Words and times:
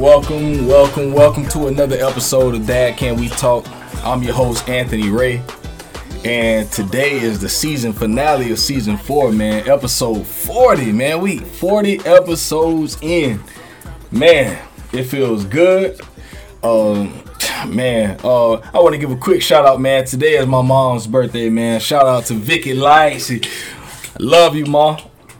Welcome, 0.00 0.66
welcome, 0.66 1.12
welcome 1.12 1.46
to 1.48 1.66
another 1.66 1.96
episode 1.96 2.54
of 2.54 2.66
Dad 2.66 2.96
Can 2.96 3.20
We 3.20 3.28
Talk. 3.28 3.66
I'm 4.02 4.22
your 4.22 4.32
host, 4.32 4.66
Anthony 4.66 5.10
Ray. 5.10 5.42
And 6.24 6.72
today 6.72 7.20
is 7.20 7.38
the 7.38 7.50
season 7.50 7.92
finale 7.92 8.50
of 8.50 8.58
season 8.58 8.96
four, 8.96 9.30
man. 9.30 9.68
Episode 9.68 10.26
40, 10.26 10.92
man. 10.92 11.20
We 11.20 11.40
40 11.40 11.98
episodes 12.06 12.96
in. 13.02 13.42
Man, 14.10 14.66
it 14.90 15.02
feels 15.02 15.44
good. 15.44 16.00
Um, 16.62 17.22
man, 17.68 18.18
uh, 18.24 18.54
I 18.54 18.78
want 18.80 18.94
to 18.94 18.98
give 18.98 19.10
a 19.10 19.16
quick 19.16 19.42
shout 19.42 19.66
out, 19.66 19.82
man. 19.82 20.06
Today 20.06 20.38
is 20.38 20.46
my 20.46 20.62
mom's 20.62 21.06
birthday, 21.06 21.50
man. 21.50 21.78
Shout 21.78 22.06
out 22.06 22.24
to 22.26 22.34
Vicky 22.34 22.72
Lights. 22.72 23.30
Love 24.18 24.56
you, 24.56 24.64
mom. 24.64 24.96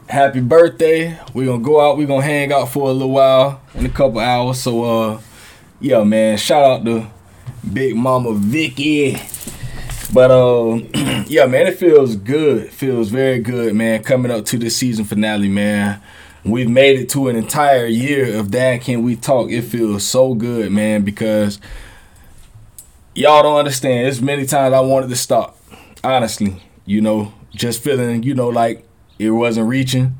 Happy 0.07 0.39
birthday. 0.39 1.19
We're 1.33 1.47
gonna 1.47 1.63
go 1.63 1.81
out, 1.81 1.97
we're 1.97 2.05
gonna 2.05 2.21
hang 2.21 2.53
out 2.53 2.69
for 2.69 2.91
a 2.91 2.93
little 2.93 3.09
while 3.09 3.60
in 3.75 3.85
a 3.85 3.89
couple 3.89 4.19
hours. 4.19 4.59
So 4.61 4.83
uh 4.83 5.21
yeah, 5.79 6.03
man, 6.03 6.37
shout 6.37 6.63
out 6.63 6.85
to 6.85 7.07
Big 7.73 7.95
Mama 7.95 8.33
Vicky. 8.33 9.17
But 10.13 10.29
uh, 10.29 10.75
yeah, 11.27 11.45
man, 11.45 11.67
it 11.67 11.77
feels 11.77 12.15
good. 12.15 12.63
It 12.65 12.71
feels 12.71 13.09
very 13.09 13.39
good, 13.39 13.73
man. 13.75 14.03
Coming 14.03 14.31
up 14.31 14.45
to 14.45 14.57
the 14.57 14.69
season 14.69 15.05
finale, 15.05 15.47
man. 15.47 16.01
We've 16.43 16.69
made 16.69 16.99
it 16.99 17.09
to 17.09 17.29
an 17.29 17.35
entire 17.35 17.85
year 17.85 18.37
of 18.37 18.51
Dad 18.51 18.81
Can 18.81 19.03
We 19.03 19.15
Talk. 19.15 19.51
It 19.51 19.61
feels 19.61 20.03
so 20.03 20.33
good, 20.33 20.71
man, 20.71 21.03
because 21.03 21.59
y'all 23.15 23.43
don't 23.43 23.57
understand. 23.57 24.05
There's 24.05 24.21
many 24.21 24.45
times 24.45 24.73
I 24.73 24.81
wanted 24.81 25.09
to 25.09 25.15
stop. 25.15 25.57
Honestly, 26.03 26.61
you 26.85 26.99
know, 26.99 27.33
just 27.51 27.83
feeling, 27.83 28.23
you 28.23 28.33
know, 28.33 28.49
like 28.49 28.85
it 29.19 29.31
wasn't 29.31 29.69
reaching. 29.69 30.15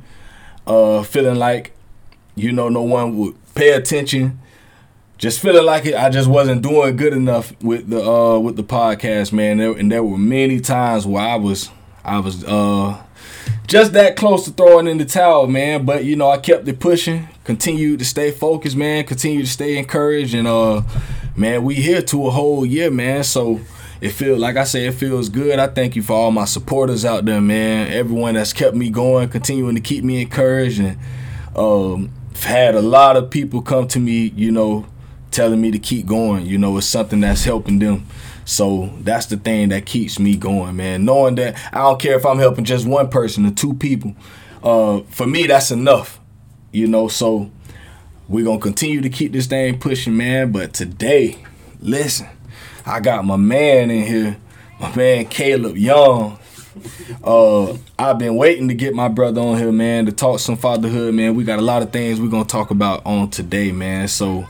Uh, 0.67 1.01
feeling 1.03 1.37
like, 1.37 1.71
you 2.35 2.51
know, 2.51 2.69
no 2.69 2.83
one 2.83 3.17
would 3.17 3.35
pay 3.55 3.71
attention 3.71 4.39
just 5.21 5.39
feeling 5.39 5.63
like 5.63 5.85
it, 5.85 5.93
I 5.93 6.09
just 6.09 6.27
wasn't 6.27 6.63
doing 6.63 6.95
good 6.95 7.13
enough 7.13 7.53
with 7.61 7.87
the 7.87 8.03
uh 8.03 8.39
with 8.39 8.55
the 8.55 8.63
podcast, 8.63 9.31
man. 9.31 9.59
There, 9.59 9.71
and 9.71 9.91
there 9.91 10.03
were 10.03 10.17
many 10.17 10.59
times 10.59 11.05
where 11.05 11.21
I 11.23 11.35
was 11.35 11.69
I 12.03 12.17
was 12.17 12.43
uh 12.43 12.99
just 13.67 13.93
that 13.93 14.15
close 14.15 14.45
to 14.45 14.51
throwing 14.51 14.87
in 14.87 14.97
the 14.97 15.05
towel, 15.05 15.45
man. 15.45 15.85
But 15.85 16.05
you 16.05 16.15
know, 16.15 16.31
I 16.31 16.39
kept 16.39 16.67
it 16.67 16.79
pushing, 16.79 17.27
continued 17.43 17.99
to 17.99 18.05
stay 18.05 18.31
focused, 18.31 18.75
man, 18.75 19.03
continued 19.05 19.45
to 19.45 19.51
stay 19.51 19.77
encouraged, 19.77 20.33
and 20.33 20.47
uh 20.47 20.81
man, 21.35 21.63
we 21.63 21.75
here 21.75 22.01
to 22.01 22.25
a 22.25 22.31
whole 22.31 22.65
year, 22.65 22.89
man. 22.89 23.23
So 23.23 23.61
it 24.01 24.13
feels 24.13 24.39
like 24.39 24.57
I 24.57 24.63
say 24.63 24.87
it 24.87 24.95
feels 24.95 25.29
good. 25.29 25.59
I 25.59 25.67
thank 25.67 25.95
you 25.95 26.01
for 26.01 26.13
all 26.13 26.31
my 26.31 26.45
supporters 26.45 27.05
out 27.05 27.25
there, 27.25 27.41
man. 27.41 27.93
Everyone 27.93 28.33
that's 28.33 28.53
kept 28.53 28.75
me 28.75 28.89
going, 28.89 29.29
continuing 29.29 29.75
to 29.75 29.81
keep 29.81 30.03
me 30.03 30.19
encouraged, 30.23 30.79
and 30.79 30.97
um, 31.55 32.11
had 32.35 32.75
a 32.75 32.81
lot 32.81 33.17
of 33.17 33.29
people 33.29 33.61
come 33.61 33.87
to 33.89 33.99
me, 33.99 34.31
you 34.35 34.51
know, 34.51 34.85
telling 35.31 35.61
me 35.61 35.71
to 35.71 35.79
keep 35.79 36.05
going. 36.05 36.45
You 36.45 36.57
know, 36.57 36.77
it's 36.77 36.87
something 36.87 37.21
that's 37.21 37.43
helping 37.43 37.79
them. 37.79 38.05
So 38.45 38.91
that's 39.01 39.27
the 39.27 39.37
thing 39.37 39.69
that 39.69 39.85
keeps 39.85 40.19
me 40.19 40.35
going, 40.35 40.75
man. 40.75 41.05
Knowing 41.05 41.35
that 41.35 41.55
I 41.71 41.79
don't 41.79 42.01
care 42.01 42.15
if 42.15 42.25
I'm 42.25 42.39
helping 42.39 42.65
just 42.65 42.85
one 42.85 43.09
person 43.09 43.45
or 43.45 43.51
two 43.51 43.73
people. 43.73 44.15
Uh, 44.63 45.01
for 45.09 45.25
me, 45.25 45.47
that's 45.47 45.71
enough. 45.71 46.19
You 46.71 46.87
know, 46.87 47.07
so 47.07 47.51
we're 48.27 48.45
gonna 48.45 48.59
continue 48.59 49.01
to 49.01 49.09
keep 49.09 49.31
this 49.31 49.47
thing 49.47 49.79
pushing, 49.79 50.17
man. 50.17 50.51
But 50.51 50.73
today, 50.73 51.37
listen, 51.79 52.27
I 52.85 52.99
got 52.99 53.25
my 53.25 53.35
man 53.35 53.91
in 53.91 54.05
here, 54.05 54.37
my 54.79 54.95
man 54.95 55.25
Caleb 55.25 55.77
Young. 55.77 56.39
Uh, 57.23 57.77
I've 57.99 58.17
been 58.17 58.35
waiting 58.35 58.67
to 58.69 58.73
get 58.73 58.93
my 58.93 59.07
brother 59.07 59.41
on 59.41 59.57
here, 59.57 59.71
man, 59.71 60.05
to 60.05 60.11
talk 60.11 60.39
some 60.39 60.57
fatherhood, 60.57 61.13
man. 61.13 61.35
We 61.35 61.43
got 61.43 61.59
a 61.59 61.63
lot 61.63 61.81
of 61.81 61.91
things 61.91 62.19
we're 62.19 62.29
gonna 62.29 62.45
talk 62.45 62.71
about 62.71 63.05
on 63.05 63.29
today, 63.29 63.71
man. 63.71 64.07
So 64.07 64.47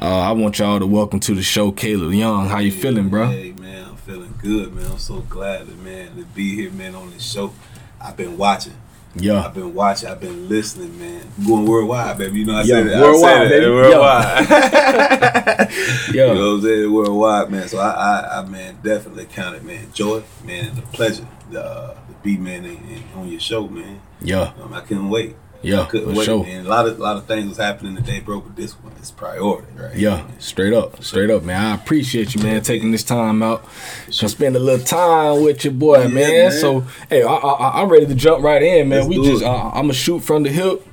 uh, 0.00 0.20
I 0.20 0.32
want 0.32 0.58
y'all 0.58 0.78
to 0.78 0.86
welcome 0.86 1.20
to 1.20 1.34
the 1.34 1.42
show, 1.42 1.72
Caleb 1.72 2.12
Young. 2.12 2.48
How 2.48 2.58
you 2.58 2.72
feeling, 2.72 3.08
bro? 3.08 3.26
Hey 3.26 3.52
man, 3.52 3.88
I'm 3.88 3.96
feeling 3.96 4.34
good, 4.40 4.74
man. 4.74 4.86
I'm 4.90 4.98
so 4.98 5.20
glad 5.20 5.68
man 5.82 6.16
to 6.16 6.24
be 6.26 6.54
here, 6.54 6.70
man, 6.70 6.94
on 6.94 7.10
this 7.10 7.22
show. 7.22 7.52
I've 8.00 8.16
been 8.16 8.36
watching. 8.36 8.74
Yeah. 9.14 9.44
I've 9.44 9.54
been 9.54 9.74
watching. 9.74 10.08
I've 10.08 10.20
been 10.20 10.48
listening, 10.48 10.98
man. 10.98 11.22
I'm 11.38 11.46
going 11.46 11.66
worldwide, 11.66 12.16
baby. 12.18 12.40
You 12.40 12.46
know 12.46 12.54
I 12.54 12.62
Yeah, 12.62 12.82
said 12.82 12.86
it. 12.86 13.00
worldwide, 13.00 13.48
baby. 13.50 13.66
Worldwide. 13.70 14.48
Yeah. 16.12 16.26
You 16.28 16.34
know 16.34 16.34
what 16.34 16.54
I'm 16.56 16.62
saying? 16.62 16.92
Worldwide, 16.92 17.50
man. 17.50 17.68
So 17.68 17.78
I, 17.78 17.90
I, 17.90 18.38
I 18.40 18.44
man, 18.46 18.78
definitely 18.82 19.26
counted, 19.26 19.64
man. 19.64 19.86
Joy, 19.92 20.22
man, 20.44 20.74
the 20.74 20.82
pleasure 20.82 21.26
uh, 21.56 21.94
to 21.94 21.96
be, 22.22 22.36
man, 22.36 22.64
in, 22.64 22.76
in, 22.88 23.02
on 23.16 23.28
your 23.28 23.40
show, 23.40 23.66
man. 23.68 24.00
Yeah. 24.20 24.52
Um, 24.62 24.72
I 24.74 24.80
couldn't 24.80 25.08
wait. 25.10 25.36
Yeah, 25.62 25.86
for 25.86 26.24
sure. 26.24 26.42
man. 26.44 26.66
A 26.66 26.68
lot 26.68 26.86
of, 26.88 26.98
a 26.98 27.02
lot 27.02 27.16
of 27.16 27.26
things 27.26 27.48
was 27.48 27.58
happening 27.58 27.94
today, 27.96 28.20
bro. 28.20 28.40
But 28.40 28.56
this 28.56 28.72
one 28.72 28.92
is 28.94 29.10
priority, 29.10 29.66
right? 29.76 29.94
Yeah, 29.96 30.26
straight 30.38 30.72
up, 30.72 31.02
straight 31.04 31.30
up, 31.30 31.42
man. 31.44 31.60
I 31.60 31.74
appreciate 31.74 32.34
you, 32.34 32.42
man, 32.42 32.62
taking 32.62 32.90
this 32.90 33.04
time 33.04 33.42
out 33.42 33.64
to 34.10 34.28
spend 34.28 34.56
a 34.56 34.58
little 34.58 34.84
time 34.84 35.42
with 35.42 35.64
your 35.64 35.72
boy, 35.74 36.02
Yeah, 36.02 36.08
man. 36.08 36.30
man. 36.48 36.52
So, 36.52 36.80
hey, 37.08 37.22
I, 37.22 37.32
I, 37.32 37.80
I'm 37.82 37.88
ready 37.88 38.06
to 38.06 38.14
jump 38.14 38.42
right 38.44 38.62
in, 38.62 38.88
man. 38.88 38.98
Let's 39.06 39.08
we 39.08 39.16
just, 39.24 39.42
it. 39.42 39.46
uh, 39.46 39.68
I'm 39.68 39.82
gonna 39.84 39.92
shoot 39.94 40.20
from 40.20 40.42
the 40.42 40.50
hip, 40.50 40.84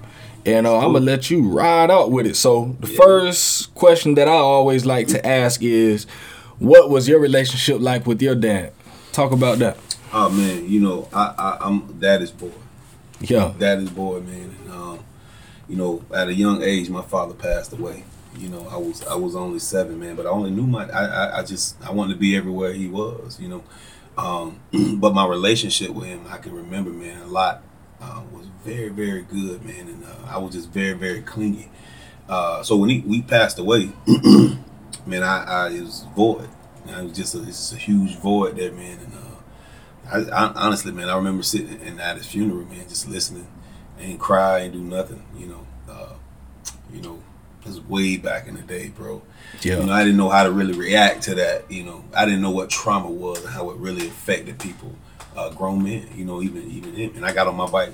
and 0.45 0.67
uh, 0.67 0.77
I'm 0.77 0.93
gonna 0.93 1.05
let 1.05 1.29
you 1.31 1.49
ride 1.49 1.89
out 1.89 2.11
with 2.11 2.27
it. 2.27 2.35
So, 2.35 2.75
the 2.79 2.89
Yeah. 2.91 2.97
first 3.01 3.73
question 3.75 4.13
that 4.15 4.27
I 4.27 4.31
always 4.33 4.85
like 4.85 5.07
to 5.09 5.25
ask 5.25 5.63
is, 5.63 6.05
what 6.59 6.89
was 6.89 7.07
your 7.07 7.19
relationship 7.19 7.79
like 7.81 8.05
with 8.05 8.21
your 8.21 8.35
dad? 8.35 8.73
Talk 9.13 9.31
about 9.31 9.57
that. 9.59 9.77
Oh 10.13 10.29
man, 10.29 10.69
you 10.69 10.79
know, 10.79 11.07
I, 11.13 11.33
I 11.37 11.57
I'm 11.67 11.93
daddy's 11.99 12.31
boy. 12.31 12.51
Yeah, 13.21 13.53
daddy's 13.57 13.89
boy, 13.89 14.21
man. 14.21 14.55
And, 14.63 14.71
um, 14.71 14.99
you 15.67 15.75
know, 15.75 16.03
at 16.13 16.27
a 16.27 16.33
young 16.33 16.61
age, 16.63 16.89
my 16.89 17.01
father 17.01 17.33
passed 17.33 17.73
away. 17.73 18.03
You 18.37 18.49
know, 18.49 18.67
I 18.69 18.77
was 18.77 19.05
I 19.07 19.15
was 19.15 19.35
only 19.35 19.59
seven, 19.59 19.99
man, 19.99 20.15
but 20.15 20.25
I 20.25 20.29
only 20.29 20.51
knew 20.51 20.65
my. 20.67 20.87
I 20.89 21.05
I, 21.05 21.39
I 21.39 21.43
just 21.43 21.75
I 21.83 21.91
wanted 21.91 22.13
to 22.13 22.19
be 22.19 22.35
everywhere 22.35 22.73
he 22.73 22.87
was. 22.87 23.39
You 23.39 23.49
know, 23.49 23.63
um, 24.17 24.59
but 24.99 25.13
my 25.13 25.25
relationship 25.25 25.89
with 25.91 26.05
him, 26.05 26.25
I 26.29 26.37
can 26.37 26.53
remember, 26.53 26.91
man, 26.91 27.21
a 27.21 27.27
lot 27.27 27.61
uh, 28.01 28.21
was 28.31 28.45
very 28.63 28.89
very 28.89 29.23
good, 29.23 29.65
man, 29.65 29.87
and 29.87 30.05
uh, 30.05 30.27
I 30.27 30.37
was 30.37 30.53
just 30.53 30.69
very 30.69 30.93
very 30.93 31.21
clingy. 31.21 31.69
Uh, 32.29 32.63
so 32.63 32.77
when 32.77 32.89
he 32.89 32.99
we 33.01 33.21
passed 33.21 33.57
away, 33.59 33.91
man, 35.05 35.23
I, 35.23 35.43
I 35.43 35.69
it 35.69 35.81
was 35.81 36.05
void. 36.15 36.47
It 36.87 37.03
was 37.03 37.13
just 37.15 37.35
a, 37.35 37.39
it's 37.39 37.57
just 37.69 37.73
a 37.73 37.77
huge 37.77 38.15
void 38.17 38.57
there, 38.57 38.71
man, 38.71 38.99
and. 38.99 39.08
I, 40.11 40.17
I 40.29 40.53
honestly, 40.55 40.91
man, 40.91 41.09
I 41.09 41.15
remember 41.15 41.43
sitting 41.43 41.79
in 41.81 41.99
at 41.99 42.17
his 42.17 42.25
funeral, 42.27 42.65
man, 42.65 42.87
just 42.89 43.07
listening 43.07 43.47
and 43.99 44.19
cry 44.19 44.59
and 44.59 44.73
do 44.73 44.79
nothing. 44.79 45.23
You 45.37 45.47
know, 45.47 45.67
uh, 45.89 46.13
you 46.93 47.01
know, 47.01 47.21
this 47.63 47.75
was 47.75 47.81
way 47.87 48.17
back 48.17 48.47
in 48.47 48.55
the 48.55 48.61
day, 48.61 48.89
bro. 48.89 49.21
yeah, 49.61 49.79
You 49.79 49.85
know, 49.85 49.93
I 49.93 50.03
didn't 50.03 50.17
know 50.17 50.29
how 50.29 50.43
to 50.43 50.51
really 50.51 50.73
react 50.77 51.23
to 51.23 51.35
that. 51.35 51.69
You 51.71 51.83
know, 51.83 52.03
I 52.15 52.25
didn't 52.25 52.41
know 52.41 52.51
what 52.51 52.69
trauma 52.69 53.09
was 53.09 53.39
and 53.43 53.49
how 53.53 53.69
it 53.71 53.77
really 53.77 54.07
affected 54.07 54.57
people, 54.59 54.95
uh, 55.35 55.49
grown 55.51 55.83
men. 55.83 56.07
You 56.15 56.25
know, 56.25 56.41
even 56.41 56.69
even 56.71 56.95
him. 56.95 57.13
And 57.15 57.25
I 57.25 57.33
got 57.33 57.47
on 57.47 57.55
my 57.55 57.69
bike. 57.69 57.93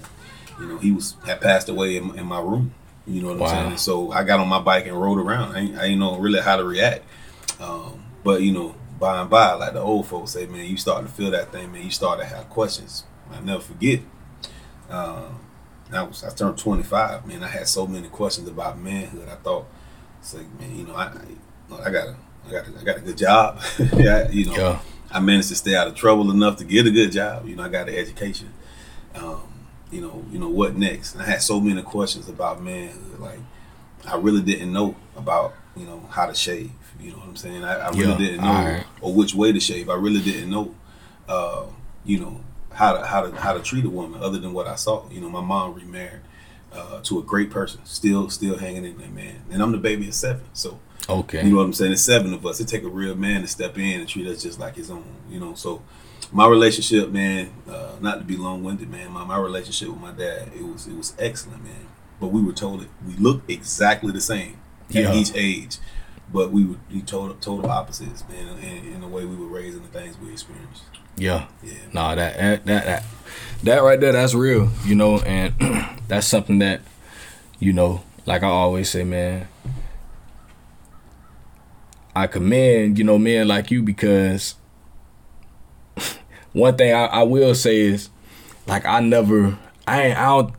You 0.59 0.67
know, 0.67 0.77
he 0.77 0.91
was 0.91 1.15
had 1.25 1.41
passed 1.41 1.67
away 1.69 1.97
in, 1.97 2.17
in 2.17 2.25
my 2.25 2.39
room. 2.39 2.73
You 3.07 3.21
know 3.21 3.29
what 3.29 3.39
Wow. 3.39 3.47
I'm 3.47 3.65
saying? 3.67 3.77
So 3.77 4.11
I 4.11 4.23
got 4.23 4.39
on 4.39 4.47
my 4.47 4.59
bike 4.61 4.87
and 4.87 4.99
rode 4.99 5.19
around. 5.19 5.55
I 5.55 5.59
ain't, 5.59 5.77
I 5.77 5.85
ain't 5.85 5.99
know 5.99 6.17
really 6.17 6.39
how 6.41 6.55
to 6.55 6.63
react. 6.63 7.03
Um, 7.59 8.03
but 8.23 8.41
you 8.41 8.51
know, 8.53 8.73
by 8.99 9.21
and 9.21 9.29
by, 9.29 9.53
like 9.53 9.73
the 9.73 9.79
old 9.81 10.07
folks 10.07 10.31
say, 10.31 10.45
man, 10.45 10.65
you 10.65 10.77
start 10.77 11.05
to 11.05 11.11
feel 11.11 11.31
that 11.31 11.51
thing, 11.51 11.71
man. 11.71 11.83
You 11.83 11.91
start 11.91 12.19
to 12.19 12.25
have 12.25 12.49
questions. 12.49 13.03
I 13.31 13.39
never 13.41 13.61
forget. 13.61 14.01
Um, 14.89 15.39
I 15.91 16.03
was 16.03 16.23
I 16.23 16.29
turned 16.33 16.57
25, 16.57 17.25
man. 17.27 17.43
I 17.43 17.47
had 17.47 17.67
so 17.67 17.85
many 17.87 18.07
questions 18.07 18.47
about 18.47 18.79
manhood. 18.79 19.29
I 19.29 19.35
thought, 19.35 19.65
it's 20.19 20.33
like, 20.33 20.59
man, 20.59 20.75
you 20.77 20.85
know, 20.85 20.95
I 20.95 21.05
I, 21.71 21.75
I 21.85 21.91
got 21.91 22.07
a 22.07 22.15
I 22.47 22.51
got 22.51 22.67
a, 22.67 22.79
I 22.79 22.83
got 22.83 22.97
a 22.97 23.01
good 23.01 23.17
job. 23.17 23.59
yeah, 23.95 24.29
you 24.29 24.45
know, 24.45 24.55
yeah, 24.55 24.79
I 25.11 25.19
managed 25.19 25.49
to 25.49 25.55
stay 25.55 25.75
out 25.75 25.87
of 25.87 25.95
trouble 25.95 26.31
enough 26.31 26.57
to 26.57 26.63
get 26.63 26.85
a 26.87 26.91
good 26.91 27.11
job. 27.11 27.47
You 27.47 27.55
know, 27.55 27.63
I 27.63 27.69
got 27.69 27.87
an 27.89 27.95
education. 27.95 28.51
Um, 29.15 29.41
you 29.91 30.01
know, 30.01 30.25
you 30.31 30.39
know 30.39 30.49
what 30.49 30.75
next? 30.75 31.13
And 31.13 31.21
I 31.21 31.25
had 31.25 31.41
so 31.41 31.59
many 31.59 31.81
questions 31.81 32.27
about 32.27 32.61
manhood. 32.61 33.19
Like, 33.19 33.39
I 34.05 34.17
really 34.17 34.41
didn't 34.41 34.73
know 34.73 34.95
about 35.15 35.53
you 35.75 35.85
know 35.85 36.01
how 36.09 36.25
to 36.25 36.33
shave. 36.35 36.71
You 37.05 37.11
know 37.11 37.17
what 37.19 37.27
I'm 37.29 37.35
saying? 37.35 37.63
I, 37.63 37.75
I 37.75 37.89
really 37.91 38.03
Yeah, 38.11 38.17
didn't 38.17 38.41
know 38.41 38.51
alright. 38.51 38.85
or 39.01 39.13
which 39.13 39.33
way 39.35 39.51
to 39.51 39.59
shave. 39.59 39.89
I 39.89 39.95
really 39.95 40.21
didn't 40.21 40.49
know. 40.49 40.73
Uh, 41.27 41.65
you 42.03 42.19
know 42.19 42.41
how 42.73 42.93
to 42.97 43.05
how 43.05 43.21
to 43.21 43.31
how 43.39 43.53
to 43.53 43.61
treat 43.61 43.85
a 43.85 43.89
woman 43.89 44.21
other 44.21 44.37
than 44.39 44.53
what 44.53 44.67
I 44.67 44.75
saw. 44.75 45.07
You 45.09 45.21
know, 45.21 45.29
my 45.29 45.41
mom 45.41 45.73
remarried 45.75 46.21
uh, 46.73 47.01
to 47.03 47.19
a 47.19 47.23
great 47.23 47.49
person, 47.49 47.81
still 47.85 48.29
still 48.29 48.57
hanging 48.57 48.85
in 48.85 48.97
there, 48.97 49.09
man. 49.09 49.41
And 49.51 49.61
I'm 49.61 49.71
the 49.71 49.77
baby 49.77 50.07
of 50.07 50.13
seven, 50.13 50.43
so 50.53 50.79
okay, 51.09 51.43
you 51.43 51.51
know 51.51 51.57
what 51.57 51.63
I'm 51.65 51.73
saying? 51.73 51.91
There's 51.91 52.03
seven 52.03 52.33
of 52.33 52.45
us. 52.45 52.59
It 52.59 52.67
take 52.67 52.83
a 52.83 52.89
real 52.89 53.15
man 53.15 53.41
to 53.41 53.47
step 53.47 53.77
in 53.77 53.99
and 54.01 54.09
treat 54.09 54.27
us 54.27 54.43
just 54.43 54.59
like 54.59 54.75
his 54.75 54.89
own. 54.91 55.05
You 55.29 55.39
know, 55.39 55.53
so 55.55 55.81
my 56.31 56.47
relationship, 56.47 57.09
man, 57.11 57.49
uh, 57.69 57.93
not 58.01 58.19
to 58.19 58.25
be 58.25 58.35
long 58.35 58.63
winded, 58.63 58.89
man. 58.89 59.11
My, 59.11 59.23
my 59.23 59.37
relationship 59.37 59.89
with 59.89 60.01
my 60.01 60.11
dad, 60.11 60.49
it 60.55 60.63
was 60.63 60.85
it 60.87 60.95
was 60.95 61.13
excellent, 61.17 61.63
man. 61.63 61.87
But 62.19 62.27
we 62.27 62.41
were 62.43 62.53
told 62.53 62.81
it 62.81 62.89
we 63.07 63.13
look 63.15 63.41
exactly 63.47 64.11
the 64.11 64.21
same 64.21 64.57
Yeah. 64.89 65.09
at 65.09 65.15
each 65.15 65.31
age, 65.35 65.77
but 66.31 66.51
we 66.51 66.65
were 66.65 66.75
we 66.91 67.01
total 67.01 67.35
total 67.35 67.69
opposites, 67.69 68.23
man, 68.29 68.57
in, 68.59 68.93
in 68.93 69.01
the 69.01 69.07
way 69.07 69.25
we 69.25 69.35
were 69.35 69.47
raised 69.47 69.77
and 69.77 69.85
the 69.85 69.99
things 69.99 70.17
we 70.19 70.31
experienced. 70.31 70.83
yeah. 71.17 71.47
Yeah, 71.63 71.73
Nah, 71.93 72.15
that 72.15 72.37
that 72.37 72.65
that 72.65 72.85
that, 72.85 73.03
that 73.63 73.83
right 73.83 73.99
there, 73.99 74.11
that's 74.11 74.33
real, 74.33 74.69
you 74.83 74.95
know, 74.95 75.19
and 75.19 75.53
that's 76.07 76.27
something 76.27 76.59
that, 76.59 76.81
you 77.59 77.73
know, 77.73 78.03
like 78.25 78.43
I 78.43 78.47
always 78.47 78.89
say, 78.89 79.03
man, 79.03 79.47
I 82.15 82.27
commend, 82.27 82.97
you 82.97 83.03
know, 83.03 83.17
men 83.17 83.47
like 83.47 83.71
you 83.71 83.81
because 83.83 84.55
one 86.53 86.75
thing 86.75 86.93
I, 86.93 87.05
I 87.05 87.23
will 87.23 87.53
say 87.55 87.79
is 87.81 88.09
like 88.67 88.85
I 88.85 88.99
never 88.99 89.57
I 89.87 90.01
ain't 90.03 90.17
I 90.17 90.25
don't 90.27 90.53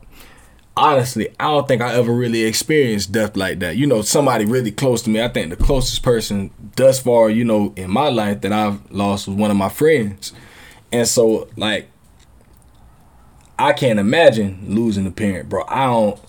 honestly, 0.76 1.28
I 1.40 1.44
don't 1.44 1.67
think 1.67 1.81
I 1.82 1.94
ever 1.94 2.12
really 2.12 2.44
experienced 2.44 3.12
death 3.12 3.37
like 3.37 3.61
that. 3.61 3.76
You 3.76 3.87
know, 3.87 4.02
somebody 4.02 4.44
really 4.44 4.70
close 4.70 5.02
to 5.02 5.11
me. 5.11 5.23
I 5.23 5.28
think 5.28 5.50
the 5.50 5.56
closest 5.56 6.02
person 6.02 6.50
thus 6.76 7.00
far, 7.00 7.31
you 7.31 7.44
know, 7.44 7.73
in 7.76 7.90
my 7.90 8.08
life 8.08 8.43
that 8.43 8.52
I've 8.52 8.90
lost 8.90 9.26
was 9.26 9.37
one 9.37 9.50
of 9.50 9.56
my 9.56 9.69
friends. 9.69 10.32
And 10.93 11.08
so, 11.08 11.49
like, 11.56 11.88
I 13.58 13.73
can't 13.73 13.99
imagine 13.99 14.67
losing 14.69 15.06
a 15.06 15.11
parent, 15.11 15.49
bro. 15.49 15.64
I 15.67 15.87
don't. 15.87 16.20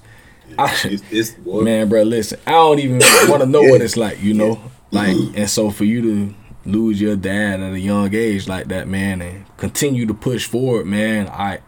I, 0.58 0.74
it's, 0.86 1.04
it's, 1.12 1.38
man, 1.46 1.90
bro, 1.90 2.04
listen. 2.04 2.40
I 2.48 2.52
don't 2.52 2.80
even 2.80 3.00
want 3.30 3.42
to 3.42 3.46
know 3.46 3.64
what 3.64 3.82
it's 3.82 3.98
like, 3.98 4.22
you 4.22 4.34
know. 4.34 4.62
Like, 4.92 5.16
mm-hmm. 5.16 5.38
and 5.38 5.50
so 5.50 5.70
for 5.70 5.84
you 5.84 6.02
to 6.02 6.36
lose 6.66 7.02
your 7.02 7.18
dad 7.18 7.60
at 7.60 7.74
a 7.74 7.80
young 7.80 8.14
age 8.16 8.48
like 8.48 8.70
that, 8.70 8.88
man, 8.88 9.22
and 9.22 9.46
continue 9.58 10.06
to 10.06 10.14
push 10.14 10.46
forward, 10.46 10.86
man, 10.86 11.28
I 11.28 11.60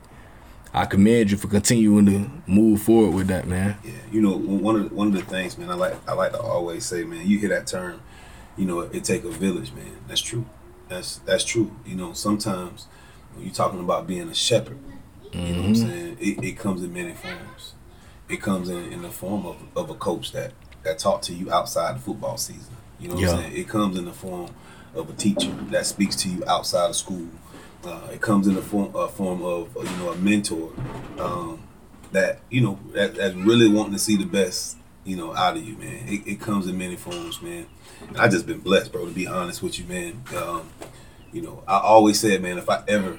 I 0.73 0.85
commend 0.85 1.31
you 1.31 1.37
for 1.37 1.47
continuing 1.47 2.05
to 2.05 2.29
move 2.45 2.81
forward 2.81 3.15
with 3.15 3.27
that, 3.27 3.47
man. 3.47 3.77
Yeah, 3.83 3.91
you 4.11 4.21
know, 4.21 4.37
one 4.37 4.75
of 4.75 4.89
the, 4.89 4.95
one 4.95 5.07
of 5.07 5.13
the 5.13 5.21
things, 5.21 5.57
man, 5.57 5.69
I 5.71 5.73
like 5.73 5.95
I 6.07 6.13
like 6.13 6.31
to 6.33 6.39
always 6.39 6.85
say, 6.85 7.03
man, 7.03 7.25
you 7.27 7.39
hear 7.39 7.49
that 7.49 7.65
term, 7.67 8.01
you 8.55 8.65
know, 8.65 8.81
it, 8.81 8.95
it 8.95 9.03
take 9.03 9.23
a 9.23 9.31
village, 9.31 9.73
man. 9.73 9.97
That's 10.07 10.21
true. 10.21 10.45
That's 10.87 11.17
that's 11.19 11.43
true. 11.43 11.75
You 11.85 11.95
know, 11.95 12.13
sometimes 12.13 12.87
when 13.33 13.45
you're 13.45 13.53
talking 13.53 13.79
about 13.79 14.05
being 14.05 14.29
a 14.29 14.35
shepherd, 14.35 14.77
you 15.31 15.39
mm-hmm. 15.39 15.39
know 15.39 15.57
what 15.57 15.65
I'm 15.65 15.73
mm-hmm. 15.73 15.89
saying? 15.89 16.17
It, 16.19 16.43
it 16.43 16.57
comes 16.57 16.83
in 16.83 16.93
many 16.93 17.13
forms. 17.13 17.73
It 18.27 18.41
comes 18.41 18.69
in, 18.69 18.93
in 18.93 19.01
the 19.01 19.09
form 19.09 19.47
of, 19.47 19.57
of 19.75 19.89
a 19.89 19.95
coach 19.95 20.31
that 20.33 20.53
that 20.83 20.99
talk 20.99 21.23
to 21.23 21.33
you 21.33 21.51
outside 21.51 21.95
the 21.95 21.99
football 21.99 22.37
season. 22.37 22.75
You 22.99 23.09
know 23.09 23.15
what 23.15 23.23
yeah. 23.23 23.31
I'm 23.31 23.37
saying? 23.39 23.57
It 23.57 23.67
comes 23.67 23.97
in 23.97 24.05
the 24.05 24.13
form 24.13 24.51
of 24.93 25.09
a 25.09 25.13
teacher 25.13 25.51
that 25.71 25.85
speaks 25.85 26.15
to 26.17 26.29
you 26.29 26.43
outside 26.47 26.89
of 26.89 26.95
school 26.95 27.27
uh, 27.85 28.07
it 28.11 28.21
comes 28.21 28.47
in 28.47 28.55
the 28.55 28.61
form, 28.61 28.93
a 28.95 29.07
form 29.07 29.41
of 29.43 29.75
you 29.75 29.97
know 29.97 30.11
a 30.11 30.17
mentor 30.17 30.71
um, 31.19 31.61
that 32.11 32.39
you 32.49 32.61
know 32.61 32.79
that, 32.93 33.15
that's 33.15 33.35
really 33.35 33.69
wanting 33.69 33.93
to 33.93 33.99
see 33.99 34.17
the 34.17 34.25
best 34.25 34.77
you 35.05 35.15
know 35.15 35.35
out 35.35 35.57
of 35.57 35.63
you, 35.63 35.77
man. 35.77 36.07
It, 36.07 36.27
it 36.27 36.39
comes 36.41 36.67
in 36.67 36.77
many 36.77 36.95
forms, 36.95 37.41
man. 37.41 37.67
And 38.07 38.17
I 38.17 38.27
just 38.27 38.45
been 38.45 38.59
blessed, 38.59 38.91
bro. 38.91 39.05
To 39.05 39.11
be 39.11 39.27
honest 39.27 39.61
with 39.63 39.79
you, 39.79 39.85
man. 39.85 40.23
Um, 40.35 40.69
you 41.31 41.41
know, 41.41 41.63
I 41.67 41.79
always 41.79 42.19
said, 42.19 42.41
man, 42.41 42.57
if 42.57 42.69
I 42.69 42.83
ever 42.87 43.17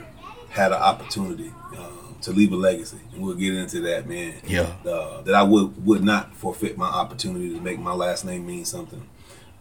had 0.50 0.72
an 0.72 0.78
opportunity 0.78 1.52
um, 1.78 2.16
to 2.22 2.32
leave 2.32 2.52
a 2.52 2.56
legacy, 2.56 2.98
and 3.12 3.22
we'll 3.22 3.36
get 3.36 3.54
into 3.54 3.80
that, 3.82 4.08
man. 4.08 4.34
Yeah. 4.46 4.72
Uh, 4.84 5.22
that 5.22 5.34
I 5.34 5.42
would 5.42 5.86
would 5.86 6.02
not 6.02 6.34
forfeit 6.34 6.76
my 6.76 6.88
opportunity 6.88 7.54
to 7.54 7.60
make 7.60 7.78
my 7.78 7.92
last 7.92 8.24
name 8.24 8.46
mean 8.46 8.64
something. 8.64 9.08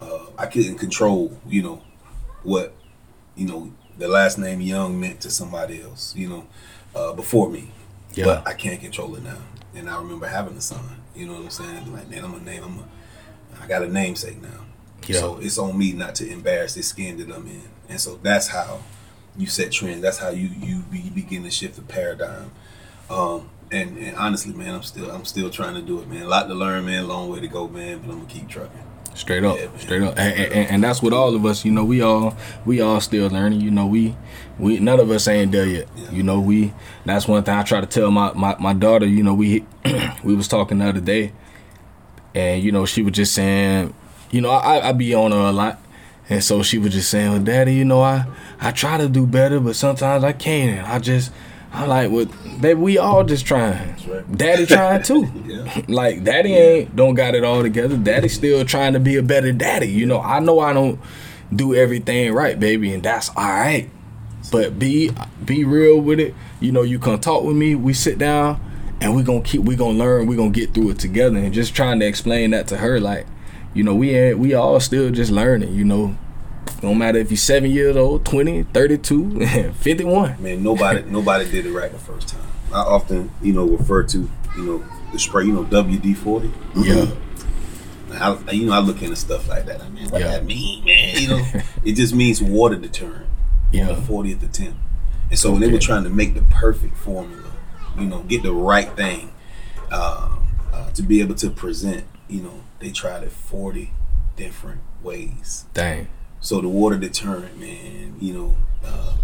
Uh, 0.02 0.26
I 0.38 0.48
couldn't 0.48 0.78
control, 0.78 1.38
you 1.48 1.62
know, 1.62 1.84
what 2.44 2.74
you 3.36 3.48
know 3.48 3.72
the 4.00 4.08
last 4.08 4.38
name 4.38 4.62
Young 4.62 5.00
meant 5.00 5.22
to 5.22 5.30
somebody 5.30 5.82
else, 5.82 6.16
you 6.16 6.28
know, 6.30 6.48
uh, 6.96 7.14
before 7.14 7.50
me. 7.50 7.72
Yeah. 8.16 8.26
But 8.26 8.48
I 8.48 8.54
can't 8.54 8.82
control 8.82 9.16
it 9.16 9.24
now. 9.24 9.38
And 9.76 9.90
I 9.90 9.98
remember 9.98 10.26
having 10.26 10.58
a 10.58 10.62
son. 10.62 10.84
You 11.16 11.28
know 11.28 11.34
what 11.34 11.44
I'm 11.44 11.50
saying? 11.50 11.94
Like, 11.94 12.10
man, 12.10 12.24
I'm 12.24 12.34
a 12.34 12.40
name. 12.40 12.64
I'm 12.64 12.80
a. 12.80 13.64
I 13.64 13.68
got 13.68 13.84
a 13.84 13.88
namesake 13.88 14.42
now. 14.42 14.66
Yeah. 15.06 15.20
So 15.20 15.38
it's 15.38 15.58
on 15.58 15.78
me 15.78 15.94
not 15.94 16.16
to 16.16 16.30
embarrass 16.30 16.74
the 16.76 16.82
skin 16.82 17.18
that 17.18 17.36
I'm 17.36 17.46
in. 17.46 17.62
And 17.90 18.00
so 18.00 18.20
that's 18.24 18.48
how 18.48 18.80
you 19.38 19.48
set 19.48 19.72
trends. 19.72 20.02
That's 20.02 20.18
how 20.18 20.30
you 20.30 20.48
you, 20.48 20.82
be, 20.84 21.10
begin 21.10 21.44
to 21.44 21.52
shift 21.52 21.76
the 21.76 21.82
paradigm. 21.82 22.52
Um, 23.10 23.50
and, 23.72 23.98
and 23.98 24.18
honestly, 24.18 24.54
man, 24.54 24.76
I'm 24.76 24.84
still 24.84 25.12
I'm 25.12 25.26
still 25.26 25.50
trying 25.50 25.76
to 25.76 25.82
do 25.82 26.00
it, 26.00 26.08
man. 26.08 26.24
A 26.24 26.28
lot 26.28 26.48
to 26.48 26.54
learn, 26.56 26.86
man. 26.86 27.08
Long 27.08 27.30
way 27.30 27.40
to 27.42 27.48
go, 27.48 27.68
man. 27.68 28.00
But 28.00 28.12
I'm 28.12 28.20
gonna 28.20 28.30
keep 28.30 28.48
trucking. 28.48 28.89
Straight 29.14 29.44
up, 29.44 29.58
yeah, 29.58 29.68
straight 29.78 30.02
up, 30.02 30.18
and, 30.18 30.40
and, 30.40 30.70
and, 30.70 30.84
that's 30.84 31.02
what 31.02 31.12
all 31.12 31.36
of 31.36 31.46
us. 31.46 31.66
You 31.66 31.72
know, 31.72 31.84
we 31.84 32.02
all 32.02 32.38
we 32.66 32.80
all 32.80 33.02
still 33.02 33.28
learning. 33.28 33.60
You 33.60 33.72
know, 33.72 33.86
we 33.86 34.16
we 34.58 34.80
none 34.80 35.00
of 35.00 35.12
us 35.12 35.28
ain't 35.28 35.52
there 35.52 35.66
yet. 35.66 35.88
Yeah. 35.96 36.12
You 36.12 36.24
know, 36.24 36.40
we 36.40 36.74
that's 37.06 37.28
one 37.28 37.44
thing 37.44 37.56
I 37.56 37.64
try 37.64 37.82
to 37.82 37.88
tell 37.88 38.12
my 38.12 38.32
my, 38.34 38.56
my 38.60 38.74
daughter. 38.74 39.06
You 39.06 39.24
know, 39.24 39.34
we 39.34 39.66
we 40.24 40.36
was 40.36 40.48
talking 40.48 40.78
the 40.78 40.88
other 40.88 41.02
day, 41.02 41.34
and 42.34 42.64
you 42.64 42.72
know, 42.72 42.86
she 42.86 43.02
was 43.02 43.14
just 43.14 43.34
saying, 43.34 43.94
you 44.32 44.42
know, 44.42 44.52
I 44.52 44.90
I 44.90 44.92
be 44.94 45.14
on 45.14 45.32
her 45.32 45.38
a 45.38 45.52
lot, 45.52 45.82
and 46.30 46.44
so 46.44 46.64
she 46.64 46.78
was 46.78 46.94
just 46.94 47.10
saying, 47.10 47.32
well, 47.32 47.42
Daddy, 47.42 47.76
you 47.76 47.86
know, 47.86 48.02
I 48.02 48.26
I 48.62 48.72
try 48.72 48.98
to 48.98 49.10
do 49.10 49.28
better, 49.28 49.60
but 49.60 49.76
sometimes 49.76 50.24
I 50.24 50.32
can't. 50.32 50.88
I 50.88 51.00
just 51.00 51.32
I'm 51.72 51.88
like, 51.88 52.12
well, 52.12 52.26
baby, 52.60 52.80
we 52.80 52.98
all 52.98 53.24
just 53.24 53.46
trying. 53.46 53.96
Right. 54.08 54.38
Daddy 54.38 54.66
trying 54.66 55.04
too. 55.04 55.32
yeah. 55.46 55.82
Like, 55.88 56.24
daddy 56.24 56.54
ain't 56.54 56.96
don't 56.96 57.14
got 57.14 57.36
it 57.36 57.44
all 57.44 57.62
together. 57.62 57.98
Daddy 57.98 58.28
still 58.28 58.66
trying 58.66 58.94
to 58.94 59.00
be 59.00 59.18
a 59.18 59.24
better 59.24 59.52
daddy. 59.52 59.88
You 59.88 60.06
know, 60.06 60.20
I 60.20 60.40
know 60.40 60.60
I 60.60 60.74
don't 60.74 61.00
do 61.56 61.76
everything 61.76 62.34
right, 62.34 62.60
baby, 62.60 62.94
and 62.94 63.04
that's 63.04 63.30
all 63.30 63.48
right. 63.48 63.90
But 64.52 64.80
be 64.80 65.12
be 65.46 65.64
real 65.64 66.00
with 66.00 66.20
it. 66.20 66.34
You 66.60 66.72
know, 66.72 66.82
you 66.82 66.98
come 66.98 67.20
talk 67.20 67.44
with 67.44 67.56
me. 67.56 67.76
We 67.76 67.94
sit 67.94 68.18
down, 68.18 68.60
and 69.00 69.16
we 69.16 69.24
gonna 69.24 69.42
keep. 69.42 69.62
We 69.62 69.76
gonna 69.76 69.98
learn. 69.98 70.26
We 70.26 70.36
gonna 70.36 70.50
get 70.50 70.74
through 70.74 70.92
it 70.92 71.00
together. 71.00 71.38
And 71.38 71.54
just 71.54 71.76
trying 71.76 72.00
to 72.00 72.08
explain 72.08 72.52
that 72.52 72.68
to 72.68 72.78
her, 72.78 73.00
like, 73.00 73.28
you 73.74 73.84
know, 73.84 73.94
we 73.94 74.16
ain't 74.16 74.40
we 74.40 74.54
all 74.54 74.80
still 74.80 75.12
just 75.12 75.32
learning. 75.32 75.74
You 75.74 75.86
know, 75.86 76.18
no 76.82 76.94
matter 76.94 77.20
if 77.20 77.32
you're 77.32 77.38
seven 77.38 77.72
years 77.72 77.96
old, 77.96 78.26
20, 78.26 78.64
32, 78.64 79.46
51. 79.74 80.42
Man, 80.42 80.64
nobody 80.64 81.02
nobody 81.08 81.50
did 81.50 81.66
it 81.66 81.72
right 81.72 81.92
the 81.92 82.00
first 82.00 82.30
time. 82.30 82.42
I 82.74 82.82
often, 82.82 83.32
you 83.42 83.54
know, 83.54 83.66
refer 83.66 84.04
to, 84.04 84.30
you 84.58 84.64
know, 84.64 84.84
the 85.12 85.20
spray, 85.20 85.46
you 85.46 85.54
know, 85.54 85.64
WD 85.64 86.16
40. 86.18 86.52
Yeah. 86.76 87.06
I, 88.12 88.52
you 88.52 88.66
know, 88.68 88.74
I 88.74 88.80
look 88.80 89.02
into 89.02 89.16
stuff 89.16 89.48
like 89.48 89.66
that. 89.66 89.82
I 89.82 89.90
mean, 89.90 90.10
what 90.10 90.22
yeah. 90.22 90.28
that 90.28 90.46
mean, 90.46 90.84
man? 90.84 91.16
You 91.18 91.28
know, 91.30 91.46
it 91.84 91.94
just 91.94 92.14
means 92.14 92.42
water 92.42 92.76
deterrent. 92.76 93.28
Yeah. 93.72 93.90
On 93.90 93.96
the 93.96 94.02
40th 94.02 94.44
attempt. 94.44 94.78
And 95.30 95.38
so 95.38 95.52
when 95.52 95.62
they 95.62 95.72
were 95.72 95.78
trying 95.78 96.04
to 96.04 96.10
make 96.10 96.34
the 96.34 96.42
perfect 96.42 96.98
formula, 96.98 97.52
you 97.98 98.06
know, 98.06 98.24
get 98.24 98.42
the 98.42 98.54
right 98.54 98.90
thing 98.96 99.32
uh, 99.92 100.38
uh, 100.74 100.92
to 100.92 101.04
be 101.04 101.22
able 101.22 101.36
to 101.36 101.52
present, 101.52 102.04
you 102.28 102.42
know, 102.42 102.64
they 102.80 102.92
tried 102.92 103.24
it 103.24 103.32
40 103.32 103.92
different 104.36 104.82
ways. 105.04 105.66
Dang. 105.74 106.08
So 106.42 106.62
the 106.62 106.70
water 106.70 106.98
deterrent, 106.98 107.60
man, 107.60 108.16
you 108.20 108.34
know, 108.34 108.58
uh, 108.84 109.16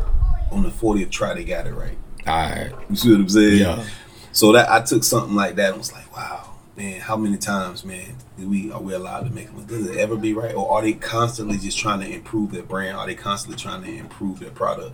on 0.51 0.63
the 0.63 0.69
40th 0.69 1.11
try, 1.11 1.33
they 1.33 1.43
got 1.43 1.67
it 1.67 1.73
right. 1.73 1.97
All 2.27 2.33
right. 2.33 2.71
You 2.89 2.95
see 2.95 3.11
what 3.11 3.19
I'm 3.19 3.29
saying? 3.29 3.59
Yeah. 3.59 3.85
So 4.31 4.51
that 4.51 4.69
I 4.69 4.81
took 4.81 5.03
something 5.03 5.35
like 5.35 5.55
that 5.55 5.69
and 5.69 5.77
was 5.77 5.93
like, 5.93 6.13
wow, 6.15 6.55
man, 6.75 6.99
how 6.99 7.15
many 7.15 7.37
times, 7.37 7.85
man, 7.85 8.15
do 8.37 8.49
we 8.49 8.71
are 8.71 8.81
we 8.81 8.93
allowed 8.93 9.21
to 9.21 9.31
make 9.33 9.47
them? 9.47 9.65
Does 9.65 9.87
it 9.87 9.97
ever 9.97 10.17
be 10.17 10.33
right, 10.33 10.53
or 10.53 10.73
are 10.73 10.81
they 10.81 10.93
constantly 10.93 11.57
just 11.57 11.77
trying 11.77 12.01
to 12.01 12.07
improve 12.07 12.51
their 12.51 12.63
brand? 12.63 12.97
Are 12.97 13.05
they 13.05 13.15
constantly 13.15 13.57
trying 13.57 13.83
to 13.83 13.91
improve 13.91 14.39
their 14.39 14.51
product? 14.51 14.93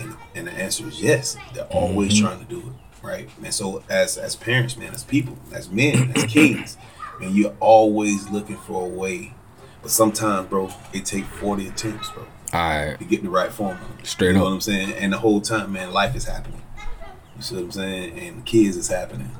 And, 0.00 0.16
and 0.34 0.46
the 0.48 0.52
answer 0.52 0.86
is 0.86 1.00
yes. 1.00 1.36
They're 1.54 1.64
always 1.64 2.14
mm-hmm. 2.14 2.26
trying 2.26 2.38
to 2.40 2.44
do 2.46 2.58
it, 2.58 3.06
right? 3.06 3.30
And 3.42 3.54
so 3.54 3.84
as 3.88 4.18
as 4.18 4.34
parents, 4.34 4.76
man, 4.76 4.92
as 4.92 5.04
people, 5.04 5.38
as 5.52 5.70
men, 5.70 6.12
as 6.16 6.24
kings, 6.24 6.76
man, 7.20 7.34
you're 7.34 7.54
always 7.60 8.28
looking 8.30 8.56
for 8.56 8.84
a 8.84 8.88
way 8.88 9.32
but 9.86 9.92
sometimes, 9.92 10.48
bro, 10.48 10.68
it 10.92 11.04
take 11.04 11.24
40 11.26 11.68
attempts, 11.68 12.10
bro. 12.10 12.26
Alright. 12.52 12.98
To 12.98 13.04
get 13.04 13.22
the 13.22 13.30
right 13.30 13.52
formula. 13.52 13.86
Straight 14.02 14.30
you 14.30 14.32
know 14.32 14.40
up. 14.40 14.46
what 14.46 14.54
I'm 14.54 14.60
saying? 14.60 14.94
And 14.94 15.12
the 15.12 15.18
whole 15.18 15.40
time, 15.40 15.74
man, 15.74 15.92
life 15.92 16.16
is 16.16 16.24
happening. 16.24 16.60
You 17.36 17.42
see 17.42 17.54
what 17.54 17.62
I'm 17.62 17.70
saying? 17.70 18.18
And 18.18 18.38
the 18.38 18.42
kids 18.42 18.76
is 18.76 18.88
happening. 18.88 19.30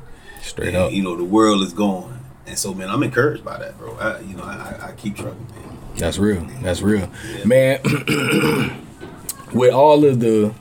Straight 0.42 0.68
and, 0.68 0.76
up. 0.76 0.92
You 0.92 1.02
know, 1.02 1.16
the 1.16 1.24
world 1.24 1.62
is 1.62 1.72
going. 1.72 2.16
And 2.46 2.56
so, 2.56 2.72
man, 2.72 2.90
I'm 2.90 3.02
encouraged 3.02 3.44
by 3.44 3.58
that, 3.58 3.76
bro. 3.76 3.96
I, 3.96 4.20
you 4.20 4.36
know, 4.36 4.44
I, 4.44 4.90
I 4.90 4.92
keep 4.92 5.16
trucking, 5.16 5.48
man. 5.48 5.78
That's 5.96 6.16
real. 6.16 6.46
That's 6.62 6.80
real, 6.80 7.10
yeah. 7.36 7.44
man. 7.44 7.80
with 9.52 9.74
all 9.74 10.04
of 10.04 10.20
the 10.20 10.54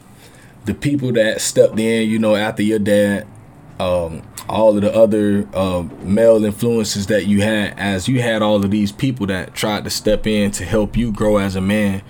the 0.64 0.74
people 0.74 1.12
that 1.12 1.42
stepped 1.42 1.78
in, 1.78 2.10
you 2.10 2.18
know, 2.18 2.36
after 2.36 2.64
your 2.64 2.80
dad, 2.80 3.28
um, 3.80 4.22
all 4.48 4.76
of 4.76 4.82
the 4.82 4.94
other 4.94 5.48
uh, 5.54 5.84
male 6.02 6.44
influences 6.44 7.08
that 7.08 7.26
you 7.26 7.42
had 7.42 7.78
as 7.78 8.08
you 8.08 8.22
had 8.22 8.42
all 8.42 8.64
of 8.64 8.72
these 8.72 8.92
people 8.92 9.28
that 9.28 9.54
tried 9.54 9.84
to 9.84 9.90
step 9.90 10.26
in 10.28 10.52
to 10.52 10.66
help 10.66 10.96
you 10.96 11.12
grow 11.12 11.38
as 11.38 11.56
a 11.56 11.62
man 11.62 12.02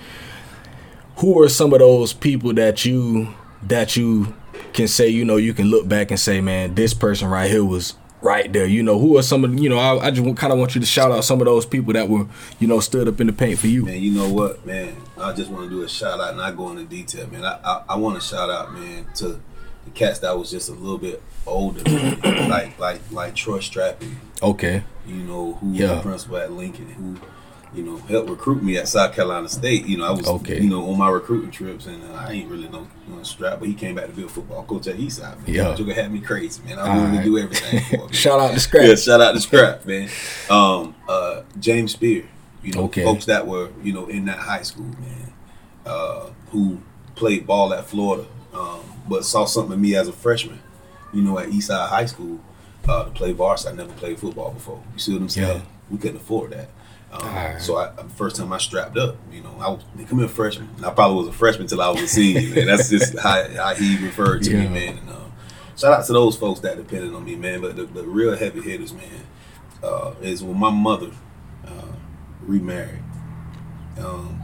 who 1.18 1.42
are 1.42 1.50
some 1.50 1.74
of 1.74 1.80
those 1.80 2.14
people 2.14 2.54
that 2.54 2.86
you 2.86 3.34
that 3.64 3.96
you 3.96 4.36
can 4.74 4.88
say 4.88 5.08
you 5.08 5.26
know 5.26 5.38
you 5.38 5.54
can 5.54 5.68
look 5.68 5.88
back 5.88 6.12
and 6.12 6.20
say 6.20 6.42
man 6.42 6.76
this 6.76 6.94
person 6.94 7.28
right 7.28 7.50
here 7.50 7.64
was 7.64 7.96
right 8.26 8.52
there. 8.52 8.66
You 8.66 8.82
know 8.84 9.00
who 9.00 9.18
are 9.18 9.22
some 9.22 9.46
of 9.46 9.58
you 9.58 9.70
know 9.70 9.78
i, 9.78 10.08
I 10.08 10.12
just 10.12 10.36
kind 10.36 10.52
of 10.52 10.60
want 10.60 10.76
you 10.76 10.82
to 10.82 10.88
shout 10.88 11.12
out 11.12 11.24
some 11.24 11.40
of 11.40 11.46
those 11.46 11.66
people 11.66 11.94
that 11.94 12.10
were 12.10 12.26
you 12.60 12.68
know 12.68 12.80
stood 12.80 13.08
up 13.08 13.22
in 13.22 13.28
the 13.28 13.34
paint 13.34 13.60
for 13.60 13.68
you. 13.68 13.86
Man 13.86 14.02
you 14.02 14.12
know 14.12 14.28
what 14.30 14.66
man? 14.66 14.96
I 15.18 15.32
just 15.32 15.50
want 15.50 15.66
to 15.66 15.70
do 15.70 15.84
a 15.84 15.90
shout 15.90 16.20
out 16.20 16.36
not 16.36 16.58
go 16.58 16.72
into 16.72 16.84
detail 16.84 17.28
man. 17.28 17.46
I 17.46 17.60
i, 17.64 17.84
I 17.90 17.96
want 17.96 18.20
to 18.20 18.28
shout 18.28 18.50
out 18.50 18.74
man 18.74 19.06
to 19.16 19.40
the 19.86 19.92
cats 19.94 20.20
that 20.20 20.38
was 20.38 20.52
just 20.52 20.68
a 20.70 20.74
little 20.74 20.98
bit 20.98 21.22
older, 21.46 21.82
like 22.50 22.78
like 22.80 23.02
like 23.12 23.36
Troy 23.36 23.60
Strappy. 23.60 24.16
Okay. 24.42 24.84
You 25.08 25.16
know 25.18 25.54
who 25.54 25.72
yeah. 25.72 25.90
was 25.90 25.98
the 25.98 26.02
principal 26.02 26.38
at 26.38 26.52
Lincoln, 26.52 26.90
who 26.90 27.18
you 27.76 27.84
know 27.84 27.98
helped 27.98 28.30
recruit 28.30 28.64
me 28.64 28.78
at 28.78 28.88
South 28.88 29.14
Carolina 29.14 29.50
State. 29.50 29.86
You 29.86 29.98
know 29.98 30.06
I 30.06 30.12
was 30.12 30.28
okay. 30.28 30.62
you 30.62 30.70
know 30.70 30.90
on 30.90 30.98
my 30.98 31.10
recruiting 31.10 31.52
trips, 31.52 31.86
and 31.86 32.02
uh, 32.04 32.14
I 32.16 32.32
ain't 32.32 32.50
really 32.50 32.70
know, 32.70 32.88
know 33.08 33.22
Strap, 33.24 33.60
but 33.60 33.68
he 33.68 33.74
came 33.74 33.96
back 33.96 34.08
to 34.08 34.12
be 34.12 34.24
a 34.24 34.28
football 34.28 34.64
coach 34.64 34.88
at 34.88 34.98
Eastside. 34.98 35.46
Man. 35.46 35.56
Yeah, 35.56 35.76
Joker 35.76 35.94
had 35.94 36.12
me 36.12 36.22
crazy, 36.22 36.64
man. 36.64 36.80
I 36.80 36.88
wanted 36.88 37.10
right. 37.12 37.18
to 37.18 37.24
do 37.24 37.38
everything. 37.38 38.00
For 38.00 38.14
shout 38.14 38.40
out 38.40 38.54
to 38.54 38.60
Scrap. 38.60 38.88
yeah, 38.88 38.96
shout 38.96 39.22
out 39.22 39.34
to 39.34 39.42
Scrap, 39.42 39.86
man. 39.86 40.10
Um, 40.50 40.96
uh, 41.08 41.42
James 41.60 41.94
Spear. 41.94 42.26
You 42.64 42.74
know, 42.74 42.84
Okay. 42.86 43.04
folks 43.04 43.26
that 43.26 43.46
were 43.46 43.70
you 43.84 43.94
know 43.94 44.08
in 44.08 44.26
that 44.26 44.40
high 44.40 44.64
school, 44.64 44.86
man, 44.86 45.34
uh, 45.86 46.30
who 46.50 46.80
played 47.16 47.46
ball 47.46 47.74
at 47.74 47.86
Florida, 47.86 48.26
um, 48.54 48.82
but 49.08 49.24
saw 49.24 49.46
something 49.46 49.74
in 49.74 49.82
me 49.82 49.96
as 49.96 50.08
a 50.08 50.14
freshman. 50.14 50.60
You 51.16 51.22
know, 51.22 51.40
at 51.40 51.50
Eastside 51.50 51.90
High 51.90 52.06
School, 52.06 52.40
uh, 52.88 53.06
to 53.06 53.12
play 53.12 53.32
varsity. 53.32 53.74
I 53.74 53.76
never 53.76 53.94
played 53.94 54.20
football 54.20 54.52
before. 54.52 54.84
You 54.94 55.00
see 55.00 55.14
what 55.14 55.22
I'm 55.22 55.30
saying? 55.30 55.58
Yeah. 55.58 55.64
We 55.90 55.98
couldn't 55.98 56.18
afford 56.18 56.52
that. 56.52 56.70
Um, 57.12 57.22
Alright. 57.22 57.62
So 57.62 57.78
I, 57.78 57.92
first 58.16 58.36
time 58.36 58.52
I 58.52 58.58
strapped 58.58 58.98
up, 58.98 59.16
you 59.32 59.42
know, 59.42 59.56
I 59.60 59.70
was 59.70 59.84
come 60.08 60.20
in 60.20 60.28
freshman. 60.28 60.70
I 60.84 60.92
probably 60.92 61.18
was 61.18 61.28
a 61.28 61.32
freshman 61.32 61.68
till 61.68 61.82
I 61.82 61.90
was 61.90 62.02
a 62.02 62.08
senior. 62.08 62.56
man. 62.56 62.66
That's 62.68 62.90
just 62.90 63.18
how, 63.18 63.48
how 63.56 63.74
he 63.74 64.04
referred 64.04 64.44
to 64.44 64.54
me, 64.54 64.68
man. 64.68 64.98
And, 64.98 65.10
um, 65.10 65.32
shout 65.78 65.94
out 65.94 66.06
to 66.06 66.14
those 66.14 66.36
folks 66.36 66.60
that 66.62 66.78
depended 66.78 67.14
on 67.14 67.24
me, 67.24 67.36
man. 67.36 67.62
But 67.62 67.76
the, 67.76 67.86
the 67.86 68.04
real 68.04 68.36
heavy 68.36 68.62
hitters, 68.62 68.94
man, 68.94 69.26
uh, 69.84 70.14
is 70.22 70.44
when 70.44 70.58
my 70.58 70.72
mother 70.72 71.12
uh, 71.66 71.94
remarried. 72.42 73.04
Um, 73.98 74.42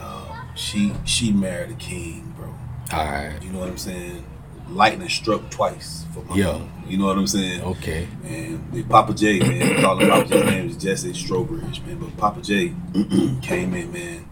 uh, 0.00 0.54
she 0.56 0.92
she 1.04 1.32
married 1.32 1.70
a 1.70 1.74
king, 1.74 2.34
bro. 2.36 2.48
All 2.92 3.04
right. 3.04 3.38
You 3.40 3.50
know 3.50 3.60
what 3.60 3.68
I'm 3.68 3.78
saying? 3.78 4.24
Lightning 4.70 5.08
struck 5.08 5.48
twice 5.50 6.04
for 6.12 6.20
my 6.24 6.36
Yeah. 6.36 6.60
You 6.88 6.98
know 6.98 7.06
what 7.06 7.16
I'm 7.18 7.26
saying? 7.26 7.62
Okay. 7.62 8.08
And 8.26 8.72
the 8.72 8.82
Papa 8.84 9.14
J, 9.14 9.38
man, 9.40 9.76
we 9.76 9.82
call 9.82 9.98
him 9.98 10.08
Papa 10.08 10.28
J's 10.28 10.44
name 10.44 10.68
is 10.68 10.76
Jesse 10.76 11.12
Strobridge, 11.12 11.84
man. 11.86 11.98
But 11.98 12.16
Papa 12.16 12.40
J 12.42 12.74
came 13.42 13.74
in, 13.74 13.92
man. 13.92 14.28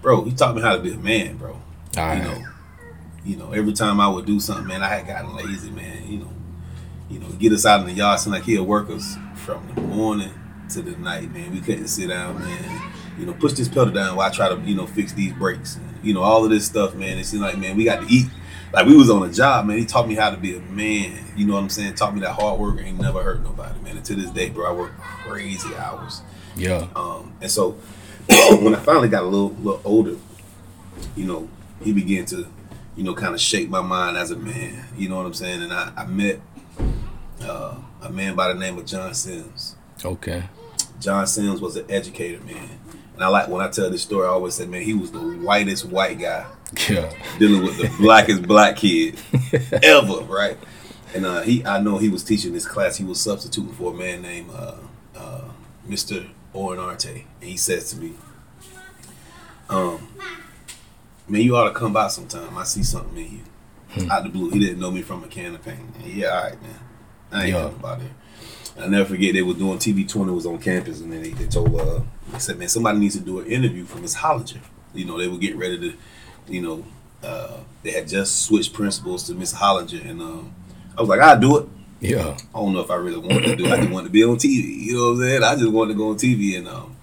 Bro, 0.00 0.24
he 0.24 0.32
taught 0.32 0.54
me 0.56 0.62
how 0.62 0.74
to 0.74 0.82
be 0.82 0.92
a 0.92 0.96
man, 0.96 1.36
bro. 1.36 1.52
All 1.52 1.60
You 1.96 2.00
right. 2.02 2.22
know, 2.22 2.44
you 3.24 3.36
know, 3.36 3.52
every 3.52 3.72
time 3.72 4.00
I 4.00 4.08
would 4.08 4.26
do 4.26 4.40
something, 4.40 4.66
man, 4.66 4.82
I 4.82 4.88
had 4.88 5.06
gotten 5.06 5.34
lazy, 5.36 5.70
man. 5.70 6.06
You 6.10 6.18
know, 6.20 6.30
you 7.08 7.18
know, 7.20 7.28
get 7.38 7.52
us 7.52 7.64
out 7.64 7.80
in 7.80 7.86
the 7.86 7.92
yard, 7.92 8.18
seemed 8.20 8.34
like 8.34 8.44
he'll 8.44 8.64
work 8.64 8.90
us 8.90 9.16
from 9.36 9.66
the 9.74 9.80
morning 9.80 10.32
to 10.70 10.82
the 10.82 10.92
night, 10.96 11.32
man. 11.32 11.52
We 11.52 11.60
couldn't 11.60 11.88
sit 11.88 12.08
down, 12.08 12.38
man. 12.40 12.90
You 13.18 13.26
know, 13.26 13.34
push 13.34 13.52
this 13.52 13.68
pedal 13.68 13.90
down 13.92 14.16
while 14.16 14.28
I 14.28 14.32
try 14.32 14.48
to, 14.48 14.58
you 14.62 14.74
know, 14.74 14.86
fix 14.86 15.12
these 15.12 15.32
brakes. 15.34 15.78
You 16.02 16.14
know, 16.14 16.22
all 16.22 16.42
of 16.44 16.50
this 16.50 16.66
stuff, 16.66 16.94
man. 16.94 17.18
It 17.18 17.24
seemed 17.24 17.42
like, 17.42 17.58
man, 17.58 17.76
we 17.76 17.84
got 17.84 18.00
to 18.06 18.12
eat. 18.12 18.26
Like 18.72 18.86
we 18.86 18.96
was 18.96 19.10
on 19.10 19.28
a 19.28 19.32
job, 19.32 19.66
man. 19.66 19.78
He 19.78 19.84
taught 19.84 20.08
me 20.08 20.14
how 20.14 20.30
to 20.30 20.36
be 20.36 20.56
a 20.56 20.60
man. 20.60 21.18
You 21.36 21.46
know 21.46 21.54
what 21.54 21.62
I'm 21.62 21.68
saying? 21.68 21.94
Taught 21.94 22.14
me 22.14 22.20
that 22.20 22.32
hard 22.32 22.58
work 22.58 22.80
ain't 22.80 22.98
never 22.98 23.22
hurt 23.22 23.42
nobody, 23.42 23.78
man. 23.80 23.96
And 23.96 24.06
to 24.06 24.14
this 24.14 24.30
day, 24.30 24.48
bro, 24.48 24.66
I 24.66 24.72
work 24.72 24.96
crazy 24.98 25.74
hours. 25.76 26.22
Yeah. 26.56 26.86
Um, 26.96 27.34
and 27.42 27.50
so 27.50 27.72
when 28.60 28.74
I 28.74 28.78
finally 28.78 29.08
got 29.08 29.24
a 29.24 29.26
little 29.26 29.50
little 29.50 29.82
older, 29.84 30.16
you 31.14 31.26
know, 31.26 31.50
he 31.82 31.92
began 31.92 32.24
to, 32.26 32.46
you 32.96 33.04
know, 33.04 33.14
kind 33.14 33.34
of 33.34 33.40
shape 33.40 33.68
my 33.68 33.82
mind 33.82 34.16
as 34.16 34.30
a 34.30 34.36
man. 34.36 34.86
You 34.96 35.10
know 35.10 35.16
what 35.16 35.26
I'm 35.26 35.34
saying? 35.34 35.62
And 35.62 35.72
I, 35.72 35.92
I 35.94 36.06
met 36.06 36.40
uh, 37.42 37.76
a 38.00 38.10
man 38.10 38.34
by 38.34 38.48
the 38.48 38.58
name 38.58 38.78
of 38.78 38.86
John 38.86 39.12
Sims. 39.12 39.76
Okay. 40.02 40.44
John 40.98 41.26
Sims 41.26 41.60
was 41.60 41.76
an 41.76 41.84
educator, 41.90 42.42
man. 42.44 42.78
And 43.14 43.22
I 43.22 43.28
like 43.28 43.48
when 43.48 43.60
I 43.60 43.68
tell 43.68 43.90
this 43.90 44.02
story, 44.02 44.26
I 44.26 44.30
always 44.30 44.54
say, 44.54 44.64
man, 44.64 44.80
he 44.80 44.94
was 44.94 45.12
the 45.12 45.20
whitest 45.20 45.84
white 45.84 46.18
guy 46.18 46.46
Yeah. 46.88 47.12
dealing 47.38 47.62
with 47.62 47.76
the 47.78 47.88
blackest 48.02 48.42
black 48.42 48.76
kid 48.76 49.18
ever, 49.82 50.22
right? 50.24 50.56
And 51.14 51.26
uh, 51.26 51.42
he, 51.42 51.64
I 51.66 51.80
know 51.80 51.98
he 51.98 52.08
was 52.08 52.24
teaching 52.24 52.52
this 52.54 52.66
class. 52.66 52.96
He 52.96 53.04
was 53.04 53.20
substituting 53.20 53.72
for 53.74 53.92
a 53.92 53.94
man 53.96 54.22
named 54.22 54.50
uh, 54.50 54.76
uh, 55.16 55.42
Mr. 55.86 56.26
Oren 56.54 56.78
Arte, 56.80 57.26
and 57.40 57.50
he 57.50 57.56
says 57.56 57.90
to 57.90 57.96
me, 57.98 58.14
um, 59.68 60.08
"Man, 61.28 61.42
you 61.42 61.56
ought 61.56 61.64
to 61.68 61.74
come 61.74 61.92
by 61.92 62.08
sometime. 62.08 62.56
I 62.56 62.64
see 62.64 62.82
something 62.82 63.16
in 63.24 63.32
you." 63.32 64.08
Out 64.10 64.22
the 64.22 64.30
blue, 64.30 64.48
he 64.48 64.58
didn't 64.58 64.80
know 64.80 64.90
me 64.90 65.02
from 65.02 65.22
a 65.22 65.26
can 65.28 65.54
of 65.54 65.62
paint. 65.62 65.80
Yeah, 66.02 66.28
all 66.28 66.42
right, 66.44 66.62
man. 66.62 66.74
I 67.30 67.42
ain't 67.44 67.52
Yeah. 67.52 67.62
coming 67.64 67.76
by 67.78 67.96
there. 67.96 68.84
I 68.84 68.88
never 68.88 69.04
forget 69.04 69.34
they 69.34 69.42
were 69.42 69.52
doing 69.52 69.78
TV 69.78 70.08
twenty 70.08 70.32
was 70.32 70.46
on 70.46 70.58
campus, 70.58 71.00
and 71.02 71.12
then 71.12 71.22
they, 71.22 71.30
they 71.30 71.46
told 71.46 71.78
uh, 71.78 72.00
they 72.32 72.38
said, 72.38 72.58
"Man, 72.58 72.68
somebody 72.68 72.98
needs 72.98 73.16
to 73.16 73.20
do 73.20 73.40
an 73.40 73.46
interview 73.46 73.84
for 73.84 73.98
Miss 73.98 74.16
Hollinger." 74.16 74.60
You 74.94 75.04
know, 75.04 75.18
they 75.18 75.28
were 75.28 75.36
getting 75.38 75.58
ready 75.58 75.78
to, 75.78 75.94
you 76.48 76.60
know, 76.60 76.84
uh, 77.22 77.58
they 77.82 77.92
had 77.92 78.08
just 78.08 78.42
switched 78.42 78.72
principals 78.72 79.24
to 79.24 79.34
Miss 79.34 79.54
Hollinger, 79.54 80.08
and 80.08 80.20
um, 80.20 80.54
I 80.96 81.00
was 81.00 81.08
like, 81.08 81.20
"I'll 81.20 81.38
do 81.38 81.58
it." 81.58 81.68
Yeah. 82.00 82.36
I 82.54 82.58
don't 82.58 82.72
know 82.72 82.80
if 82.80 82.90
I 82.90 82.96
really 82.96 83.18
wanted 83.18 83.44
to 83.44 83.56
do 83.56 83.66
it. 83.66 83.72
I 83.72 83.76
just 83.76 83.90
wanted 83.90 84.08
to 84.08 84.12
be 84.12 84.24
on 84.24 84.36
TV. 84.36 84.86
You 84.86 84.94
know 84.94 85.04
what 85.04 85.10
I'm 85.10 85.20
saying? 85.20 85.42
I 85.44 85.54
just 85.54 85.70
wanted 85.70 85.92
to 85.92 85.98
go 85.98 86.10
on 86.10 86.16
TV, 86.16 86.58
and 86.58 86.68
um, 86.68 86.96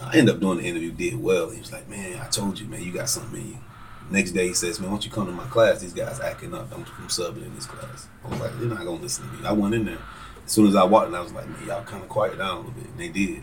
I 0.00 0.16
ended 0.18 0.34
up 0.34 0.40
doing 0.40 0.58
the 0.58 0.64
interview. 0.64 0.90
Did 0.90 1.22
well. 1.22 1.50
He 1.50 1.60
was 1.60 1.72
like, 1.72 1.88
"Man, 1.88 2.20
I 2.20 2.28
told 2.28 2.58
you, 2.58 2.66
man, 2.66 2.82
you 2.82 2.92
got 2.92 3.08
something 3.08 3.40
in 3.40 3.48
you." 3.48 3.58
Next 4.10 4.32
day, 4.32 4.48
he 4.48 4.54
says, 4.54 4.80
"Man, 4.80 4.90
why 4.90 4.96
don't 4.96 5.04
you 5.04 5.10
come 5.10 5.26
to 5.26 5.32
my 5.32 5.44
class? 5.44 5.80
These 5.80 5.94
guys 5.94 6.20
acting 6.20 6.52
up. 6.54 6.72
I'm, 6.72 6.80
I'm 6.82 7.08
subbing 7.08 7.44
in 7.46 7.54
this 7.54 7.66
class." 7.66 8.08
I 8.24 8.28
was 8.28 8.40
like, 8.40 8.58
"They're 8.58 8.68
not 8.68 8.84
gonna 8.84 9.00
listen 9.00 9.26
to 9.28 9.32
me." 9.34 9.46
I 9.46 9.52
went 9.52 9.74
in 9.74 9.84
there. 9.84 9.98
As 10.44 10.52
soon 10.52 10.66
as 10.66 10.76
I 10.76 10.84
walked 10.84 11.08
in, 11.08 11.14
I 11.14 11.20
was 11.20 11.32
like, 11.32 11.48
"Man, 11.48 11.66
y'all 11.66 11.84
kind 11.84 12.02
of 12.02 12.08
quiet 12.08 12.36
down 12.36 12.56
a 12.56 12.58
little 12.58 12.72
bit." 12.72 12.86
And 12.86 12.98
they 12.98 13.08
did. 13.08 13.42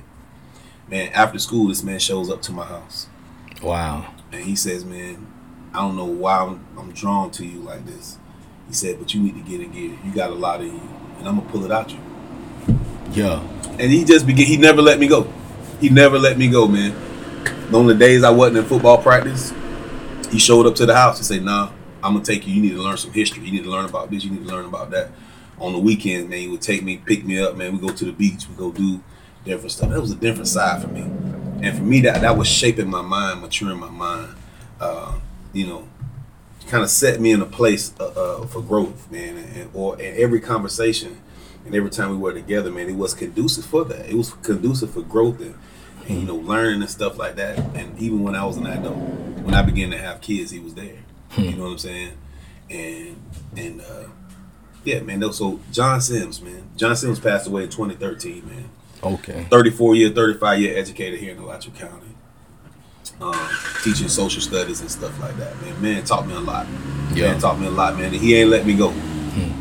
Man, 0.90 1.10
after 1.14 1.40
school, 1.40 1.70
this 1.70 1.84
man 1.84 2.00
shows 2.00 2.30
up 2.30 2.42
to 2.44 2.52
my 2.52 2.66
house, 2.66 3.08
Wow. 3.64 4.14
And 4.32 4.44
he 4.44 4.56
says, 4.56 4.86
"Man, 4.86 5.28
I 5.74 5.80
don't 5.80 5.96
know 5.96 6.06
why 6.06 6.38
I'm, 6.40 6.66
I'm 6.78 6.92
drawn 6.92 7.32
to 7.32 7.46
you 7.46 7.60
like 7.62 7.86
this." 7.86 8.18
He 8.68 8.74
said, 8.74 9.00
"But 9.00 9.14
you 9.14 9.22
need 9.22 9.36
to 9.36 9.42
get 9.50 9.62
in 9.62 9.72
gear. 9.72 9.98
You 10.06 10.12
got 10.14 10.30
a 10.30 10.36
lot 10.36 10.62
of 10.62 10.68
you, 10.68 10.82
and 11.20 11.28
I'm 11.28 11.38
gonna 11.38 11.50
pull 11.50 11.66
it 11.66 11.72
out 11.72 11.92
you." 11.92 12.00
Yeah. 13.14 13.42
and 13.80 13.92
he 13.92 14.04
just 14.06 14.26
began. 14.26 14.46
He 14.46 14.58
never 14.58 14.82
let 14.82 15.00
me 15.00 15.08
go. 15.08 15.32
He 15.80 15.90
never 15.90 16.20
let 16.20 16.38
me 16.38 16.48
go, 16.50 16.68
man. 16.68 16.94
On 17.74 17.88
the 17.88 17.96
days 17.96 18.24
I 18.24 18.30
wasn't 18.30 18.58
in 18.60 18.66
football 18.66 18.98
practice, 19.02 19.54
he 20.30 20.40
showed 20.40 20.66
up 20.66 20.76
to 20.76 20.86
the 20.86 20.96
house 20.96 21.18
and 21.18 21.26
said, 21.26 21.44
"Nah, 21.44 21.72
I'm 22.04 22.14
gonna 22.14 22.24
take 22.26 22.48
you. 22.48 22.54
You 22.54 22.62
need 22.62 22.76
to 22.76 22.82
learn 22.82 22.98
some 22.98 23.12
history. 23.12 23.44
You 23.46 23.52
need 23.52 23.64
to 23.64 23.72
learn 23.72 23.86
about 23.86 24.12
this. 24.12 24.24
You 24.24 24.32
need 24.32 24.48
to 24.48 24.54
learn 24.54 24.66
about 24.66 24.92
that." 24.92 25.12
On 25.60 25.74
the 25.74 25.80
weekends, 25.80 26.30
man, 26.30 26.40
he 26.40 26.48
would 26.48 26.62
take 26.62 26.84
me, 26.84 26.98
pick 26.98 27.24
me 27.24 27.40
up, 27.40 27.56
man. 27.56 27.74
We 27.74 27.80
go 27.88 27.94
to 27.94 28.06
the 28.06 28.12
beach. 28.12 28.48
We 28.50 28.56
go 28.56 28.72
do 28.72 29.00
different 29.44 29.72
stuff. 29.72 29.90
That 29.90 30.02
was 30.02 30.12
a 30.12 30.16
different 30.16 30.48
side 30.48 30.82
for 30.82 30.88
me, 30.88 31.02
and 31.02 31.78
for 31.78 31.84
me, 31.84 32.02
that 32.02 32.22
that 32.22 32.38
was 32.38 32.48
shaping 32.48 32.90
my 32.90 33.02
mind, 33.02 33.42
maturing 33.42 33.80
my 33.80 33.90
mind. 33.90 34.36
Uh, 34.80 35.20
you 35.54 35.68
know, 35.68 35.88
kind 36.68 36.84
of 36.84 36.90
set 36.90 37.20
me 37.20 37.32
in 37.32 37.42
a 37.42 37.46
place 37.46 37.94
uh, 38.00 38.08
uh, 38.08 38.48
for 38.48 38.62
growth, 38.62 39.12
man. 39.12 39.38
And, 39.38 39.58
and 39.58 39.70
or 39.74 39.94
and 39.96 40.18
every 40.18 40.40
conversation 40.40 41.22
and 41.66 41.76
every 41.76 41.90
time 41.90 42.12
we 42.12 42.18
were 42.18 42.34
together, 42.34 42.72
man, 42.72 42.90
it 42.90 42.96
was 42.96 43.14
conducive 43.14 43.66
for 43.66 43.86
that. 43.86 44.10
It 44.10 44.16
was 44.16 44.34
conducive 44.34 44.92
for 44.92 45.02
growth 45.02 45.40
and, 45.42 45.56
and 46.08 46.22
you 46.22 46.26
know 46.26 46.36
learning 46.36 46.82
and 46.82 46.90
stuff 46.90 47.18
like 47.18 47.36
that. 47.36 47.60
And 47.76 47.98
even 48.00 48.24
when 48.24 48.36
I 48.36 48.46
was 48.46 48.58
an 48.58 48.66
adult, 48.66 48.98
when 48.98 49.54
I 49.54 49.62
began 49.62 49.92
to 49.92 49.98
have 49.98 50.22
kids, 50.22 50.52
he 50.52 50.60
was 50.60 50.74
there. 50.74 50.98
You 51.38 51.52
know 51.56 51.64
what 51.64 51.72
I'm 51.72 51.78
saying? 51.78 52.12
And 52.70 53.16
and 53.56 53.82
uh, 53.82 54.08
yeah, 54.84 55.02
man. 55.02 55.32
So 55.34 55.60
John 55.72 56.02
Sims, 56.02 56.42
man, 56.42 56.70
John 56.76 56.96
Sims 56.96 57.20
passed 57.20 57.48
away 57.48 57.64
in 57.64 57.70
2013, 57.70 58.46
man. 58.48 58.70
Okay. 59.04 59.46
34 59.50 59.96
year, 59.96 60.10
35 60.10 60.60
year 60.60 60.78
educator 60.78 61.18
here 61.18 61.32
in 61.32 61.40
Alachua 61.40 61.74
County. 61.74 62.08
Um, 63.20 63.50
teaching 63.84 64.08
social 64.08 64.42
studies 64.42 64.82
and 64.82 64.90
stuff 64.90 65.20
like 65.20 65.36
that, 65.38 65.60
man. 65.62 65.82
Man 65.82 66.04
taught 66.04 66.28
me 66.28 66.34
a 66.34 66.40
lot. 66.40 66.66
Yeah. 67.14 67.32
Man 67.32 67.40
taught 67.40 67.60
me 67.60 67.68
a 67.68 67.72
lot, 67.72 67.96
man. 67.96 68.06
And 68.06 68.16
he 68.16 68.36
ain't 68.36 68.50
let 68.50 68.66
me 68.66 68.76
go. 68.76 68.94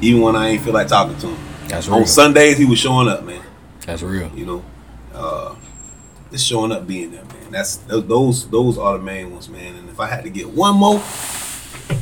Even 0.01 0.23
when 0.23 0.35
I 0.35 0.49
ain't 0.49 0.63
feel 0.65 0.73
like 0.73 0.89
talking 0.89 1.17
to 1.19 1.29
him. 1.29 1.69
That's 1.69 1.87
real. 1.87 1.99
On 1.99 2.07
Sundays, 2.07 2.59
he 2.59 2.65
was 2.65 2.79
showing 2.79 3.09
up, 3.09 3.23
man. 3.25 3.43
That's 3.87 4.03
real. 4.03 4.31
You 4.35 4.47
know, 4.47 4.65
uh, 5.15 5.55
just 6.31 6.47
showing 6.47 6.73
up, 6.73 6.87
being 6.87 7.13
there, 7.13 7.25
man. 7.25 7.51
That's 7.51 7.77
those 7.77 8.49
those 8.49 8.79
are 8.79 8.99
the 8.99 9.05
main 9.05 9.33
ones, 9.33 9.49
man. 9.49 9.77
And 9.77 9.89
if 9.89 10.01
I 10.01 10.07
had 10.07 10.25
to 10.25 10.31
get 10.31 10.49
one 10.49 10.77
more, 10.77 11.03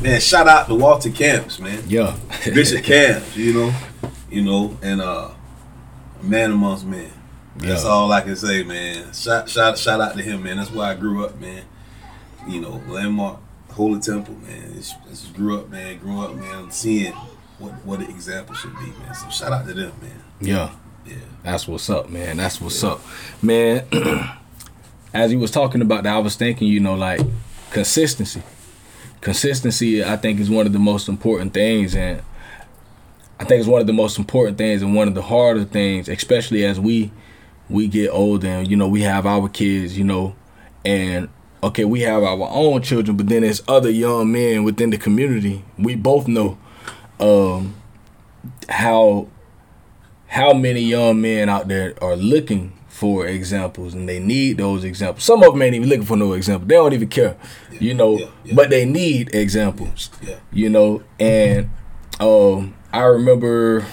man, 0.01 0.21
shout 0.21 0.49
out 0.49 0.69
to 0.69 0.75
Walter 0.75 1.11
Camps, 1.11 1.59
man. 1.59 1.83
Yeah. 1.87 2.17
Bishop 2.45 2.85
Camps, 2.85 3.37
you 3.37 3.53
know, 3.53 3.75
you 4.31 4.43
know, 4.43 4.77
and 4.83 5.01
uh, 5.01 5.31
man 6.23 6.53
amongst 6.53 6.87
men. 6.87 7.11
That's 7.59 7.85
Yeah. 7.85 7.91
all 7.91 8.11
I 8.13 8.21
can 8.21 8.37
say, 8.37 8.63
man. 8.63 9.13
Shout 9.13 9.49
shout 9.49 9.79
shout 9.79 10.01
out 10.01 10.17
to 10.17 10.23
him, 10.23 10.43
man. 10.45 10.57
That's 10.59 10.71
where 10.71 10.87
I 10.87 10.95
grew 10.95 11.25
up, 11.25 11.41
man. 11.41 11.63
You 12.49 12.61
know, 12.61 12.81
landmark, 12.89 13.39
Holy 13.71 14.01
Temple, 14.01 14.35
man. 14.47 14.75
Just 14.75 15.35
grew 15.35 15.59
up, 15.59 15.69
man. 15.69 15.99
Grew 15.99 16.21
up, 16.21 16.35
man. 16.35 16.71
Seeing 16.71 17.13
what 17.59 17.73
what 17.85 17.99
the 18.01 18.09
example 18.09 18.55
should 18.55 18.75
be, 18.79 18.87
man. 19.05 19.15
So 19.15 19.29
shout 19.31 19.53
out 19.53 19.67
to 19.67 19.75
them, 19.75 19.93
man. 20.01 20.23
Yeah. 20.41 20.71
Yeah. 21.07 21.15
That's 21.43 21.67
what's 21.67 21.89
up, 21.91 22.09
man. 22.11 22.37
That's 22.37 22.61
what's 22.61 22.83
up, 22.85 23.01
man. 23.43 23.85
As 25.15 25.33
you 25.33 25.39
was 25.39 25.51
talking 25.51 25.81
about 25.81 26.03
that, 26.05 26.15
I 26.15 26.19
was 26.19 26.37
thinking, 26.37 26.69
you 26.69 26.81
know, 26.81 26.95
like 26.95 27.21
consistency. 27.71 28.43
Consistency, 29.21 30.05
I 30.05 30.17
think, 30.17 30.39
is 30.39 30.49
one 30.51 30.67
of 30.67 30.73
the 30.73 30.79
most 30.79 31.09
important 31.09 31.53
things, 31.55 31.97
and 31.97 32.23
I 33.41 33.45
think 33.45 33.59
it's 33.61 33.69
one 33.69 33.81
of 33.81 33.87
the 33.87 33.93
most 33.93 34.19
important 34.19 34.59
things 34.59 34.83
and 34.83 34.95
one 34.95 35.09
of 35.09 35.15
the 35.15 35.23
harder 35.23 35.65
things, 35.65 36.09
especially 36.09 36.65
as 36.65 36.79
we 36.79 37.11
we 37.69 37.87
get 37.89 38.09
older 38.11 38.49
and 38.49 38.69
you 38.71 38.77
know 38.77 38.89
we 38.89 39.03
have 39.03 39.27
our 39.27 39.49
kids, 39.49 39.97
you 39.99 40.05
know, 40.05 40.35
and 40.85 41.29
okay, 41.63 41.85
we 41.85 42.01
have 42.03 42.23
our 42.23 42.49
own 42.51 42.83
children, 42.83 43.17
but 43.17 43.29
then 43.29 43.43
there's 43.43 43.63
other 43.69 43.91
young 43.91 44.31
men 44.33 44.65
within 44.65 44.91
the 44.91 44.99
community. 44.99 45.65
We 45.77 45.97
both 45.97 46.29
know 46.29 46.59
um, 47.21 47.75
how 48.69 49.29
how 50.29 50.53
many 50.53 50.81
young 50.81 51.21
men 51.21 51.49
out 51.49 51.69
there 51.69 51.95
are 52.03 52.15
looking 52.17 52.73
for 52.89 53.27
examples 53.27 53.95
and 53.95 54.09
they 54.09 54.19
need 54.19 54.57
those 54.59 54.85
examples. 54.85 55.25
Some 55.25 55.43
of 55.43 55.53
them 55.53 55.63
ain't 55.63 55.75
even 55.75 55.89
looking 55.89 56.05
for 56.05 56.17
no 56.17 56.33
example. 56.33 56.67
They 56.67 56.75
don't 56.75 56.93
even 56.93 57.09
care, 57.09 57.37
you 57.81 57.95
know, 57.95 58.19
yeah, 58.19 58.27
yeah. 58.45 58.55
but 58.55 58.71
they 58.71 58.85
need 58.85 59.35
examples, 59.35 60.11
Yeah. 60.21 60.37
you 60.53 60.69
know. 60.69 61.03
And 61.21 61.71
um, 62.21 62.75
I 62.93 63.03
remember 63.05 63.87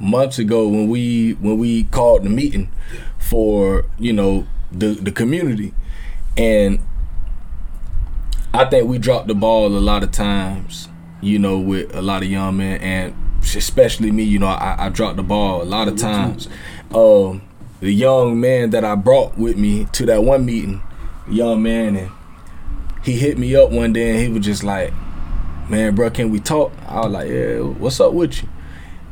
months 0.00 0.38
ago 0.38 0.68
when 0.68 0.88
we 0.88 1.32
when 1.34 1.58
we 1.58 1.84
called 1.84 2.24
the 2.24 2.30
meeting 2.30 2.70
for 3.18 3.84
you 3.98 4.12
know 4.12 4.46
the 4.70 4.88
the 4.94 5.12
community, 5.12 5.74
and 6.36 6.78
I 8.54 8.64
think 8.64 8.88
we 8.88 8.98
dropped 8.98 9.28
the 9.28 9.34
ball 9.34 9.66
a 9.66 9.78
lot 9.78 10.02
of 10.02 10.12
times. 10.12 10.88
You 11.20 11.38
know, 11.40 11.58
with 11.58 11.94
a 11.96 12.00
lot 12.00 12.22
of 12.22 12.30
young 12.30 12.58
men, 12.58 12.80
and 12.80 13.14
especially 13.56 14.10
me. 14.10 14.22
You 14.22 14.38
know, 14.38 14.46
I, 14.46 14.86
I 14.86 14.88
dropped 14.88 15.16
the 15.16 15.22
ball 15.22 15.62
a 15.62 15.64
lot 15.64 15.88
of 15.88 15.96
times. 15.96 16.48
Um, 16.94 17.42
the 17.80 17.92
young 17.92 18.40
man 18.40 18.70
that 18.70 18.84
I 18.84 18.94
brought 18.94 19.36
with 19.36 19.56
me 19.56 19.86
to 19.92 20.06
that 20.06 20.22
one 20.22 20.44
meeting, 20.44 20.82
young 21.28 21.62
man, 21.62 21.96
and 21.96 22.10
he 23.02 23.12
hit 23.16 23.38
me 23.38 23.54
up 23.56 23.70
one 23.70 23.92
day, 23.92 24.10
and 24.10 24.18
he 24.20 24.28
was 24.28 24.44
just 24.44 24.62
like, 24.64 24.92
"Man, 25.68 25.94
bro, 25.94 26.10
can 26.10 26.30
we 26.30 26.40
talk?" 26.40 26.72
I 26.86 27.00
was 27.00 27.12
like, 27.12 27.28
"Yeah, 27.28 27.60
what's 27.60 28.00
up 28.00 28.12
with 28.12 28.42
you?" 28.42 28.48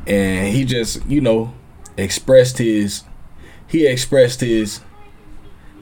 And 0.06 0.54
he 0.54 0.64
just, 0.64 1.04
you 1.06 1.20
know, 1.20 1.52
expressed 1.96 2.58
his, 2.58 3.02
he 3.66 3.86
expressed 3.86 4.40
his 4.40 4.80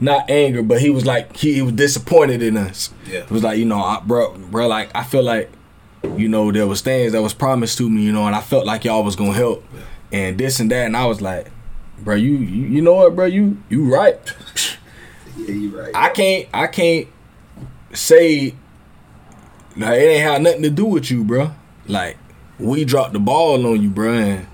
not 0.01 0.29
anger, 0.31 0.63
but 0.63 0.81
he 0.81 0.91
was 0.91 1.05
like 1.07 1.37
he, 1.37 1.55
he 1.55 1.63
was 1.63 1.73
disappointed 1.75 2.43
in 2.43 2.57
us. 2.57 2.91
Yeah. 3.07 3.21
It 3.21 3.31
was 3.31 3.43
like 3.43 3.59
you 3.59 3.65
know, 3.65 3.79
I, 3.81 4.01
bro, 4.05 4.37
bro, 4.37 4.67
like 4.67 4.91
I 4.95 5.05
feel 5.05 5.23
like 5.23 5.51
you 6.17 6.29
know 6.29 6.51
there 6.53 6.67
was 6.67 6.81
things 6.81 7.13
that 7.13 7.23
was 7.23 7.33
promised 7.35 7.79
to 7.79 7.89
me, 7.89 8.03
you 8.03 8.13
know, 8.13 8.27
and 8.27 8.35
I 8.35 8.41
felt 8.41 8.67
like 8.67 8.85
y'all 8.85 9.05
was 9.05 9.15
gonna 9.17 9.33
help, 9.35 9.65
Yeah. 9.73 9.81
and 10.19 10.39
this 10.39 10.59
and 10.61 10.71
that, 10.71 10.87
and 10.87 10.97
I 10.97 11.07
was 11.07 11.21
like, 11.21 11.47
bro, 12.01 12.15
you 12.17 12.33
you, 12.37 12.67
you 12.67 12.83
know 12.83 12.95
what, 12.95 13.15
bro, 13.15 13.27
you 13.27 13.63
you 13.69 13.93
right. 13.95 14.19
Yeah, 15.37 15.47
you 15.55 15.81
right. 15.81 15.93
I 15.95 16.09
can't 16.11 16.49
I 16.53 16.67
can't 16.67 17.09
say 17.93 18.55
like 19.77 20.01
it 20.01 20.05
ain't 20.05 20.23
had 20.23 20.43
nothing 20.43 20.63
to 20.63 20.71
do 20.71 20.87
with 20.87 21.11
you, 21.11 21.25
bro. 21.25 21.53
Like 21.87 22.17
we 22.59 22.85
dropped 22.85 23.13
the 23.13 23.19
ball 23.19 23.67
on 23.67 23.83
you, 23.83 23.91
bro, 23.91 24.13
and 24.13 24.47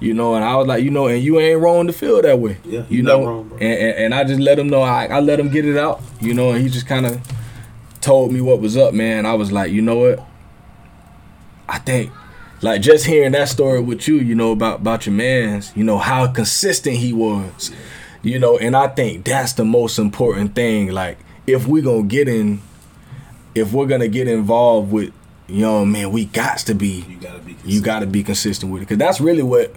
you 0.00 0.14
know, 0.14 0.34
and 0.34 0.44
I 0.44 0.56
was 0.56 0.66
like, 0.66 0.82
you 0.82 0.90
know, 0.90 1.06
and 1.06 1.22
you 1.22 1.38
ain't 1.38 1.60
wrong 1.60 1.86
to 1.86 1.92
feel 1.92 2.20
that 2.22 2.38
way. 2.38 2.58
Yeah, 2.64 2.84
you 2.88 3.02
know, 3.02 3.24
wrong, 3.24 3.48
bro. 3.48 3.58
and, 3.58 3.78
and 3.78 3.98
and 3.98 4.14
I 4.14 4.24
just 4.24 4.40
let 4.40 4.58
him 4.58 4.68
know. 4.68 4.82
I 4.82 5.06
I 5.06 5.20
let 5.20 5.38
him 5.38 5.48
get 5.48 5.64
it 5.64 5.76
out, 5.76 6.02
you 6.20 6.34
know, 6.34 6.50
and 6.50 6.62
he 6.62 6.68
just 6.68 6.86
kind 6.86 7.06
of 7.06 7.20
told 8.00 8.32
me 8.32 8.40
what 8.40 8.60
was 8.60 8.76
up, 8.76 8.94
man. 8.94 9.26
I 9.26 9.34
was 9.34 9.52
like, 9.52 9.70
you 9.70 9.80
know 9.82 9.96
what? 9.96 10.26
I 11.68 11.78
think 11.78 12.10
like 12.62 12.80
just 12.80 13.06
hearing 13.06 13.32
that 13.32 13.48
story 13.48 13.80
with 13.80 14.06
you, 14.06 14.16
you 14.16 14.34
know, 14.34 14.52
about 14.52 14.80
about 14.80 15.06
your 15.06 15.14
man's, 15.14 15.72
you 15.76 15.84
know, 15.84 15.98
how 15.98 16.26
consistent 16.26 16.96
he 16.96 17.12
was. 17.12 17.70
You 18.22 18.38
know, 18.38 18.56
and 18.56 18.76
I 18.76 18.86
think 18.86 19.24
that's 19.24 19.52
the 19.54 19.64
most 19.64 19.98
important 19.98 20.54
thing. 20.54 20.92
Like, 20.92 21.18
if 21.46 21.66
we're 21.66 21.82
gonna 21.82 22.04
get 22.04 22.28
in 22.28 22.62
if 23.54 23.72
we're 23.72 23.86
gonna 23.86 24.08
get 24.08 24.28
involved 24.28 24.92
with 24.92 25.12
young 25.48 25.90
man, 25.92 26.10
we 26.12 26.24
got 26.24 26.58
to 26.58 26.74
be 26.74 27.04
you 27.08 27.16
gotta 27.16 27.38
be. 27.40 27.56
you 27.64 27.80
got 27.82 28.00
to 28.00 28.06
be 28.06 28.22
consistent 28.22 28.72
with 28.72 28.82
it 28.82 28.86
because 28.86 28.98
that's 28.98 29.20
really 29.20 29.42
what 29.42 29.74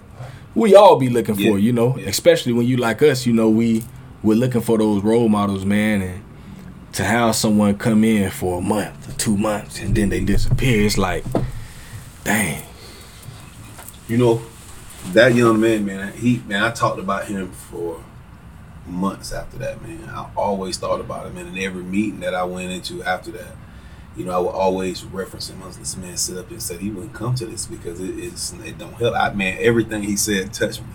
we 0.54 0.76
all 0.76 0.98
be 0.98 1.10
looking 1.10 1.36
Yeah, 1.36 1.52
for 1.52 1.60
you 1.60 1.74
know 1.74 1.98
yeah. 1.98 2.08
especially 2.08 2.54
when 2.54 2.66
you 2.66 2.78
like 2.78 3.02
us 3.02 3.26
you 3.26 3.34
know 3.34 3.50
we 3.50 3.84
we're 4.24 4.38
looking 4.38 4.62
for 4.62 4.78
those 4.78 5.04
role 5.04 5.28
models 5.28 5.66
man 5.66 6.02
and 6.02 6.24
to 6.94 7.04
have 7.04 7.36
someone 7.36 7.78
come 7.78 8.04
in 8.06 8.32
for 8.32 8.60
a 8.60 8.62
month 8.62 9.10
or 9.10 9.18
two 9.18 9.36
months 9.38 9.80
and 9.82 9.94
then 9.96 10.10
they 10.10 10.24
disappear 10.24 10.86
it's 10.86 10.98
like 10.98 11.26
dang 12.24 12.64
You 14.08 14.18
know, 14.18 14.42
that 15.14 15.34
young 15.36 15.60
man, 15.60 15.86
man, 15.86 16.14
he 16.14 16.42
man, 16.48 16.64
I 16.64 16.72
talked 16.72 17.00
about 17.00 17.26
him 17.26 17.52
for 17.52 18.04
months 18.88 19.32
after 19.32 19.58
that, 19.58 19.82
man. 19.82 20.08
I 20.10 20.30
always 20.36 20.78
thought 20.78 21.00
about 21.02 21.26
him, 21.28 21.38
and 21.38 21.58
in 21.58 21.64
every 21.64 21.84
meeting 21.84 22.20
that 22.20 22.36
I 22.36 22.44
went 22.44 22.72
into 22.72 23.04
after 23.04 23.32
that, 23.32 23.56
you 24.16 24.26
know, 24.26 24.32
I 24.32 24.38
would 24.40 24.50
always 24.50 25.04
reference 25.06 25.50
him. 25.50 25.62
I 25.64 25.68
was 25.68 25.78
this 25.78 25.98
man 25.98 26.16
sit 26.18 26.38
up 26.38 26.50
and 26.52 26.62
said 26.62 26.80
he 26.80 26.90
wouldn't 26.90 27.14
come 27.14 27.36
to 27.36 27.46
this 27.46 27.66
because 27.66 28.00
it 28.00 28.18
is 28.18 28.54
it 28.66 28.78
don't 28.78 28.94
help. 28.94 29.16
I 29.16 29.32
man, 29.34 29.58
everything 29.60 30.04
he 30.04 30.16
said 30.16 30.54
touched 30.54 30.82
me. 30.82 30.88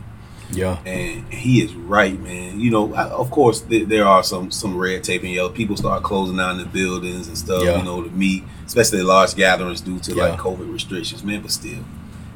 yeah 0.52 0.78
and 0.84 1.32
he 1.32 1.62
is 1.62 1.74
right, 1.74 2.18
man. 2.18 2.58
You 2.60 2.70
know, 2.70 2.94
I, 2.94 3.04
of 3.08 3.30
course, 3.30 3.60
th- 3.60 3.88
there 3.88 4.06
are 4.06 4.22
some 4.22 4.50
some 4.50 4.76
red 4.76 5.04
tape 5.04 5.22
and 5.22 5.30
yellow. 5.32 5.50
People 5.50 5.76
start 5.76 6.02
closing 6.02 6.36
down 6.38 6.58
the 6.58 6.64
buildings 6.64 7.28
and 7.28 7.36
stuff. 7.38 7.62
Yeah. 7.64 7.78
You 7.78 7.84
know, 7.84 8.02
to 8.02 8.10
meet, 8.10 8.42
especially 8.66 9.02
large 9.02 9.34
gatherings 9.36 9.80
due 9.80 9.98
to 10.00 10.14
Yeah. 10.14 10.28
like 10.30 10.38
COVID 10.40 10.72
restrictions, 10.72 11.22
man. 11.22 11.42
But 11.42 11.50
still, 11.52 11.84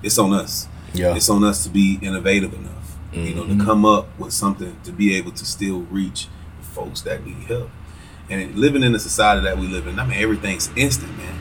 it's 0.03 0.18
on 0.18 0.33
us. 0.33 0.68
yeah 0.92 1.16
It's 1.16 1.29
on 1.31 1.42
us 1.44 1.64
to 1.64 1.70
be 1.70 1.99
innovative 2.03 2.53
enough, 2.55 2.97
you 3.12 3.35
know, 3.35 3.44
to 3.47 3.55
Mhm. 3.55 3.64
come 3.64 3.85
up 3.85 4.07
with 4.18 4.33
something 4.33 4.77
to 4.85 4.92
be 4.92 5.14
able 5.16 5.33
to 5.33 5.44
still 5.44 5.81
reach 5.90 6.29
the 6.61 6.66
folks 6.66 7.01
that 7.03 7.25
need 7.27 7.42
help. 7.49 7.70
And 8.31 8.55
living 8.57 8.83
in 8.83 8.93
the 8.93 8.99
society 8.99 9.43
that 9.45 9.59
we 9.59 9.67
live 9.67 9.87
in, 9.87 9.99
I 9.99 10.07
mean, 10.07 10.19
everything's 10.19 10.71
instant, 10.77 11.17
man. 11.19 11.35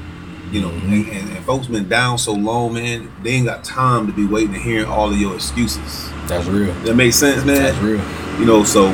You 0.52 0.62
know, 0.62 0.70
Mhm. 0.70 0.84
and, 0.92 1.08
and, 1.10 1.30
and 1.38 1.46
folks 1.46 1.68
been 1.68 1.88
down 1.90 2.18
so 2.18 2.34
long, 2.34 2.74
man. 2.74 3.10
They 3.24 3.32
ain't 3.32 3.46
got 3.48 3.64
time 3.64 4.06
to 4.08 4.14
be 4.14 4.26
waiting 4.26 4.54
and 4.54 4.64
hearing 4.64 4.86
all 4.86 5.10
of 5.10 5.18
your 5.20 5.34
excuses. 5.36 6.10
that's 6.28 6.46
real 6.48 6.74
That 6.86 6.96
makes 6.96 7.16
sense, 7.18 7.44
man 7.44 7.62
that's 7.62 7.78
real 7.80 8.00
you 8.40 8.46
know 8.46 8.64
so 8.64 8.92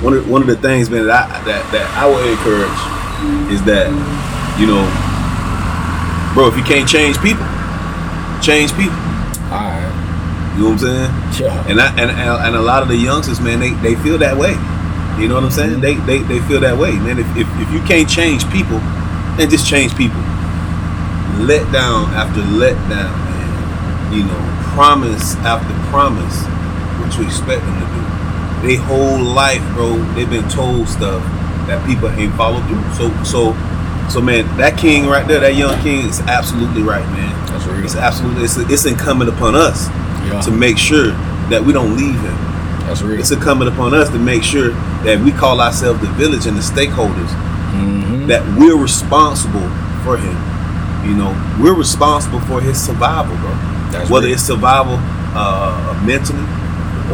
one 0.00 0.14
of 0.14 0.30
one 0.30 0.40
of 0.42 0.46
the 0.46 0.54
things 0.56 0.88
man 0.88 1.06
that 1.08 1.28
I, 1.28 1.42
that 1.44 1.62
that 1.72 1.86
I 1.98 2.06
would 2.06 2.24
encourage 2.24 2.78
is 3.52 3.60
that 3.64 3.90
you 4.60 4.66
know 4.70 4.86
bro 6.34 6.46
if 6.46 6.56
you 6.56 6.62
can't 6.62 6.88
change 6.88 7.18
people 7.20 7.44
change 8.40 8.70
people 8.78 8.94
all 9.50 9.66
right 9.74 10.54
you 10.56 10.62
know 10.62 10.70
what 10.70 10.82
I'm 10.86 11.32
saying 11.34 11.50
yeah 11.50 11.66
and 11.68 11.80
I 11.80 11.88
and, 11.98 12.10
and 12.14 12.30
and 12.46 12.54
a 12.56 12.62
lot 12.62 12.82
of 12.84 12.88
the 12.88 12.96
youngsters 12.96 13.40
man 13.40 13.58
they, 13.58 13.70
they 13.82 13.94
feel 13.96 14.18
that 14.18 14.36
way 14.36 14.54
you 15.20 15.28
know 15.28 15.34
what 15.34 15.44
I'm 15.44 15.50
saying? 15.50 15.80
They 15.80 15.94
they, 15.94 16.18
they 16.22 16.40
feel 16.46 16.60
that 16.60 16.76
way 16.78 16.92
man. 16.92 17.18
If, 17.18 17.26
if, 17.36 17.48
if 17.60 17.70
you 17.72 17.80
can't 17.82 18.08
change 18.08 18.48
people 18.50 18.78
then 19.38 19.48
just 19.50 19.68
change 19.68 19.96
people. 19.96 20.20
Let 21.38 21.70
down 21.72 22.10
after 22.14 22.40
let 22.40 22.74
down 22.88 23.12
man. 23.12 24.14
You 24.14 24.24
know 24.24 24.48
promise 24.74 25.34
after 25.42 25.74
promise 25.90 26.42
what 27.02 27.16
you 27.18 27.26
expect 27.26 27.62
them 27.62 27.74
to 27.80 27.86
do. 27.86 28.66
They 28.66 28.76
whole 28.76 29.18
life 29.18 29.62
bro 29.74 29.96
they've 30.14 30.30
been 30.30 30.48
told 30.48 30.88
stuff 30.88 31.22
that 31.66 31.84
people 31.86 32.08
ain't 32.10 32.34
followed 32.34 32.66
through. 32.66 32.82
So 32.94 33.24
so 33.24 33.40
so 34.08 34.20
man 34.20 34.44
that 34.56 34.78
king 34.78 35.06
right 35.06 35.26
there 35.26 35.40
that 35.40 35.56
young 35.56 35.80
king 35.82 36.06
is 36.06 36.20
absolutely 36.20 36.82
right 36.82 37.06
man. 37.10 37.46
That's 37.46 37.66
real. 37.66 37.84
It's 37.84 37.96
absolutely 37.96 38.44
it's, 38.44 38.56
it's 38.56 38.86
incumbent 38.86 39.30
upon 39.30 39.54
us 39.54 39.88
yeah. 40.26 40.40
to 40.42 40.50
make 40.50 40.78
sure 40.78 41.10
that 41.50 41.62
we 41.64 41.72
don't 41.72 41.96
leave 41.96 42.20
him 42.20 42.47
that's 42.88 43.02
real 43.02 43.18
it's 43.20 43.30
incumbent 43.30 43.70
upon 43.72 43.94
us 43.94 44.08
to 44.10 44.18
make 44.18 44.42
sure 44.42 44.70
that 45.04 45.20
we 45.24 45.30
call 45.30 45.60
ourselves 45.60 46.00
the 46.00 46.08
village 46.14 46.46
and 46.46 46.56
the 46.56 46.62
stakeholders 46.62 47.28
mm-hmm. 47.72 48.26
that 48.26 48.42
we're 48.58 48.76
responsible 48.76 49.68
for 50.04 50.16
him. 50.16 50.36
You 51.08 51.14
know, 51.14 51.32
we're 51.62 51.74
responsible 51.78 52.40
for 52.40 52.60
his 52.60 52.76
survival, 52.80 53.36
bro. 53.36 53.50
That's 53.92 54.10
Whether 54.10 54.26
real. 54.26 54.34
it's 54.34 54.42
survival 54.42 54.96
uh, 55.32 55.94
mentally 56.04 56.42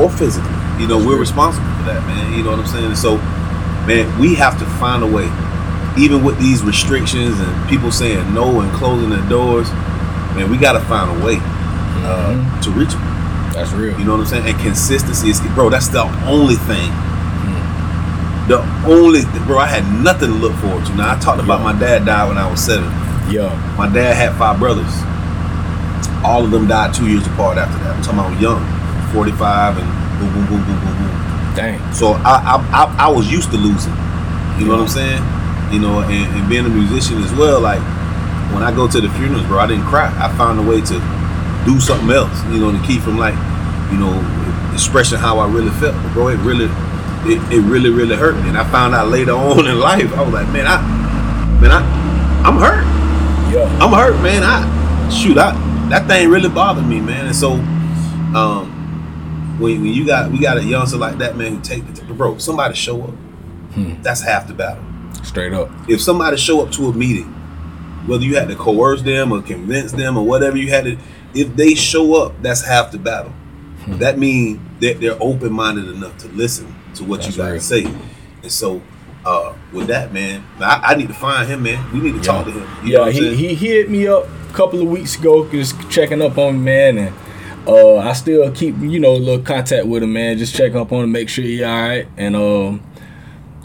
or 0.01 0.11
physically, 0.11 0.51
you 0.81 0.89
know, 0.89 0.97
That's 0.97 1.07
we're 1.07 1.13
real. 1.13 1.21
responsible 1.21 1.67
for 1.79 1.85
that, 1.93 2.03
man. 2.07 2.33
You 2.37 2.43
know 2.43 2.51
what 2.51 2.61
I'm 2.61 2.67
saying? 2.67 2.95
So, 2.97 3.19
man, 3.87 4.19
we 4.19 4.35
have 4.37 4.59
to 4.59 4.65
find 4.81 5.03
a 5.05 5.07
way, 5.07 5.29
even 5.99 6.25
with 6.25 6.39
these 6.41 6.63
restrictions 6.63 7.39
and 7.39 7.69
people 7.69 7.93
saying 7.93 8.33
no 8.35 8.61
and 8.61 8.73
closing 8.73 9.11
their 9.11 9.29
doors. 9.29 9.71
Man, 10.35 10.51
we 10.51 10.57
got 10.57 10.73
to 10.73 10.81
find 10.87 11.23
a 11.23 11.25
way 11.25 11.37
uh, 12.03 12.35
Mhm. 12.35 12.63
to 12.63 12.71
reach 12.73 12.91
them. 12.91 13.03
That's 13.55 13.73
real 13.73 13.99
You 13.99 14.05
know 14.05 14.13
what 14.13 14.21
I'm 14.23 14.27
saying? 14.27 14.47
And 14.49 14.59
consistency 14.61 15.31
is, 15.31 15.41
bro. 15.55 15.71
That's 15.71 15.89
the 15.89 16.03
only 16.27 16.57
thing. 16.57 16.91
Mm. 16.91 18.49
The 18.49 18.59
only, 18.87 19.23
bro. 19.47 19.59
I 19.59 19.67
had 19.67 19.85
nothing 20.03 20.29
to 20.31 20.35
look 20.37 20.55
forward 20.61 20.85
to. 20.87 20.95
Now 20.95 21.17
I 21.17 21.19
talked 21.21 21.43
about 21.43 21.61
Yeah. 21.61 21.73
my 21.73 21.79
dad 21.79 22.05
died 22.05 22.29
when 22.29 22.39
I 22.39 22.51
was 22.51 22.61
seven. 22.65 22.91
yeah 23.31 23.49
My 23.79 23.89
dad 23.89 24.15
had 24.15 24.35
five 24.37 24.59
brothers. 24.59 24.93
All 26.25 26.45
of 26.45 26.51
them 26.51 26.67
died 26.67 26.95
two 26.95 27.07
years 27.09 27.27
apart 27.27 27.59
after 27.59 27.79
that. 27.85 27.97
I'm 27.97 28.03
talking 28.03 28.21
about 28.21 28.41
young, 28.41 28.61
45 29.13 29.79
and 29.79 29.89
boom, 30.19 30.33
boom, 30.33 30.47
boom, 30.47 30.65
boom, 30.65 30.81
boom, 30.81 30.97
boom. 30.99 31.55
dang 31.55 31.93
So 31.93 32.13
I, 32.25 32.57
I, 32.57 32.57
I, 32.73 32.97
I 33.07 33.09
was 33.09 33.31
used 33.31 33.51
to 33.53 33.57
losing. 33.59 33.93
You 34.59 34.65
know 34.67 34.77
what 34.81 34.89
I'm 34.89 34.89
saying? 34.89 35.23
You 35.73 35.81
know, 35.81 36.01
and, 36.01 36.27
and 36.37 36.49
being 36.49 36.65
a 36.65 36.69
musician 36.69 37.23
as 37.23 37.33
well. 37.35 37.61
Like 37.61 37.81
when 38.55 38.63
I 38.63 38.73
go 38.75 38.89
to 38.89 39.01
the 39.01 39.09
funerals, 39.11 39.45
bro, 39.47 39.59
I 39.61 39.67
didn't 39.67 39.85
cry. 39.85 40.09
I 40.17 40.35
found 40.39 40.59
a 40.59 40.63
way 40.63 40.81
to 40.81 40.97
do 41.65 41.81
something 41.81 42.11
else. 42.11 42.43
You 42.53 42.61
know, 42.61 42.73
to 42.73 42.87
keep 42.87 43.03
from 43.03 43.19
like, 43.19 43.35
you 43.93 43.99
know, 43.99 44.15
expressing 44.73 45.19
how 45.19 45.39
I 45.39 45.49
really 45.51 45.71
felt. 45.81 45.95
But 46.03 46.13
bro, 46.13 46.29
it 46.29 46.39
really, 46.39 46.67
it, 47.31 47.41
it 47.53 47.61
really, 47.63 47.91
really 47.91 48.17
hurt 48.17 48.37
me. 48.43 48.49
And 48.49 48.59
I 48.59 48.69
found 48.71 48.95
out 48.95 49.09
later 49.09 49.33
on 49.37 49.67
in 49.67 49.79
life, 49.79 50.13
I 50.13 50.23
was 50.23 50.33
like, 50.33 50.49
man, 50.49 50.67
I, 50.67 50.81
man, 51.61 51.71
I, 51.71 52.43
I'm 52.45 52.59
hurt. 52.59 52.85
yeah 53.53 53.65
I'm 53.81 53.93
hurt, 53.93 54.21
man. 54.23 54.43
I 54.45 55.09
shoot, 55.11 55.39
I 55.39 55.53
that 55.91 56.07
thing 56.07 56.29
really 56.29 56.49
bothered 56.49 56.87
me, 56.87 57.01
man. 57.01 57.27
And 57.27 57.37
so, 57.37 57.53
um, 58.35 58.71
when, 59.61 59.83
when 59.83 59.93
you 59.93 60.07
got 60.07 60.31
we 60.33 60.39
got 60.39 60.59
a 60.59 60.65
youngster 60.65 60.97
like 60.97 61.19
that, 61.19 61.37
man, 61.37 61.57
who 61.57 61.61
take 61.61 61.87
the 61.95 62.15
bro, 62.15 62.39
somebody 62.39 62.75
show 62.75 63.03
up. 63.03 63.11
Hmm. 63.75 64.01
That's 64.03 64.23
half 64.23 64.47
the 64.47 64.55
battle. 64.55 64.85
straight 65.25 65.53
up 65.53 65.69
If 65.89 66.01
somebody 66.01 66.37
show 66.37 66.65
up 66.65 66.71
to 66.73 66.87
a 66.87 66.93
meeting, 66.93 67.33
whether 68.07 68.25
you 68.25 68.37
had 68.37 68.49
to 68.49 68.57
coerce 68.57 69.03
them 69.03 69.33
or 69.33 69.43
convince 69.43 69.93
them 69.93 70.17
or 70.17 70.25
whatever 70.25 70.57
you 70.57 70.71
had 70.71 70.85
to, 70.85 70.99
if 71.35 71.55
they 71.57 71.75
show 71.75 72.15
up, 72.23 72.41
that's 72.43 72.65
half 72.65 72.93
the 72.93 72.99
battle. 72.99 73.33
Hmm. 73.85 73.99
That 73.99 74.19
means 74.19 74.61
that 74.81 75.01
they're 75.01 75.21
open 75.21 75.53
minded 75.53 75.89
enough 75.89 76.17
to 76.19 76.29
listen 76.29 76.75
to 76.95 77.05
what 77.05 77.23
That's 77.23 77.37
you 77.37 77.43
got 77.43 77.51
real. 77.51 77.61
to 77.61 77.65
say. 77.65 77.85
And 78.43 78.53
so, 78.53 78.83
uh, 79.25 79.55
with 79.73 79.89
that, 79.89 80.13
man, 80.13 80.45
I, 80.59 80.81
I 80.85 80.95
need 80.95 81.09
to 81.09 81.15
find 81.15 81.49
him, 81.49 81.63
man. 81.63 81.93
We 81.93 82.01
need 82.01 82.15
to 82.15 82.21
talk 82.21 82.47
to 82.47 82.53
him. 82.53 82.87
You 82.87 82.99
yeah, 82.99 83.11
he, 83.11 83.35
he 83.35 83.55
he 83.55 83.75
hit 83.75 83.91
me 83.91 84.07
up 84.07 84.27
a 84.27 84.53
couple 84.53 84.81
of 84.81 84.89
weeks 84.89 85.19
ago, 85.19 85.49
just 85.51 85.91
checking 85.91 86.23
up 86.23 86.39
on 86.39 86.59
me, 86.59 86.65
man, 86.65 86.99
and 86.99 87.15
uh, 87.67 87.97
I 87.99 88.13
still 88.13 88.51
keep 88.53 88.77
you 88.79 89.01
know 89.01 89.13
a 89.13 89.19
little 89.19 89.43
contact 89.43 89.87
with 89.87 90.03
him, 90.03 90.13
man. 90.13 90.39
Just 90.39 90.55
check 90.55 90.75
up 90.75 90.93
on 90.93 91.05
him, 91.05 91.13
make 91.13 91.29
sure 91.29 91.45
he 91.45 91.65
all 91.65 91.89
right. 91.89 92.09
And 92.17 92.37
um, 92.37 92.83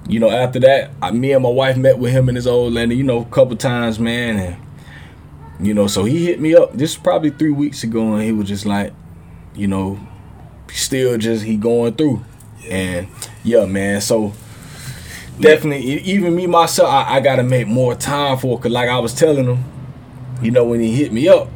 you 0.07 0.19
know, 0.19 0.29
after 0.29 0.59
that, 0.61 0.91
I, 1.01 1.11
me 1.11 1.33
and 1.33 1.43
my 1.43 1.49
wife 1.49 1.77
met 1.77 1.99
with 1.99 2.11
him 2.11 2.29
and 2.29 2.35
his 2.35 2.47
old 2.47 2.73
lady, 2.73 2.95
you 2.95 3.03
know, 3.03 3.21
a 3.21 3.25
couple 3.25 3.55
times, 3.57 3.99
man. 3.99 4.37
And 4.37 4.68
you 5.59 5.73
know, 5.73 5.87
so 5.87 6.05
he 6.05 6.25
hit 6.25 6.39
me 6.39 6.55
up. 6.55 6.73
This 6.73 6.95
probably 6.95 7.31
three 7.31 7.51
weeks 7.51 7.83
ago, 7.83 8.13
and 8.13 8.23
he 8.23 8.31
was 8.31 8.47
just 8.47 8.65
like, 8.65 8.93
you 9.55 9.67
know, 9.67 9.99
still 10.71 11.17
just 11.17 11.43
he 11.43 11.57
going 11.57 11.93
through. 11.93 12.23
Yeah. 12.61 12.75
And 12.75 13.07
yeah, 13.43 13.65
man. 13.65 14.01
So 14.01 14.33
definitely, 15.39 15.85
even 16.01 16.35
me 16.35 16.47
myself, 16.47 16.89
I, 16.89 17.15
I 17.15 17.19
gotta 17.19 17.43
make 17.43 17.67
more 17.67 17.95
time 17.95 18.37
for. 18.37 18.59
Cause 18.59 18.71
like 18.71 18.89
I 18.89 18.99
was 18.99 19.13
telling 19.13 19.45
him, 19.45 19.63
you 20.41 20.51
know, 20.51 20.63
when 20.63 20.79
he 20.79 20.95
hit 20.95 21.11
me 21.11 21.27
up, 21.27 21.49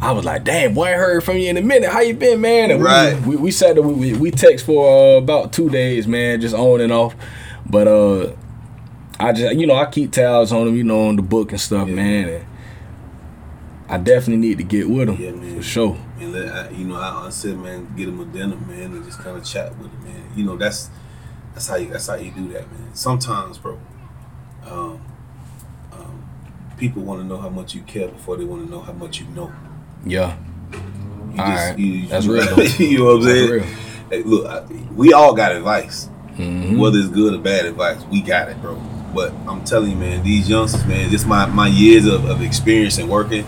I 0.00 0.12
was 0.12 0.24
like, 0.24 0.44
damn, 0.44 0.74
boy, 0.74 0.84
I 0.84 0.92
heard 0.92 1.24
from 1.24 1.38
you 1.38 1.48
in 1.48 1.56
a 1.56 1.62
minute. 1.62 1.90
How 1.90 2.00
you 2.00 2.14
been, 2.14 2.40
man? 2.40 2.70
And 2.70 2.82
right. 2.82 3.20
We, 3.22 3.36
we, 3.36 3.36
we 3.36 3.50
sat 3.50 3.74
there, 3.74 3.82
we, 3.82 4.12
we 4.12 4.30
text 4.30 4.64
for 4.64 5.16
uh, 5.16 5.18
about 5.18 5.52
two 5.52 5.68
days, 5.70 6.06
man, 6.06 6.40
just 6.40 6.54
on 6.54 6.80
and 6.80 6.92
off. 6.92 7.16
But 7.66 7.88
uh, 7.88 8.32
I 9.18 9.32
just, 9.32 9.56
you 9.56 9.66
know, 9.66 9.74
I 9.74 9.86
keep 9.86 10.12
tabs 10.12 10.52
on 10.52 10.68
him, 10.68 10.76
you 10.76 10.84
know, 10.84 11.08
on 11.08 11.16
the 11.16 11.22
book 11.22 11.50
and 11.50 11.60
stuff, 11.60 11.88
yeah. 11.88 11.94
man. 11.94 12.28
And 12.28 12.47
I 13.88 13.96
definitely 13.96 14.48
need 14.48 14.58
to 14.58 14.64
get 14.64 14.88
with 14.88 15.08
him 15.08 15.16
yeah, 15.16 15.30
man. 15.30 15.56
for 15.56 15.62
sure. 15.62 15.98
And 16.20 16.32
let, 16.32 16.48
I, 16.48 16.70
you 16.70 16.84
know, 16.84 16.96
I, 16.96 17.26
I 17.26 17.30
said, 17.30 17.56
man, 17.56 17.94
get 17.96 18.08
him 18.08 18.20
a 18.20 18.24
dinner, 18.26 18.56
man, 18.56 18.92
and 18.92 19.04
just 19.04 19.18
kind 19.20 19.36
of 19.36 19.44
chat 19.44 19.76
with 19.78 19.90
him, 19.90 20.04
man. 20.04 20.30
You 20.36 20.44
know, 20.44 20.56
that's 20.56 20.90
that's 21.54 21.66
how 21.66 21.76
you 21.76 21.88
that's 21.88 22.06
how 22.06 22.16
you 22.16 22.30
do 22.30 22.48
that, 22.52 22.70
man. 22.70 22.94
Sometimes, 22.94 23.58
bro. 23.58 23.78
Um, 24.66 25.02
um, 25.92 26.28
people 26.76 27.02
want 27.02 27.22
to 27.22 27.26
know 27.26 27.38
how 27.38 27.48
much 27.48 27.74
you 27.74 27.80
care 27.82 28.08
before 28.08 28.36
they 28.36 28.44
want 28.44 28.66
to 28.66 28.70
know 28.70 28.80
how 28.80 28.92
much 28.92 29.20
you 29.20 29.26
know. 29.28 29.52
Yeah. 30.04 30.36
You 31.32 31.40
all 31.40 31.48
right. 31.48 31.78
You, 31.78 32.06
That's 32.08 32.26
real. 32.28 32.60
you 32.78 32.98
know 32.98 33.04
what 33.04 33.14
I'm 33.16 33.22
saying? 33.22 33.76
Hey, 34.10 34.22
look, 34.22 34.46
I, 34.46 34.64
we 34.94 35.12
all 35.12 35.34
got 35.34 35.52
advice. 35.52 36.08
Mm-hmm. 36.36 36.78
Whether 36.78 36.98
it's 36.98 37.08
good 37.08 37.34
or 37.34 37.38
bad 37.38 37.64
advice, 37.66 38.04
we 38.04 38.20
got 38.20 38.48
it, 38.48 38.60
bro. 38.60 38.76
But 39.14 39.32
I'm 39.46 39.64
telling 39.64 39.90
you, 39.90 39.96
man, 39.96 40.22
these 40.22 40.48
youngsters, 40.48 40.84
man, 40.86 41.10
just 41.10 41.26
my, 41.26 41.46
my 41.46 41.66
years 41.66 42.06
of, 42.06 42.26
of 42.26 42.42
experience 42.42 42.98
and 42.98 43.08
working, 43.08 43.38
you 43.38 43.44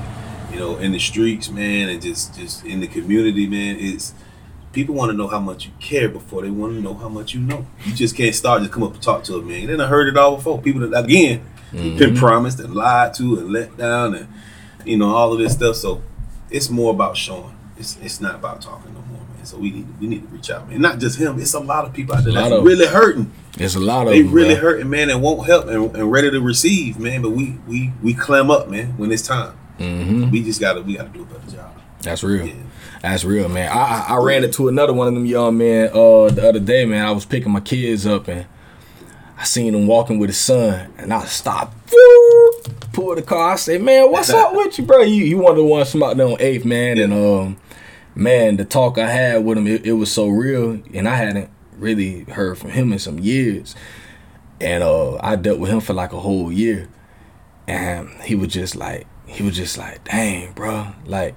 know, 0.60 0.76
in 0.78 0.92
the 0.92 0.98
streets, 0.98 1.50
man, 1.50 1.88
and 1.88 2.00
just 2.00 2.34
just 2.34 2.64
in 2.64 2.80
the 2.80 2.86
community, 2.86 3.46
man, 3.46 3.76
it's 3.78 4.14
people 4.72 4.94
want 4.94 5.10
to 5.10 5.16
know 5.16 5.26
how 5.26 5.40
much 5.40 5.66
you 5.66 5.72
care 5.80 6.08
before 6.08 6.42
they 6.42 6.50
want 6.50 6.74
to 6.74 6.80
know 6.80 6.94
how 6.94 7.08
much 7.08 7.34
you 7.34 7.40
know. 7.40 7.66
You 7.84 7.94
just 7.94 8.16
can't 8.16 8.34
start 8.34 8.62
just 8.62 8.72
come 8.72 8.82
up 8.82 8.94
and 8.94 9.02
talk 9.02 9.24
to 9.24 9.36
a 9.36 9.42
man. 9.42 9.66
Then 9.66 9.80
I 9.80 9.86
heard 9.86 10.08
it 10.08 10.16
all 10.16 10.36
before. 10.36 10.60
People 10.60 10.88
that 10.88 11.04
again 11.04 11.44
mm-hmm. 11.72 11.98
been 11.98 12.16
promised 12.16 12.60
and 12.60 12.74
lied 12.74 13.14
to 13.14 13.38
and 13.38 13.52
let 13.52 13.76
down 13.76 14.14
and 14.14 14.28
you 14.84 14.96
know 14.96 15.14
all 15.14 15.32
of 15.32 15.38
this 15.38 15.54
stuff. 15.54 15.76
So 15.76 16.02
it's 16.50 16.70
more 16.70 16.92
about 16.92 17.16
showing. 17.16 17.56
It's 17.76 17.96
it's 18.02 18.20
not 18.20 18.34
about 18.34 18.60
talking 18.60 18.92
no 18.94 19.00
more, 19.00 19.26
man. 19.34 19.44
So 19.44 19.58
we 19.58 19.70
need 19.70 20.00
we 20.00 20.06
need 20.06 20.22
to 20.22 20.28
reach 20.28 20.50
out, 20.50 20.68
man. 20.68 20.80
Not 20.80 20.98
just 20.98 21.18
him. 21.18 21.40
It's 21.40 21.54
a 21.54 21.60
lot 21.60 21.84
of 21.84 21.92
people 21.92 22.14
out 22.14 22.24
there 22.24 22.32
that's 22.32 22.62
really 22.62 22.86
hurting. 22.86 23.32
There's 23.56 23.74
a 23.74 23.80
lot 23.80 24.06
of 24.06 24.12
they 24.12 24.22
them, 24.22 24.32
really 24.32 24.54
bro. 24.54 24.62
hurting, 24.62 24.90
man, 24.90 25.10
and 25.10 25.22
won't 25.22 25.46
help 25.46 25.66
and, 25.66 25.94
and, 25.96 26.12
ready 26.12 26.30
to 26.30 26.40
receive, 26.40 26.98
man. 26.98 27.22
But 27.22 27.30
we 27.30 27.58
we 27.66 27.92
we 28.02 28.14
clam 28.14 28.50
up, 28.50 28.68
man, 28.68 28.96
when 28.96 29.10
it's 29.10 29.26
time. 29.26 29.56
Mm-hmm. 29.80 30.30
We 30.30 30.44
just 30.44 30.60
gotta 30.60 30.82
we 30.82 30.96
gotta 30.96 31.08
do 31.08 31.22
a 31.22 31.24
better 31.24 31.50
job. 31.50 31.80
That's 32.02 32.22
real. 32.22 32.46
Yeah. 32.46 32.54
That's 33.02 33.24
real, 33.24 33.48
man. 33.48 33.70
I, 33.72 34.06
I 34.10 34.16
ran 34.18 34.44
into 34.44 34.68
another 34.68 34.92
one 34.92 35.08
of 35.08 35.14
them 35.14 35.26
young 35.26 35.56
men 35.58 35.88
uh 35.88 36.28
the 36.28 36.46
other 36.48 36.60
day, 36.60 36.84
man. 36.84 37.04
I 37.04 37.10
was 37.10 37.24
picking 37.24 37.50
my 37.50 37.60
kids 37.60 38.06
up 38.06 38.28
and 38.28 38.46
I 39.40 39.44
seen 39.44 39.74
him 39.74 39.86
walking 39.86 40.18
with 40.18 40.28
his 40.28 40.38
son, 40.38 40.92
and 40.98 41.14
I 41.14 41.24
stopped, 41.24 41.74
pulled 42.92 43.16
the 43.16 43.22
car. 43.22 43.52
I 43.52 43.56
said, 43.56 43.80
"Man, 43.80 44.12
what's 44.12 44.28
up 44.28 44.54
with 44.54 44.78
you, 44.78 44.84
bro? 44.84 45.00
You 45.00 45.24
you 45.24 45.38
one 45.38 45.52
of 45.52 45.56
the 45.56 45.64
ones 45.64 45.90
from 45.90 46.02
out 46.02 46.18
there 46.18 46.26
on 46.26 46.36
Eighth, 46.40 46.66
man." 46.66 46.98
And 46.98 47.14
um, 47.14 47.56
man, 48.14 48.58
the 48.58 48.66
talk 48.66 48.98
I 48.98 49.08
had 49.08 49.42
with 49.42 49.56
him, 49.56 49.66
it, 49.66 49.86
it, 49.86 49.92
was 49.94 50.12
so 50.12 50.28
real, 50.28 50.82
and 50.92 51.08
I 51.08 51.16
hadn't 51.16 51.48
really 51.78 52.24
heard 52.24 52.58
from 52.58 52.68
him 52.68 52.92
in 52.92 52.98
some 52.98 53.18
years. 53.18 53.74
And 54.60 54.82
uh, 54.82 55.16
I 55.22 55.36
dealt 55.36 55.58
with 55.58 55.70
him 55.70 55.80
for 55.80 55.94
like 55.94 56.12
a 56.12 56.20
whole 56.20 56.52
year, 56.52 56.90
and 57.66 58.10
he 58.22 58.34
was 58.34 58.48
just 58.48 58.76
like, 58.76 59.06
he 59.30 59.42
was 59.42 59.56
just 59.56 59.78
like, 59.78 60.04
"Dang, 60.04 60.52
bro, 60.52 60.88
like." 61.06 61.34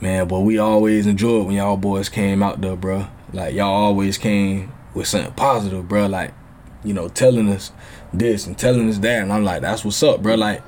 Man, 0.00 0.28
but 0.28 0.40
we 0.40 0.58
always 0.58 1.08
enjoyed 1.08 1.44
when 1.44 1.56
y'all 1.56 1.76
boys 1.76 2.08
came 2.08 2.40
out 2.40 2.60
there, 2.60 2.76
bro. 2.76 3.08
Like 3.32 3.54
y'all 3.54 3.74
always 3.74 4.16
came 4.16 4.72
with 4.94 5.08
something 5.08 5.32
positive, 5.32 5.88
bro. 5.88 6.06
Like 6.06 6.32
you 6.84 6.94
know, 6.94 7.08
telling 7.08 7.48
us 7.48 7.72
this 8.12 8.46
and 8.46 8.56
telling 8.56 8.88
us 8.88 8.98
that, 8.98 9.22
and 9.22 9.32
I'm 9.32 9.44
like, 9.44 9.62
that's 9.62 9.84
what's 9.84 10.02
up, 10.02 10.22
bro. 10.22 10.34
Like, 10.36 10.62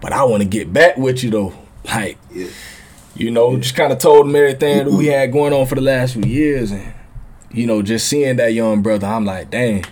but 0.00 0.12
I 0.12 0.24
want 0.24 0.42
to 0.42 0.48
get 0.48 0.72
back 0.72 0.96
with 0.96 1.22
you 1.22 1.30
though, 1.30 1.54
like, 1.84 2.18
yeah. 2.32 2.48
you 3.14 3.30
know, 3.30 3.52
yeah. 3.52 3.60
just 3.60 3.74
kind 3.74 3.92
of 3.92 3.98
told 3.98 4.26
him 4.26 4.36
everything 4.36 4.84
that 4.84 4.90
we 4.90 5.04
mm-hmm. 5.04 5.12
had 5.12 5.32
going 5.32 5.52
on 5.52 5.66
for 5.66 5.74
the 5.74 5.80
last 5.80 6.14
few 6.14 6.24
years, 6.24 6.70
and 6.70 6.92
you 7.50 7.66
know, 7.66 7.82
just 7.82 8.08
seeing 8.08 8.36
that 8.36 8.52
young 8.52 8.82
brother, 8.82 9.06
I'm 9.06 9.24
like, 9.24 9.50
dang. 9.50 9.84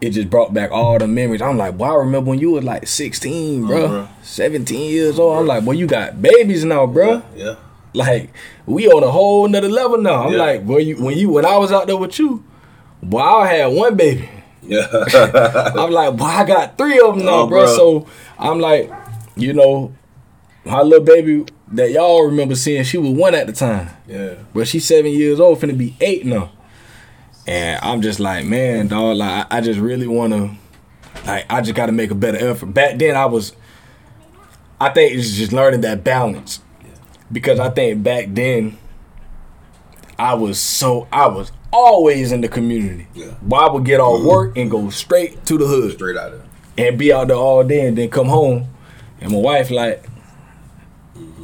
It 0.00 0.10
just 0.10 0.28
brought 0.28 0.52
back 0.52 0.70
all 0.70 0.98
the 0.98 1.06
memories. 1.06 1.40
I'm 1.40 1.56
like, 1.56 1.78
boy, 1.78 1.86
I 1.86 1.94
remember 1.94 2.30
when 2.30 2.38
you 2.38 2.50
was 2.50 2.64
like 2.64 2.86
16, 2.86 3.66
bro, 3.66 3.84
uh, 3.84 3.88
bro. 3.88 4.08
17 4.22 4.90
years 4.90 5.18
old. 5.18 5.38
I'm 5.38 5.46
like, 5.46 5.64
boy, 5.64 5.72
you 5.72 5.86
got 5.86 6.20
babies 6.20 6.64
now, 6.64 6.86
bro. 6.86 7.22
Yeah. 7.34 7.44
yeah. 7.44 7.54
Like, 7.94 8.30
we 8.66 8.88
on 8.88 9.02
a 9.02 9.10
whole 9.10 9.48
nother 9.48 9.70
level 9.70 9.96
now. 9.96 10.24
I'm 10.26 10.32
yeah. 10.32 10.38
like, 10.38 10.66
boy, 10.66 10.78
you 10.78 11.02
when 11.02 11.16
you 11.16 11.30
when 11.30 11.46
I 11.46 11.56
was 11.56 11.72
out 11.72 11.86
there 11.86 11.96
with 11.96 12.18
you, 12.18 12.44
Boy, 13.02 13.20
I 13.20 13.46
had 13.46 13.66
one 13.66 13.96
baby. 13.96 14.28
Yeah. 14.62 14.86
I'm 15.76 15.92
like, 15.92 16.16
boy, 16.16 16.24
I 16.24 16.44
got 16.44 16.76
three 16.76 16.98
of 16.98 17.16
them 17.16 17.26
now, 17.26 17.42
oh, 17.42 17.46
bro. 17.46 17.64
bro. 17.64 17.76
So 17.76 18.06
I'm 18.38 18.58
like, 18.58 18.90
you 19.36 19.52
know, 19.52 19.94
my 20.64 20.82
little 20.82 21.04
baby 21.04 21.44
that 21.72 21.90
y'all 21.92 22.24
remember 22.24 22.54
seeing, 22.54 22.82
she 22.84 22.98
was 22.98 23.10
one 23.10 23.34
at 23.34 23.46
the 23.46 23.52
time. 23.52 23.90
Yeah. 24.08 24.34
But 24.54 24.66
she's 24.66 24.84
seven 24.84 25.12
years 25.12 25.38
old, 25.38 25.60
finna 25.60 25.76
be 25.76 25.96
eight 26.00 26.26
now. 26.26 26.50
And 27.46 27.78
I'm 27.82 28.02
just 28.02 28.18
like, 28.18 28.44
man, 28.44 28.88
dog, 28.88 29.16
like 29.16 29.46
I, 29.50 29.60
just 29.60 29.78
really 29.78 30.06
wanna 30.06 30.56
like 31.26 31.46
I 31.48 31.60
just 31.60 31.74
gotta 31.74 31.92
make 31.92 32.10
a 32.10 32.14
better 32.14 32.38
effort. 32.38 32.66
Back 32.66 32.98
then 32.98 33.16
I 33.16 33.26
was 33.26 33.54
I 34.80 34.90
think 34.90 35.14
it's 35.14 35.32
just 35.36 35.52
learning 35.52 35.82
that 35.82 36.04
balance. 36.04 36.60
Because 37.30 37.58
I 37.58 37.70
think 37.70 38.02
back 38.02 38.26
then 38.28 38.78
I 40.18 40.34
was 40.34 40.58
so 40.58 41.08
I 41.12 41.28
was 41.28 41.52
always 41.72 42.32
in 42.32 42.40
the 42.40 42.48
community. 42.48 43.06
Yeah. 43.14 43.34
Boy, 43.42 43.68
would 43.72 43.84
get 43.84 44.00
off 44.00 44.24
work 44.24 44.56
and 44.56 44.70
go 44.70 44.90
straight 44.90 45.44
to 45.46 45.58
the 45.58 45.66
hood. 45.66 45.92
Straight 45.92 46.16
out 46.16 46.32
there. 46.32 46.42
And 46.78 46.98
be 46.98 47.12
out 47.12 47.28
there 47.28 47.36
all 47.36 47.64
day 47.64 47.86
and 47.86 47.96
then 47.96 48.10
come 48.10 48.26
home. 48.26 48.68
And 49.20 49.32
my 49.32 49.38
wife 49.38 49.70
like, 49.70 50.04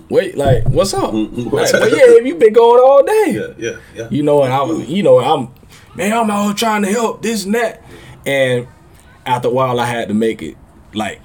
wait, 0.09 0.37
like, 0.37 0.69
what's 0.69 0.93
up? 0.95 1.13
Mm-hmm. 1.13 1.55
Like, 1.55 1.73
well, 1.73 1.97
yeah, 1.97 2.27
you 2.27 2.35
been 2.35 2.53
going 2.53 2.81
all 2.83 3.03
day. 3.03 3.33
Yeah, 3.33 3.55
yeah, 3.57 3.79
yeah. 3.95 4.09
You 4.11 4.23
know, 4.23 4.43
and 4.43 4.53
I 4.53 4.63
was, 4.63 4.89
you 4.89 5.03
know, 5.03 5.19
I'm, 5.21 5.49
man, 5.95 6.13
I'm 6.13 6.31
out 6.31 6.57
trying 6.57 6.83
to 6.83 6.89
help 6.89 7.23
this 7.23 7.45
and 7.45 7.55
that. 7.55 7.83
And 8.27 8.67
after 9.27 9.49
a 9.49 9.51
while, 9.51 9.81
I 9.81 9.87
had 9.87 10.09
to 10.09 10.15
make 10.15 10.43
it 10.43 10.57
like, 10.95 11.21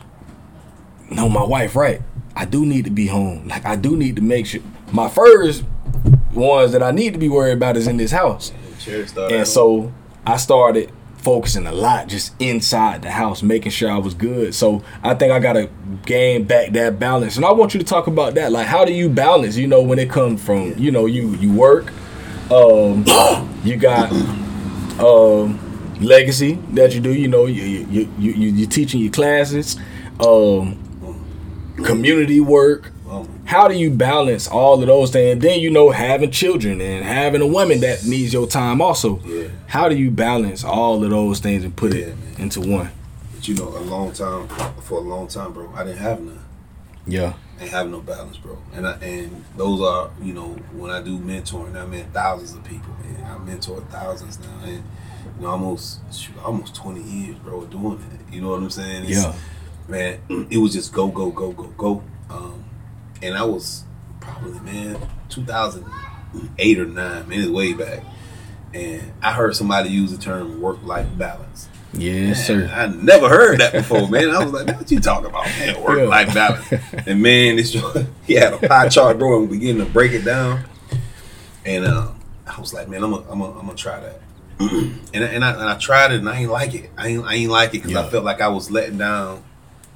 no, 1.10 1.30
my 1.30 1.44
wife, 1.44 1.76
right? 1.76 2.02
I 2.36 2.46
do 2.46 2.66
need 2.66 2.86
to 2.86 2.92
be 2.92 3.08
home. 3.08 3.48
Like, 3.48 3.66
I 3.66 3.76
do 3.76 3.96
need 3.96 4.16
to 4.18 4.22
make 4.22 4.46
sure. 4.46 4.62
My 4.92 5.10
first 5.10 5.64
ones 6.34 6.72
that 6.72 6.84
I 6.84 6.92
need 6.92 7.14
to 7.14 7.20
be 7.20 7.30
worried 7.30 7.54
about 7.54 7.78
is 7.78 7.88
in 7.88 7.98
this 7.98 8.12
house. 8.12 8.52
And 9.32 9.48
so 9.48 9.92
I 10.26 10.38
started 10.38 10.92
focusing 11.18 11.66
a 11.66 11.72
lot 11.72 12.08
just 12.08 12.34
inside 12.40 13.02
the 13.02 13.12
house, 13.12 13.42
making 13.42 13.72
sure 13.72 13.92
I 13.92 13.98
was 13.98 14.14
good. 14.14 14.54
So 14.54 14.84
I 15.04 15.14
think 15.14 15.34
I 15.34 15.40
gotta 15.40 15.70
gain 16.06 16.44
back 16.44 16.72
that 16.74 17.00
balance. 17.00 17.36
And 17.36 17.46
I 17.46 17.52
want 17.52 17.74
you 17.74 17.80
to 17.80 17.86
talk 17.86 18.08
about 18.08 18.36
that. 18.36 18.52
Like 18.52 18.68
how 18.68 18.86
do 18.86 18.94
you 18.94 19.10
balance, 19.10 19.58
you 19.58 19.68
know, 19.68 19.82
when 19.82 20.00
it 20.00 20.10
comes 20.10 20.42
from, 20.42 20.78
you 20.78 20.92
know, 20.92 21.06
you 21.06 21.36
you 21.36 21.52
work, 21.52 21.92
um, 22.52 23.04
you 23.64 23.76
got 23.76 24.12
um 25.00 25.60
legacy 26.00 26.54
that 26.74 26.94
you 26.94 27.02
do, 27.02 27.14
you 27.14 27.28
know, 27.28 27.46
you 27.46 27.64
you 27.64 28.10
you, 28.20 28.32
you 28.32 28.50
you're 28.50 28.70
teaching 28.70 29.02
your 29.02 29.12
classes, 29.12 29.78
um, 30.20 30.78
community 31.84 32.40
work, 32.40 32.92
how 33.48 33.68
do 33.70 33.76
you 33.76 33.90
balance 33.90 34.48
all 34.48 34.82
of 34.82 34.88
those 34.88 35.12
things? 35.12 35.34
And 35.34 35.42
then 35.42 35.60
you 35.60 35.70
know 35.70 35.90
having 35.90 36.32
children 36.32 36.82
and 36.82 37.06
having 37.06 37.42
a 37.42 37.48
woman 37.48 37.80
that 37.80 38.06
needs 38.06 38.34
your 38.34 38.46
time 38.46 38.82
also. 38.82 39.20
Yeah. 39.20 39.48
How 39.68 39.88
do 39.88 39.96
you 39.96 40.12
balance 40.12 40.66
all 40.66 41.02
of 41.04 41.10
those 41.10 41.40
things 41.40 41.64
and 41.64 41.76
put 41.76 41.96
yeah, 41.96 42.08
it 42.08 42.18
man. 42.18 42.36
into 42.40 42.60
one? 42.60 42.92
But 43.34 43.48
you 43.48 43.56
know, 43.56 43.70
a 43.70 43.80
long 43.80 44.12
time 44.12 44.50
for 44.82 44.98
a 44.98 45.02
long 45.02 45.30
time, 45.30 45.54
bro, 45.54 45.72
I 45.76 45.86
didn't 45.86 46.00
have 46.00 46.20
none. 46.20 46.44
Yeah. 47.06 47.34
I 47.60 47.64
ain't 47.64 47.72
have 47.72 47.90
no 47.90 48.02
balance, 48.02 48.38
bro. 48.38 48.58
And 48.74 48.88
I, 48.88 48.94
and 48.98 49.44
those 49.56 49.82
are, 49.82 50.12
you 50.22 50.34
know, 50.34 50.50
when 50.74 50.92
I 50.92 51.02
do 51.02 51.18
mentoring, 51.18 51.76
I 51.76 51.86
mean 51.86 52.06
thousands 52.14 52.54
of 52.54 52.64
people, 52.64 52.94
man. 53.04 53.24
I 53.24 53.38
mentor 53.40 53.82
thousands 53.90 54.40
now, 54.40 54.60
and 54.64 54.84
you 55.38 55.42
know, 55.42 55.48
almost 55.48 56.00
shoot, 56.14 56.38
almost 56.44 56.76
twenty 56.76 57.02
years, 57.02 57.38
bro, 57.38 57.66
doing 57.66 58.00
it. 58.14 58.34
You 58.34 58.42
know 58.42 58.50
what 58.50 58.60
I'm 58.60 58.70
saying? 58.70 59.06
It's, 59.06 59.24
yeah. 59.24 59.34
Man, 59.88 60.20
it 60.52 60.58
was 60.58 60.74
just 60.74 60.94
go, 60.94 61.08
go, 61.08 61.32
go, 61.32 61.52
go, 61.52 61.68
go. 61.78 62.04
Um, 62.30 62.64
and 63.22 63.36
I 63.36 63.44
was 63.44 63.84
probably 64.20 64.60
man 64.60 65.00
2008 65.30 66.80
or 66.80 66.86
nine, 66.86 67.28
man, 67.28 67.40
it's 67.40 67.50
way 67.50 67.74
back. 67.74 68.04
And 68.74 69.14
I 69.22 69.34
heard 69.34 69.56
somebody 69.56 69.90
use 69.90 70.12
the 70.12 70.18
term 70.22 70.62
work 70.62 70.84
life 70.84 71.08
balance. 71.18 71.70
Yes, 71.94 72.46
sir. 72.46 72.70
I 72.74 72.88
never 72.88 73.30
heard 73.30 73.60
that 73.60 73.74
before, 73.74 74.08
man. 74.08 74.30
I 74.30 74.44
was 74.44 74.54
like, 74.54 74.68
what 74.78 74.92
you 74.92 75.00
talking 75.00 75.30
about, 75.30 75.46
man? 75.46 75.82
Work 75.84 76.10
life 76.10 76.34
balance. 76.34 76.72
And 77.08 77.22
man, 77.22 77.56
this 77.56 77.74
he 78.26 78.34
had 78.34 78.54
a 78.54 78.68
pie 78.68 78.90
chart, 78.90 79.18
bro, 79.18 79.42
and 79.42 79.50
beginning 79.50 79.86
to 79.86 79.92
break 79.92 80.12
it 80.12 80.24
down. 80.24 80.64
And 81.66 81.86
uh, 81.86 82.12
I 82.46 82.60
was 82.60 82.74
like, 82.74 82.88
man, 82.88 83.04
I'm 83.04 83.12
gonna 83.12 83.30
I'm 83.30 83.42
I'm 83.42 83.54
gonna 83.54 83.76
try 83.76 84.00
that. 84.00 84.22
and 84.60 85.00
and 85.14 85.46
I, 85.46 85.52
and 85.52 85.64
I 85.64 85.78
tried 85.78 86.12
it, 86.12 86.20
and 86.20 86.30
I 86.30 86.40
ain't 86.40 86.52
like 86.52 86.74
it. 86.74 86.90
I 86.98 87.10
ain't 87.10 87.26
I 87.26 87.36
ain't 87.36 87.52
like 87.52 87.70
it 87.70 87.84
because 87.84 87.92
yeah. 87.92 88.02
I 88.02 88.10
felt 88.10 88.24
like 88.24 88.42
I 88.42 88.48
was 88.48 88.72
letting 88.72 88.98
down 88.98 89.44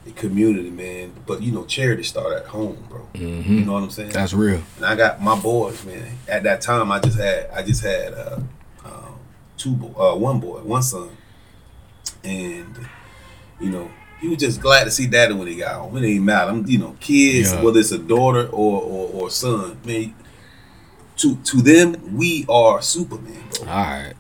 the 0.06 0.12
community, 0.12 0.70
man. 0.70 1.14
But 1.26 1.42
you 1.42 1.52
know, 1.52 1.66
charity 1.66 2.04
start 2.04 2.34
at 2.34 2.46
home, 2.46 2.78
bro. 2.90 3.08
Mm-hmm. 3.14 3.54
You 3.54 3.66
know 3.66 3.74
what 3.74 3.84
I'm 3.84 3.90
saying? 3.90 4.10
That's 4.10 4.34
real. 4.34 4.62
And 4.78 4.86
I 4.86 4.96
got 4.96 5.22
my 5.22 5.40
boys, 5.40 5.84
man. 5.86 6.18
At 6.28 6.44
that 6.44 6.62
time, 6.62 6.92
I 6.92 7.00
just 7.00 7.18
had 7.18 7.50
I 7.50 7.64
just 7.64 7.84
had 7.84 8.14
uh, 8.14 8.40
uh, 8.86 9.12
two, 9.58 9.94
uh, 9.98 10.16
one 10.16 10.40
boy, 10.40 10.60
one 10.62 10.84
son, 10.84 11.10
and 12.24 12.88
you 13.60 13.70
know 13.70 13.90
he 14.20 14.28
was 14.28 14.38
just 14.38 14.62
glad 14.62 14.84
to 14.84 14.92
see 14.92 15.08
daddy 15.08 15.34
when 15.34 15.48
he 15.48 15.56
got 15.56 15.76
home. 15.76 15.98
It 15.98 16.08
ain't 16.08 16.24
matter. 16.24 16.52
I'm, 16.52 16.66
you 16.68 16.78
know, 16.78 16.96
kids, 17.00 17.52
yeah. 17.52 17.62
whether 17.64 17.80
it's 17.80 17.92
a 17.92 17.98
daughter 17.98 18.48
or, 18.52 18.82
or 18.82 19.10
or 19.14 19.30
son, 19.32 19.80
man. 19.84 20.14
To 21.18 21.36
to 21.36 21.62
them, 21.62 22.16
we 22.16 22.46
are 22.48 22.82
Superman, 22.82 23.44
bro. 23.56 23.68
All 23.68 23.84
right. 23.84 24.14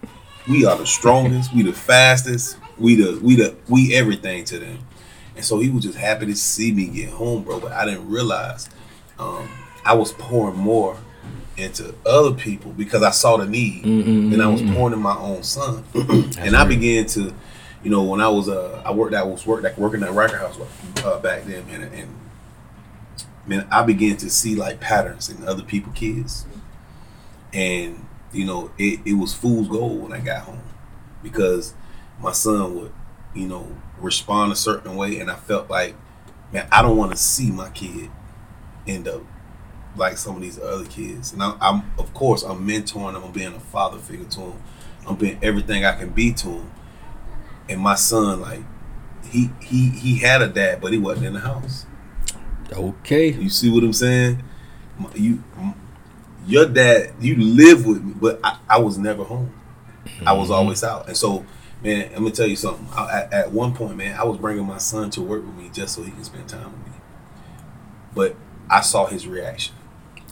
We 0.49 0.65
are 0.65 0.75
the 0.75 0.87
strongest. 0.87 1.53
we 1.53 1.61
the 1.61 1.73
fastest. 1.73 2.57
We 2.79 2.95
the 2.95 3.19
we 3.23 3.35
the 3.35 3.55
we 3.69 3.95
everything 3.95 4.43
to 4.45 4.59
them. 4.59 4.79
And 5.35 5.45
so 5.45 5.59
he 5.59 5.69
was 5.69 5.83
just 5.83 5.97
happy 5.97 6.25
to 6.25 6.35
see 6.35 6.71
me 6.71 6.87
get 6.87 7.09
home, 7.09 7.43
bro. 7.43 7.59
But 7.59 7.71
I 7.71 7.85
didn't 7.85 8.09
realize 8.09 8.69
um, 9.19 9.47
I 9.85 9.93
was 9.93 10.11
pouring 10.13 10.57
more 10.57 10.97
into 11.57 11.93
other 12.05 12.33
people 12.33 12.71
because 12.71 13.03
I 13.03 13.11
saw 13.11 13.37
the 13.37 13.45
need, 13.45 13.83
mm-hmm, 13.83 14.33
and 14.33 14.41
I 14.41 14.47
was 14.47 14.61
pouring 14.61 14.93
in 14.93 14.99
my 14.99 15.17
own 15.17 15.43
son. 15.43 15.83
and 16.39 16.55
I 16.55 16.65
began 16.65 17.05
to, 17.07 17.33
you 17.83 17.89
know, 17.89 18.03
when 18.03 18.21
I 18.21 18.27
was 18.27 18.47
uh, 18.47 18.81
I 18.85 18.91
worked, 18.91 19.13
I 19.15 19.23
was 19.23 19.45
worked, 19.45 19.63
like 19.63 19.77
working 19.77 20.03
at 20.03 20.11
Reichert 20.11 20.39
House 20.39 20.59
uh, 21.03 21.19
back 21.19 21.43
then, 21.43 21.65
man, 21.67 21.81
and 21.81 22.15
man, 23.47 23.67
I 23.71 23.83
began 23.83 24.17
to 24.17 24.29
see 24.29 24.55
like 24.55 24.79
patterns 24.79 25.29
in 25.29 25.47
other 25.47 25.63
people, 25.63 25.91
kids, 25.93 26.45
and 27.53 28.05
you 28.31 28.45
know, 28.45 28.71
it, 28.77 28.99
it 29.05 29.13
was 29.13 29.33
fool's 29.33 29.67
gold 29.67 30.03
when 30.03 30.13
I 30.13 30.19
got 30.19 30.43
home 30.43 30.61
because 31.23 31.73
my 32.19 32.31
son 32.31 32.75
would, 32.75 32.93
you 33.33 33.47
know, 33.47 33.75
respond 33.99 34.51
a 34.51 34.55
certain 34.55 34.95
way, 34.95 35.19
and 35.19 35.29
I 35.29 35.35
felt 35.35 35.69
like, 35.69 35.95
man, 36.51 36.67
I 36.71 36.81
don't 36.81 36.97
want 36.97 37.11
to 37.11 37.17
see 37.17 37.51
my 37.51 37.69
kid 37.69 38.09
end 38.87 39.07
up 39.07 39.21
like 39.95 40.17
some 40.17 40.35
of 40.35 40.41
these 40.41 40.59
other 40.59 40.85
kids. 40.85 41.33
And 41.33 41.43
I, 41.43 41.55
am 41.61 41.91
of 41.97 42.13
course, 42.13 42.43
I'm 42.43 42.67
mentoring 42.67 43.13
them. 43.13 43.23
I'm 43.23 43.31
being 43.31 43.53
a 43.53 43.59
father 43.59 43.97
figure 43.97 44.25
to 44.25 44.39
them. 44.39 44.61
I'm 45.07 45.15
being 45.15 45.39
everything 45.41 45.83
I 45.83 45.93
can 45.97 46.09
be 46.09 46.31
to 46.33 46.47
them. 46.47 46.71
And 47.71 47.81
my 47.81 47.95
son, 47.95 48.41
like, 48.41 48.61
he 49.29 49.49
he 49.61 49.89
he 49.89 50.19
had 50.19 50.41
a 50.41 50.47
dad, 50.47 50.81
but 50.81 50.91
he 50.91 50.99
wasn't 50.99 51.27
in 51.27 51.33
the 51.33 51.39
house. 51.39 51.85
Okay. 52.71 53.31
You 53.31 53.49
see 53.49 53.69
what 53.69 53.83
I'm 53.83 53.93
saying? 53.93 54.43
You, 55.15 55.43
your 56.45 56.65
dad, 56.67 57.13
you 57.19 57.35
live 57.35 57.85
with 57.85 58.03
me, 58.03 58.13
but 58.19 58.39
I, 58.43 58.57
I 58.69 58.79
was 58.79 58.97
never 58.97 59.23
home. 59.23 59.53
Mm-hmm. 60.05 60.27
I 60.27 60.33
was 60.33 60.49
mm-hmm. 60.49 60.53
always 60.53 60.83
out, 60.83 61.07
and 61.07 61.15
so 61.15 61.45
man, 61.81 62.09
I'm 62.15 62.23
gonna 62.23 62.31
tell 62.31 62.47
you 62.47 62.55
something. 62.55 62.87
I, 62.93 63.21
at, 63.21 63.33
at, 63.33 63.51
one 63.51 63.73
point, 63.73 63.95
man, 63.95 64.19
I 64.19 64.23
was 64.23 64.37
bringing 64.37 64.65
my 64.65 64.77
son 64.77 65.09
to 65.11 65.21
work 65.21 65.45
with 65.45 65.55
me 65.55 65.69
just 65.73 65.95
so 65.95 66.03
he 66.03 66.11
can 66.11 66.23
spend 66.23 66.49
time 66.49 66.71
with 66.71 66.87
me. 66.87 66.99
But 68.13 68.35
I 68.69 68.81
saw 68.81 69.05
his 69.05 69.27
reaction. 69.27 69.75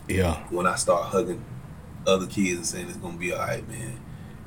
Yeah. 0.07 0.43
When 0.49 0.67
I 0.67 0.75
start 0.75 1.05
hugging 1.05 1.43
other 2.05 2.27
kids 2.27 2.57
and 2.57 2.65
saying 2.65 2.87
it's 2.89 2.97
gonna 2.97 3.17
be 3.17 3.31
all 3.31 3.39
right, 3.39 3.67
man, 3.67 3.99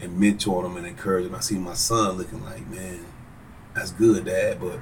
and 0.02 0.20
mentoring 0.20 0.64
them 0.64 0.76
and 0.76 0.86
encouraging 0.86 1.30
them, 1.30 1.38
I 1.38 1.42
see 1.42 1.56
my 1.56 1.74
son 1.74 2.18
looking 2.18 2.44
like, 2.44 2.68
man, 2.68 3.04
that's 3.74 3.92
good, 3.92 4.24
Dad, 4.26 4.60
but 4.60 4.78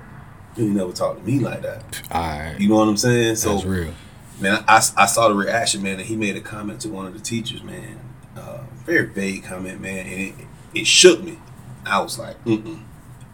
you 0.57 0.71
never 0.71 0.93
talk 0.93 1.17
to 1.17 1.23
me 1.23 1.39
like 1.39 1.63
that. 1.63 2.03
All 2.11 2.21
right. 2.21 2.57
You 2.59 2.69
know 2.69 2.77
what 2.77 2.89
I'm 2.89 2.97
saying? 2.97 3.37
So 3.37 3.53
that's 3.53 3.65
real. 3.65 3.93
Man, 4.41 4.65
I, 4.67 4.77
I 4.97 5.07
saw 5.07 5.29
the 5.29 5.35
reaction, 5.35 5.83
man, 5.83 5.99
and 5.99 6.09
he 6.09 6.17
made 6.17 6.35
a 6.35 6.41
comment 6.41 6.81
to 6.81 6.89
one 6.89 7.07
of 7.07 7.13
the 7.13 7.21
teachers, 7.21 7.63
man. 7.63 8.01
Uh, 8.37 8.63
very 8.85 9.07
vague 9.07 9.45
comment, 9.45 9.81
man, 9.81 10.07
and 10.07 10.21
it, 10.21 10.35
it 10.75 10.87
shook 10.87 11.23
me. 11.23 11.39
I 11.85 12.01
was 12.01 12.19
like, 12.19 12.43
mm 12.45 12.83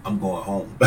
I'm 0.05 0.21
going 0.21 0.45
home. 0.45 0.77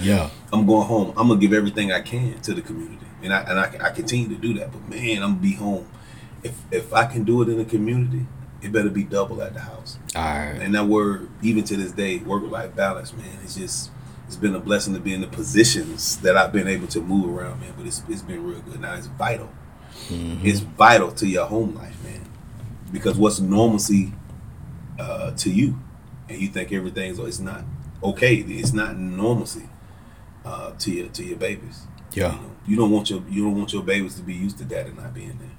yeah. 0.00 0.30
I'm 0.52 0.64
going 0.64 0.86
home. 0.86 1.12
I'm 1.16 1.26
gonna 1.26 1.40
give 1.40 1.52
everything 1.52 1.90
I 1.90 2.00
can 2.00 2.40
to 2.42 2.54
the 2.54 2.62
community, 2.62 3.04
and 3.20 3.34
I 3.34 3.40
and 3.42 3.58
I, 3.58 3.88
I 3.88 3.90
continue 3.90 4.28
to 4.28 4.36
do 4.36 4.54
that. 4.54 4.70
But 4.70 4.88
man, 4.88 5.24
I'm 5.24 5.30
gonna 5.30 5.42
be 5.42 5.54
home. 5.54 5.88
If 6.44 6.56
if 6.70 6.92
I 6.94 7.06
can 7.06 7.24
do 7.24 7.42
it 7.42 7.48
in 7.48 7.58
the 7.58 7.64
community, 7.64 8.26
it 8.64 8.72
better 8.72 8.90
be 8.90 9.04
double 9.04 9.42
at 9.42 9.54
the 9.54 9.60
house. 9.60 9.98
All 10.16 10.22
right. 10.22 10.60
And 10.60 10.74
that 10.74 10.86
word, 10.86 11.28
even 11.42 11.64
to 11.64 11.76
this 11.76 11.92
day, 11.92 12.18
work 12.18 12.42
life 12.44 12.74
balance, 12.74 13.12
man, 13.12 13.38
it's 13.42 13.56
just 13.56 13.90
it's 14.26 14.36
been 14.36 14.54
a 14.54 14.60
blessing 14.60 14.94
to 14.94 15.00
be 15.00 15.12
in 15.12 15.20
the 15.20 15.26
positions 15.26 16.18
that 16.18 16.36
I've 16.36 16.52
been 16.52 16.68
able 16.68 16.86
to 16.88 17.00
move 17.00 17.36
around, 17.36 17.60
man. 17.60 17.74
But 17.76 17.86
it's 17.86 18.02
it's 18.08 18.22
been 18.22 18.44
real 18.44 18.60
good. 18.60 18.80
Now 18.80 18.94
it's 18.94 19.06
vital. 19.06 19.50
Mm-hmm. 20.08 20.46
It's 20.46 20.60
vital 20.60 21.12
to 21.12 21.26
your 21.26 21.46
home 21.46 21.74
life, 21.74 22.02
man. 22.02 22.28
Because 22.90 23.16
what's 23.16 23.40
normalcy 23.40 24.12
uh, 24.98 25.32
to 25.32 25.50
you 25.50 25.78
and 26.28 26.40
you 26.40 26.48
think 26.48 26.72
everything's 26.72 27.18
it's 27.18 27.38
not 27.38 27.64
okay. 28.02 28.36
It's 28.36 28.72
not 28.72 28.96
normalcy 28.96 29.68
uh, 30.44 30.72
to 30.78 30.90
your 30.90 31.08
to 31.08 31.24
your 31.24 31.36
babies. 31.36 31.82
Yeah. 32.12 32.34
You, 32.34 32.40
know, 32.40 32.50
you, 32.66 32.76
don't 32.76 32.90
want 32.90 33.10
your 33.10 33.22
you 33.28 33.44
don't 33.44 33.56
want 33.56 33.72
your 33.72 33.82
babies 33.82 34.14
to 34.16 34.22
be 34.22 34.34
used 34.34 34.58
to 34.58 34.64
daddy 34.64 34.92
not 34.92 35.12
being 35.14 35.38
there. 35.38 35.53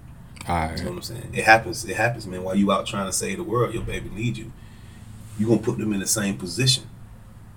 Right. 0.47 0.77
You 0.77 0.83
know 0.83 0.91
what 0.91 0.97
I'm 0.97 1.01
saying? 1.03 1.31
It 1.33 1.43
happens. 1.43 1.85
It 1.85 1.95
happens, 1.95 2.27
man. 2.27 2.43
While 2.43 2.55
you 2.55 2.71
out 2.71 2.85
trying 2.85 3.07
to 3.07 3.13
save 3.13 3.37
the 3.37 3.43
world, 3.43 3.73
your 3.73 3.83
baby 3.83 4.09
needs 4.09 4.39
you. 4.39 4.51
You 5.39 5.47
gonna 5.47 5.59
put 5.59 5.77
them 5.77 5.91
in 5.93 5.99
the 5.99 6.07
same 6.07 6.37
position 6.37 6.89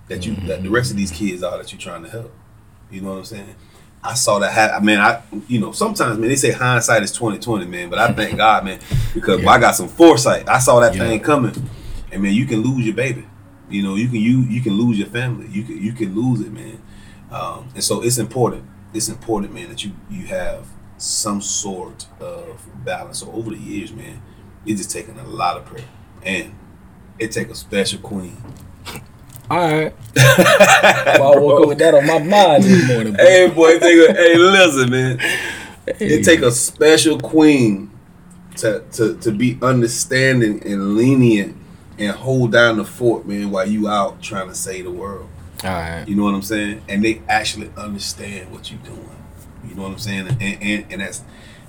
that 0.07 0.25
you 0.25 0.33
mm-hmm. 0.33 0.47
that 0.47 0.63
the 0.63 0.69
rest 0.69 0.91
of 0.91 0.97
these 0.97 1.11
kids 1.11 1.43
are 1.43 1.57
that 1.57 1.71
you're 1.71 1.79
trying 1.79 2.03
to 2.03 2.09
help. 2.09 2.33
You 2.91 3.01
know 3.01 3.11
what 3.11 3.19
I'm 3.19 3.25
saying? 3.25 3.55
I 4.03 4.13
saw 4.13 4.39
that 4.39 4.53
happen. 4.53 4.85
Man, 4.85 4.99
I 4.99 5.21
you 5.47 5.59
know 5.59 5.71
sometimes 5.71 6.17
man 6.17 6.29
they 6.29 6.35
say 6.35 6.51
hindsight 6.51 7.03
is 7.03 7.11
2020, 7.11 7.65
man, 7.65 7.89
but 7.89 7.99
I 7.99 8.11
thank 8.13 8.37
God, 8.37 8.65
man, 8.65 8.79
because 9.13 9.41
yeah. 9.41 9.49
I 9.49 9.59
got 9.59 9.75
some 9.75 9.87
foresight. 9.87 10.49
I 10.49 10.59
saw 10.59 10.79
that 10.79 10.95
yeah. 10.95 11.07
thing 11.07 11.19
coming 11.19 11.53
and 12.11 12.23
man, 12.23 12.33
you 12.33 12.45
can 12.45 12.61
lose 12.61 12.85
your 12.85 12.95
baby. 12.95 13.25
You 13.69 13.83
know, 13.83 13.95
you 13.95 14.07
can 14.07 14.17
you 14.17 14.41
you 14.41 14.61
can 14.61 14.73
lose 14.73 14.97
your 14.97 15.07
family. 15.07 15.47
You 15.47 15.63
can 15.63 15.81
you 15.81 15.93
can 15.93 16.15
lose 16.15 16.41
it, 16.41 16.51
man. 16.51 16.81
Um, 17.31 17.69
and 17.75 17.83
so 17.83 18.01
it's 18.01 18.17
important. 18.17 18.65
It's 18.93 19.09
important, 19.09 19.53
man, 19.53 19.69
that 19.69 19.83
you 19.83 19.91
you 20.09 20.25
have 20.27 20.67
some 20.99 21.41
sort 21.41 22.05
of 22.19 22.61
balance. 22.85 23.19
So 23.19 23.31
over 23.31 23.49
the 23.49 23.57
years, 23.57 23.91
man, 23.91 24.21
it's 24.65 24.79
just 24.79 24.91
taking 24.91 25.17
a 25.17 25.27
lot 25.27 25.57
of 25.57 25.65
prayer, 25.65 25.87
and 26.23 26.53
it 27.17 27.31
take 27.31 27.49
a 27.49 27.55
special 27.55 27.99
queen. 27.99 28.37
All 29.49 29.57
right. 29.57 29.93
well, 30.15 31.33
I 31.33 31.39
woke 31.39 31.61
up 31.63 31.67
with 31.69 31.79
that 31.79 31.95
on 31.95 32.05
my 32.05 32.19
mind 32.19 32.63
this 32.63 32.87
morning. 32.87 33.15
Hey, 33.15 33.49
boy, 33.49 33.79
take 33.79 34.09
a, 34.09 34.13
hey, 34.13 34.35
listen, 34.37 34.91
man. 34.91 35.17
Hey. 35.17 35.95
It 35.99 36.23
take 36.23 36.41
a 36.41 36.51
special 36.51 37.17
queen 37.19 37.89
to, 38.57 38.83
to 38.91 39.17
to 39.17 39.31
be 39.31 39.57
understanding 39.61 40.61
and 40.63 40.95
lenient 40.95 41.55
and 41.97 42.15
hold 42.15 42.51
down 42.51 42.77
the 42.77 42.85
fort, 42.85 43.25
man, 43.25 43.49
while 43.49 43.67
you 43.67 43.87
out 43.87 44.21
trying 44.21 44.49
to 44.49 44.55
save 44.55 44.85
the 44.85 44.91
world. 44.91 45.29
All 45.63 45.69
right. 45.69 46.05
You 46.07 46.15
know 46.15 46.23
what 46.23 46.35
I'm 46.35 46.41
saying? 46.41 46.83
And 46.87 47.03
they 47.03 47.21
actually 47.27 47.71
understand 47.75 48.51
what 48.51 48.71
you're 48.71 48.79
doing. 48.81 49.18
You 49.67 49.75
know 49.75 49.83
what 49.83 49.91
I'm 49.91 49.99
saying? 49.99 50.27
And 50.27 50.41
and, 50.41 50.85
and 50.91 51.01
that's 51.01 51.23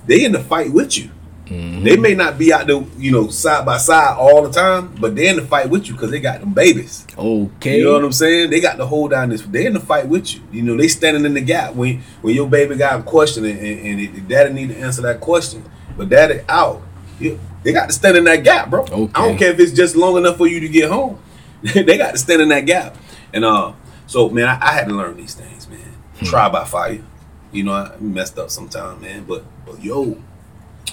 they 0.05 0.25
in 0.25 0.31
the 0.31 0.39
fight 0.39 0.71
with 0.71 0.97
you. 0.97 1.11
Mm-hmm. 1.51 1.83
They 1.83 1.97
may 1.97 2.15
not 2.15 2.37
be 2.37 2.53
out 2.53 2.67
there, 2.67 2.81
you 2.97 3.11
know, 3.11 3.27
side 3.27 3.65
by 3.65 3.77
side 3.77 4.15
all 4.17 4.41
the 4.41 4.51
time, 4.51 4.95
but 5.01 5.17
they're 5.17 5.31
in 5.31 5.35
the 5.35 5.45
fight 5.45 5.69
with 5.69 5.85
you 5.87 5.93
because 5.93 6.09
they 6.09 6.21
got 6.21 6.39
them 6.39 6.53
babies. 6.53 7.05
Okay. 7.17 7.79
You 7.79 7.85
know 7.85 7.93
what 7.93 8.05
I'm 8.05 8.13
saying? 8.13 8.51
They 8.51 8.61
got 8.61 8.77
to 8.77 8.85
hold 8.85 9.11
down 9.11 9.29
this. 9.29 9.41
They're 9.41 9.67
in 9.67 9.73
the 9.73 9.81
fight 9.81 10.07
with 10.07 10.33
you. 10.33 10.41
You 10.49 10.61
know, 10.61 10.77
they 10.77 10.87
standing 10.87 11.25
in 11.25 11.33
the 11.33 11.41
gap 11.41 11.75
when 11.75 12.01
when 12.21 12.35
your 12.35 12.47
baby 12.47 12.75
got 12.77 13.01
a 13.01 13.03
question 13.03 13.43
and, 13.43 13.59
and, 13.59 13.79
and 13.85 13.99
it, 13.99 14.27
daddy 14.29 14.53
need 14.53 14.69
to 14.69 14.77
answer 14.77 15.01
that 15.01 15.19
question, 15.19 15.69
but 15.97 16.07
daddy 16.07 16.39
out. 16.47 16.81
They 17.19 17.73
got 17.73 17.87
to 17.87 17.93
stand 17.93 18.17
in 18.17 18.23
that 18.23 18.43
gap, 18.43 18.69
bro. 18.69 18.83
Okay. 18.83 19.11
I 19.13 19.27
don't 19.27 19.37
care 19.37 19.51
if 19.51 19.59
it's 19.59 19.73
just 19.73 19.95
long 19.95 20.17
enough 20.17 20.37
for 20.37 20.47
you 20.47 20.61
to 20.61 20.69
get 20.69 20.89
home. 20.89 21.19
they 21.61 21.97
got 21.97 22.11
to 22.11 22.17
stand 22.17 22.41
in 22.41 22.49
that 22.49 22.65
gap. 22.65 22.95
And 23.33 23.43
uh, 23.43 23.73
so 24.07 24.29
man, 24.29 24.47
I, 24.47 24.57
I 24.61 24.71
had 24.71 24.87
to 24.87 24.93
learn 24.93 25.17
these 25.17 25.33
things, 25.33 25.67
man. 25.67 25.79
Hmm. 26.19 26.25
Try 26.25 26.49
by 26.49 26.63
fire. 26.63 27.03
You 27.51 27.63
know, 27.63 27.73
I 27.73 27.95
messed 27.99 28.37
up 28.37 28.49
sometime, 28.49 29.01
man. 29.01 29.25
But 29.25 29.43
but 29.65 29.83
yo, 29.83 30.17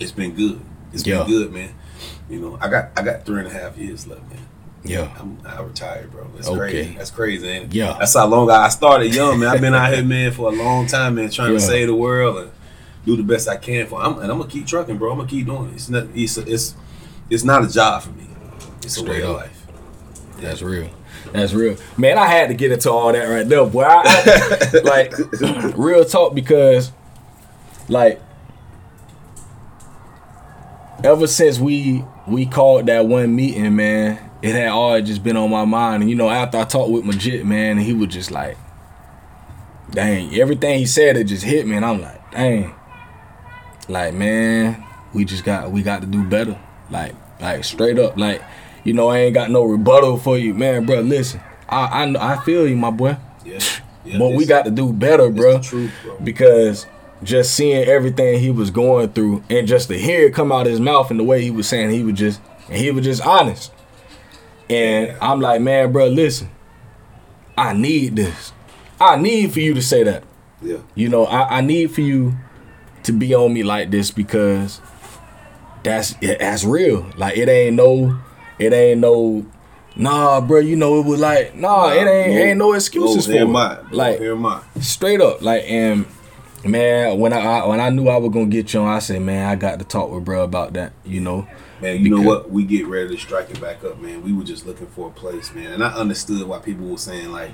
it's 0.00 0.12
been 0.12 0.34
good. 0.34 0.60
It's 0.92 1.06
yeah. 1.06 1.18
been 1.18 1.28
good, 1.28 1.52
man. 1.52 1.74
You 2.28 2.40
know, 2.40 2.58
I 2.60 2.68
got 2.68 2.90
I 2.96 3.02
got 3.02 3.24
three 3.24 3.38
and 3.38 3.48
a 3.48 3.52
half 3.52 3.76
years 3.76 4.06
left, 4.06 4.28
man. 4.30 4.46
Yeah, 4.84 5.12
I'm, 5.18 5.38
I 5.44 5.60
retired, 5.60 6.10
bro. 6.12 6.28
That's 6.34 6.48
okay. 6.48 6.58
crazy. 6.58 6.94
That's 6.96 7.10
crazy, 7.10 7.48
it? 7.48 7.74
Yeah, 7.74 7.96
that's 7.98 8.14
how 8.14 8.26
long 8.26 8.50
I, 8.50 8.64
I 8.64 8.68
started 8.68 9.14
young, 9.14 9.40
man. 9.40 9.48
I've 9.48 9.60
been 9.60 9.74
out 9.74 9.92
here, 9.92 10.04
man, 10.04 10.32
for 10.32 10.52
a 10.52 10.54
long 10.54 10.86
time, 10.86 11.16
man, 11.16 11.30
trying 11.30 11.52
yeah. 11.52 11.58
to 11.58 11.60
save 11.60 11.88
the 11.88 11.94
world 11.94 12.38
and 12.38 12.52
do 13.04 13.16
the 13.16 13.22
best 13.22 13.48
I 13.48 13.56
can 13.56 13.86
for. 13.86 14.00
I'm, 14.00 14.18
and 14.18 14.30
I'm 14.30 14.38
gonna 14.38 14.50
keep 14.50 14.66
trucking, 14.66 14.98
bro. 14.98 15.10
I'm 15.12 15.18
gonna 15.18 15.28
keep 15.28 15.46
doing 15.46 15.70
it. 15.70 15.74
It's 15.74 15.88
not. 15.88 16.06
It's 16.14 16.36
it's 16.38 16.74
it's 17.28 17.44
not 17.44 17.64
a 17.64 17.68
job 17.68 18.02
for 18.02 18.10
me. 18.10 18.26
It's 18.82 18.96
Straight 18.96 19.08
a 19.08 19.10
way 19.10 19.22
up. 19.22 19.28
of 19.30 19.36
life. 19.36 19.66
Yeah. 20.36 20.48
That's 20.48 20.62
real. 20.62 20.90
That's 21.32 21.52
real, 21.52 21.76
man. 21.96 22.18
I 22.18 22.26
had 22.26 22.48
to 22.48 22.54
get 22.54 22.72
into 22.72 22.90
all 22.90 23.12
that 23.12 23.24
right 23.24 23.48
there, 23.48 23.64
boy. 23.66 23.82
I, 23.82 24.02
I, 24.04 24.78
like 24.84 25.12
real 25.76 26.04
talk 26.04 26.34
because, 26.34 26.92
like, 27.88 28.20
ever 31.04 31.26
since 31.26 31.58
we 31.58 32.04
we 32.26 32.46
called 32.46 32.86
that 32.86 33.06
one 33.06 33.34
meeting, 33.34 33.76
man, 33.76 34.30
it 34.42 34.54
had 34.54 34.68
always 34.68 35.06
just 35.06 35.22
been 35.22 35.36
on 35.36 35.50
my 35.50 35.64
mind. 35.64 36.02
And 36.02 36.10
you 36.10 36.16
know, 36.16 36.30
after 36.30 36.58
I 36.58 36.64
talked 36.64 36.90
with 36.90 37.04
Majid, 37.04 37.44
man, 37.44 37.78
he 37.78 37.92
was 37.92 38.08
just 38.08 38.30
like, 38.30 38.56
dang, 39.90 40.34
everything 40.38 40.78
he 40.78 40.86
said 40.86 41.16
it 41.16 41.24
just 41.24 41.44
hit 41.44 41.66
me, 41.66 41.76
and 41.76 41.84
I'm 41.84 42.00
like, 42.00 42.30
dang, 42.30 42.74
like 43.88 44.14
man, 44.14 44.84
we 45.12 45.24
just 45.24 45.44
got 45.44 45.70
we 45.70 45.82
got 45.82 46.00
to 46.00 46.06
do 46.06 46.24
better, 46.24 46.58
like 46.90 47.14
like 47.40 47.64
straight 47.64 47.98
up, 47.98 48.16
like 48.16 48.42
you 48.88 48.94
know, 48.94 49.10
I 49.10 49.18
ain't 49.18 49.34
got 49.34 49.50
no 49.50 49.64
rebuttal 49.64 50.16
for 50.16 50.38
you, 50.38 50.54
man, 50.54 50.86
bro. 50.86 51.00
Listen, 51.00 51.42
I 51.68 52.06
I, 52.06 52.32
I 52.32 52.42
feel 52.42 52.66
you, 52.66 52.74
my 52.74 52.90
boy. 52.90 53.18
Yeah. 53.44 53.58
yeah 54.02 54.16
but 54.18 54.30
we 54.30 54.46
got 54.46 54.64
to 54.64 54.70
do 54.70 54.94
better, 54.94 55.28
bro, 55.28 55.60
truth, 55.60 55.92
bro. 56.02 56.18
because 56.24 56.86
just 57.22 57.52
seeing 57.54 57.86
everything 57.86 58.40
he 58.40 58.50
was 58.50 58.70
going 58.70 59.10
through 59.10 59.44
and 59.50 59.68
just 59.68 59.88
to 59.88 59.98
hear 59.98 60.26
it 60.26 60.32
come 60.32 60.50
out 60.50 60.62
of 60.62 60.70
his 60.70 60.80
mouth 60.80 61.10
and 61.10 61.20
the 61.20 61.24
way 61.24 61.42
he 61.42 61.50
was 61.50 61.68
saying 61.68 61.90
he 61.90 62.02
was 62.02 62.18
just 62.18 62.40
and 62.70 62.78
he 62.78 62.90
was 62.90 63.04
just 63.04 63.20
honest. 63.26 63.72
And 64.70 65.14
I'm 65.20 65.42
like, 65.42 65.60
man, 65.60 65.92
bro, 65.92 66.06
listen, 66.06 66.48
I 67.58 67.74
need 67.74 68.16
this. 68.16 68.54
I 68.98 69.16
need 69.16 69.52
for 69.52 69.60
you 69.60 69.74
to 69.74 69.82
say 69.82 70.02
that. 70.02 70.24
Yeah. 70.62 70.78
You 70.94 71.10
know, 71.10 71.26
I, 71.26 71.58
I 71.58 71.60
need 71.60 71.90
for 71.90 72.00
you 72.00 72.38
to 73.02 73.12
be 73.12 73.34
on 73.34 73.52
me 73.52 73.62
like 73.64 73.90
this 73.90 74.10
because 74.10 74.80
that's 75.82 76.14
that's 76.22 76.64
real. 76.64 77.06
Like 77.18 77.36
it 77.36 77.50
ain't 77.50 77.76
no, 77.76 78.18
it 78.58 78.72
ain't 78.72 79.00
no, 79.00 79.46
nah, 79.96 80.40
bro. 80.40 80.60
You 80.60 80.76
know, 80.76 81.00
it 81.00 81.06
was 81.06 81.20
like, 81.20 81.54
nah, 81.54 81.90
it 81.90 81.98
ain't 81.98 82.06
no, 82.06 82.42
ain't 82.42 82.58
no 82.58 82.72
excuses 82.72 83.28
no, 83.28 83.46
for 83.46 83.52
it. 83.52 83.56
I. 83.56 83.80
Like 83.90 84.20
I. 84.20 84.80
straight 84.80 85.20
up, 85.20 85.42
like 85.42 85.64
and 85.68 86.06
man, 86.64 87.18
when 87.18 87.32
I, 87.32 87.40
I 87.40 87.66
when 87.66 87.80
I 87.80 87.90
knew 87.90 88.08
I 88.08 88.16
was 88.16 88.32
gonna 88.32 88.46
get 88.46 88.72
you 88.72 88.80
on, 88.80 88.88
I 88.88 88.98
said, 88.98 89.22
man, 89.22 89.48
I 89.48 89.56
got 89.56 89.78
to 89.78 89.84
talk 89.84 90.10
with 90.10 90.24
bro 90.24 90.42
about 90.44 90.74
that. 90.74 90.92
You 91.04 91.20
know, 91.20 91.46
Man, 91.80 92.04
you 92.04 92.10
know 92.10 92.22
what? 92.22 92.50
We 92.50 92.64
get 92.64 92.86
ready 92.86 93.14
to 93.14 93.20
strike 93.20 93.50
it 93.50 93.60
back 93.60 93.84
up, 93.84 94.00
man. 94.00 94.22
We 94.22 94.32
were 94.32 94.42
just 94.42 94.66
looking 94.66 94.88
for 94.88 95.08
a 95.08 95.12
place, 95.12 95.54
man. 95.54 95.72
And 95.72 95.84
I 95.84 95.92
understood 95.92 96.46
why 96.46 96.58
people 96.58 96.86
were 96.86 96.98
saying 96.98 97.30
like, 97.30 97.52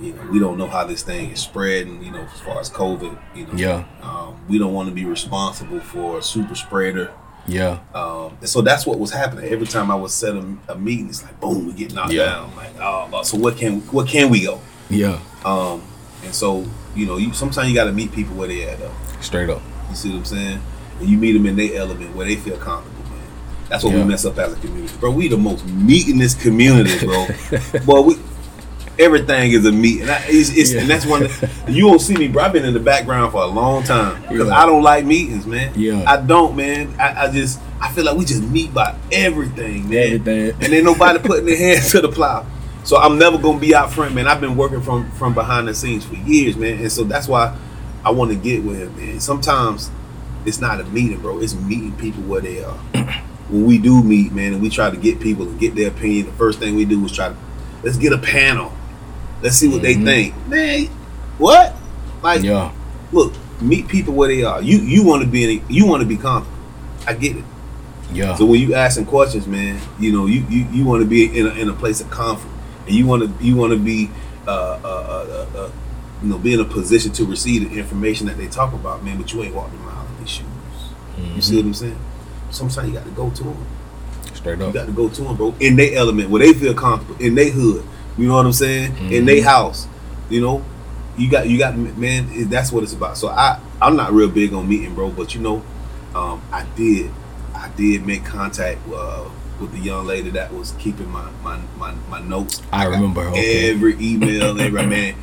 you 0.00 0.12
know, 0.12 0.22
we 0.30 0.38
don't 0.38 0.56
know 0.56 0.68
how 0.68 0.84
this 0.84 1.02
thing 1.02 1.30
is 1.30 1.40
spreading. 1.40 2.02
You 2.02 2.12
know, 2.12 2.20
as 2.20 2.40
far 2.40 2.60
as 2.60 2.70
COVID, 2.70 3.18
you 3.34 3.46
know, 3.46 3.54
Yeah. 3.54 3.84
Um, 4.02 4.44
we 4.48 4.58
don't 4.58 4.72
want 4.72 4.88
to 4.88 4.94
be 4.94 5.04
responsible 5.04 5.80
for 5.80 6.18
a 6.18 6.22
super 6.22 6.54
spreader. 6.54 7.12
Yeah, 7.46 7.78
Um, 7.94 8.36
and 8.40 8.48
so 8.48 8.60
that's 8.62 8.86
what 8.86 8.98
was 8.98 9.10
happening. 9.10 9.44
Every 9.50 9.66
time 9.66 9.90
I 9.90 9.94
would 9.94 10.10
set 10.10 10.34
a, 10.34 10.44
a 10.68 10.76
meeting, 10.78 11.08
it's 11.08 11.22
like 11.22 11.38
boom, 11.40 11.66
we 11.66 11.72
get 11.72 11.92
knocked 11.94 12.12
Yeah. 12.12 12.24
down. 12.26 12.56
Like, 12.56 12.70
oh, 12.80 13.22
so 13.22 13.36
what 13.36 13.56
can 13.56 13.80
what 13.92 14.08
can 14.08 14.30
we 14.30 14.44
go? 14.44 14.60
yeah, 14.90 15.18
Um, 15.44 15.82
and 16.24 16.34
so 16.34 16.64
you 16.94 17.06
know, 17.06 17.16
you 17.16 17.32
sometimes 17.32 17.68
you 17.68 17.74
got 17.74 17.84
to 17.84 17.92
meet 17.92 18.12
people 18.12 18.34
where 18.36 18.48
they 18.48 18.62
at 18.68 18.78
though. 18.78 18.92
straight 19.20 19.50
up. 19.50 19.62
You 19.90 19.96
see 19.96 20.10
what 20.10 20.18
I'm 20.18 20.24
saying? 20.24 20.60
And 21.00 21.08
you 21.08 21.18
meet 21.18 21.32
them 21.32 21.46
in 21.46 21.56
their 21.56 21.74
element 21.76 22.14
where 22.14 22.26
they 22.26 22.36
feel 22.36 22.56
comfortable, 22.56 23.02
man. 23.10 23.20
That's 23.68 23.82
what 23.84 23.92
Yeah. 23.92 24.02
we 24.02 24.08
mess 24.08 24.24
up 24.24 24.38
as 24.38 24.52
a 24.52 24.56
community, 24.56 24.94
bro. 24.98 25.10
We 25.10 25.28
the 25.28 25.36
most 25.36 25.66
meetingest 25.66 26.40
community, 26.40 27.04
bro. 27.04 27.26
Boy, 27.84 28.00
we 28.02 28.14
everything 28.98 29.52
is 29.52 29.64
a 29.66 29.72
meet, 29.72 30.02
and, 30.02 30.10
I, 30.10 30.22
it's, 30.26 30.50
it's, 30.56 30.72
Yeah. 30.72 30.80
and 30.82 30.90
that's 30.90 31.06
one. 31.06 31.28
You 31.68 31.86
won't 31.88 32.00
see 32.02 32.14
me, 32.14 32.28
bro. 32.28 32.44
I've 32.44 32.52
been 32.52 32.64
in 32.64 32.74
the 32.74 32.80
background 32.80 33.32
for 33.32 33.42
a 33.42 33.46
long 33.46 33.82
time 33.84 34.20
because 34.22 34.48
Yeah. 34.48 34.56
I 34.62 34.66
don't 34.66 34.82
like 34.82 35.04
meetings, 35.04 35.46
man. 35.46 35.72
Yeah. 35.74 36.04
I 36.06 36.18
don't, 36.18 36.54
man. 36.56 36.94
I, 36.98 37.24
I 37.26 37.30
just 37.32 37.58
I 37.80 37.90
feel 37.92 38.04
like 38.04 38.16
we 38.16 38.24
just 38.24 38.42
meet 38.42 38.72
by 38.74 38.94
everything, 39.12 39.88
man. 39.88 40.20
Everything. 40.20 40.50
and 40.60 40.72
ain't 40.74 40.84
nobody 40.84 41.18
putting 41.18 41.46
their 41.46 41.56
hands 41.56 41.90
to 41.92 42.00
the 42.00 42.08
plow. 42.08 42.46
So 42.84 42.98
I'm 42.98 43.18
never 43.18 43.38
gonna 43.38 43.58
be 43.58 43.74
out 43.74 43.90
front, 43.92 44.14
man. 44.14 44.28
I've 44.28 44.40
been 44.42 44.56
working 44.56 44.82
from 44.82 45.10
from 45.12 45.32
behind 45.34 45.68
the 45.68 45.74
scenes 45.74 46.04
for 46.04 46.16
years, 46.16 46.56
man, 46.56 46.78
and 46.80 46.92
so 46.92 47.02
that's 47.04 47.26
why 47.28 47.56
I 48.04 48.10
want 48.10 48.30
to 48.30 48.36
get 48.36 48.62
with 48.62 48.78
him, 48.78 48.94
man. 48.96 49.20
Sometimes 49.20 49.90
it's 50.44 50.60
not 50.60 50.80
a 50.80 50.84
meeting, 50.84 51.18
bro. 51.20 51.40
It's 51.40 51.54
meeting 51.54 51.92
people 51.96 52.22
where 52.24 52.42
they 52.42 52.62
are. 52.62 52.74
when 53.48 53.64
we 53.64 53.78
do 53.78 54.02
meet, 54.02 54.32
man, 54.32 54.52
and 54.52 54.60
we 54.62 54.68
try 54.68 54.90
to 54.90 54.96
get 54.98 55.18
people 55.18 55.48
and 55.48 55.58
get 55.58 55.74
their 55.74 55.88
opinion, 55.88 56.26
the 56.26 56.32
first 56.32 56.58
thing 56.58 56.74
we 56.76 56.84
do 56.84 57.02
is 57.06 57.12
try 57.12 57.28
to 57.30 57.36
let's 57.82 57.96
get 57.96 58.12
a 58.12 58.18
panel. 58.18 58.70
Let's 59.44 59.56
see 59.58 59.68
what 59.68 59.82
they 59.82 59.94
Mhm. 59.94 60.04
think, 60.06 60.34
man. 60.48 60.88
What? 61.36 61.76
Like, 62.22 62.42
Yeah, 62.42 62.70
look, 63.12 63.34
meet 63.60 63.86
people 63.88 64.14
where 64.14 64.28
they 64.28 64.42
are. 64.42 64.62
You 64.62 64.78
you 64.78 65.04
want 65.04 65.22
to 65.22 65.28
be 65.28 65.44
in, 65.44 65.60
you 65.68 65.84
want 65.86 66.00
to 66.00 66.06
be 66.08 66.16
confident. 66.16 66.56
I 67.06 67.12
get 67.12 67.36
it. 67.36 67.44
yeah, 68.14 68.34
So 68.36 68.46
when 68.46 68.58
you 68.62 68.72
asking 68.74 69.04
questions, 69.04 69.46
man, 69.46 69.78
you 70.00 70.12
know 70.12 70.24
you 70.24 70.46
you, 70.48 70.66
you 70.72 70.84
want 70.86 71.02
to 71.02 71.06
be 71.06 71.26
in 71.38 71.46
a, 71.46 71.50
in 71.50 71.68
a 71.68 71.74
place 71.74 72.00
of 72.00 72.08
comfort, 72.10 72.48
and 72.86 72.96
you 72.96 73.06
want 73.06 73.22
to 73.22 73.44
you 73.44 73.54
want 73.54 73.72
to 73.74 73.78
be 73.78 74.08
uh, 74.48 74.50
uh, 74.50 74.76
uh, 74.82 75.46
uh, 75.58 75.68
you 76.22 76.30
know 76.30 76.38
be 76.38 76.54
in 76.54 76.60
a 76.60 76.64
position 76.64 77.12
to 77.12 77.26
receive 77.26 77.68
the 77.70 77.78
information 77.78 78.26
that 78.28 78.38
they 78.38 78.46
talk 78.46 78.72
about, 78.72 79.04
man. 79.04 79.18
But 79.18 79.30
you 79.34 79.42
ain't 79.42 79.54
walking 79.54 79.78
a 79.78 79.82
mile 79.84 80.06
in 80.08 80.24
these 80.24 80.30
shoes. 80.30 80.46
You 81.36 81.42
see 81.42 81.56
what 81.56 81.66
I'm 81.66 81.74
saying? 81.74 81.98
Sometimes 82.50 82.88
you 82.88 82.94
got 82.94 83.04
to 83.04 83.10
go 83.10 83.28
to 83.28 83.42
them. 83.44 83.56
straight 84.32 84.60
up. 84.62 84.68
You 84.68 84.80
got 84.80 84.86
to 84.86 84.92
go 84.92 85.08
to 85.10 85.22
them, 85.22 85.36
bro, 85.36 85.54
in 85.60 85.76
their 85.76 85.94
element 85.96 86.30
where 86.30 86.40
they 86.42 86.54
feel 86.54 86.72
comfortable, 86.74 87.16
in 87.22 87.34
their 87.34 87.50
hood. 87.50 87.84
You 88.16 88.28
know 88.28 88.34
what 88.36 88.46
I'm 88.46 88.52
saying? 88.52 89.12
In 89.12 89.24
their 89.24 89.42
house. 89.42 89.86
You 90.30 90.40
know, 90.40 90.64
you 91.16 91.30
got 91.30 91.48
you 91.48 91.58
got 91.58 91.76
man. 91.76 92.48
That's 92.48 92.72
what 92.72 92.82
it's 92.82 92.92
about. 92.92 93.16
So 93.16 93.28
I 93.28 93.60
I'm 93.80 93.96
not 93.96 94.12
real 94.12 94.28
big 94.28 94.52
on 94.52 94.68
meeting, 94.68 94.94
bro. 94.94 95.10
But 95.10 95.34
you 95.34 95.40
know, 95.40 95.62
um, 96.14 96.42
I 96.52 96.64
did 96.76 97.10
I 97.54 97.68
did 97.76 98.06
make 98.06 98.24
contact 98.24 98.80
uh, 98.92 99.28
with 99.60 99.72
the 99.72 99.78
young 99.78 100.06
lady 100.06 100.30
that 100.30 100.52
was 100.52 100.72
keeping 100.78 101.10
my 101.10 101.30
my 101.42 101.60
my, 101.78 101.94
my 102.08 102.20
notes. 102.20 102.62
I 102.72 102.84
got 102.84 102.92
remember 102.94 103.22
her, 103.22 103.30
okay. 103.30 103.70
Every 103.70 103.96
email, 104.00 104.60
every 104.60 104.86
man. 104.86 105.14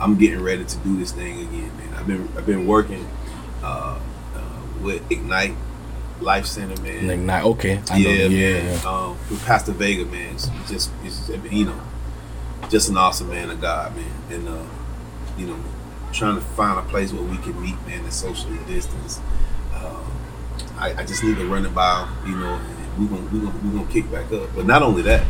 I'm 0.00 0.16
getting 0.16 0.40
ready 0.40 0.64
to 0.64 0.76
do 0.78 0.96
this 0.96 1.10
thing 1.10 1.40
again, 1.40 1.76
man. 1.76 1.94
I've 1.94 2.06
been 2.06 2.28
I've 2.36 2.46
been 2.46 2.66
working 2.68 3.08
uh, 3.62 3.98
uh, 4.34 4.40
with 4.80 5.02
Ignite 5.10 5.56
Life 6.20 6.46
Center, 6.46 6.80
man 6.82 7.26
nah, 7.26 7.42
okay, 7.42 7.80
I 7.90 7.98
know. 7.98 8.10
yeah, 8.10 8.26
Yeah, 8.26 8.52
man. 8.62 8.80
yeah. 8.82 8.88
Um, 8.90 9.10
with 9.30 9.44
Pastor 9.44 9.72
Vega, 9.72 10.04
man, 10.04 10.34
it's 10.34 10.48
just, 10.68 10.90
it's, 11.04 11.28
you 11.50 11.66
know, 11.66 11.80
just 12.70 12.88
an 12.88 12.96
awesome 12.96 13.28
man 13.30 13.50
of 13.50 13.60
God, 13.60 13.94
man, 13.96 14.04
and 14.30 14.48
uh, 14.48 14.64
you 15.36 15.46
know, 15.46 15.58
trying 16.12 16.34
to 16.36 16.40
find 16.40 16.78
a 16.78 16.88
place 16.90 17.12
where 17.12 17.22
we 17.22 17.36
can 17.38 17.60
meet, 17.60 17.76
man, 17.86 18.00
and 18.04 18.12
socially 18.12 18.58
distance. 18.66 19.20
Um, 19.74 20.10
I, 20.76 20.94
I 20.98 21.04
just 21.04 21.22
need 21.24 21.36
to 21.36 21.46
run 21.46 21.64
it 21.64 21.74
by, 21.74 22.08
you 22.26 22.36
know, 22.36 22.54
and 22.54 22.98
we 22.98 23.06
gonna 23.06 23.28
we 23.30 23.40
gonna 23.40 23.58
we 23.64 23.70
gonna 23.78 23.90
kick 23.92 24.10
back 24.10 24.30
up. 24.32 24.50
But 24.54 24.66
not 24.66 24.82
only 24.82 25.02
that, 25.02 25.26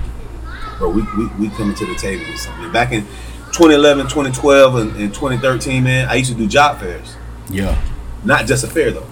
bro, 0.79 0.91
we 0.91 1.03
we, 1.17 1.27
we 1.39 1.49
coming 1.51 1.75
to 1.77 1.87
the 1.87 1.95
table 1.95 2.25
with 2.31 2.41
something. 2.41 2.73
Back 2.73 2.93
in 2.93 3.03
2011, 3.53 4.07
2012, 4.09 4.77
and, 4.77 4.97
and 4.97 5.15
2013, 5.15 5.83
man, 5.85 6.09
I 6.09 6.17
used 6.17 6.31
to 6.31 6.37
do 6.37 6.47
job 6.47 6.81
fairs. 6.81 7.17
yeah. 7.51 7.81
Not 8.25 8.47
just 8.47 8.65
a 8.65 8.67
fair 8.67 8.91
though. 8.91 9.07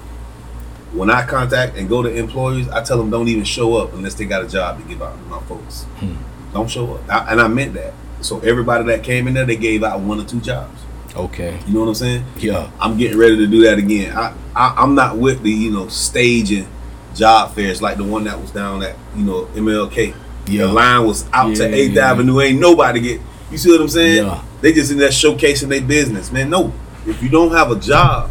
When 0.93 1.11
I 1.11 1.25
contact 1.25 1.77
and 1.77 1.89
go 1.89 2.03
to 2.03 2.13
employers, 2.13 2.69
I 2.69 2.83
tell 2.83 2.99
them 2.99 3.09
don't 3.09 3.29
even 3.29 3.45
show 3.45 3.77
up 3.77 3.93
unless 3.93 4.15
they 4.15 4.25
got 4.25 4.45
a 4.45 4.49
job 4.49 4.83
to 4.83 4.89
give 4.89 5.01
out 5.01 5.15
to 5.17 5.23
my 5.27 5.41
folks. 5.43 5.85
Hmm. 6.01 6.17
Don't 6.53 6.69
show 6.69 6.95
up, 6.95 7.09
I, 7.09 7.31
and 7.33 7.41
I 7.41 7.47
meant 7.49 7.75
that. 7.75 7.95
So 8.21 8.41
everybody 8.41 8.85
that 8.85 9.03
came 9.03 9.29
in 9.29 9.35
there, 9.35 9.45
they 9.45 9.57
gave 9.57 9.83
out 9.85 10.01
one 10.01 10.21
or 10.21 10.25
two 10.25 10.41
jobs. 10.41 10.83
Okay, 11.15 11.59
You 11.67 11.73
know 11.75 11.81
what 11.81 11.89
I'm 11.89 11.95
saying? 11.95 12.25
yeah, 12.39 12.71
I'm 12.79 12.99
getting 12.99 13.17
ready 13.17 13.37
to 13.39 13.47
do 13.47 13.63
that 13.63 13.79
again. 13.79 14.15
I, 14.17 14.35
I 14.55 14.75
I'm 14.83 14.95
not 14.95 15.17
with 15.17 15.43
the 15.43 15.51
you 15.51 15.71
know 15.71 15.89
staging 15.89 16.69
job 17.15 17.55
fairs 17.55 17.81
like 17.81 17.97
the 17.97 18.05
one 18.05 18.25
that 18.25 18.39
was 18.39 18.51
down 18.51 18.83
at 18.83 18.97
you 19.17 19.25
know 19.25 19.47
MLK. 19.55 20.15
yeah. 20.47 20.67
The 20.67 20.73
line 20.73 21.07
was 21.07 21.25
out 21.33 21.57
to 21.57 21.65
Eighth 21.75 21.95
yeah. 21.95 22.11
Avenue. 22.11 22.41
Ain't 22.43 22.61
nobody 22.61 23.01
get. 23.01 23.21
You 23.51 23.57
see 23.57 23.71
what 23.71 23.81
I'm 23.81 23.89
saying? 23.89 24.27
Yeah. 24.27 24.43
They 24.61 24.73
just 24.75 24.91
in 24.93 24.99
there 24.99 25.09
showcasing 25.09 25.69
their 25.69 25.81
business, 25.81 26.31
man. 26.31 26.51
No, 26.51 26.73
if 27.07 27.23
you 27.23 27.29
don't 27.31 27.53
have 27.53 27.71
a 27.71 27.77
job 27.81 28.31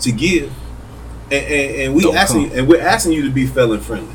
to 0.00 0.12
give, 0.12 0.52
and, 1.30 1.46
and, 1.46 1.76
and 1.80 1.94
we 1.94 2.02
Don't 2.02 2.14
asking 2.16 2.50
come. 2.50 2.58
and 2.58 2.68
we're 2.68 2.80
asking 2.82 3.12
you 3.12 3.22
to 3.22 3.30
be 3.30 3.46
felon 3.46 3.80
friendly. 3.80 4.14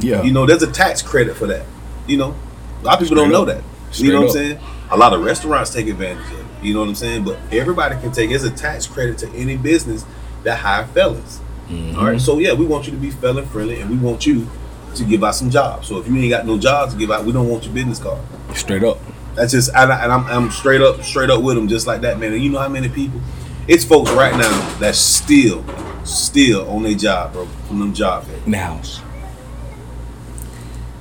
Yeah, 0.00 0.22
You 0.22 0.32
know, 0.32 0.46
there's 0.46 0.62
a 0.64 0.72
tax 0.72 1.00
credit 1.02 1.36
for 1.36 1.46
that. 1.46 1.64
You 2.08 2.16
know, 2.16 2.34
a 2.80 2.84
lot 2.84 2.94
of 2.94 3.00
people 3.00 3.16
don't 3.16 3.26
Straight 3.26 3.32
know 3.32 3.42
up. 3.42 3.46
that. 3.48 3.62
Straight 3.90 4.06
you 4.06 4.12
know 4.12 4.20
what. 4.20 4.28
I'm 4.28 4.32
saying? 4.32 4.58
A 4.90 4.96
lot 4.96 5.12
of 5.12 5.22
restaurants 5.22 5.72
take 5.72 5.86
advantage 5.88 6.24
of 6.32 6.40
it. 6.40 6.46
You 6.62 6.74
know 6.74 6.80
what 6.80 6.88
I'm 6.88 6.94
saying? 6.94 7.24
But 7.24 7.38
everybody 7.52 7.96
can 8.00 8.12
take. 8.12 8.30
It's 8.30 8.44
a 8.44 8.50
tax 8.50 8.86
credit 8.86 9.18
to 9.18 9.28
any 9.30 9.56
business 9.56 10.04
that 10.44 10.58
hire 10.58 10.86
felons. 10.86 11.40
Mhm. 11.68 11.96
All 11.96 12.04
right. 12.06 12.20
So 12.20 12.38
yeah, 12.38 12.52
we 12.52 12.66
want 12.66 12.86
you 12.86 12.92
to 12.92 12.98
be 12.98 13.10
felon 13.10 13.46
friendly, 13.46 13.80
and 13.80 13.90
we 13.90 13.96
want 13.96 14.26
you 14.26 14.48
to 14.94 15.04
give 15.04 15.22
out 15.22 15.34
some 15.34 15.50
jobs. 15.50 15.86
So 15.88 15.98
if 15.98 16.08
you 16.08 16.16
ain't 16.16 16.30
got 16.30 16.46
no 16.46 16.58
jobs 16.58 16.92
to 16.92 16.98
give 16.98 17.10
out, 17.10 17.24
we 17.24 17.32
don't 17.32 17.48
want 17.48 17.64
your 17.64 17.72
business 17.72 17.98
card. 17.98 18.20
straight 18.54 18.82
up. 18.82 18.98
That's 19.36 19.52
just 19.52 19.70
and, 19.74 19.92
I, 19.92 20.02
and 20.02 20.12
I'm, 20.12 20.24
I'm 20.26 20.50
straight 20.50 20.80
up 20.80 21.02
straight 21.04 21.30
up 21.30 21.42
with 21.42 21.54
them 21.56 21.68
just 21.68 21.86
like 21.86 22.00
that, 22.00 22.18
man. 22.18 22.32
And 22.32 22.42
you 22.42 22.50
know 22.50 22.58
how 22.58 22.68
many 22.68 22.88
people? 22.88 23.20
It's 23.68 23.84
folks 23.84 24.10
right 24.10 24.36
now 24.36 24.76
that's 24.80 24.98
still 24.98 25.64
still 26.04 26.68
on 26.68 26.82
their 26.82 26.94
job, 26.94 27.32
bro, 27.32 27.46
from 27.68 27.78
them 27.78 27.94
job 27.94 28.24
fairs. 28.24 28.44
in 28.44 28.50
the 28.52 28.58
house. 28.58 29.00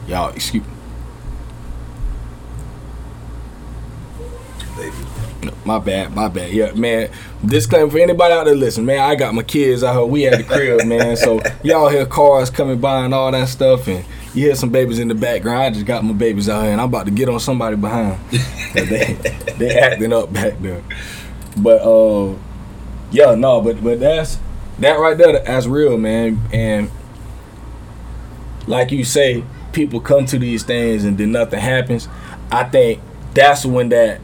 Y'all, 0.08 0.30
excuse 0.30 0.64
Baby. 0.64 0.78
No, 5.44 5.54
my 5.66 5.80
bad, 5.80 6.14
my 6.14 6.28
bad. 6.28 6.52
Yeah, 6.52 6.74
man. 6.74 7.10
Disclaimer 7.46 7.90
for 7.90 8.00
anybody 8.00 8.34
out 8.34 8.46
there 8.46 8.56
listen, 8.56 8.86
man. 8.86 9.00
I 9.00 9.16
got 9.16 9.34
my 9.34 9.44
kids 9.44 9.84
out 9.84 9.94
here. 9.96 10.06
We 10.06 10.28
at 10.28 10.38
the 10.38 10.44
crib, 10.44 10.86
man. 10.86 11.16
So 11.16 11.42
y'all 11.64 11.90
hear 11.90 12.06
cars 12.06 12.50
coming 12.50 12.80
by 12.80 13.06
and 13.06 13.14
all 13.14 13.32
that 13.32 13.48
stuff, 13.48 13.88
and 13.88 14.04
you 14.34 14.46
hear 14.46 14.56
some 14.56 14.70
babies 14.70 15.00
in 15.00 15.08
the 15.08 15.16
background. 15.16 15.62
I 15.62 15.70
just 15.72 15.86
got 15.86 16.04
my 16.04 16.14
babies 16.14 16.50
out 16.50 16.64
here, 16.64 16.72
and 16.72 16.82
I'm 16.82 16.90
about 16.90 17.06
to 17.06 17.12
get 17.12 17.30
on 17.30 17.40
somebody 17.40 17.76
behind. 17.76 18.20
they 18.74 19.14
they 19.58 19.80
acting 19.80 20.14
up 20.14 20.34
back 20.34 20.60
there. 20.60 20.84
But 21.58 21.82
uh, 21.82 22.36
yeah, 23.12 23.36
no, 23.36 23.62
but 23.62 23.84
but 23.84 24.00
that's 24.00 24.40
that 24.80 25.00
right 25.00 25.18
there. 25.18 25.40
That's 25.40 25.66
real, 25.68 25.98
man. 25.98 26.42
And 26.52 26.92
like 28.68 28.92
you 28.92 29.04
say, 29.04 29.44
people 29.72 30.00
people 30.00 30.00
come 30.02 30.26
to 30.26 30.40
these 30.40 30.64
things 30.64 31.04
and 31.06 31.18
then 31.18 31.32
nothing 31.32 31.60
happens, 31.60 32.08
I 32.52 32.64
think 32.66 33.02
that's 33.34 33.66
when 33.66 33.90
that 33.90 34.20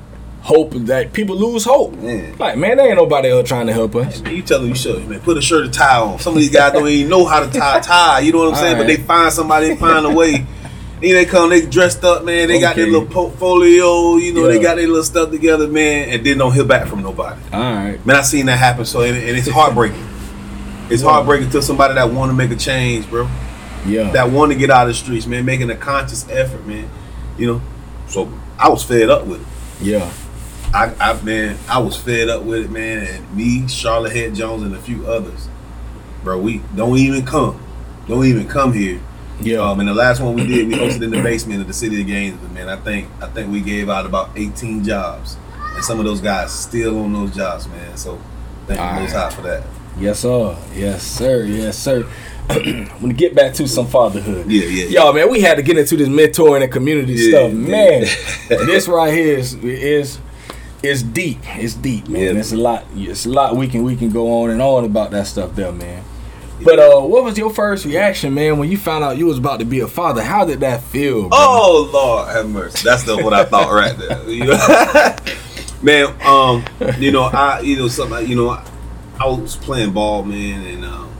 hope 0.45 0.71
that 0.73 1.11
people 1.11 1.35
lose 1.35 1.63
hope. 1.65 1.91
Man. 1.95 2.37
Like, 2.37 2.55
man, 2.57 2.77
there 2.77 2.87
ain't 2.87 2.97
nobody 2.97 3.29
else 3.31 3.47
trying 3.47 3.65
to 3.67 3.73
help 3.73 3.95
us. 3.95 4.21
Man, 4.21 4.35
you 4.35 4.41
tell 4.43 4.59
them 4.59 4.69
you 4.69 4.75
should, 4.75 5.07
man. 5.09 5.19
Put 5.21 5.37
a 5.37 5.41
shirt 5.41 5.65
and 5.65 5.73
tie 5.73 5.99
on. 5.99 6.19
Some 6.19 6.33
of 6.35 6.39
these 6.39 6.51
guys 6.51 6.71
don't 6.73 6.87
even 6.87 7.09
know 7.09 7.25
how 7.25 7.39
to 7.45 7.49
tie 7.51 7.79
a 7.79 7.81
tie. 7.81 8.19
You 8.19 8.31
know 8.31 8.39
what 8.45 8.49
I'm 8.49 8.55
saying? 8.55 8.77
But 8.77 8.85
they 8.87 8.97
find 8.97 9.33
somebody, 9.33 9.69
they 9.69 9.75
find 9.75 10.05
a 10.05 10.09
way. 10.11 10.45
Then 11.01 11.13
they 11.13 11.25
come, 11.25 11.49
they 11.49 11.63
dressed 11.65 12.05
up, 12.05 12.23
man. 12.23 12.47
They 12.47 12.57
got 12.59 12.77
their 12.77 12.85
little 12.87 13.05
portfolio. 13.05 14.15
You 14.15 14.33
know, 14.33 14.47
they 14.47 14.59
got 14.59 14.75
their 14.77 14.87
little 14.87 15.03
stuff 15.03 15.29
together, 15.29 15.67
man. 15.67 16.09
And 16.09 16.25
then 16.25 16.37
don't 16.37 16.53
hear 16.53 16.63
back 16.63 16.87
from 16.87 17.03
nobody. 17.03 17.39
All 17.51 17.59
right. 17.61 18.03
Man, 18.05 18.15
I 18.15 18.21
seen 18.21 18.45
that 18.45 18.57
happen. 18.57 18.85
So 18.85 19.01
and, 19.01 19.15
and 19.17 19.37
it's 19.37 19.47
heartbreaking. 19.51 20.03
It's 20.89 21.03
Yeah. 21.03 21.09
heartbreaking 21.09 21.49
to 21.51 21.61
somebody 21.61 21.95
that 21.95 22.09
want 22.11 22.31
to 22.31 22.33
make 22.35 22.49
a 22.49 22.55
change, 22.55 23.09
bro. 23.09 23.27
Yeah. 23.85 24.09
That 24.11 24.31
want 24.31 24.53
to 24.53 24.57
get 24.57 24.69
out 24.71 24.83
of 24.83 24.87
the 24.87 24.93
streets, 24.93 25.27
man. 25.27 25.43
Making 25.45 25.69
a 25.69 25.75
conscious 25.75 26.27
effort, 26.29 26.65
man. 26.65 26.89
You 27.37 27.47
know. 27.47 27.61
So 28.07 28.31
I 28.57 28.69
was 28.69 28.81
fed 28.83 29.09
up 29.09 29.25
with 29.27 29.41
it. 29.41 29.47
yeah. 29.85 30.11
I, 30.73 30.93
I 30.99 31.21
man, 31.21 31.57
I 31.69 31.79
was 31.79 31.95
fed 31.97 32.29
up 32.29 32.43
with 32.43 32.65
it, 32.65 32.71
man. 32.71 33.05
And 33.07 33.35
me, 33.35 33.67
Charlotte 33.67 34.13
Head 34.13 34.35
Jones, 34.35 34.63
and 34.63 34.75
a 34.75 34.79
few 34.79 35.05
others, 35.07 35.47
bro. 36.23 36.39
We 36.39 36.61
don't 36.75 36.97
even 36.97 37.25
come, 37.25 37.61
don't 38.07 38.25
even 38.25 38.47
come 38.47 38.73
here. 38.73 38.99
Yeah. 39.41 39.57
Um, 39.59 39.79
and 39.81 39.89
the 39.89 39.93
last 39.93 40.21
one 40.21 40.33
we 40.35 40.45
did, 40.47 40.67
we 40.67 40.75
hosted 40.75 41.03
in 41.03 41.11
the 41.11 41.21
basement 41.21 41.61
of 41.61 41.67
the 41.67 41.73
city 41.73 41.99
of 42.01 42.07
Gainesville, 42.07 42.49
man. 42.49 42.69
I 42.69 42.77
think 42.77 43.07
I 43.21 43.27
think 43.27 43.51
we 43.51 43.61
gave 43.61 43.89
out 43.89 44.05
about 44.05 44.29
18 44.35 44.83
jobs, 44.83 45.37
and 45.75 45.83
some 45.83 45.99
of 45.99 46.05
those 46.05 46.21
guys 46.21 46.51
still 46.53 46.99
on 47.03 47.13
those 47.13 47.35
jobs, 47.35 47.67
man. 47.67 47.95
So 47.97 48.19
thank 48.67 48.79
you 48.79 49.01
most 49.01 49.13
high 49.13 49.29
for 49.29 49.41
that. 49.43 49.63
Yes, 49.97 50.19
sir. 50.19 50.57
Yes, 50.73 51.03
sir. 51.03 51.43
Yes, 51.45 51.77
sir. 51.77 52.05
I'm 52.49 52.85
gonna 52.99 53.13
get 53.13 53.33
back 53.33 53.53
to 53.55 53.67
some 53.67 53.87
fatherhood. 53.87 54.49
Yeah, 54.51 54.65
yeah. 54.67 54.85
Yo, 55.05 55.13
man, 55.13 55.29
we 55.29 55.41
had 55.41 55.55
to 55.55 55.63
get 55.63 55.77
into 55.77 55.95
this 55.97 56.09
mentoring 56.09 56.63
and 56.63 56.71
community 56.71 57.13
Yeah, 57.13 57.29
stuff. 57.29 57.51
yeah. 57.53 57.57
Man, 57.57 58.01
this 58.67 58.87
right 58.87 59.13
here 59.13 59.37
is 59.37 59.53
is 59.55 60.19
is 60.85 61.03
deep. 61.03 61.39
It's 61.57 61.73
deep, 61.73 62.07
man. 62.07 62.35
Yeah. 62.35 62.39
It's 62.39 62.51
a 62.51 62.57
lot. 62.57 62.85
It's 62.95 63.25
a 63.25 63.29
lot 63.29 63.55
we 63.55 63.67
can 63.67 63.83
we 63.83 63.95
can 63.95 64.09
go 64.09 64.41
on 64.41 64.49
and 64.49 64.61
on 64.61 64.85
about 64.85 65.11
that 65.11 65.27
stuff 65.27 65.55
there, 65.55 65.71
man. 65.71 66.03
But 66.63 66.79
uh, 66.79 67.01
what 67.01 67.23
was 67.25 67.37
your 67.37 67.53
first 67.53 67.85
reaction, 67.85 68.33
man, 68.33 68.57
when 68.57 68.71
you 68.71 68.77
found 68.77 69.03
out 69.03 69.17
you 69.17 69.25
was 69.25 69.37
about 69.37 69.59
to 69.59 69.65
be 69.65 69.81
a 69.81 69.87
father? 69.87 70.23
How 70.23 70.45
did 70.45 70.61
that 70.61 70.81
feel? 70.81 71.29
Bro? 71.29 71.37
Oh 71.37 71.89
Lord, 71.91 72.29
have 72.29 72.49
mercy. 72.49 72.81
That's 72.83 73.03
the 73.03 73.17
what 73.17 73.33
I 73.33 73.43
thought 73.43 73.73
right 73.73 73.97
there. 73.97 75.17
Man, 75.81 76.15
um, 76.21 76.63
you 76.97 77.11
know, 77.11 77.23
I 77.23 77.59
you 77.59 77.75
know 77.75 77.87
something. 77.89 78.27
You 78.27 78.35
know, 78.35 78.49
I, 78.49 78.65
I 79.19 79.27
was 79.27 79.55
playing 79.55 79.91
ball, 79.91 80.23
man, 80.23 80.65
and 80.65 80.85
um, 80.85 81.11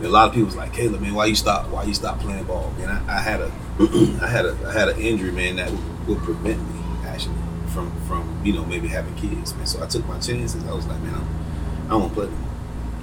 a 0.00 0.08
lot 0.08 0.28
of 0.28 0.32
people 0.32 0.46
was 0.46 0.56
like, 0.56 0.72
Caleb, 0.72 1.02
man, 1.02 1.12
why 1.12 1.26
you 1.26 1.34
stop? 1.34 1.68
Why 1.68 1.82
you 1.82 1.92
stop 1.92 2.18
playing 2.20 2.44
ball? 2.44 2.72
Man, 2.78 2.88
I, 2.88 3.18
I 3.18 3.20
had 3.20 3.40
a, 3.40 3.52
I 4.22 4.26
had 4.26 4.46
a, 4.46 4.56
I 4.66 4.72
had 4.72 4.88
an 4.88 4.98
injury, 4.98 5.32
man, 5.32 5.56
that 5.56 5.70
would, 5.70 6.08
would 6.08 6.18
prevent 6.18 6.60
me 6.60 6.80
actually 7.04 7.34
from 7.72 7.90
from 8.06 8.40
you 8.44 8.52
know 8.52 8.64
maybe 8.64 8.88
having 8.88 9.14
kids, 9.16 9.54
man. 9.54 9.66
So 9.66 9.82
I 9.82 9.86
took 9.86 10.06
my 10.06 10.18
chances. 10.18 10.64
I 10.66 10.72
was 10.72 10.86
like, 10.86 11.00
man, 11.02 11.14
I'm, 11.14 11.86
I 11.86 11.90
don't 11.98 12.12
play 12.12 12.26
anymore. 12.26 12.48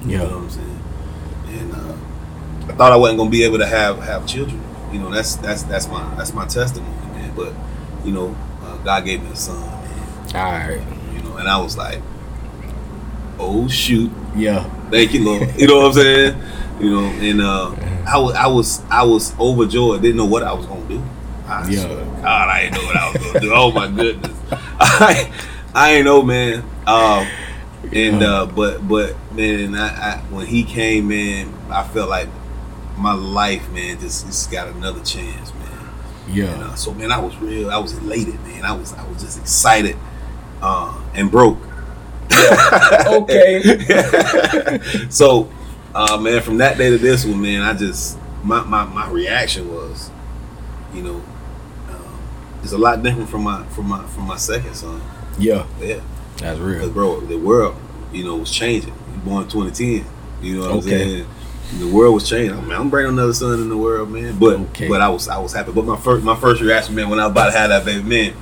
You 0.05 0.18
know 0.18 0.24
what 0.24 0.32
Yeah. 0.32 0.38
I'm 0.38 0.49
saying? 0.49 0.84
And 1.47 1.74
uh, 1.74 1.95
I 2.72 2.76
thought 2.76 2.91
I 2.91 2.97
wasn't 2.97 3.20
gonna 3.20 3.30
be 3.30 3.43
able 3.43 3.57
to 3.59 3.65
have 3.68 3.99
have 3.99 4.28
children. 4.28 4.61
You 4.91 4.99
know, 4.99 5.11
that's 5.11 5.36
that's 5.38 5.63
that's 5.63 5.88
my 5.88 6.13
that's 6.15 6.34
my 6.34 6.45
testimony, 6.45 6.91
man. 7.13 7.34
But 7.36 7.53
you 8.05 8.11
know, 8.11 8.36
uh, 8.63 8.78
God 8.78 9.05
gave 9.05 9.24
me 9.24 9.32
a 9.32 9.36
son, 9.36 9.59
man. 9.59 10.36
All 10.36 10.41
right. 10.43 10.82
You 11.13 11.22
know, 11.24 11.38
and 11.38 11.47
I 11.47 11.57
was 11.59 11.78
like, 11.78 12.01
oh 13.39 13.68
shoot, 13.68 14.11
Yeah. 14.36 14.63
thank 14.89 15.13
you, 15.13 15.24
Lord. 15.24 15.49
You 15.59 15.68
know 15.68 15.78
what 15.78 15.86
I'm 15.88 15.93
saying? 15.93 16.41
You 16.80 16.91
know, 16.91 17.05
and 17.05 17.41
uh, 17.41 17.76
I 18.07 18.18
was 18.18 18.34
I 18.36 18.47
was 18.47 18.82
I 18.89 19.03
was 19.03 19.38
overjoyed. 19.39 20.01
Didn't 20.01 20.18
know 20.18 20.26
what 20.26 20.43
I 20.43 20.53
was 20.53 20.65
gonna 20.65 20.88
do. 20.88 21.01
I 21.48 21.68
Yeah. 21.70 21.80
swear 21.82 22.06
God, 22.22 22.50
I 22.50 22.62
didn't 22.64 22.76
know 22.76 22.84
what 22.86 22.98
I 22.98 23.10
was 23.12 23.18
gonna 23.26 23.39
do. 23.39 23.54
Oh 23.54 23.72
my 23.72 23.88
goodness, 23.88 24.38
I 24.80 25.32
I 25.74 25.91
ain't 25.93 26.06
know, 26.06 26.22
man. 26.22 26.64
Um, 26.86 27.28
and 27.91 28.24
uh, 28.24 28.45
but 28.48 28.88
but 28.88 29.16
man, 29.34 29.76
I, 29.76 29.88
I 29.88 30.18
when 30.30 30.45
he 30.45 30.64
came, 30.64 31.12
in, 31.12 31.54
I 31.70 31.84
felt 31.88 32.10
like 32.10 32.28
my 32.98 33.14
life, 33.14 33.70
man, 33.72 34.00
just, 34.00 34.26
just 34.26 34.52
got 34.52 34.68
another 34.70 35.02
chance, 35.04 35.54
man. 35.56 35.89
And, 36.28 36.36
Yeah. 36.36 36.45
uh, 36.60 36.76
so 36.76 36.93
man, 36.93 37.12
I 37.12 37.20
was 37.20 37.36
real. 37.38 37.70
I 37.70 37.78
was 37.78 37.93
elated, 37.98 38.39
man. 38.45 38.66
I 38.66 38.74
was 38.76 38.93
I 38.93 39.08
was 39.08 39.22
just 39.22 39.39
excited 39.39 39.95
uh, 40.62 41.00
and 41.14 41.30
broke. 41.32 41.60
Okay. 43.08 43.62
so, 45.10 45.50
uh, 45.95 46.18
man, 46.18 46.41
from 46.41 46.58
that 46.58 46.78
day 46.78 46.89
to 46.89 46.98
this 46.98 47.26
one, 47.26 47.41
man, 47.41 47.62
I 47.62 47.74
just 47.74 48.18
my 48.43 48.62
my, 48.64 48.86
my 48.86 49.10
reaction 49.10 49.74
was, 49.74 50.10
you 50.93 51.04
know, 51.04 51.22
it's 52.68 52.74
a 52.74 52.78
lot 52.78 53.01
different 53.01 53.30
from 53.30 53.43
my 53.43 53.63
from 53.68 53.88
my 53.88 54.03
from 54.07 54.28
my 54.28 54.36
second 54.38 54.74
son. 54.76 55.01
Yeah. 55.39 55.65
Yeah, 55.80 56.01
That's 56.38 56.59
because 56.59 56.59
real. 56.59 56.89
bro, 56.91 57.20
the 57.22 57.38
world, 57.38 57.76
you 58.11 58.24
know, 58.26 58.36
was 58.38 58.51
changing. 58.51 58.93
He 59.13 59.18
born 59.20 59.47
2010. 59.47 60.05
You 60.41 60.55
know 60.55 60.61
what 60.68 60.72
I'm 60.72 60.82
saying? 60.82 61.28
The 61.80 61.88
world 61.88 62.15
was 62.15 62.30
changing. 62.30 62.57
I 62.57 62.61
mean, 62.61 62.72
I'm 62.74 62.89
bringing 62.89 63.13
another 63.13 63.34
son 63.34 63.53
in 63.61 63.70
the 63.70 63.78
world, 63.78 64.09
man. 64.11 64.38
But 64.38 64.59
Okay. 64.72 64.88
but 64.89 65.01
I 65.01 65.07
was 65.09 65.28
I 65.30 65.38
was 65.38 65.53
happy. 65.53 65.72
But 65.72 65.86
my 65.86 65.95
first 65.97 66.24
my 66.26 66.36
first 66.36 66.61
reaction, 66.61 66.95
man, 66.95 67.09
when 67.09 67.20
I 67.20 67.24
was 67.28 67.32
about 67.32 67.51
to 67.51 67.57
have 67.57 67.70
that 67.70 67.86
baby, 67.86 68.03
man, 68.03 68.34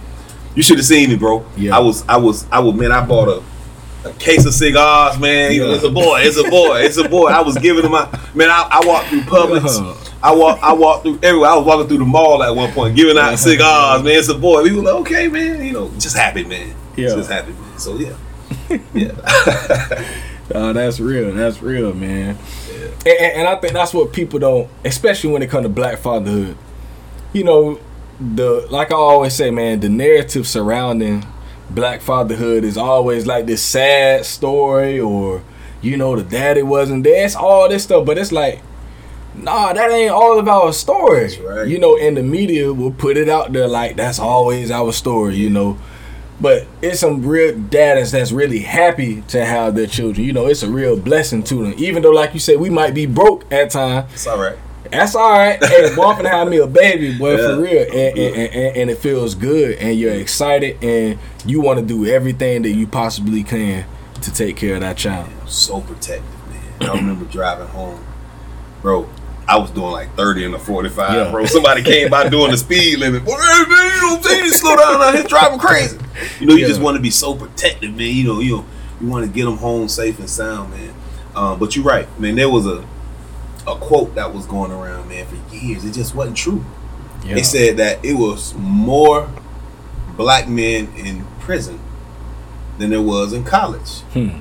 you 0.55 0.63
should 0.63 0.77
have 0.77 0.85
seen 0.87 1.09
me, 1.09 1.15
bro. 1.17 1.45
Yeah. 1.55 1.75
I 1.75 1.79
was 1.79 2.03
I 2.07 2.17
was 2.17 2.47
I 2.51 2.59
was 2.59 2.73
man. 2.75 2.91
I 2.91 3.05
bought 3.05 3.27
a. 3.29 3.43
A 4.07 4.13
case 4.19 4.45
of 4.45 4.53
cigars, 4.53 5.17
man. 5.19 5.51
You 5.51 5.65
Yeah. 5.65 5.73
It's 5.73 5.83
a 5.83 5.89
boy. 5.89 6.19
It's 6.21 6.37
a 6.37 6.47
boy. 6.47 6.81
It's 6.81 6.97
a 6.97 7.09
boy. 7.09 7.25
I 7.29 7.41
was 7.41 7.57
giving 7.57 7.83
him 7.83 7.91
my 7.91 8.05
man. 8.35 8.51
I, 8.51 8.67
I 8.79 8.85
walked 8.85 9.07
through 9.07 9.21
Publix. 9.33 10.04
Yeah. 10.25 10.31
I 10.31 10.35
walk. 10.35 10.59
I 10.61 10.73
walked 10.73 11.03
through 11.03 11.19
everywhere. 11.23 11.49
I 11.49 11.55
was 11.55 11.65
walking 11.65 11.87
through 11.87 11.99
the 11.99 12.05
mall 12.05 12.43
at 12.43 12.55
one 12.55 12.71
point, 12.71 12.95
giving 12.95 13.17
out 13.17 13.25
uh-huh. 13.25 13.37
cigars, 13.37 14.03
man. 14.03 14.17
It's 14.17 14.29
a 14.29 14.35
boy. 14.35 14.63
We 14.63 14.73
were 14.73 14.81
like, 14.81 14.95
okay, 15.01 15.27
man. 15.27 15.63
You 15.63 15.73
know, 15.73 15.91
just 15.99 16.17
happy, 16.17 16.43
man. 16.43 16.75
Yeah. 16.95 17.09
Just 17.09 17.29
happy, 17.29 17.51
man. 17.51 17.79
So 17.79 17.97
yeah, 17.97 18.15
yeah. 18.93 20.21
Oh, 20.53 20.73
that's 20.73 20.99
real. 20.99 21.33
That's 21.33 21.61
real, 21.61 21.93
man. 21.93 22.37
And, 23.05 23.07
and, 23.07 23.33
and 23.39 23.47
I 23.47 23.55
think 23.55 23.73
that's 23.73 23.93
what 23.93 24.13
people 24.13 24.39
don't, 24.39 24.69
especially 24.83 25.31
when 25.31 25.41
it 25.41 25.49
comes 25.49 25.65
to 25.65 25.69
black 25.69 25.97
fatherhood. 25.97 26.55
You 27.33 27.43
know, 27.43 27.79
the 28.19 28.67
like 28.69 28.91
I 28.91 28.95
always 28.95 29.33
say, 29.33 29.49
man, 29.49 29.79
the 29.79 29.89
narrative 29.89 30.47
surrounding 30.47 31.25
black 31.69 32.01
fatherhood 32.01 32.63
is 32.63 32.77
always 32.77 33.25
like 33.25 33.47
this 33.47 33.63
sad 33.63 34.25
story, 34.25 34.99
or 34.99 35.43
you 35.81 35.97
know, 35.97 36.15
the 36.15 36.23
daddy 36.23 36.61
wasn't 36.61 37.03
there. 37.03 37.25
It's 37.25 37.35
all 37.35 37.67
this 37.67 37.83
stuff, 37.83 38.05
but 38.05 38.17
it's 38.17 38.31
like, 38.31 38.61
nah, 39.37 39.73
that 39.73 39.91
ain't 39.91 40.11
all 40.11 40.37
of 40.39 40.47
our 40.47 40.71
story. 40.73 41.21
That's 41.21 41.37
right. 41.39 41.67
You 41.67 41.79
know, 41.79 41.97
and 41.97 42.15
the 42.17 42.23
media 42.23 42.73
will 42.73 42.91
put 42.91 43.17
it 43.17 43.29
out 43.29 43.53
there 43.53 43.67
like 43.67 43.95
that's 43.95 44.19
always 44.19 44.71
our 44.71 44.91
story. 44.91 45.35
You 45.35 45.49
know. 45.49 45.77
But 46.41 46.67
it's 46.81 46.99
some 46.99 47.25
real 47.25 47.57
dads 47.57 48.11
that's 48.11 48.33
really 48.33 48.59
happy 48.59 49.21
to 49.29 49.45
have 49.45 49.75
their 49.75 49.87
children. 49.87 50.27
You 50.27 50.33
know, 50.33 50.47
it's 50.47 50.63
a 50.63 50.69
real 50.69 50.99
blessing 50.99 51.43
to 51.43 51.63
them. 51.63 51.73
Even 51.77 52.03
though, 52.03 52.11
like 52.11 52.33
you 52.33 52.41
said, 52.41 52.59
we 52.59 52.69
might 52.69 52.93
be 52.93 53.05
broke 53.05 53.49
at 53.53 53.69
times. 53.69 54.11
It's 54.13 54.27
all 54.27 54.37
right. 54.37 54.57
That's 54.91 55.15
all 55.15 55.31
right. 55.31 55.63
Hey, 55.63 55.85
I'm 55.91 55.95
finna 55.95 56.29
have 56.29 56.49
me 56.49 56.57
a 56.57 56.67
baby, 56.67 57.17
boy, 57.17 57.37
Yeah. 57.37 57.55
for 57.55 57.61
real. 57.61 57.81
And, 57.83 58.17
and, 58.17 58.35
and, 58.53 58.77
and 58.77 58.89
it 58.89 58.97
feels 58.97 59.33
good, 59.33 59.77
and 59.77 59.97
you're 59.97 60.13
excited, 60.13 60.83
and 60.83 61.17
you 61.45 61.61
want 61.61 61.79
to 61.79 61.85
do 61.85 62.05
everything 62.05 62.63
that 62.63 62.71
you 62.71 62.85
possibly 62.85 63.41
can 63.41 63.85
to 64.21 64.31
take 64.33 64.57
care 64.57 64.75
of 64.75 64.81
that 64.81 64.97
child. 64.97 65.29
So 65.47 65.79
protective, 65.79 66.25
man. 66.49 66.89
I 66.89 66.95
remember 66.95 67.23
driving 67.25 67.67
home, 67.67 68.03
bro. 68.81 69.07
I 69.47 69.57
was 69.57 69.69
doing 69.71 69.91
like 69.91 70.15
30 70.15 70.45
and 70.45 70.55
a 70.55 70.59
45, 70.59 71.13
Yeah. 71.13 71.31
bro. 71.31 71.45
Somebody 71.45 71.83
came 71.83 72.09
by 72.09 72.27
doing 72.29 72.51
the 72.51 72.57
speed 72.57 72.97
limit. 72.99 73.23
Boy, 73.23 73.31
hey, 73.39 73.63
man, 73.69 73.91
you 73.95 74.01
know 74.01 74.07
what 74.15 74.17
I'm 74.17 74.23
saying? 74.23 74.51
Slow 74.53 74.75
down 74.75 75.01
out 75.01 75.13
here, 75.13 75.23
driving 75.23 75.59
crazy. 75.59 75.97
You 76.39 76.47
know, 76.47 76.53
you 76.55 76.61
Yeah. 76.61 76.67
just 76.67 76.81
want 76.81 76.95
to 76.97 77.01
be 77.01 77.11
so 77.11 77.35
protective, 77.35 77.91
man. 77.95 78.07
You 78.07 78.23
know, 78.23 78.39
you 78.39 78.57
know, 78.57 78.65
you 79.01 79.07
want 79.07 79.25
to 79.25 79.31
get 79.31 79.45
them 79.45 79.57
home 79.57 79.87
safe 79.87 80.17
and 80.19 80.29
sound, 80.29 80.71
man. 80.71 80.93
Um, 81.35 81.59
but 81.59 81.75
you're 81.75 81.85
right, 81.85 82.07
man. 82.19 82.35
There 82.35 82.49
was 82.49 82.65
a 82.65 82.83
a 83.67 83.75
quote 83.75 84.13
that 84.15 84.31
was 84.33 84.45
going 84.45 84.71
around, 84.71 85.09
man, 85.09 85.25
for 85.25 85.55
years. 85.55 85.83
It 85.85 85.93
just 85.93 86.13
wasn't 86.13 86.37
true. 86.37 86.63
Yeah. 87.25 87.33
They 87.33 87.41
said 87.43 87.77
that 87.77 88.03
it 88.05 88.13
was 88.13 88.53
more 88.55 89.27
black 90.15 90.47
men 90.47 90.87
in 90.95 91.25
prison 91.39 91.79
than 92.77 92.91
there 92.91 93.01
was 93.01 93.33
in 93.33 93.43
college. 93.43 94.01
Hmm. 94.13 94.37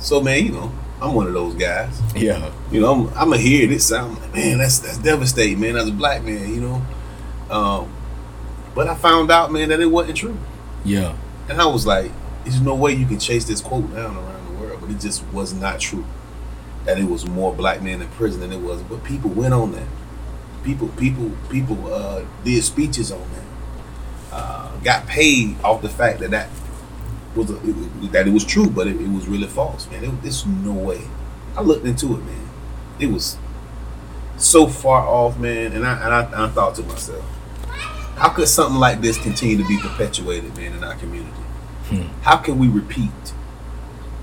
So 0.00 0.20
man, 0.20 0.44
you 0.44 0.50
know, 0.52 0.72
I'm 1.04 1.14
one 1.14 1.26
of 1.26 1.34
those 1.34 1.54
guys. 1.54 2.00
Yeah. 2.16 2.50
You 2.72 2.80
know, 2.80 2.92
I'm 2.92 3.08
I'm 3.14 3.32
a 3.34 3.38
hear 3.38 3.66
this 3.66 3.86
sound 3.86 4.18
like, 4.18 4.34
man, 4.34 4.58
that's 4.58 4.78
that's 4.78 4.96
devastating, 4.98 5.60
man, 5.60 5.76
as 5.76 5.88
a 5.88 5.92
black 5.92 6.22
man, 6.24 6.52
you 6.52 6.60
know. 6.60 6.82
Um, 7.50 7.94
but 8.74 8.88
I 8.88 8.94
found 8.94 9.30
out, 9.30 9.52
man, 9.52 9.68
that 9.68 9.80
it 9.80 9.86
wasn't 9.86 10.16
true. 10.16 10.38
Yeah. 10.84 11.16
And 11.48 11.60
I 11.60 11.66
was 11.66 11.86
like, 11.86 12.10
there's 12.44 12.60
no 12.60 12.74
way 12.74 12.92
you 12.92 13.06
can 13.06 13.18
chase 13.18 13.44
this 13.44 13.60
quote 13.60 13.94
down 13.94 14.16
around 14.16 14.46
the 14.46 14.60
world, 14.60 14.80
but 14.80 14.90
it 14.90 14.98
just 14.98 15.24
was 15.32 15.52
not 15.52 15.78
true. 15.78 16.06
That 16.86 16.98
it 16.98 17.04
was 17.04 17.26
more 17.26 17.54
black 17.54 17.82
men 17.82 18.00
in 18.00 18.08
prison 18.08 18.40
than 18.40 18.52
it 18.52 18.60
was, 18.60 18.82
but 18.82 19.04
people 19.04 19.30
went 19.30 19.54
on 19.54 19.72
that. 19.72 19.88
People, 20.62 20.88
people, 20.88 21.32
people 21.50 21.92
uh, 21.92 22.24
did 22.44 22.62
speeches 22.64 23.12
on 23.12 23.20
that. 23.20 23.44
Uh, 24.32 24.76
got 24.78 25.06
paid 25.06 25.60
off 25.62 25.82
the 25.82 25.88
fact 25.88 26.20
that 26.20 26.30
that 26.30 26.48
was 27.36 27.50
a, 27.50 27.56
it, 27.56 28.12
that 28.12 28.28
it 28.28 28.32
was 28.32 28.44
true, 28.44 28.68
but 28.68 28.86
it, 28.86 29.00
it 29.00 29.08
was 29.08 29.26
really 29.26 29.46
false, 29.48 29.90
man. 29.90 30.04
It, 30.04 30.22
there's 30.22 30.46
no 30.46 30.72
way. 30.72 31.02
I 31.56 31.62
looked 31.62 31.86
into 31.86 32.14
it, 32.14 32.24
man. 32.24 32.48
It 32.98 33.06
was 33.08 33.36
so 34.36 34.66
far 34.66 35.06
off, 35.06 35.38
man. 35.38 35.72
And 35.72 35.86
I 35.86 36.04
and 36.04 36.14
I, 36.14 36.44
I 36.44 36.48
thought 36.48 36.74
to 36.76 36.82
myself, 36.82 37.24
how 38.16 38.28
could 38.30 38.48
something 38.48 38.78
like 38.78 39.00
this 39.00 39.18
continue 39.18 39.56
to 39.56 39.66
be 39.66 39.78
perpetuated, 39.78 40.56
man, 40.56 40.72
in 40.72 40.84
our 40.84 40.94
community? 40.94 41.30
Hmm. 41.88 42.02
How 42.22 42.36
can 42.36 42.58
we 42.58 42.68
repeat 42.68 43.10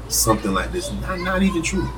something 0.07 0.53
like 0.53 0.71
this? 0.71 0.91
Not, 0.91 1.19
not 1.19 1.43
even 1.43 1.61
true. 1.61 1.89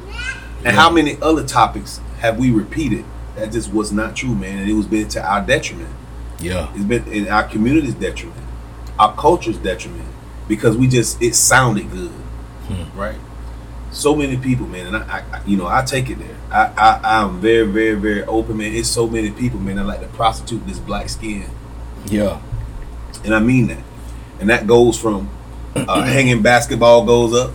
And 0.65 0.75
how 0.75 0.89
many 0.89 1.17
other 1.21 1.45
topics 1.45 1.99
have 2.19 2.39
we 2.39 2.51
repeated 2.51 3.05
that 3.35 3.51
just 3.51 3.73
was 3.73 3.91
not 3.91 4.15
true, 4.15 4.33
man? 4.33 4.59
And 4.59 4.69
it 4.69 4.73
was 4.73 4.87
been 4.87 5.07
to 5.09 5.23
our 5.23 5.45
detriment. 5.45 5.93
Yeah. 6.39 6.71
It's 6.73 6.83
been 6.83 7.07
in 7.11 7.27
our 7.27 7.43
community's 7.43 7.95
detriment, 7.95 8.39
our 8.99 9.15
culture's 9.15 9.57
detriment, 9.57 10.07
because 10.47 10.77
we 10.77 10.87
just 10.87 11.21
it 11.21 11.35
sounded 11.35 11.89
good, 11.91 12.11
right? 12.95 13.15
So 13.91 14.15
many 14.15 14.37
people, 14.37 14.65
man, 14.67 14.87
and 14.87 14.97
I, 14.97 15.23
I, 15.31 15.41
you 15.45 15.55
know, 15.55 15.67
I 15.67 15.83
take 15.83 16.09
it 16.09 16.17
there. 16.17 16.35
I, 16.51 16.73
I, 16.75 17.21
I'm 17.21 17.39
very, 17.39 17.67
very, 17.67 17.93
very 17.93 18.23
open, 18.23 18.57
man. 18.57 18.73
It's 18.73 18.89
so 18.89 19.07
many 19.07 19.29
people, 19.29 19.59
man, 19.59 19.77
I 19.77 19.83
like 19.83 20.01
to 20.01 20.07
prostitute 20.07 20.65
this 20.65 20.79
black 20.79 21.09
skin, 21.09 21.45
Yeah. 22.07 22.41
and 23.23 23.35
I 23.35 23.39
mean 23.39 23.67
that. 23.67 23.83
And 24.39 24.49
that 24.49 24.65
goes 24.65 24.99
from 24.99 25.29
uh, 25.75 26.01
hanging 26.05 26.41
basketball 26.41 27.05
goes 27.05 27.33
up. 27.35 27.51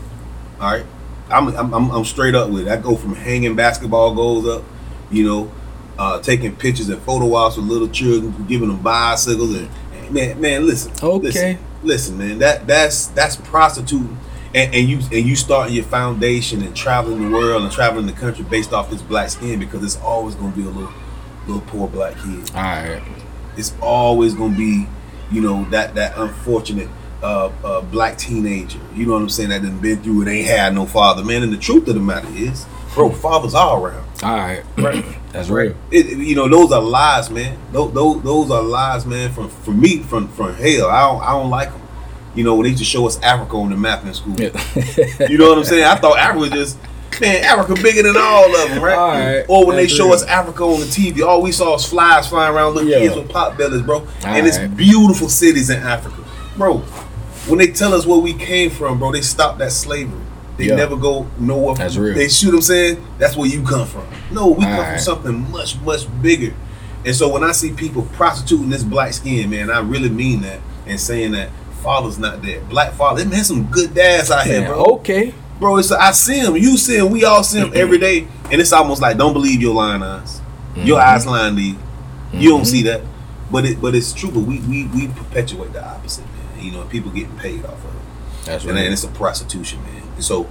All 0.60 0.70
right, 0.72 0.86
I'm, 1.28 1.48
I'm, 1.56 1.74
I'm, 1.74 1.90
I'm 1.90 2.04
straight 2.04 2.36
up 2.36 2.50
with 2.50 2.68
it. 2.68 2.70
I 2.70 2.76
go 2.76 2.94
from 2.96 3.14
hanging 3.16 3.56
basketball 3.56 4.14
goes 4.14 4.46
up, 4.46 4.64
you 5.10 5.24
know, 5.26 5.52
uh, 5.98 6.20
taking 6.20 6.54
pictures 6.54 6.88
and 6.88 7.02
photo 7.02 7.34
ops 7.34 7.56
with 7.56 7.66
little 7.66 7.88
children, 7.88 8.32
giving 8.46 8.68
them 8.68 8.80
bicycles, 8.80 9.54
and, 9.56 9.68
and 9.94 10.10
man, 10.12 10.40
man, 10.40 10.66
listen, 10.68 10.92
Okay. 11.02 11.18
listen, 11.26 11.58
listen, 11.82 12.18
man, 12.18 12.38
that 12.38 12.66
that's 12.66 13.06
that's 13.08 13.36
prostituting. 13.36 14.18
And, 14.54 14.74
and 14.74 14.88
you 14.88 14.96
and 15.12 15.26
you 15.26 15.36
starting 15.36 15.74
your 15.74 15.84
foundation 15.84 16.62
and 16.62 16.74
traveling 16.74 17.22
the 17.30 17.36
world 17.36 17.62
and 17.62 17.70
traveling 17.72 18.06
the 18.06 18.12
country 18.14 18.44
based 18.44 18.72
off 18.72 18.90
this 18.90 19.02
black 19.02 19.28
skin 19.28 19.58
because 19.58 19.84
it's 19.84 19.98
always 20.02 20.34
gonna 20.34 20.54
be 20.56 20.62
a 20.62 20.70
little 20.70 20.92
little 21.46 21.62
poor 21.62 21.86
black 21.88 22.14
kid 22.16 22.50
All 22.54 22.62
right. 22.62 23.02
it's 23.56 23.74
always 23.82 24.34
gonna 24.34 24.56
be, 24.56 24.86
you 25.30 25.40
know, 25.42 25.64
that 25.70 25.94
that 25.96 26.16
unfortunate 26.16 26.88
uh, 27.22 27.50
uh, 27.62 27.80
black 27.82 28.16
teenager. 28.16 28.78
You 28.94 29.04
know 29.06 29.12
what 29.14 29.22
I'm 29.22 29.28
saying? 29.28 29.50
That 29.50 29.62
done 29.62 29.78
been 29.80 30.02
through 30.02 30.22
it, 30.22 30.28
ain't 30.28 30.46
had 30.46 30.74
no 30.74 30.86
father, 30.86 31.22
man. 31.24 31.42
And 31.42 31.52
the 31.52 31.58
truth 31.58 31.86
of 31.88 31.94
the 31.94 32.00
matter 32.00 32.28
is, 32.32 32.64
bro, 32.98 33.10
fathers 33.10 33.54
are 33.54 33.80
around. 33.80 34.04
All 34.22 34.36
right. 34.36 34.62
That's 35.32 35.48
real. 35.48 35.74
It, 35.90 36.06
it- 36.06 36.18
you 36.18 36.34
know, 36.34 36.48
those 36.48 36.72
are 36.72 36.82
lies, 36.82 37.30
man. 37.30 37.56
Those, 37.72 37.92
those, 37.94 38.22
those 38.22 38.50
are 38.50 38.62
lies, 38.62 39.06
man. 39.06 39.32
From 39.32 39.48
from 39.48 39.80
me, 39.80 39.98
from 39.98 40.28
from 40.28 40.54
hell. 40.54 40.88
I 40.88 41.00
don't 41.08 41.22
I 41.22 41.30
don't 41.32 41.50
like 41.50 41.70
them. 41.70 41.82
You 42.34 42.44
know, 42.44 42.54
when 42.54 42.64
they 42.64 42.70
used 42.70 42.82
to 42.82 42.84
show 42.84 43.06
us 43.06 43.20
Africa 43.22 43.56
on 43.56 43.70
the 43.70 43.76
map 43.76 44.04
in 44.04 44.12
school. 44.14 44.34
Yeah. 44.38 44.50
You 45.28 45.38
know 45.38 45.48
what 45.48 45.58
I'm 45.58 45.64
saying? 45.64 45.84
I 45.84 45.94
thought 45.96 46.18
Africa 46.18 46.38
was 46.40 46.50
just 46.50 46.78
man, 47.20 47.42
Africa 47.44 47.74
bigger 47.82 48.02
than 48.02 48.16
all 48.16 48.54
of 48.62 48.68
them, 48.70 48.82
right? 48.82 48.96
All 48.98 49.08
right. 49.10 49.44
Or 49.48 49.66
when 49.66 49.76
they 49.76 49.88
show 49.88 50.04
real. 50.06 50.14
us 50.14 50.24
Africa 50.24 50.62
on 50.64 50.80
the 50.80 50.86
TV, 50.86 51.26
all 51.26 51.42
we 51.42 51.52
saw 51.52 51.72
was 51.72 51.84
flies 51.86 52.28
flying 52.28 52.54
around, 52.54 52.74
little 52.74 52.90
Yeah. 52.90 52.98
kids 52.98 53.16
with 53.16 53.28
pot 53.30 53.56
bellies, 53.58 53.82
bro. 53.82 54.06
and 54.24 54.46
it's 54.46 54.58
right. 54.58 54.76
beautiful 54.76 55.28
cities 55.28 55.70
in 55.70 55.78
Africa, 55.82 56.22
bro. 56.56 56.78
When 57.48 57.58
they 57.58 57.68
tell 57.68 57.94
us 57.94 58.06
where 58.06 58.18
we 58.18 58.34
came 58.34 58.70
from, 58.70 58.98
bro, 58.98 59.10
they 59.12 59.22
stopped 59.22 59.58
that 59.58 59.72
slavery. 59.72 60.20
They 60.58 60.66
Yeah. 60.66 60.74
never 60.74 60.96
go 60.96 61.26
nowhere. 61.38 61.76
That's 61.76 61.96
real. 61.96 62.14
They 62.14 62.28
shoot 62.28 62.50
them 62.50 62.60
saying 62.60 63.02
that's 63.18 63.36
where 63.36 63.48
you 63.48 63.62
come 63.62 63.86
from. 63.86 64.04
No, 64.30 64.48
we 64.48 64.64
come 64.64 64.84
from 64.84 64.98
something 64.98 65.50
much, 65.50 65.78
much 65.80 66.06
bigger. 66.20 66.52
And 67.06 67.14
so 67.16 67.28
when 67.32 67.42
I 67.44 67.52
see 67.52 67.72
people 67.72 68.02
prostituting 68.12 68.68
this 68.68 68.82
black 68.82 69.12
skin, 69.14 69.48
man, 69.50 69.70
I 69.70 69.78
really 69.80 70.08
mean 70.10 70.42
that 70.42 70.60
and 70.86 71.00
saying 71.00 71.32
that 71.32 71.48
father's 71.82 72.18
not 72.18 72.42
there. 72.42 72.60
Black 72.62 72.92
father, 72.94 73.24
man, 73.24 73.44
some 73.44 73.64
good 73.66 73.94
dads 73.94 74.30
out 74.30 74.44
here, 74.46 74.60
Man, 74.62 74.70
bro. 74.70 74.84
okay. 74.96 75.32
Bro, 75.60 75.78
it's 75.78 75.90
I 75.92 76.10
see 76.12 76.38
him, 76.40 76.56
you 76.56 76.76
see 76.76 76.96
him, 76.98 77.10
we 77.10 77.24
all 77.24 77.42
see 77.42 77.58
him 77.60 77.72
every 77.74 77.98
day, 77.98 78.26
and 78.50 78.60
it's 78.60 78.72
almost 78.72 79.00
like 79.00 79.16
don't 79.16 79.32
believe 79.32 79.60
your 79.62 79.74
lying 79.74 80.02
eyes. 80.02 80.40
Your 80.76 80.98
Mm-hmm. 81.00 81.14
eyes 81.14 81.26
lying 81.26 81.56
to 81.56 81.62
you. 81.62 81.76
You 82.32 82.50
don't 82.50 82.64
see 82.64 82.82
that, 82.82 83.00
but 83.50 83.64
it 83.64 83.80
but 83.80 83.94
it's 83.94 84.12
true. 84.12 84.30
But 84.30 84.40
we 84.40 84.58
we, 84.60 84.86
we 84.86 85.08
perpetuate 85.08 85.72
the 85.72 85.84
opposite, 85.84 86.24
man. 86.26 86.64
You 86.64 86.72
know, 86.72 86.82
people 86.84 87.10
getting 87.10 87.36
paid 87.38 87.64
off 87.64 87.72
of 87.84 87.94
it, 87.94 88.44
That's 88.44 88.64
and, 88.64 88.74
right. 88.74 88.82
then 88.82 88.92
it's 88.92 89.02
a 89.04 89.08
prostitution, 89.08 89.80
man. 89.82 90.02
So, 90.20 90.48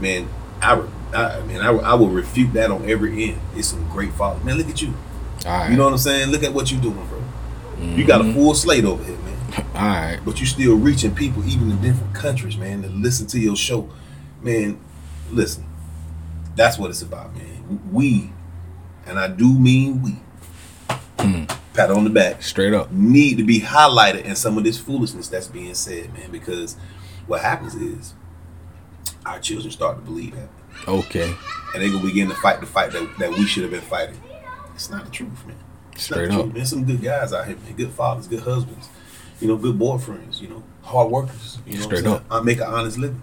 man, 0.00 0.28
I, 0.60 0.82
I 1.14 1.40
man, 1.42 1.60
I, 1.60 1.70
I 1.70 1.94
will 1.94 2.08
refute 2.08 2.52
that 2.54 2.70
on 2.70 2.88
every 2.88 3.24
end. 3.24 3.40
It's 3.54 3.68
some 3.68 3.88
great 3.88 4.12
fathers, 4.12 4.44
man. 4.44 4.56
Look 4.58 4.68
at 4.68 4.82
you. 4.82 4.94
All 5.46 5.52
right. 5.52 5.70
You 5.70 5.76
know 5.76 5.84
what 5.84 5.92
I'm 5.92 5.98
saying? 5.98 6.30
Look 6.30 6.42
at 6.42 6.52
what 6.52 6.70
you're 6.70 6.80
doing, 6.80 7.06
bro. 7.06 7.22
You 7.80 8.04
got 8.04 8.20
a 8.20 8.24
mm-hmm. 8.24 8.34
full 8.34 8.54
slate 8.54 8.84
over 8.84 9.02
here, 9.04 9.16
man. 9.18 9.38
All 9.74 9.82
right. 9.82 10.20
But 10.24 10.40
you 10.40 10.46
still 10.46 10.76
reaching 10.76 11.14
people 11.14 11.46
even 11.48 11.70
in 11.70 11.80
different 11.80 12.14
countries, 12.14 12.56
man, 12.56 12.82
to 12.82 12.88
listen 12.88 13.26
to 13.28 13.38
your 13.38 13.56
show. 13.56 13.88
Man, 14.42 14.78
listen. 15.30 15.64
That's 16.56 16.76
what 16.76 16.90
it's 16.90 17.02
about, 17.02 17.34
man. 17.36 17.80
We, 17.92 18.32
and 19.06 19.18
I 19.18 19.28
do 19.28 19.52
mean 19.52 20.02
we, 20.02 20.10
hmm. 21.20 21.44
pat 21.72 21.90
on 21.90 22.02
the 22.02 22.10
back, 22.10 22.42
Straight 22.42 22.74
up. 22.74 22.90
need 22.90 23.36
to 23.36 23.44
be 23.44 23.60
highlighted 23.60 24.24
in 24.24 24.34
some 24.34 24.58
of 24.58 24.64
this 24.64 24.76
foolishness 24.76 25.28
that's 25.28 25.46
being 25.46 25.74
said, 25.74 26.12
man, 26.14 26.32
because 26.32 26.76
what 27.28 27.42
happens 27.42 27.76
is 27.76 28.14
our 29.28 29.40
children 29.40 29.70
start 29.70 29.96
to 29.96 30.02
believe 30.02 30.34
that. 30.34 30.48
Okay. 30.86 31.34
And 31.74 31.82
they 31.82 31.90
gonna 31.90 32.04
begin 32.04 32.28
to 32.28 32.34
fight 32.36 32.60
the 32.60 32.66
fight 32.66 32.92
that, 32.92 33.08
that 33.18 33.30
we 33.30 33.46
should 33.46 33.62
have 33.62 33.72
been 33.72 33.80
fighting. 33.80 34.20
It's 34.74 34.90
not 34.90 35.04
the 35.04 35.10
truth, 35.10 35.46
man. 35.46 35.56
It's 35.92 36.04
Straight 36.04 36.28
not 36.28 36.34
the 36.36 36.40
up. 36.40 36.44
truth, 36.46 36.56
man. 36.56 36.66
Some 36.66 36.84
good 36.84 37.02
guys 37.02 37.32
out 37.32 37.46
here, 37.46 37.56
man. 37.56 37.74
Good 37.74 37.90
fathers, 37.90 38.26
good 38.28 38.40
husbands, 38.40 38.88
you 39.40 39.48
know, 39.48 39.56
good 39.56 39.78
boyfriends, 39.78 40.40
you 40.40 40.48
know, 40.48 40.62
hard 40.82 41.10
workers. 41.10 41.58
You 41.66 41.76
know 41.78 41.82
Straight 41.82 42.06
up. 42.06 42.24
I 42.30 42.40
make 42.40 42.58
an 42.58 42.64
honest 42.64 42.98
living. 42.98 43.22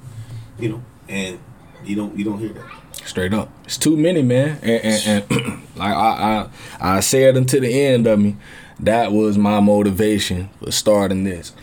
You 0.59 0.69
know, 0.69 0.83
and 1.09 1.39
you 1.83 1.95
don't 1.95 2.17
you 2.17 2.23
don't 2.23 2.39
hear 2.39 2.49
that. 2.49 2.71
Straight 3.05 3.33
up. 3.33 3.49
It's 3.65 3.77
too 3.77 3.97
many, 3.97 4.21
man. 4.21 4.59
And, 4.61 4.83
and, 4.83 5.25
and 5.31 5.63
like 5.75 5.93
I, 5.93 6.49
I 6.81 6.97
I 6.97 6.99
said 7.01 7.35
until 7.37 7.61
the 7.61 7.85
end 7.85 8.07
of 8.07 8.19
me, 8.19 8.37
that 8.79 9.11
was 9.11 9.37
my 9.37 9.59
motivation 9.59 10.49
for 10.61 10.71
starting 10.71 11.23
this. 11.23 11.53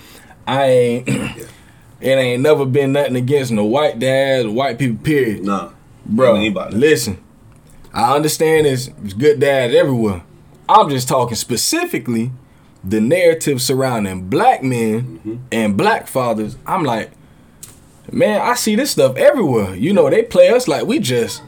I 0.47 0.65
ain't 0.67 1.09
it 2.03 2.11
ain't 2.19 2.43
never 2.43 2.65
been 2.67 2.93
nothing 2.93 3.17
against 3.17 3.53
no 3.53 3.65
white 3.65 3.99
dads, 3.99 4.49
white 4.49 4.79
people, 4.79 5.03
period. 5.05 5.45
Nah. 5.45 5.71
Bro, 6.05 6.37
Anybody. 6.37 6.77
listen. 6.77 7.23
I 7.95 8.15
understand 8.17 8.67
it's, 8.67 8.89
it's 9.05 9.13
good 9.13 9.39
dads 9.41 9.75
everywhere. 9.75 10.23
I'm 10.69 10.89
just 10.89 11.09
talking 11.09 11.37
specifically 11.37 12.33
the 12.83 13.01
narrative 13.01 13.61
surrounding 13.63 14.29
black 14.29 14.63
men 14.63 15.03
Mm-hmm. 15.19 15.37
and 15.53 15.77
black 15.77 16.07
fathers. 16.09 16.57
I'm 16.67 16.83
like, 16.85 17.11
man, 18.11 18.41
I 18.41 18.55
see 18.55 18.75
this 18.75 18.91
stuff 18.91 19.17
everywhere. 19.17 19.75
You 19.77 19.93
know, 19.93 20.11
they 20.11 20.23
play 20.23 20.49
us 20.49 20.67
like 20.67 20.87
we 20.87 20.99
just 20.99 21.43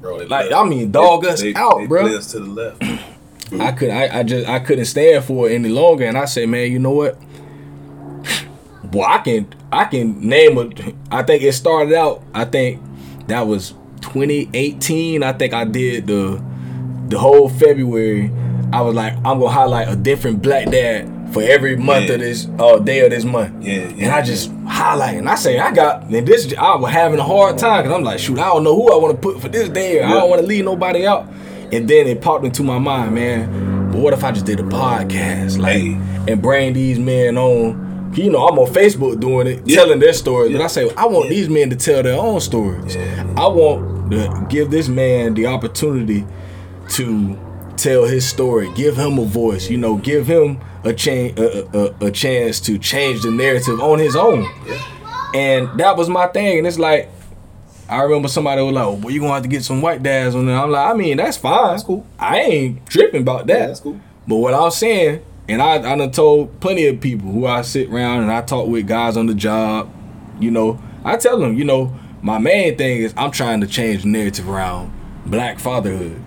Bro, 0.00 0.16
like 0.28 0.52
I 0.52 0.64
mean 0.64 0.90
dog 0.90 1.22
they- 1.22 1.28
us 1.30 1.40
they- 1.40 1.54
out, 1.54 1.78
they 1.78 1.86
bro. 1.86 2.02
play 2.02 2.16
us 2.16 2.32
to 2.32 2.40
the 2.40 2.46
left. 2.50 2.82
I 3.58 3.72
could 3.72 3.90
I, 3.90 4.18
I 4.18 4.22
just 4.22 4.48
I 4.48 4.58
couldn't 4.58 4.84
stand 4.86 5.24
for 5.24 5.48
it 5.48 5.54
any 5.54 5.68
longer 5.68 6.04
and 6.04 6.18
I 6.18 6.24
said, 6.26 6.48
man, 6.48 6.70
you 6.72 6.78
know 6.78 6.90
what? 6.90 7.16
Well, 8.92 9.06
I 9.08 9.18
can 9.18 9.46
I 9.72 9.84
can 9.86 10.26
name 10.28 10.58
a 10.58 10.68
I 11.10 11.22
think 11.22 11.42
it 11.42 11.52
started 11.52 11.94
out, 11.94 12.22
I 12.34 12.44
think 12.44 12.80
that 13.28 13.46
was 13.46 13.74
2018. 14.02 15.22
I 15.22 15.32
think 15.32 15.52
I 15.54 15.64
did 15.64 16.06
the 16.06 16.42
the 17.08 17.18
whole 17.18 17.48
February. 17.48 18.30
I 18.72 18.80
was 18.82 18.94
like, 18.94 19.14
I'm 19.18 19.38
gonna 19.38 19.48
highlight 19.48 19.88
a 19.88 19.96
different 19.96 20.42
black 20.42 20.70
dad 20.70 21.10
for 21.32 21.42
every 21.42 21.76
month 21.76 22.06
Yeah. 22.08 22.14
of 22.14 22.20
this 22.20 22.48
uh 22.58 22.78
day 22.78 23.00
of 23.00 23.10
this 23.10 23.24
month. 23.24 23.64
Yeah, 23.64 23.72
And. 23.82 24.06
I 24.06 24.22
just 24.22 24.50
highlight 24.66 25.16
and 25.18 25.28
I 25.28 25.34
say 25.34 25.58
I 25.58 25.70
got 25.72 26.04
and 26.04 26.26
this 26.26 26.52
I 26.56 26.76
was 26.76 26.90
having 26.92 27.18
a 27.18 27.24
hard 27.24 27.58
time 27.58 27.82
because 27.82 27.96
I'm 27.96 28.04
like, 28.04 28.18
shoot, 28.18 28.38
I 28.38 28.48
don't 28.48 28.64
know 28.64 28.74
who 28.74 28.92
I 28.92 28.96
want 28.96 29.14
to 29.14 29.20
put 29.20 29.40
for 29.40 29.48
this 29.48 29.68
day. 29.68 30.02
I 30.02 30.10
don't 30.12 30.30
want 30.30 30.40
to 30.42 30.46
leave 30.46 30.64
nobody 30.64 31.06
out. 31.06 31.28
And 31.72 31.88
then 31.88 32.06
it 32.06 32.20
popped 32.20 32.44
into 32.44 32.62
my 32.62 32.78
mind, 32.78 33.14
man. 33.14 33.90
But 33.90 34.00
what 34.00 34.12
if 34.12 34.22
I 34.22 34.30
just 34.32 34.46
did 34.46 34.60
a 34.60 34.64
podcast, 34.64 35.58
like, 35.58 35.78
Hey. 35.78 35.98
and 36.28 36.40
bring 36.42 36.72
these 36.72 36.98
men 36.98 37.36
on? 37.38 37.83
You 38.16 38.30
know, 38.30 38.46
I'm 38.46 38.58
on 38.58 38.66
Facebook 38.72 39.18
doing 39.20 39.46
it, 39.46 39.62
Yeah. 39.64 39.76
telling 39.76 39.98
their 39.98 40.12
stories. 40.12 40.52
But 40.52 40.58
Yeah. 40.58 40.64
I 40.64 40.68
say, 40.68 40.90
I 40.96 41.06
want 41.06 41.28
these 41.30 41.48
men 41.48 41.70
to 41.70 41.76
tell 41.76 42.02
their 42.02 42.18
own 42.18 42.40
stories. 42.40 42.96
I 43.36 43.46
want 43.48 44.10
to 44.12 44.46
give 44.48 44.70
this 44.70 44.88
man 44.88 45.34
the 45.34 45.46
opportunity 45.46 46.24
to 46.90 47.38
tell 47.76 48.04
his 48.04 48.26
story, 48.26 48.70
give 48.74 48.96
him 48.96 49.18
a 49.18 49.24
voice. 49.24 49.68
You 49.68 49.78
know, 49.78 49.96
give 49.96 50.26
him 50.26 50.58
a 50.84 50.92
chance, 50.92 51.38
a, 51.40 51.66
a, 52.02 52.06
a 52.06 52.10
chance 52.10 52.60
to 52.60 52.78
change 52.78 53.22
the 53.22 53.30
narrative 53.30 53.80
on 53.80 53.98
his 53.98 54.14
own. 54.14 54.46
And 55.34 55.68
that 55.80 55.96
was 55.96 56.08
my 56.08 56.26
thing. 56.28 56.58
And 56.58 56.66
it's 56.66 56.78
like, 56.78 57.08
I 57.88 58.02
remember 58.02 58.28
somebody 58.28 58.62
was 58.62 58.72
like, 58.72 58.84
oh, 58.84 58.92
well, 58.94 59.10
you're 59.10 59.20
gonna 59.20 59.34
have 59.34 59.42
to 59.42 59.48
get 59.48 59.64
some 59.64 59.82
white 59.82 60.02
dads 60.02 60.34
on 60.34 60.46
there. 60.46 60.56
I'm 60.56 60.70
like, 60.70 60.90
I 60.90 60.94
mean, 60.94 61.16
that's 61.16 61.36
fine. 61.36 61.72
That's 61.72 61.82
cool. 61.82 62.06
I 62.18 62.38
ain't 62.40 62.86
tripping 62.86 63.22
about 63.22 63.46
that. 63.48 63.58
Yeah, 63.58 63.66
that's 63.66 63.80
cool. 63.80 64.00
But 64.26 64.36
what 64.36 64.54
I'm 64.54 64.70
saying, 64.70 65.20
and 65.48 65.60
I, 65.60 65.74
I 65.76 65.96
done 65.96 66.10
told 66.10 66.60
plenty 66.60 66.86
of 66.86 67.00
people 67.00 67.30
who 67.30 67.46
I 67.46 67.62
sit 67.62 67.88
around 67.90 68.22
and 68.22 68.32
I 68.32 68.42
talk 68.42 68.66
with 68.68 68.86
guys 68.86 69.16
on 69.16 69.26
the 69.26 69.34
job, 69.34 69.90
you 70.40 70.50
know, 70.50 70.80
I 71.04 71.16
tell 71.16 71.38
them, 71.38 71.54
you 71.56 71.64
know, 71.64 71.94
my 72.22 72.38
main 72.38 72.76
thing 72.76 73.02
is 73.02 73.12
I'm 73.16 73.30
trying 73.30 73.60
to 73.60 73.66
change 73.66 74.02
the 74.02 74.08
narrative 74.08 74.48
around 74.48 74.92
black 75.26 75.58
fatherhood. 75.58 76.20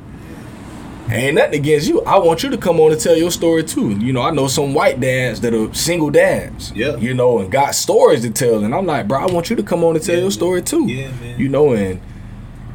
Ain't 1.09 1.35
nothing 1.35 1.55
against 1.61 1.87
you. 1.87 2.01
I 2.01 2.17
want 2.19 2.43
you 2.43 2.49
to 2.49 2.57
come 2.57 2.81
on 2.81 2.91
and 2.91 2.99
tell 2.99 3.15
your 3.15 3.31
story 3.31 3.63
too. 3.63 3.91
You 3.91 4.11
know, 4.11 4.21
I 4.21 4.31
know 4.31 4.47
some 4.47 4.73
white 4.73 4.99
dads 4.99 5.39
that 5.41 5.53
are 5.53 5.73
single 5.73 6.09
dads. 6.09 6.73
Yeah. 6.73 6.97
You 6.97 7.13
know, 7.13 7.39
and 7.39 7.49
got 7.49 7.75
stories 7.75 8.23
to 8.23 8.29
tell. 8.29 8.65
And 8.65 8.75
I'm 8.75 8.85
like, 8.85 9.07
bro, 9.07 9.19
I 9.19 9.31
want 9.31 9.49
you 9.49 9.55
to 9.55 9.63
come 9.63 9.85
on 9.85 9.95
and 9.95 10.03
tell 10.03 10.15
Yeah, 10.15 10.21
your 10.21 10.31
story 10.31 10.61
too. 10.61 10.85
Yeah, 10.85 11.09
man. 11.11 11.39
You 11.39 11.47
know, 11.47 11.73
and 11.73 12.01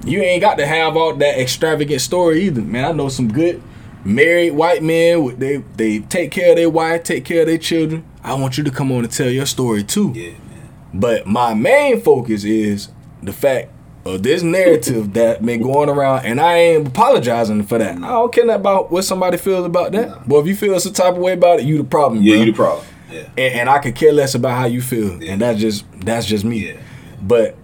you 0.04 0.22
ain't 0.22 0.40
got 0.40 0.56
to 0.56 0.66
have 0.66 0.96
all 0.96 1.14
that 1.14 1.38
extravagant 1.38 2.00
story 2.00 2.44
either, 2.44 2.62
man. 2.62 2.86
I 2.86 2.92
know 2.92 3.10
some 3.10 3.30
good 3.30 3.62
married 4.04 4.52
white 4.52 4.82
men. 4.82 5.38
They 5.38 5.58
they 5.76 5.98
take 6.00 6.30
care 6.30 6.50
of 6.50 6.56
their 6.56 6.70
wife, 6.70 7.04
take 7.04 7.24
care 7.24 7.42
of 7.42 7.46
their 7.46 7.58
children. 7.58 8.04
I 8.24 8.34
want 8.34 8.56
you 8.58 8.64
to 8.64 8.70
come 8.70 8.92
on 8.92 9.04
and 9.04 9.12
tell 9.12 9.28
your 9.30 9.46
story 9.46 9.82
too. 9.84 10.12
Yeah, 10.14 10.30
man. 10.30 10.68
But 10.94 11.26
my 11.26 11.54
main 11.54 12.00
focus 12.00 12.44
is 12.44 12.88
the 13.22 13.32
fact 13.32 13.70
of 14.04 14.22
this 14.22 14.42
narrative 14.42 15.12
that 15.14 15.44
been 15.44 15.62
going 15.62 15.88
around, 15.88 16.24
and 16.26 16.40
I 16.40 16.56
ain't 16.56 16.88
apologizing 16.88 17.62
for 17.64 17.78
that. 17.78 17.96
I 17.96 18.08
don't 18.08 18.32
care 18.32 18.48
about 18.50 18.90
what 18.90 19.02
somebody 19.02 19.36
feels 19.38 19.64
about 19.66 19.92
that. 19.92 20.08
Nah. 20.08 20.22
But 20.26 20.38
if 20.40 20.46
you 20.46 20.56
feel 20.56 20.78
some 20.80 20.92
type 20.92 21.14
of 21.14 21.18
way 21.20 21.32
about 21.34 21.60
it, 21.60 21.64
you 21.66 21.78
the 21.78 21.84
problem. 21.84 22.22
Yeah, 22.22 22.34
bro. 22.36 22.40
you 22.44 22.52
the 22.52 22.56
problem. 22.56 22.86
Yeah. 23.10 23.28
and, 23.36 23.54
and 23.60 23.70
I 23.70 23.78
could 23.78 23.94
care 23.94 24.12
less 24.12 24.34
about 24.34 24.58
how 24.58 24.66
you 24.66 24.80
feel, 24.82 25.22
Yeah. 25.22 25.32
and 25.32 25.42
that's 25.42 25.60
just 25.60 25.84
that's 26.00 26.26
just 26.26 26.44
me. 26.44 26.68
Yeah. 26.68 26.80
But 27.20 27.56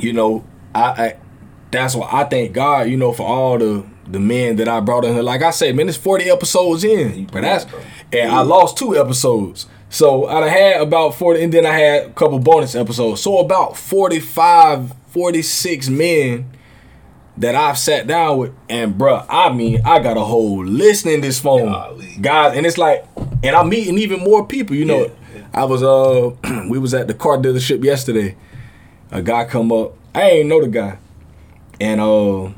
you 0.00 0.12
know, 0.12 0.44
I, 0.74 0.82
I 0.82 1.16
that's 1.70 1.94
why 1.94 2.08
I 2.10 2.24
thank 2.24 2.52
God, 2.52 2.88
you 2.88 2.96
know, 2.96 3.12
for 3.12 3.26
all 3.26 3.58
the 3.58 3.84
the 4.10 4.18
men 4.20 4.56
that 4.56 4.68
I 4.68 4.80
brought 4.80 5.04
in 5.04 5.14
here. 5.14 5.22
Like 5.22 5.42
I 5.42 5.50
said, 5.50 5.76
man, 5.76 5.88
it's 5.88 5.98
forty 5.98 6.30
episodes 6.30 6.84
in, 6.84 7.26
but 7.26 7.42
that's 7.42 7.66
and 8.12 8.30
I 8.32 8.40
lost 8.42 8.76
two 8.78 8.96
episodes. 8.96 9.66
So 9.90 10.26
I 10.26 10.46
had 10.48 10.82
about 10.82 11.14
40, 11.14 11.42
and 11.44 11.52
then 11.52 11.64
I 11.64 11.72
had 11.72 12.02
a 12.06 12.10
couple 12.10 12.38
bonus 12.38 12.74
episodes. 12.74 13.22
So 13.22 13.38
about 13.38 13.74
45, 13.74 14.92
46 15.08 15.88
men 15.88 16.50
that 17.38 17.54
I've 17.54 17.78
sat 17.78 18.06
down 18.06 18.36
with, 18.36 18.52
and 18.68 18.96
bruh, 18.96 19.24
I 19.30 19.50
mean, 19.50 19.80
I 19.86 20.00
got 20.00 20.18
a 20.18 20.24
whole 20.24 20.62
list 20.64 21.06
in 21.06 21.22
this 21.22 21.40
phone, 21.40 21.72
Golly. 21.72 22.16
guys, 22.20 22.54
and 22.56 22.66
it's 22.66 22.76
like, 22.76 23.06
and 23.42 23.56
I'm 23.56 23.70
meeting 23.70 23.96
even 23.96 24.20
more 24.20 24.46
people. 24.46 24.76
You 24.76 24.84
know, 24.84 25.04
Yeah, 25.04 25.10
yeah. 25.36 25.46
I 25.54 25.64
was 25.64 25.82
uh, 25.82 26.32
we 26.68 26.78
was 26.78 26.92
at 26.92 27.06
the 27.06 27.14
car 27.14 27.38
dealership 27.38 27.82
yesterday. 27.82 28.36
A 29.10 29.22
guy 29.22 29.46
come 29.46 29.72
up, 29.72 29.94
I 30.14 30.22
ain't 30.22 30.48
know 30.50 30.60
the 30.60 30.68
guy, 30.68 30.98
and 31.80 31.98
uh, 32.00 32.50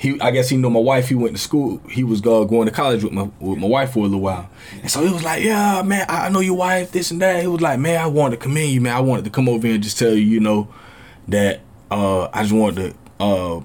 he, 0.00 0.18
I 0.20 0.30
guess 0.30 0.48
he 0.48 0.56
knew 0.56 0.70
my 0.70 0.80
wife. 0.80 1.08
He 1.10 1.14
went 1.14 1.34
to 1.36 1.40
school. 1.42 1.78
He 1.90 2.02
was 2.04 2.20
uh, 2.20 2.44
going 2.44 2.66
to 2.66 2.72
college 2.72 3.04
with 3.04 3.12
my 3.12 3.28
with 3.38 3.58
my 3.58 3.66
wife 3.68 3.92
for 3.92 3.98
a 3.98 4.02
little 4.04 4.20
while, 4.20 4.48
and 4.80 4.90
so 4.90 5.04
he 5.06 5.12
was 5.12 5.22
like, 5.22 5.44
"Yeah, 5.44 5.82
man, 5.82 6.06
I 6.08 6.26
I 6.26 6.28
know 6.30 6.40
your 6.40 6.56
wife, 6.56 6.90
this 6.92 7.10
and 7.10 7.20
that." 7.20 7.40
He 7.42 7.46
was 7.46 7.60
like, 7.60 7.78
"Man, 7.78 8.00
I 8.00 8.06
wanted 8.06 8.36
to 8.36 8.42
commend 8.42 8.70
you, 8.72 8.80
man. 8.80 8.96
I 8.96 9.00
wanted 9.00 9.24
to 9.26 9.30
come 9.30 9.46
over 9.48 9.66
here 9.66 9.74
and 9.74 9.84
just 9.84 9.98
tell 9.98 10.10
you, 10.14 10.24
you 10.24 10.40
know, 10.40 10.68
that 11.28 11.60
uh, 11.90 12.28
I 12.32 12.42
just 12.42 12.54
wanted 12.54 12.94
to 13.18 13.24
uh, 13.24 13.60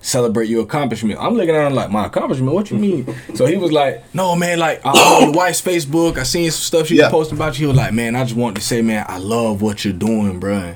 celebrate 0.00 0.48
your 0.48 0.62
accomplishment." 0.62 1.18
I'm 1.20 1.34
looking 1.34 1.54
at 1.54 1.66
him 1.66 1.74
like, 1.74 1.90
"My 1.90 2.06
accomplishment? 2.06 2.52
What 2.54 2.70
you 2.70 2.78
mean?" 2.78 3.14
so 3.34 3.44
he 3.46 3.56
was 3.58 3.70
like, 3.72 4.02
"No, 4.14 4.34
man, 4.34 4.58
like 4.58 4.80
I 4.84 4.90
on 4.90 5.22
your 5.24 5.32
wife's 5.32 5.60
Facebook. 5.60 6.16
I 6.18 6.22
seen 6.22 6.50
some 6.50 6.62
stuff 6.62 6.86
she 6.86 6.96
Yeah. 6.96 7.04
was 7.04 7.12
posting 7.12 7.36
about 7.38 7.58
you." 7.58 7.66
He 7.66 7.68
was 7.68 7.76
like, 7.76 7.92
"Man, 7.92 8.16
I 8.16 8.24
just 8.24 8.36
wanted 8.36 8.56
to 8.56 8.62
say, 8.62 8.80
man, 8.82 9.04
I 9.08 9.18
love 9.18 9.60
what 9.62 9.84
you're 9.84 9.92
doing, 9.94 10.40
bro." 10.40 10.58
Yeah. 10.58 10.74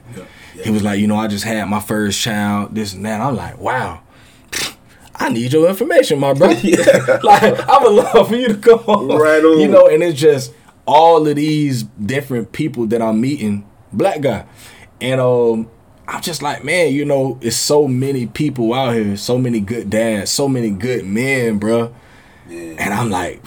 Yeah. 0.56 0.64
He 0.64 0.70
was 0.70 0.82
like, 0.82 1.00
"You 1.00 1.06
know, 1.06 1.16
I 1.16 1.26
just 1.26 1.44
had 1.44 1.64
my 1.68 1.80
first 1.80 2.20
child, 2.20 2.74
this 2.74 2.92
and 2.92 3.06
that." 3.06 3.20
I'm 3.22 3.34
like, 3.34 3.58
"Wow." 3.58 4.00
I 5.20 5.28
need 5.28 5.52
your 5.52 5.68
information, 5.68 6.18
my 6.18 6.32
brother. 6.32 6.54
Yeah. 6.62 7.18
like 7.22 7.42
I 7.42 7.78
would 7.82 7.92
love 7.92 8.28
for 8.28 8.36
you 8.36 8.48
to 8.48 8.56
come 8.56 8.80
on. 8.86 9.08
Right 9.08 9.44
on. 9.44 9.60
You 9.60 9.68
know, 9.68 9.86
and 9.86 10.02
it's 10.02 10.18
just 10.18 10.52
all 10.86 11.26
of 11.28 11.36
these 11.36 11.82
different 11.82 12.52
people 12.52 12.86
that 12.86 13.02
I'm 13.02 13.20
meeting, 13.20 13.68
black 13.92 14.22
guy. 14.22 14.46
And 15.00 15.20
um 15.20 15.70
I'm 16.08 16.22
just 16.22 16.42
like, 16.42 16.64
man, 16.64 16.92
you 16.92 17.04
know, 17.04 17.38
it's 17.40 17.56
so 17.56 17.86
many 17.86 18.26
people 18.26 18.74
out 18.74 18.94
here, 18.94 19.16
so 19.16 19.38
many 19.38 19.60
good 19.60 19.90
dads, 19.90 20.30
so 20.30 20.48
many 20.48 20.70
good 20.70 21.04
men, 21.04 21.58
bro. 21.58 21.94
Yeah. 22.48 22.74
And 22.78 22.94
I'm 22.94 23.10
like, 23.10 23.44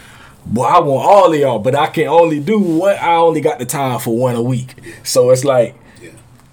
boy, 0.46 0.64
I 0.64 0.78
want 0.80 1.06
all 1.06 1.32
of 1.32 1.38
y'all, 1.38 1.58
but 1.58 1.74
I 1.74 1.88
can 1.88 2.06
only 2.06 2.40
do 2.40 2.58
what 2.58 2.98
I 2.98 3.16
only 3.16 3.40
got 3.40 3.58
the 3.58 3.66
time 3.66 3.98
for 3.98 4.16
one 4.16 4.36
a 4.36 4.42
week. 4.42 4.74
So 5.02 5.30
it's 5.30 5.44
like. 5.44 5.74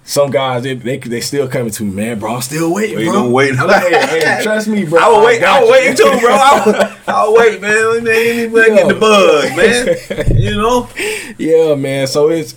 Some 0.04 0.32
guys 0.32 0.64
they 0.64 0.76
they, 0.76 0.97
they 0.97 1.22
still 1.22 1.47
coming 1.47 1.72
to 1.72 1.84
me, 1.84 1.91
man, 1.93 2.20
bro. 2.20 2.36
I'm 2.36 2.41
still 2.41 2.74
waiting, 2.74 2.97
Wait, 2.97 3.06
bro. 3.06 3.14
don't 3.14 3.32
wait. 3.32 3.58
I'm 3.58 3.68
like, 3.68 3.84
hey, 3.84 4.20
hey, 4.20 4.39
trust 4.43 4.68
me, 4.68 4.86
bro. 4.86 4.99
I 4.99 5.08
will 5.10 5.26
wait. 5.26 5.43
I 5.43 5.60
will 5.62 5.68
you. 5.68 5.72
wait 5.72 5.97
too, 5.97 6.04
bro. 6.04 6.32
I 6.32 7.24
will, 7.26 7.34
wait, 7.38 7.62
man. 7.62 8.08
Anybody 8.08 8.76
get 8.76 8.88
the 8.88 8.95
bug, 8.95 9.56
man. 9.56 10.38
You 10.38 10.51
know. 10.58 10.89
yeah, 11.38 11.76
man. 11.76 12.08
So 12.08 12.30
it's 12.30 12.56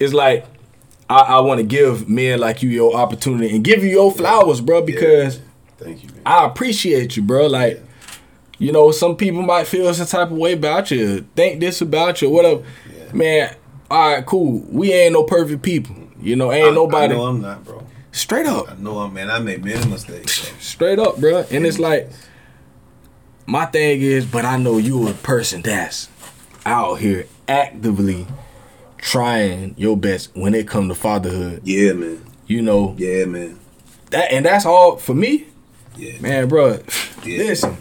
it's 0.00 0.14
like 0.14 0.46
I, 1.08 1.18
I 1.18 1.40
want 1.40 1.58
to 1.58 1.66
give 1.66 2.08
men 2.08 2.38
like 2.38 2.62
you 2.62 2.70
your 2.70 2.96
opportunity 2.96 3.54
and 3.54 3.62
give 3.64 3.84
you 3.84 3.90
your 3.90 4.10
flowers, 4.12 4.60
bro, 4.60 4.82
because 4.82 5.40
Thank 5.78 6.02
you, 6.02 6.08
man. 6.10 6.22
I 6.24 6.46
appreciate 6.46 7.16
you, 7.16 7.22
bro. 7.22 7.46
Like, 7.46 7.82
you 8.58 8.72
know, 8.72 8.90
some 8.90 9.16
people 9.16 9.42
might 9.42 9.66
feel 9.66 9.92
some 9.92 10.06
type 10.06 10.30
of 10.30 10.36
way 10.38 10.54
about 10.54 10.90
you, 10.90 11.26
think 11.36 11.60
this 11.60 11.80
about 11.80 12.22
you, 12.22 12.30
whatever. 12.30 12.64
Yeah. 12.90 13.12
Man, 13.12 13.56
all 13.90 14.14
right, 14.14 14.26
cool. 14.26 14.64
We 14.70 14.92
ain't 14.92 15.12
no 15.12 15.24
perfect 15.24 15.62
people. 15.62 15.94
You 16.20 16.36
know, 16.36 16.52
ain't 16.52 16.68
I, 16.68 16.74
nobody. 16.74 17.14
I 17.14 17.16
know 17.16 17.26
I'm 17.26 17.40
not, 17.40 17.64
bro. 17.64 17.86
straight 18.12 18.46
up. 18.46 18.70
I 18.70 18.74
know 18.76 18.98
I'm, 19.00 19.12
man. 19.14 19.30
I 19.30 19.38
make 19.38 19.62
many 19.62 19.86
mistakes. 19.88 20.48
Bro. 20.48 20.58
Straight 20.60 20.98
up, 20.98 21.18
bro. 21.18 21.44
And 21.50 21.66
it's 21.66 21.78
like, 21.78 22.10
my 23.46 23.66
thing 23.66 24.00
is, 24.00 24.26
but 24.26 24.44
I 24.44 24.56
know 24.56 24.78
you 24.78 25.08
a 25.08 25.12
person 25.12 25.62
that's 25.62 26.08
out 26.64 26.96
here 26.96 27.26
actively 27.48 28.26
trying 28.98 29.74
your 29.78 29.96
best 29.96 30.30
when 30.34 30.54
it 30.54 30.66
come 30.66 30.88
to 30.88 30.94
fatherhood. 30.94 31.60
Yeah, 31.64 31.92
man. 31.92 32.24
You 32.46 32.62
know 32.62 32.94
Yeah, 32.98 33.24
man. 33.26 33.58
that, 34.10 34.32
and 34.32 34.46
that's 34.46 34.64
all 34.66 34.96
for 34.96 35.14
me, 35.14 35.46
Yeah, 35.96 36.20
man, 36.20 36.48
bro. 36.48 36.78
Yeah. 37.24 37.38
Listen, 37.38 37.76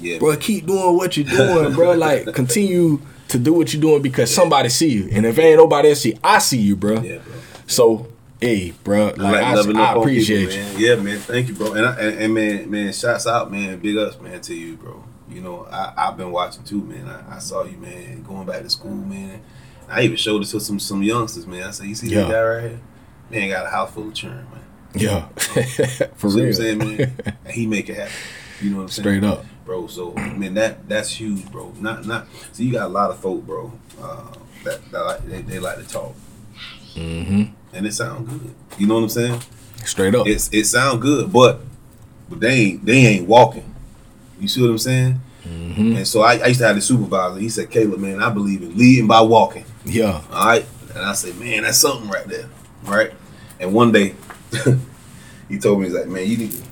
yeah, 0.00 0.18
bro, 0.18 0.36
keep 0.36 0.66
doing 0.66 0.96
what 0.96 1.16
you're 1.16 1.26
doing, 1.26 1.72
bro. 1.74 1.92
Like, 1.96 2.32
continue 2.34 3.00
to 3.28 3.38
do 3.38 3.52
what 3.52 3.72
you're 3.72 3.80
doing 3.82 4.02
because 4.02 4.32
somebody 4.32 4.68
see 4.68 4.88
you, 4.90 5.08
and 5.12 5.24
if 5.26 5.38
ain't 5.38 5.56
nobody 5.58 5.90
else 5.90 6.00
see, 6.00 6.18
I 6.22 6.38
see 6.38 6.58
you, 6.58 6.76
bro. 6.76 7.00
yeah, 7.00 7.18
bro. 7.18 7.34
So, 7.68 8.08
hey, 8.40 8.72
bro, 8.82 9.12
like, 9.16 9.44
I, 9.44 9.52
I 9.52 9.92
appreciate 9.94 10.48
people, 10.50 10.54
you. 10.54 10.62
man. 10.62 10.78
Yeah, 10.80 10.96
man. 10.96 11.18
Thank 11.20 11.48
you, 11.48 11.54
bro. 11.54 11.74
And, 11.74 11.86
I, 11.86 11.92
and 12.00 12.18
and 12.18 12.34
man, 12.34 12.70
man, 12.70 12.92
shouts 12.92 13.26
out, 13.26 13.50
man. 13.52 13.78
Big 13.78 13.96
ups, 13.96 14.18
man, 14.20 14.40
to 14.40 14.54
you, 14.54 14.76
bro. 14.76 15.04
You 15.30 15.42
know, 15.42 15.66
I 15.70 15.92
I've 15.96 16.16
been 16.16 16.32
watching 16.32 16.64
too, 16.64 16.82
man. 16.82 17.06
I, 17.08 17.36
I 17.36 17.38
saw 17.38 17.64
you, 17.64 17.76
man, 17.76 18.22
going 18.22 18.46
back 18.46 18.62
to 18.62 18.70
school, 18.70 18.90
man. 18.94 19.42
I 19.88 20.02
even 20.02 20.16
showed 20.16 20.42
it 20.42 20.46
to 20.46 20.60
some 20.60 20.78
some 20.80 21.02
youngsters, 21.02 21.46
man. 21.46 21.62
I 21.64 21.70
said, 21.70 21.86
you 21.86 21.94
see 21.94 22.08
Yeah. 22.08 22.22
this 22.22 22.30
guy 22.32 22.42
right 22.42 22.62
here? 22.70 22.80
Man, 23.30 23.48
got 23.50 23.66
a 23.66 23.68
house 23.68 23.92
full 23.92 24.08
of 24.08 24.14
churn, 24.14 24.46
man. 24.50 24.62
Yeah, 24.94 25.28
for 26.16 26.30
See 26.30 26.34
what 26.34 26.34
real. 26.36 26.46
I'm 26.46 26.52
saying, 26.54 26.78
man? 26.78 27.16
and 27.44 27.54
he 27.54 27.66
make 27.66 27.88
it 27.90 27.96
happen. 27.96 28.12
You 28.62 28.70
know 28.70 28.76
what 28.78 28.82
I'm 28.84 28.88
saying? 28.88 29.04
Straight 29.04 29.24
up. 29.24 29.44
bro. 29.66 29.86
So 29.86 30.12
man, 30.14 30.54
that 30.54 30.88
that's 30.88 31.10
huge, 31.10 31.50
bro. 31.52 31.74
Not 31.78 32.06
not. 32.06 32.26
So 32.52 32.62
you 32.62 32.72
got 32.72 32.86
a 32.86 32.88
lot 32.88 33.10
of 33.10 33.18
folk, 33.20 33.44
bro. 33.46 33.70
Uh, 34.00 34.32
that, 34.64 34.90
that 34.90 35.00
like, 35.04 35.26
they, 35.28 35.42
they 35.42 35.58
like 35.58 35.76
to 35.76 35.86
talk, 35.88 36.14
hmm 36.94 37.44
and 37.72 37.86
it 37.86 37.92
sound 37.94 38.28
good. 38.28 38.54
You 38.78 38.86
know 38.86 38.94
what 38.94 39.02
I'm 39.04 39.08
saying? 39.08 39.40
Straight 39.84 40.14
up. 40.14 40.26
It's 40.26 40.48
it 40.52 40.64
sound 40.64 41.00
good, 41.00 41.32
but 41.32 41.60
but 42.28 42.40
they 42.40 42.52
ain't 42.54 42.84
they 42.84 42.98
ain't 43.06 43.26
walking. 43.28 43.74
You 44.40 44.48
see 44.48 44.60
what 44.60 44.70
I'm 44.70 44.78
saying? 44.78 45.20
hmm 45.44 45.96
And 45.96 46.06
so 46.06 46.20
I, 46.22 46.34
I 46.38 46.46
used 46.48 46.60
to 46.60 46.66
have 46.66 46.76
the 46.76 46.82
supervisor. 46.82 47.40
He 47.40 47.48
said, 47.48 47.70
"Caleb, 47.70 48.00
man, 48.00 48.22
I 48.22 48.30
believe 48.30 48.62
in 48.62 48.76
leading 48.76 49.06
by 49.06 49.20
walking." 49.20 49.64
Yeah. 49.84 50.20
All 50.32 50.46
right, 50.46 50.66
and 50.94 51.04
I 51.04 51.12
said, 51.14 51.36
"Man, 51.38 51.62
that's 51.62 51.78
something 51.78 52.08
right 52.08 52.26
there." 52.26 52.48
Right. 52.84 53.12
And 53.60 53.72
one 53.72 53.90
day, 53.92 54.14
he 55.48 55.58
told 55.58 55.80
me, 55.80 55.86
"He's 55.86 55.94
like, 55.94 56.06
man, 56.06 56.26
you 56.28 56.36
need 56.36 56.52
to, 56.52 56.62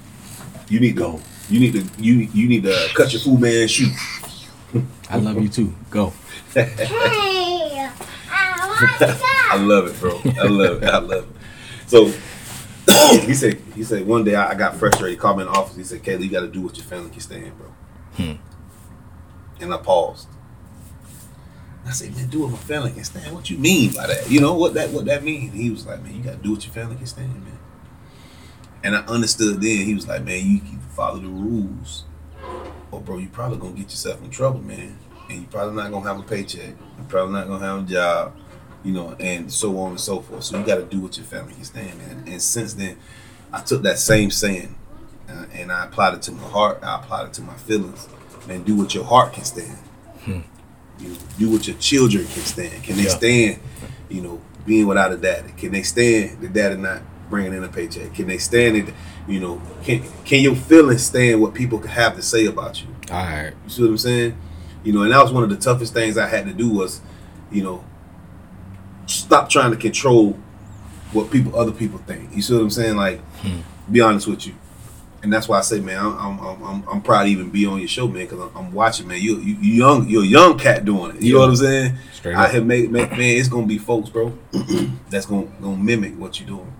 you 0.69 0.81
need 0.81 0.95
to 0.97 1.01
Go. 1.01 1.21
you 1.49 1.61
need 1.61 1.73
to, 1.73 2.03
you 2.03 2.15
you 2.33 2.49
need 2.49 2.65
to 2.65 2.89
cut 2.95 3.13
your 3.13 3.21
food 3.21 3.41
man 3.41 3.67
shoe." 3.69 3.91
I 5.09 5.17
love 5.17 5.41
you 5.41 5.49
too. 5.49 5.75
Go. 5.91 6.13
I 8.79 9.57
love 9.59 9.87
it, 9.87 10.01
bro. 10.01 10.21
I 10.25 10.47
love 10.47 10.83
it. 10.83 10.89
I 10.89 10.99
love 10.99 11.31
it. 11.31 11.37
So 11.89 12.07
he 13.21 13.35
said, 13.35 13.61
he 13.75 13.83
said 13.83 14.07
one 14.07 14.25
day 14.25 14.35
I, 14.35 14.55
got 14.55 14.77
frustrated. 14.77 15.17
He 15.17 15.21
called 15.21 15.39
me 15.39 15.45
in 15.45 15.53
the 15.53 15.59
office. 15.59 15.77
He 15.77 15.85
said, 15.85 16.03
"Caleb, 16.03 16.23
you 16.23 16.31
got 16.31 16.41
to 16.41 16.49
do 16.49 16.61
what 16.61 16.77
your 16.77 16.87
family 16.87 17.11
can 17.11 17.21
stand, 17.21 17.57
bro." 17.59 17.69
Hmm. 18.15 18.33
And 19.61 19.75
I 19.75 19.79
paused. 19.79 20.29
I 21.85 21.91
said, 21.91 22.15
"Man, 22.17 22.29
do 22.29 22.43
what 22.43 22.51
my 22.51 22.59
family 22.59 22.93
can 22.93 23.05
stand. 23.05 23.35
What 23.35 23.51
you 23.51 23.59
mean 23.59 23.93
by 23.93 24.07
that? 24.07 24.31
You 24.31 24.41
know 24.41 24.55
what 24.55 24.75
that 24.75 24.91
what 24.91 25.05
that 25.07 25.25
mean?" 25.25 25.51
He 25.51 25.71
was 25.71 25.87
like, 25.87 26.03
"Man, 26.03 26.15
you 26.15 26.23
got 26.23 26.33
to 26.33 26.43
do 26.43 26.53
what 26.53 26.65
your 26.65 26.75
family 26.75 26.97
can 26.97 27.07
stand, 27.07 27.33
man." 27.33 27.59
And 28.85 28.95
I 28.95 29.01
understood 29.07 29.61
then. 29.61 29.85
He 29.85 29.95
was 29.95 30.07
like, 30.07 30.23
"Man, 30.23 30.47
you 30.47 30.61
can 30.61 30.79
follow 30.95 31.19
the 31.19 31.29
rules, 31.29 32.05
or 32.91 33.01
bro, 33.01 33.19
you 33.19 33.29
probably 33.29 33.59
gonna 33.59 33.73
get 33.73 33.91
yourself 33.91 34.23
in 34.23 34.31
trouble, 34.31 34.61
man. 34.61 34.99
And 35.29 35.41
you 35.41 35.47
probably 35.49 35.75
not 35.75 35.91
gonna 35.91 36.07
have 36.07 36.21
a 36.21 36.23
paycheck. 36.23 36.75
You're 36.99 37.07
probably 37.09 37.35
not 37.35 37.49
gonna 37.49 37.65
have 37.65 37.85
a 37.85 37.93
job." 37.93 38.37
You 38.87 38.93
know, 38.93 39.17
and 39.19 39.53
so 39.53 39.77
on 39.81 39.91
and 39.91 40.01
so 40.01 40.21
forth. 40.21 40.45
So 40.45 40.57
you 40.57 40.65
got 40.65 40.77
to 40.77 40.85
do 40.85 41.01
what 41.01 41.17
your 41.17 41.27
family 41.27 41.55
can 41.55 41.65
stand, 41.65 41.99
man. 41.99 42.23
And 42.29 42.41
since 42.41 42.75
then, 42.75 42.97
I 43.53 43.61
took 43.61 43.83
that 43.83 43.99
same 43.99 44.31
saying 44.31 44.77
uh, 45.29 45.47
and 45.53 45.73
I 45.73 45.87
applied 45.87 46.15
it 46.15 46.23
to 46.23 46.33
my 46.33 46.45
heart. 46.49 46.79
I 46.85 46.95
applied 47.01 47.27
it 47.27 47.33
to 47.35 47.43
my 47.43 47.55
feelings. 47.55 48.09
Man, 48.47 48.63
do 48.63 48.77
what 48.77 48.95
your 48.95 49.03
heart 49.03 49.33
can 49.33 49.43
stand. 49.45 49.77
Hmm. 50.25 50.41
You 51.01 51.09
know, 51.09 51.17
do 51.37 51.51
what 51.51 51.67
your 51.67 51.77
children 51.79 52.27
can 52.27 52.43
stand. 52.43 52.85
Can 52.85 52.97
they 52.97 53.03
Yeah. 53.03 53.09
stand? 53.09 53.59
You 54.09 54.23
know, 54.23 54.41
being 54.65 54.87
without 54.87 55.11
a 55.11 55.17
daddy. 55.17 55.53
Can 55.57 55.73
they 55.73 55.83
stand 55.83 56.41
the 56.41 56.49
daddy 56.49 56.77
not 56.77 57.03
bringing 57.29 57.55
in 57.55 57.65
a 57.65 57.69
paycheck? 57.69 58.15
Can 58.15 58.29
they 58.29 58.39
stand 58.39 58.77
it? 58.77 58.95
You 59.27 59.41
know, 59.41 59.63
can 59.83 60.05
can 60.25 60.43
your 60.43 60.55
feelings 60.55 61.03
stand 61.03 61.41
what 61.43 61.55
people 61.55 61.79
have 61.81 62.15
to 62.15 62.23
say 62.23 62.47
about 62.47 62.81
you? 62.81 62.87
All 63.11 63.17
right. 63.17 63.53
You 63.65 63.71
see 63.71 63.83
what 63.83 63.91
I'm 63.91 63.99
saying? 63.99 64.37
You 64.85 64.93
know, 64.93 65.03
and 65.03 65.11
that 65.11 65.21
was 65.21 65.33
one 65.33 65.43
of 65.43 65.51
the 65.51 65.57
toughest 65.57 65.93
things 65.93 66.17
I 66.17 66.29
had 66.29 66.47
to 66.47 66.53
do 66.53 66.69
was, 66.71 67.01
you 67.51 67.65
know, 67.65 67.83
stop 69.07 69.49
trying 69.49 69.71
to 69.71 69.77
control 69.77 70.39
what 71.13 71.31
people 71.31 71.59
other 71.59 71.73
people 71.73 71.99
think. 72.01 72.35
You 72.35 72.43
see 72.43 72.55
what 72.55 72.63
I'm 72.63 72.71
saying? 72.71 72.97
Like, 72.97 73.21
Hmm. 73.43 73.61
be 73.91 74.01
honest 74.01 74.27
with 74.27 74.47
you, 74.47 74.55
and 75.23 75.33
that's 75.33 75.49
why 75.49 75.59
I 75.59 75.61
say, 75.63 75.81
man, 75.81 75.99
I'm 75.99 76.19
I'm 76.19 76.63
I'm, 76.65 76.85
I'm 76.91 77.01
proud 77.03 77.25
to 77.25 77.29
even 77.31 77.51
be 77.51 77.65
on 77.67 77.79
your 77.79 77.89
show, 77.89 78.07
man, 78.09 78.27
because 78.27 78.41
I'm, 78.41 78.51
I'm 78.57 78.73
watching, 78.73 79.07
man. 79.09 79.21
You 79.21 79.39
you 79.39 79.57
you 79.61 79.73
young, 79.75 80.09
you're 80.09 80.23
a 80.25 80.27
young 80.27 80.59
cat 80.59 80.85
doing 80.85 81.17
it. 81.17 81.23
You 81.23 81.35
know 81.35 81.41
what 81.41 81.51
I'm 81.51 81.57
saying? 81.57 81.95
Straight 82.13 82.35
I 82.37 82.45
up. 82.47 82.51
have 82.53 82.67
made, 82.67 82.91
man, 82.91 83.09
man, 83.11 83.21
it's 83.39 83.49
gonna 83.49 83.67
be 83.67 83.79
folks, 83.79 84.11
bro, 84.11 84.37
that's 85.11 85.27
gonna 85.27 85.47
gonna 85.61 85.77
mimic 85.77 86.19
what 86.19 86.39
you're 86.41 86.49
doing, 86.49 86.73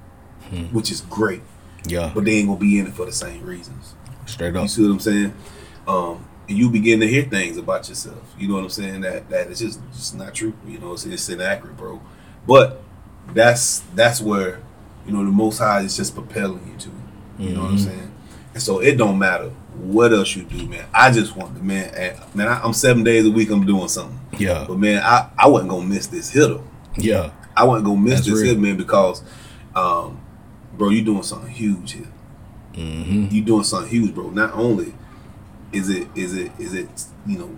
Hmm. 0.51 0.65
which 0.75 0.91
is 0.91 1.01
great, 1.03 1.43
Yeah, 1.87 2.11
but 2.15 2.25
they 2.25 2.33
ain't 2.39 2.49
gonna 2.49 2.61
be 2.61 2.79
in 2.79 2.87
it 2.89 2.95
for 2.95 3.07
the 3.07 3.13
same 3.13 3.45
reasons. 3.45 3.95
straight 4.27 4.55
up. 4.57 4.63
You 4.63 4.69
see 4.69 4.83
what 4.83 4.91
I'm 4.91 5.01
saying? 5.01 5.35
Um, 5.87 6.25
and 6.49 6.57
you 6.59 6.69
begin 6.71 7.01
to 7.01 7.07
hear 7.09 7.23
things 7.25 7.57
about 7.57 7.89
yourself. 7.89 8.23
You 8.39 8.49
know 8.49 8.55
what 8.55 8.65
I'm 8.65 8.71
saying? 8.71 9.01
That 9.03 9.29
that 9.31 9.49
is 9.49 9.61
just 9.61 9.81
just 9.93 10.17
not 10.17 10.35
true. 10.35 10.53
You 10.67 10.79
know, 10.79 10.93
it's, 10.95 11.05
it's 11.07 11.29
inaccurate, 11.29 11.77
bro. 11.77 12.01
But 12.47 12.83
that's 13.35 13.81
that's 13.95 14.21
where 14.21 14.61
you 15.07 15.13
know 15.13 15.25
the 15.25 15.31
Most 15.31 15.59
High 15.59 15.81
is 15.81 15.97
just 15.97 16.15
propelling 16.15 16.67
you 16.73 16.79
to. 16.81 16.91
You 17.43 17.55
know 17.55 17.63
what 17.63 17.71
I'm 17.73 17.77
Mhm. 17.77 17.85
saying? 17.85 18.11
And 18.55 18.63
so 18.63 18.79
it 18.81 18.97
don't 18.97 19.19
matter 19.19 19.51
what 19.79 20.13
else 20.13 20.35
you 20.35 20.43
do, 20.45 20.67
man. 20.67 20.87
I 20.95 21.11
just 21.11 21.37
want 21.37 21.55
to, 21.57 21.63
man. 21.63 21.93
and- 21.95 22.17
Man, 22.35 22.49
I, 22.49 22.61
I'm 22.63 22.73
seven 22.73 23.05
days 23.05 23.27
a 23.27 23.31
week. 23.31 23.51
I'm 23.51 23.67
doing 23.67 23.89
something. 23.89 24.19
Yeah, 24.39 24.65
But 24.69 24.79
man, 24.79 25.03
I 25.03 25.29
I 25.39 25.49
wasn't 25.49 25.71
gonna 25.71 25.85
miss 25.87 26.07
this 26.07 26.31
hitter. 26.31 26.61
yeah, 26.97 27.31
I 27.57 27.65
wasn't 27.65 27.87
gonna 27.87 28.01
miss 28.01 28.15
That's 28.21 28.27
this 28.29 28.37
real. 28.43 28.47
hit, 28.55 28.59
man, 28.61 28.77
because, 28.77 29.23
um, 29.75 30.19
bro, 30.77 30.89
you 30.91 31.03
doing 31.03 31.23
something 31.23 31.51
huge 31.51 31.93
here 31.93 32.07
hmm 32.75 33.27
you 33.31 33.41
doing 33.43 33.65
something 33.65 33.89
huge, 33.91 34.15
bro. 34.15 34.29
Not 34.31 34.53
only 34.55 34.93
is 35.73 35.89
it 35.89 36.07
is 36.15 36.35
it 36.35 36.53
is 36.59 36.75
it 36.75 36.89
you 37.27 37.39
know 37.39 37.51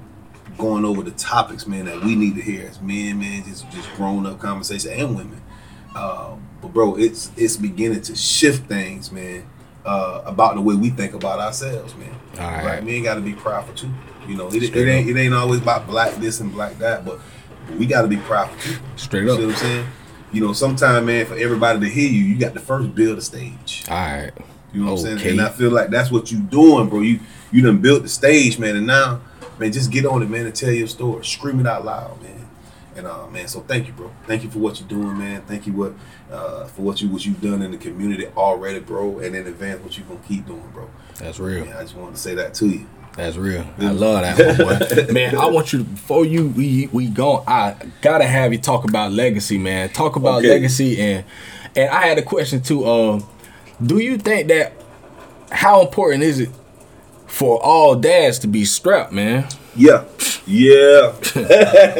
going 0.59 0.85
over 0.85 1.03
the 1.03 1.13
topics, 1.13 1.67
man, 1.67 1.87
that 1.87 2.03
we 2.03 2.15
need 2.15 2.35
to 2.35 2.43
hear 2.43 2.67
as 2.69 2.81
men, 2.81 3.19
man, 3.21 3.45
just 3.45 3.71
just 3.71 3.89
grown 3.95 4.27
up 4.27 4.39
conversation 4.39 4.91
and 4.93 5.17
women. 5.17 5.41
Uh, 5.95 6.37
but 6.61 6.73
bro, 6.73 6.97
it's 6.97 7.31
it's 7.37 7.57
beginning 7.57 8.03
to 8.03 8.15
shift 8.15 8.67
things, 8.67 9.11
man, 9.11 9.49
uh, 9.85 10.23
about 10.27 10.57
the 10.57 10.61
way 10.61 10.75
we 10.75 10.91
think 10.91 11.15
about 11.15 11.39
ourselves, 11.39 11.95
man. 11.97 12.15
All 12.39 12.51
right. 12.51 12.65
Right, 12.65 12.85
men 12.85 13.03
got 13.03 13.15
to 13.15 13.21
be 13.21 13.33
proudful 13.33 13.77
too. 13.77 13.91
You 14.27 14.37
know, 14.37 14.49
it, 14.49 14.63
it 14.63 14.89
ain't 14.89 15.09
it 15.09 15.17
ain't 15.17 15.35
always 15.35 15.61
about 15.61 15.87
black 15.87 16.15
this 16.17 16.41
and 16.41 16.53
black 16.53 16.77
that, 16.79 17.05
but 17.05 17.19
we 17.79 17.87
got 17.87 18.03
to 18.03 18.09
be 18.09 18.17
proudful 18.17 18.61
too. 18.63 18.77
straight 18.97 19.29
up. 19.29 19.29
You 19.29 19.33
up. 19.33 19.39
see 19.39 19.47
what 19.47 19.55
I'm 19.55 19.61
saying? 19.61 19.87
You 20.31 20.47
know, 20.47 20.53
sometimes, 20.53 21.07
man, 21.07 21.25
for 21.25 21.37
everybody 21.37 21.81
to 21.81 21.89
hear 21.89 22.11
you, 22.11 22.23
you 22.23 22.39
got 22.39 22.53
to 22.53 22.61
first 22.61 22.95
build 22.95 23.17
a 23.17 23.23
stage. 23.23 23.85
All 23.89 23.97
right. 23.97 24.31
You 24.75 24.85
know 24.85 24.93
what 24.93 25.07
I'm 25.07 25.19
saying? 25.19 25.31
And 25.33 25.41
I 25.41 25.49
feel 25.49 25.71
like 25.71 25.89
that's 25.89 26.11
what 26.11 26.31
you 26.31 26.41
doing, 26.41 26.89
bro. 26.89 27.01
You 27.01 27.21
you 27.51 27.63
done 27.63 27.79
built 27.79 28.03
the 28.03 28.09
stage, 28.09 28.59
man, 28.59 28.77
and 28.77 28.87
now, 28.87 29.23
man, 29.59 29.73
just 29.73 29.91
get 29.91 30.07
on 30.07 30.23
it, 30.23 30.29
man, 30.31 30.47
and 30.47 30.55
tell 30.55 30.71
your 30.71 30.87
story. 30.89 31.25
Scream 31.25 31.61
it 31.61 31.67
out 31.67 31.85
loud, 31.85 32.23
man. 32.23 32.49
And 32.97 33.07
uh, 33.07 33.29
man, 33.29 33.47
so 33.47 33.61
thank 33.61 33.87
you, 33.87 33.93
bro. 33.93 34.11
Thank 34.27 34.43
you 34.43 34.51
for 34.51 34.59
what 34.59 34.81
you're 34.81 34.89
doing, 34.89 35.17
man. 35.19 35.43
Thank 35.43 35.67
you 35.67 35.73
what 35.73 35.93
uh, 36.33 36.65
for 36.67 36.83
what 36.83 37.01
you 37.01 37.09
what 37.09 37.25
you've 37.25 37.41
done 37.41 37.63
in 37.63 37.71
the 37.71 37.77
community 37.79 38.27
already, 38.37 38.81
bro. 38.81 39.21
And 39.21 39.37
in 39.37 39.47
advance, 39.47 39.83
what 39.83 39.97
you're 39.97 40.07
gonna 40.07 40.21
keep 40.27 40.47
doing, 40.47 40.69
bro. 40.73 40.89
That's 41.19 41.39
real. 41.39 41.65
Man, 41.65 41.77
I 41.77 41.83
just 41.83 41.95
wanted 41.95 42.17
to 42.17 42.21
say 42.21 42.35
that 42.35 42.55
to 42.55 42.67
you. 42.67 42.87
That's 43.15 43.37
real. 43.37 43.67
I 43.79 43.91
love 43.91 44.23
that 44.23 44.59
one, 44.59 45.07
boy. 45.07 45.13
man, 45.13 45.37
I 45.37 45.47
want 45.47 45.73
you 45.73 45.81
to, 45.81 45.85
before 45.85 46.25
you 46.25 46.49
we 46.49 46.89
we 46.93 47.09
go. 47.09 47.43
I 47.47 47.75
gotta 48.01 48.27
have 48.27 48.53
you 48.53 48.59
talk 48.59 48.85
about 48.85 49.13
legacy, 49.13 49.59
man. 49.59 49.89
Talk 49.91 50.17
about 50.17 50.39
Okay. 50.39 50.49
legacy 50.51 51.01
and 51.01 51.25
and 51.77 51.91
I 51.91 52.07
had 52.07 52.19
a 52.19 52.23
question 52.23 52.63
too. 52.63 52.87
Um, 52.87 53.25
do 53.85 53.99
you 53.99 54.19
think 54.19 54.49
that 54.49 54.73
how 55.51 55.81
important 55.83 56.23
is 56.25 56.41
it 56.41 56.51
for 57.29 57.63
all 57.63 57.95
dads 57.95 58.39
to 58.41 58.47
be 58.49 58.65
strapped, 58.65 59.13
man? 59.13 59.47
Yeah, 59.77 60.05
yeah. 60.47 61.13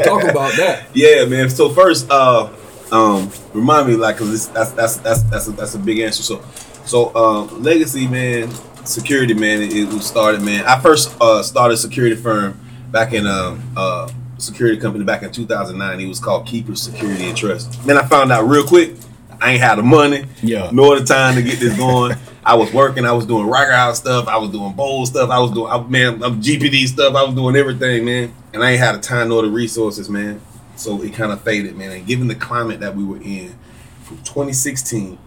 Talk 0.05 0.25
about 0.25 0.57
that. 0.57 0.87
Yeah, 0.95 1.25
man. 1.27 1.49
So 1.51 1.69
first, 1.69 2.11
uh, 2.11 2.49
um, 2.91 3.31
remind 3.53 3.89
me, 3.89 3.95
like, 3.95 4.17
cause 4.17 4.49
that's 4.51 4.73
that's 4.73 4.97
that's 4.97 5.23
that's 5.25 5.47
a, 5.49 5.53
that's 5.53 5.75
a 5.75 5.79
big 5.79 5.99
answer. 6.01 6.23
So, 6.23 6.43
so 6.85 7.15
um, 7.15 7.63
legacy, 7.63 8.09
man, 8.09 8.51
security, 8.85 9.35
man, 9.35 9.63
it, 9.63 9.73
it 9.75 9.85
was 9.93 10.07
started, 10.07 10.43
man. 10.43 10.65
I 10.67 10.81
first 10.81 11.17
uh 11.21 11.43
started 11.43 11.75
a 11.75 11.77
security 11.77 12.17
firm 12.17 12.59
back 12.91 13.13
in 13.13 13.27
um 13.27 13.63
uh 13.77 14.11
security 14.39 14.79
company 14.81 15.05
back 15.05 15.23
in 15.23 15.31
2009. 15.31 16.01
It 16.01 16.09
was 16.09 16.19
called 16.21 16.47
Keeper 16.47 16.75
Security 16.75 17.29
and 17.29 17.37
Trust. 17.37 17.85
Man, 17.87 17.97
I 17.99 18.07
found 18.07 18.33
out 18.33 18.43
real 18.49 18.65
quick. 18.67 18.95
I 19.41 19.53
ain't 19.53 19.61
had 19.63 19.77
the 19.77 19.83
money, 19.85 20.25
Yeah. 20.43 20.69
nor 20.73 20.99
the 20.99 21.05
time 21.07 21.37
to 21.37 21.43
get 21.43 21.61
this 21.61 21.77
going. 21.77 22.17
I 22.49 22.55
was 22.55 22.73
working. 22.73 23.05
I 23.05 23.13
was 23.13 23.27
doing 23.27 23.47
Reichert 23.47 23.75
House 23.75 23.99
stuff. 23.99 24.27
I 24.27 24.39
was 24.39 24.49
doing 24.49 24.73
bowl 24.73 25.05
stuff. 25.05 25.29
I 25.29 25.39
was 25.39 25.51
doing, 25.51 25.71
I, 25.71 25.83
man, 25.83 26.23
I'm 26.23 26.41
GPD 26.41 26.87
stuff. 26.87 27.15
I 27.15 27.23
was 27.23 27.35
doing 27.35 27.55
everything, 27.57 28.07
man. 28.07 28.35
And 28.55 28.65
I 28.65 28.71
ain't 28.71 28.81
had 28.81 28.95
the 28.95 29.01
time 29.01 29.29
nor 29.29 29.43
the 29.43 29.51
resources, 29.51 30.09
man. 30.09 30.41
So 30.75 31.03
it 31.03 31.13
kind 31.13 31.31
of 31.31 31.43
faded, 31.43 31.77
man. 31.77 31.93
And 31.93 32.07
given 32.07 32.27
the 32.27 32.35
climate 32.35 32.81
that 32.81 32.97
we 32.97 33.05
were 33.05 33.19
in 33.19 33.55
from 34.03 34.17
2016 34.19 35.19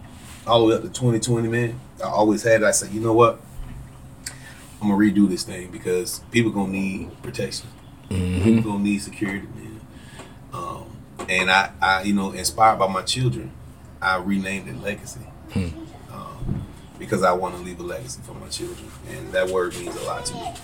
all 0.48 0.58
the 0.58 0.64
way 0.66 0.74
up 0.74 0.82
to 0.82 0.88
2020, 0.88 1.46
man, 1.46 1.78
I 2.02 2.08
always 2.08 2.42
had 2.42 2.62
it. 2.62 2.64
I 2.64 2.72
said, 2.72 2.90
you 2.90 3.00
know 3.00 3.12
what? 3.12 3.40
I'm 4.80 4.88
gonna 4.88 4.96
redo 4.96 5.28
this 5.28 5.44
thing 5.44 5.70
because 5.70 6.18
people 6.32 6.50
gonna 6.50 6.72
need 6.72 7.22
protection. 7.22 7.68
Mm-hmm. 8.10 8.42
People 8.42 8.72
gonna 8.72 8.82
need 8.82 8.98
security, 8.98 9.46
man. 9.54 9.80
Um, 10.52 10.86
and 11.28 11.52
I, 11.52 11.70
I, 11.80 12.02
you 12.02 12.14
know, 12.14 12.32
inspired 12.32 12.80
by 12.80 12.88
my 12.88 13.02
children, 13.02 13.52
I 14.00 14.16
renamed 14.16 14.66
it 14.66 14.82
Legacy 14.82 15.20
Hmm. 15.52 15.81
Because 17.02 17.24
I 17.24 17.32
want 17.32 17.56
to 17.56 17.60
leave 17.62 17.80
a 17.80 17.82
legacy 17.82 18.20
for 18.22 18.34
my 18.34 18.48
children, 18.48 18.88
and 19.10 19.32
that 19.32 19.48
word 19.50 19.74
means 19.74 19.96
a 19.96 20.02
lot 20.04 20.24
to 20.26 20.34
me. 20.34 20.54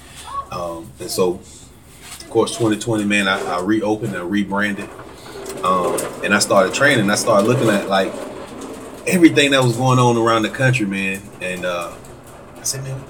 Um, 0.52 0.92
and 1.00 1.10
so, 1.10 1.32
of 1.32 2.30
course, 2.30 2.52
2020, 2.52 3.04
man, 3.04 3.26
I, 3.26 3.40
I 3.44 3.60
reopened 3.60 4.14
and 4.14 4.30
rebranded, 4.30 4.88
um, 5.64 5.98
and 6.22 6.32
I 6.32 6.38
started 6.38 6.74
training. 6.74 7.10
I 7.10 7.16
started 7.16 7.48
looking 7.48 7.68
at 7.68 7.88
like 7.88 8.12
everything 9.08 9.50
that 9.50 9.64
was 9.64 9.76
going 9.76 9.98
on 9.98 10.16
around 10.16 10.42
the 10.42 10.50
country, 10.50 10.86
man, 10.86 11.20
and 11.40 11.64
uh, 11.64 11.92
I 12.56 12.62
said, 12.62 12.84
man, 12.84 13.02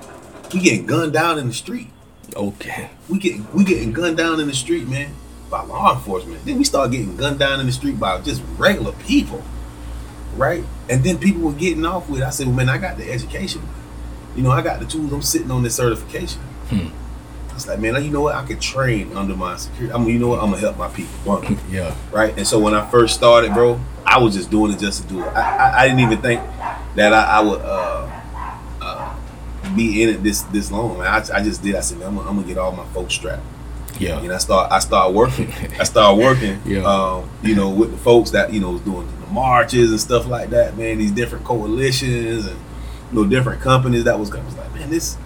we 0.54 0.60
getting 0.60 0.86
gunned 0.86 1.12
down 1.12 1.38
in 1.38 1.48
the 1.48 1.54
street. 1.54 1.88
Okay. 2.34 2.88
We 3.10 3.18
get 3.18 3.54
we 3.54 3.62
getting 3.62 3.92
gunned 3.92 4.16
down 4.16 4.40
in 4.40 4.46
the 4.46 4.54
street, 4.54 4.88
man, 4.88 5.12
by 5.50 5.62
law 5.64 5.94
enforcement. 5.94 6.44
Then 6.46 6.56
we 6.56 6.64
start 6.64 6.92
getting 6.92 7.14
gunned 7.16 7.38
down 7.38 7.60
in 7.60 7.66
the 7.66 7.72
street 7.72 8.00
by 8.00 8.20
just 8.22 8.42
regular 8.56 8.92
people, 8.92 9.42
right? 10.38 10.64
And 10.88 11.04
then 11.04 11.18
people 11.18 11.42
were 11.42 11.52
getting 11.52 11.84
off 11.84 12.08
with. 12.08 12.20
it. 12.22 12.24
I 12.24 12.30
said, 12.30 12.46
well, 12.46 12.56
man, 12.56 12.68
I 12.68 12.78
got 12.78 12.96
the 12.96 13.10
education. 13.10 13.60
You 14.36 14.42
know, 14.42 14.50
I 14.50 14.62
got 14.62 14.80
the 14.80 14.86
tools. 14.86 15.12
I'm 15.12 15.22
sitting 15.22 15.50
on 15.50 15.62
this 15.62 15.74
certification. 15.76 16.40
Hmm. 16.70 16.88
was 17.54 17.66
like, 17.66 17.80
man, 17.80 18.02
you 18.04 18.10
know 18.10 18.20
what? 18.22 18.34
I 18.36 18.44
could 18.46 18.60
train 18.60 19.16
under 19.16 19.34
my 19.34 19.56
security. 19.56 19.92
I 19.92 19.98
mean, 19.98 20.10
you 20.10 20.18
know 20.18 20.28
what? 20.28 20.38
I'm 20.40 20.50
gonna 20.50 20.58
help 20.60 20.78
my 20.78 20.88
people. 20.88 21.12
One, 21.24 21.58
Yeah. 21.70 21.94
right? 22.12 22.36
And 22.38 22.46
so 22.46 22.58
when 22.60 22.72
I 22.74 22.88
first 22.90 23.14
started, 23.14 23.52
bro, 23.52 23.80
I 24.06 24.18
was 24.18 24.34
just 24.34 24.50
doing 24.50 24.72
it 24.72 24.78
just 24.78 25.02
to 25.02 25.08
do 25.08 25.20
it. 25.20 25.26
I, 25.28 25.40
I, 25.70 25.78
I 25.80 25.88
didn't 25.88 26.00
even 26.00 26.22
think 26.22 26.40
that 26.94 27.12
I, 27.12 27.24
I 27.24 27.40
would 27.40 27.60
uh, 27.60 28.20
uh, 28.80 29.16
be 29.74 30.02
in 30.02 30.08
it 30.10 30.22
this 30.22 30.42
this 30.42 30.70
long. 30.70 30.98
Man, 30.98 31.06
I, 31.06 31.16
I 31.38 31.42
just 31.42 31.62
did. 31.62 31.74
I 31.74 31.80
said, 31.80 31.98
man, 31.98 32.08
I'm, 32.08 32.16
gonna- 32.16 32.28
I'm 32.30 32.36
gonna 32.36 32.46
get 32.46 32.58
all 32.58 32.72
my 32.72 32.86
folks 32.88 33.14
strapped. 33.14 33.42
Yeah. 33.98 34.20
And 34.20 34.32
I 34.32 34.38
start 34.38 34.70
I 34.70 34.78
started 34.78 35.16
working. 35.16 35.52
I 35.80 35.84
started 35.84 36.22
working. 36.22 36.60
Yeah. 36.64 36.82
Um, 36.84 37.28
you 37.42 37.56
know, 37.56 37.70
with 37.70 37.90
the 37.90 37.96
folks 37.98 38.30
that 38.30 38.52
you 38.52 38.60
know 38.60 38.70
was 38.70 38.82
doing 38.82 39.08
marches 39.32 39.90
and 39.90 40.00
stuff 40.00 40.26
like 40.26 40.50
that. 40.50 40.76
Man, 40.76 40.98
these 40.98 41.12
different 41.12 41.44
coalitions 41.44 42.46
and 42.46 42.58
you 43.12 43.22
know 43.22 43.28
different 43.28 43.60
companies 43.60 44.04
that 44.04 44.18
was. 44.18 44.32
I 44.34 44.44
was 44.44 44.56
like, 44.56 44.72
man, 44.74 44.90
this 44.90 45.16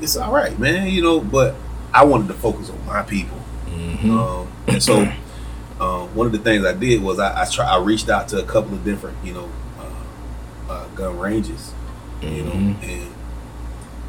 it's 0.00 0.16
all 0.16 0.32
right, 0.32 0.58
man. 0.58 0.88
You 0.88 1.02
know, 1.02 1.20
but 1.20 1.54
I 1.92 2.04
wanted 2.04 2.28
to 2.28 2.34
focus 2.34 2.70
on 2.70 2.84
my 2.86 3.02
people. 3.02 3.38
Mm-hmm. 3.66 4.18
Um, 4.18 4.52
and 4.68 4.82
so, 4.82 5.00
um, 5.80 6.14
one 6.14 6.26
of 6.26 6.32
the 6.32 6.38
things 6.38 6.64
I 6.64 6.72
did 6.72 7.02
was 7.02 7.18
I, 7.18 7.42
I 7.42 7.44
try 7.46 7.66
I 7.66 7.78
reached 7.82 8.08
out 8.08 8.28
to 8.28 8.38
a 8.38 8.44
couple 8.44 8.74
of 8.74 8.84
different, 8.84 9.16
you 9.24 9.34
know, 9.34 9.50
uh, 9.78 10.72
uh, 10.72 10.88
gun 10.88 11.18
ranges, 11.18 11.72
you 12.22 12.42
know, 12.44 12.50
Mhm. 12.52 12.82
and 12.82 13.12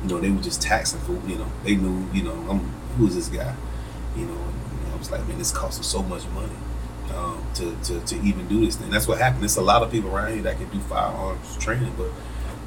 you 0.04 0.10
know 0.10 0.20
they 0.20 0.30
were 0.30 0.42
just 0.42 0.62
taxing 0.62 1.00
for, 1.02 1.14
you 1.28 1.36
know, 1.38 1.48
they 1.64 1.76
knew, 1.76 2.06
you 2.14 2.24
know, 2.24 2.34
I'm 2.50 2.60
who's 2.98 3.16
this 3.16 3.28
guy, 3.30 3.54
you 4.16 4.26
know, 4.26 4.34
and 4.34 4.94
I 4.94 4.98
was 4.98 5.12
like, 5.12 5.28
man, 5.28 5.38
this 5.38 5.52
costs 5.52 5.80
us 5.80 5.88
so 5.88 6.02
much 6.04 6.24
money 6.34 6.50
um, 7.16 7.44
to, 7.56 7.76
to 7.84 8.00
to 8.02 8.16
even 8.22 8.48
do 8.48 8.66
this 8.66 8.76
thing. 8.76 8.90
That's 8.90 9.08
what 9.08 9.18
happened. 9.18 9.42
There's 9.44 9.58
a 9.58 9.62
lot 9.62 9.84
of 9.84 9.92
people 9.92 10.10
around 10.16 10.34
here 10.34 10.44
that 10.44 10.58
can 10.58 10.70
do 10.70 10.80
firearms 10.80 11.58
training, 11.58 11.94
but 11.98 12.10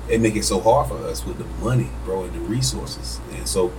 they 0.09 0.18
make 0.18 0.36
it 0.36 0.45
so 0.45 0.61
hard 0.61 0.88
for 0.88 0.97
us 1.07 1.24
with 1.24 1.38
the 1.38 1.45
money, 1.64 1.88
bro, 2.05 2.24
and 2.24 2.32
the 2.32 2.41
resources. 2.41 3.20
And 3.32 3.47
so, 3.47 3.72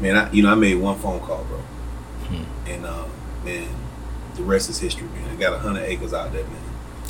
man, 0.00 0.16
I 0.16 0.32
you 0.32 0.42
know 0.42 0.50
I 0.50 0.54
made 0.54 0.76
one 0.76 0.98
phone 0.98 1.20
call, 1.20 1.44
bro, 1.44 1.58
Hmm. 2.28 2.68
and 2.68 2.84
uh, 2.86 3.04
man, 3.44 3.68
the 4.34 4.42
rest 4.42 4.68
is 4.70 4.78
history, 4.78 5.06
man. 5.08 5.30
I 5.30 5.36
got 5.36 5.60
hundred 5.60 5.84
acres 5.84 6.12
out 6.12 6.32
there, 6.32 6.44
man. 6.44 6.62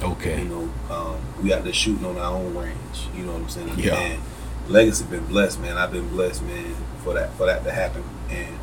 Okay. 0.03 0.43
You 0.43 0.49
know, 0.49 0.71
um, 0.95 1.17
we 1.43 1.55
out 1.55 1.65
there 1.65 1.73
shooting 1.73 2.05
on 2.05 2.19
our 2.19 2.35
own 2.35 2.55
range. 2.55 3.09
You 3.17 3.25
know 3.25 3.33
what 3.33 3.43
I'm 3.43 3.49
saying? 3.49 3.79
Yeah. 3.79 3.95
And 3.95 4.23
Legacy 4.69 5.05
been 5.07 5.25
blessed, 5.27 5.59
man. 5.61 5.79
I've 5.79 5.91
been 5.93 6.09
blessed, 6.11 6.43
man, 6.43 6.75
for 7.03 7.15
that 7.15 7.33
for 7.35 7.47
that 7.47 7.65
to 7.65 7.73
happen. 7.73 8.05
And 8.29 8.59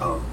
um, 0.00 0.26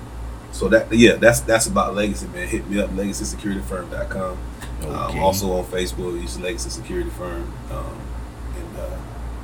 so 0.51 0.67
that 0.69 0.91
yeah, 0.91 1.15
that's 1.15 1.39
that's 1.41 1.67
about 1.67 1.95
Legacy, 1.95 2.27
man. 2.27 2.47
Hit 2.47 2.69
me 2.69 2.79
up, 2.79 2.89
legacysecurityfirm.com. 2.91 4.37
Okay. 4.81 4.89
Um, 4.89 5.19
also 5.19 5.51
on 5.53 5.65
Facebook, 5.65 6.19
use 6.21 6.39
Legacy 6.39 6.69
Security 6.69 7.09
Firm. 7.11 7.53
Um, 7.71 8.01
and 8.55 8.77
uh, 8.77 8.97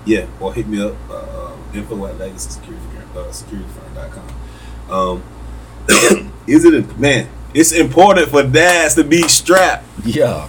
yeah, 0.05 0.27
or 0.39 0.53
hit 0.53 0.67
me 0.67 0.81
up, 0.81 0.95
uh, 1.09 1.53
info 1.73 2.05
at 2.07 2.15
legacysecurityfirm, 2.15 2.97
uh. 3.15 4.93
Um, 4.93 5.23
is 6.47 6.65
it 6.65 6.73
a, 6.73 6.99
man? 6.99 7.29
It's 7.53 7.71
important 7.71 8.29
for 8.29 8.43
dads 8.43 8.95
to 8.95 9.03
be 9.03 9.23
strapped. 9.23 9.85
Yeah. 10.05 10.47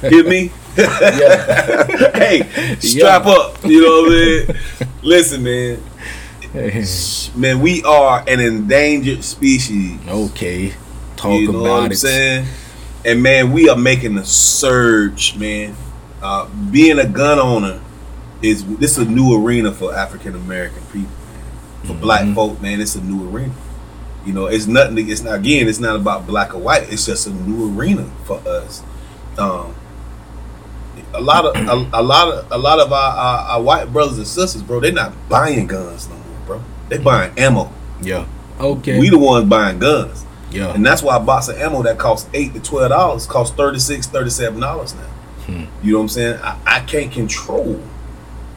Hear 0.00 0.24
me? 0.24 0.50
yeah. 0.76 2.10
hey, 2.16 2.76
strap 2.80 3.26
up. 3.26 3.62
You 3.64 3.82
know 3.82 4.02
what 4.02 4.12
I 4.12 4.84
mean? 4.86 4.92
Listen, 5.02 5.42
man. 5.42 5.82
Man, 7.34 7.60
we 7.60 7.82
are 7.84 8.22
an 8.28 8.40
endangered 8.40 9.24
species. 9.24 9.98
okay. 10.08 10.74
Talk 11.16 11.40
you 11.40 11.52
know 11.52 11.60
about 11.60 11.70
what 11.70 11.82
I'm 11.84 11.92
it. 11.92 11.96
saying? 11.96 12.46
And 13.04 13.22
man, 13.22 13.52
we 13.52 13.68
are 13.68 13.76
making 13.76 14.18
a 14.18 14.24
surge, 14.24 15.36
man. 15.36 15.74
Uh, 16.22 16.48
being 16.70 16.98
a 16.98 17.06
gun 17.06 17.38
owner 17.38 17.80
is 18.42 18.64
this 18.76 18.92
is 18.98 19.06
a 19.06 19.10
new 19.10 19.34
arena 19.44 19.72
for 19.72 19.94
African 19.94 20.34
American 20.34 20.82
people. 20.92 21.10
For 21.84 21.94
black 21.94 22.22
Mhm. 22.22 22.34
folk, 22.34 22.60
man, 22.62 22.80
it's 22.80 22.94
a 22.96 23.00
new 23.00 23.28
arena. 23.28 23.54
You 24.26 24.32
know, 24.32 24.46
it's 24.46 24.66
nothing. 24.66 25.08
It's 25.08 25.22
not 25.22 25.34
again. 25.36 25.68
It's 25.68 25.80
not 25.80 25.96
about 25.96 26.26
black 26.26 26.54
or 26.54 26.58
white. 26.58 26.92
It's 26.92 27.06
just 27.06 27.26
a 27.26 27.30
new 27.30 27.72
arena 27.76 28.08
for 28.24 28.40
us. 28.46 28.82
Um, 29.38 29.74
a 31.14 31.20
lot 31.20 31.44
of 31.44 31.56
a, 31.56 31.88
a 31.92 32.02
lot 32.02 32.28
of 32.28 32.46
a 32.52 32.58
lot 32.58 32.78
of 32.80 32.92
our, 32.92 33.12
our, 33.16 33.38
our 33.56 33.62
white 33.62 33.92
brothers 33.92 34.18
and 34.18 34.26
sisters, 34.26 34.62
bro, 34.62 34.80
they're 34.80 34.92
not 34.92 35.12
buying 35.28 35.66
guns 35.66 36.08
no. 36.08 36.16
They 36.92 37.02
buying 37.02 37.32
ammo. 37.38 37.72
Yeah. 38.02 38.26
Okay. 38.60 38.98
We 38.98 39.08
the 39.10 39.18
ones 39.18 39.48
buying 39.48 39.78
guns. 39.78 40.24
yeah. 40.50 40.74
And 40.74 40.84
that's 40.84 41.02
why 41.02 41.16
a 41.16 41.20
box 41.20 41.48
of 41.48 41.56
ammo 41.56 41.82
that 41.82 41.98
costs 41.98 42.28
eight 42.34 42.52
to 42.54 42.60
twelve 42.60 42.90
dollars 42.90 43.26
costs 43.26 43.56
36 43.56 44.06
37 44.08 44.60
dollars 44.60 44.94
now. 44.94 45.00
Hmm. 45.46 45.64
You 45.82 45.92
know 45.92 45.98
what 45.98 46.02
I'm 46.04 46.08
saying? 46.10 46.40
I, 46.42 46.58
I 46.66 46.80
can't 46.80 47.10
control 47.10 47.80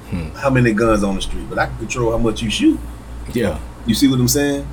Hmm. 0.10 0.30
how 0.36 0.50
many 0.52 0.72
guns 0.74 1.04
on 1.04 1.16
the 1.16 1.22
street, 1.22 1.50
but 1.50 1.58
I 1.58 1.66
can 1.66 1.78
control 1.78 2.12
how 2.12 2.18
much 2.20 2.42
you 2.44 2.50
shoot. 2.52 2.80
yeah. 3.34 3.60
You 3.88 3.96
see 3.96 4.08
what 4.08 4.20
I'm 4.20 4.28
saying? 4.28 4.68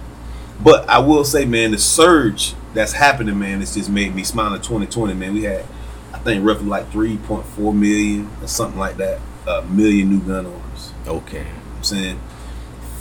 But 0.63 0.89
I 0.89 0.99
will 0.99 1.25
say, 1.25 1.45
man, 1.47 1.71
the 1.71 1.79
surge 1.79 2.55
that's 2.75 2.93
happening, 2.93 3.39
man, 3.39 3.63
it's 3.63 3.75
just 3.75 3.89
made 3.91 4.15
me 4.15 4.25
smile 4.25 4.55
in 4.55 4.61
2020, 4.61 5.15
man. 5.15 5.33
We 5.35 5.45
had, 5.45 5.65
I 6.13 6.19
think, 6.19 6.45
roughly 6.45 6.67
like 6.67 6.91
3.4 6.93 7.75
million 7.75 8.31
or 8.43 8.47
something 8.49 8.79
like 8.79 8.97
that, 8.99 9.21
a 9.47 9.63
million 9.63 10.11
new 10.11 10.21
gun 10.21 10.47
owners. 10.47 10.93
Okay. 11.07 11.39
You 11.39 11.45
know 11.45 11.51
what 11.51 11.77
I'm 11.79 11.85
saying 11.85 12.21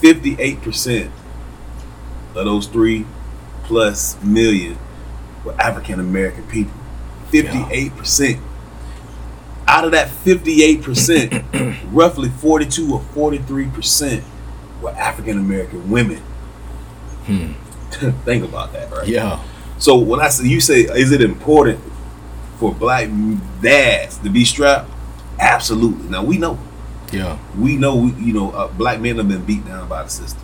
58% 0.02 1.12
of 2.36 2.46
those 2.46 2.68
three 2.68 3.06
plus 3.64 4.22
million 4.24 4.78
were 5.46 5.54
African 5.60 6.00
American 6.00 6.44
people. 6.48 6.74
58%. 7.32 8.42
Out 9.68 9.86
of 9.86 9.92
that 9.92 10.10
58%, 10.10 11.78
roughly 11.94 12.30
42 12.30 12.94
or 12.94 13.02
43% 13.14 14.24
were 14.82 14.90
African 14.92 15.38
American 15.38 15.90
women. 15.90 16.18
Hmm. 17.26 17.54
Think 18.26 18.44
about 18.44 18.74
that, 18.74 18.92
right? 18.92 19.08
Yeah. 19.08 19.42
So 19.78 19.98
when 19.98 20.20
I 20.20 20.30
say 20.30 20.48
you 20.48 20.60
say, 20.60 20.82
is 20.82 21.12
it 21.12 21.22
important 21.22 21.80
for 22.58 22.74
black 22.74 23.10
dads 23.62 24.18
to 24.20 24.30
be 24.30 24.46
strapped? 24.46 24.90
Absolutely. 25.40 26.10
Now 26.10 26.24
we 26.24 26.38
know 26.38 26.60
Yeah. 27.12 27.38
we 27.58 27.76
know 27.78 27.96
we, 27.96 28.12
you 28.14 28.34
know 28.34 28.52
uh, 28.52 28.68
black 28.70 29.00
men 29.02 29.18
have 29.18 29.28
been 29.28 29.44
beat 29.46 29.66
down 29.66 29.88
by 29.90 30.04
the 30.04 30.10
system 30.10 30.42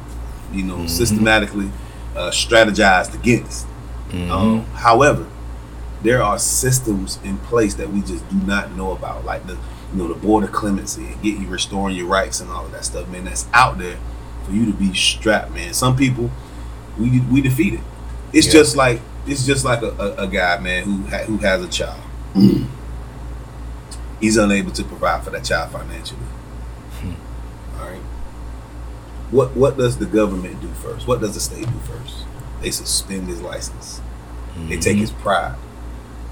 you 0.54 0.64
know 0.64 0.78
Mhm. 0.78 0.90
systematically 0.90 1.70
uh, 2.16 2.30
strategized 2.32 3.14
against 3.14 3.66
Mhm. 4.12 4.30
um, 4.32 4.66
however 4.74 5.26
there 6.04 6.22
are 6.22 6.38
systems 6.38 7.20
in 7.24 7.38
place 7.38 7.74
that 7.76 7.92
we 7.92 8.02
just 8.02 8.28
do 8.30 8.36
not 8.46 8.76
know 8.76 8.92
about 8.92 9.26
like 9.26 9.46
the 9.48 9.54
you 9.94 9.98
know 10.02 10.08
the 10.08 10.14
border 10.16 10.48
clemency 10.48 11.06
and 11.06 11.22
get 11.22 11.38
you 11.40 11.48
restoring 11.48 11.96
your 11.96 12.08
rights 12.08 12.40
and 12.42 12.50
all 12.52 12.66
of 12.66 12.72
that 12.72 12.84
stuff 12.86 13.08
man 13.10 13.26
that's 13.26 13.46
out 13.54 13.78
there 13.78 13.98
for 14.46 14.52
you 14.52 14.66
to 14.66 14.74
be 14.74 14.94
strapped 14.94 15.52
man 15.54 15.74
some 15.74 15.96
people 15.96 16.30
we 17.00 17.20
we 17.32 17.42
defeated 17.42 17.80
it's 18.34 18.48
Yeah. 18.48 18.54
just 18.54 18.76
like 18.76 19.02
it's 19.26 19.46
just 19.46 19.64
like 19.66 19.82
a, 19.82 19.92
a, 20.00 20.24
a 20.24 20.28
guy 20.28 20.58
man 20.60 20.84
who 20.84 21.04
ha- 21.10 21.24
who 21.26 21.38
has 21.38 21.62
a 21.64 21.68
child 21.68 22.00
he's 24.20 24.38
unable 24.38 24.72
to 24.72 24.84
provide 24.84 25.24
for 25.24 25.30
that 25.32 25.44
child 25.44 25.72
financially. 25.72 26.20
What 29.32 29.56
what 29.56 29.78
does 29.78 29.98
the 29.98 30.06
government 30.06 30.62
do 30.62 30.68
first? 30.70 31.08
What 31.08 31.20
does 31.22 31.34
the 31.34 31.40
state 31.40 31.66
do 31.66 31.80
first? 31.86 32.26
They 32.62 32.72
suspend 32.72 33.28
his 33.28 33.42
license. 33.42 34.02
They 34.70 34.78
take 34.78 34.98
Mhm. 34.98 35.02
his 35.02 35.12
pride. 35.12 35.56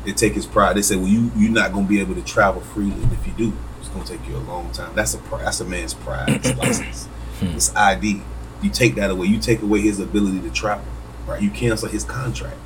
They 0.05 0.11
take 0.13 0.33
his 0.33 0.45
pride. 0.45 0.75
They 0.77 0.81
say, 0.81 0.95
"Well, 0.95 1.07
you 1.07 1.31
you're 1.35 1.51
not 1.51 1.73
going 1.73 1.85
to 1.85 1.89
be 1.89 1.99
able 1.99 2.15
to 2.15 2.21
travel 2.21 2.61
freely, 2.61 2.93
and 2.93 3.11
if 3.11 3.25
you 3.27 3.33
do, 3.37 3.53
it's 3.79 3.89
going 3.89 4.03
to 4.05 4.11
take 4.17 4.27
you 4.27 4.35
a 4.35 4.39
long 4.51 4.69
time." 4.71 4.91
That's 4.95 5.13
a 5.13 5.19
that's 5.39 5.59
a 5.59 5.65
man's 5.65 5.93
pride. 5.93 6.29
His 6.43 6.55
license, 6.63 7.07
Hmm. 7.39 7.47
his 7.47 7.71
ID. 7.75 8.21
You 8.61 8.69
take 8.69 8.95
that 8.95 9.11
away. 9.11 9.27
You 9.27 9.37
take 9.39 9.61
away 9.61 9.81
his 9.81 9.99
ability 9.99 10.39
to 10.41 10.49
travel. 10.49 10.85
Right. 11.27 11.41
You 11.41 11.49
cancel 11.49 11.89
his 11.89 12.03
contract. 12.03 12.57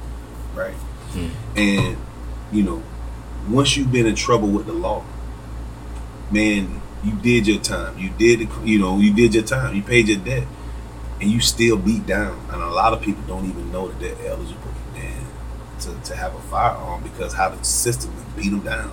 Right. 0.55 0.75
Hmm. 1.13 1.27
And 1.57 1.97
you 2.51 2.63
know, 2.63 2.83
once 3.49 3.75
you've 3.75 3.91
been 3.91 4.05
in 4.05 4.15
trouble 4.15 4.47
with 4.49 4.65
the 4.67 4.73
law, 4.73 5.03
man, 6.31 6.81
you 7.03 7.13
did 7.13 7.47
your 7.47 7.59
time. 7.59 7.97
You 7.97 8.09
did, 8.17 8.39
the- 8.49 8.67
you 8.67 8.79
know, 8.79 8.99
you 8.99 9.13
did 9.13 9.33
your 9.33 9.43
time. 9.43 9.75
You 9.75 9.81
paid 9.81 10.07
your 10.07 10.17
debt, 10.19 10.47
and 11.21 11.29
you 11.31 11.39
still 11.39 11.77
beat 11.77 12.05
down. 12.05 12.39
And 12.51 12.61
a 12.61 12.69
lot 12.69 12.93
of 12.93 13.01
people 13.01 13.23
don't 13.27 13.45
even 13.49 13.71
know 13.71 13.87
that 13.87 13.99
they're 13.99 14.29
eligible, 14.31 14.71
man, 14.93 15.25
to, 15.81 15.93
to 16.09 16.15
have 16.15 16.35
a 16.35 16.39
firearm 16.41 17.03
because 17.03 17.33
how 17.33 17.49
the 17.49 17.63
system 17.63 18.11
beat 18.35 18.49
them 18.49 18.61
down. 18.61 18.89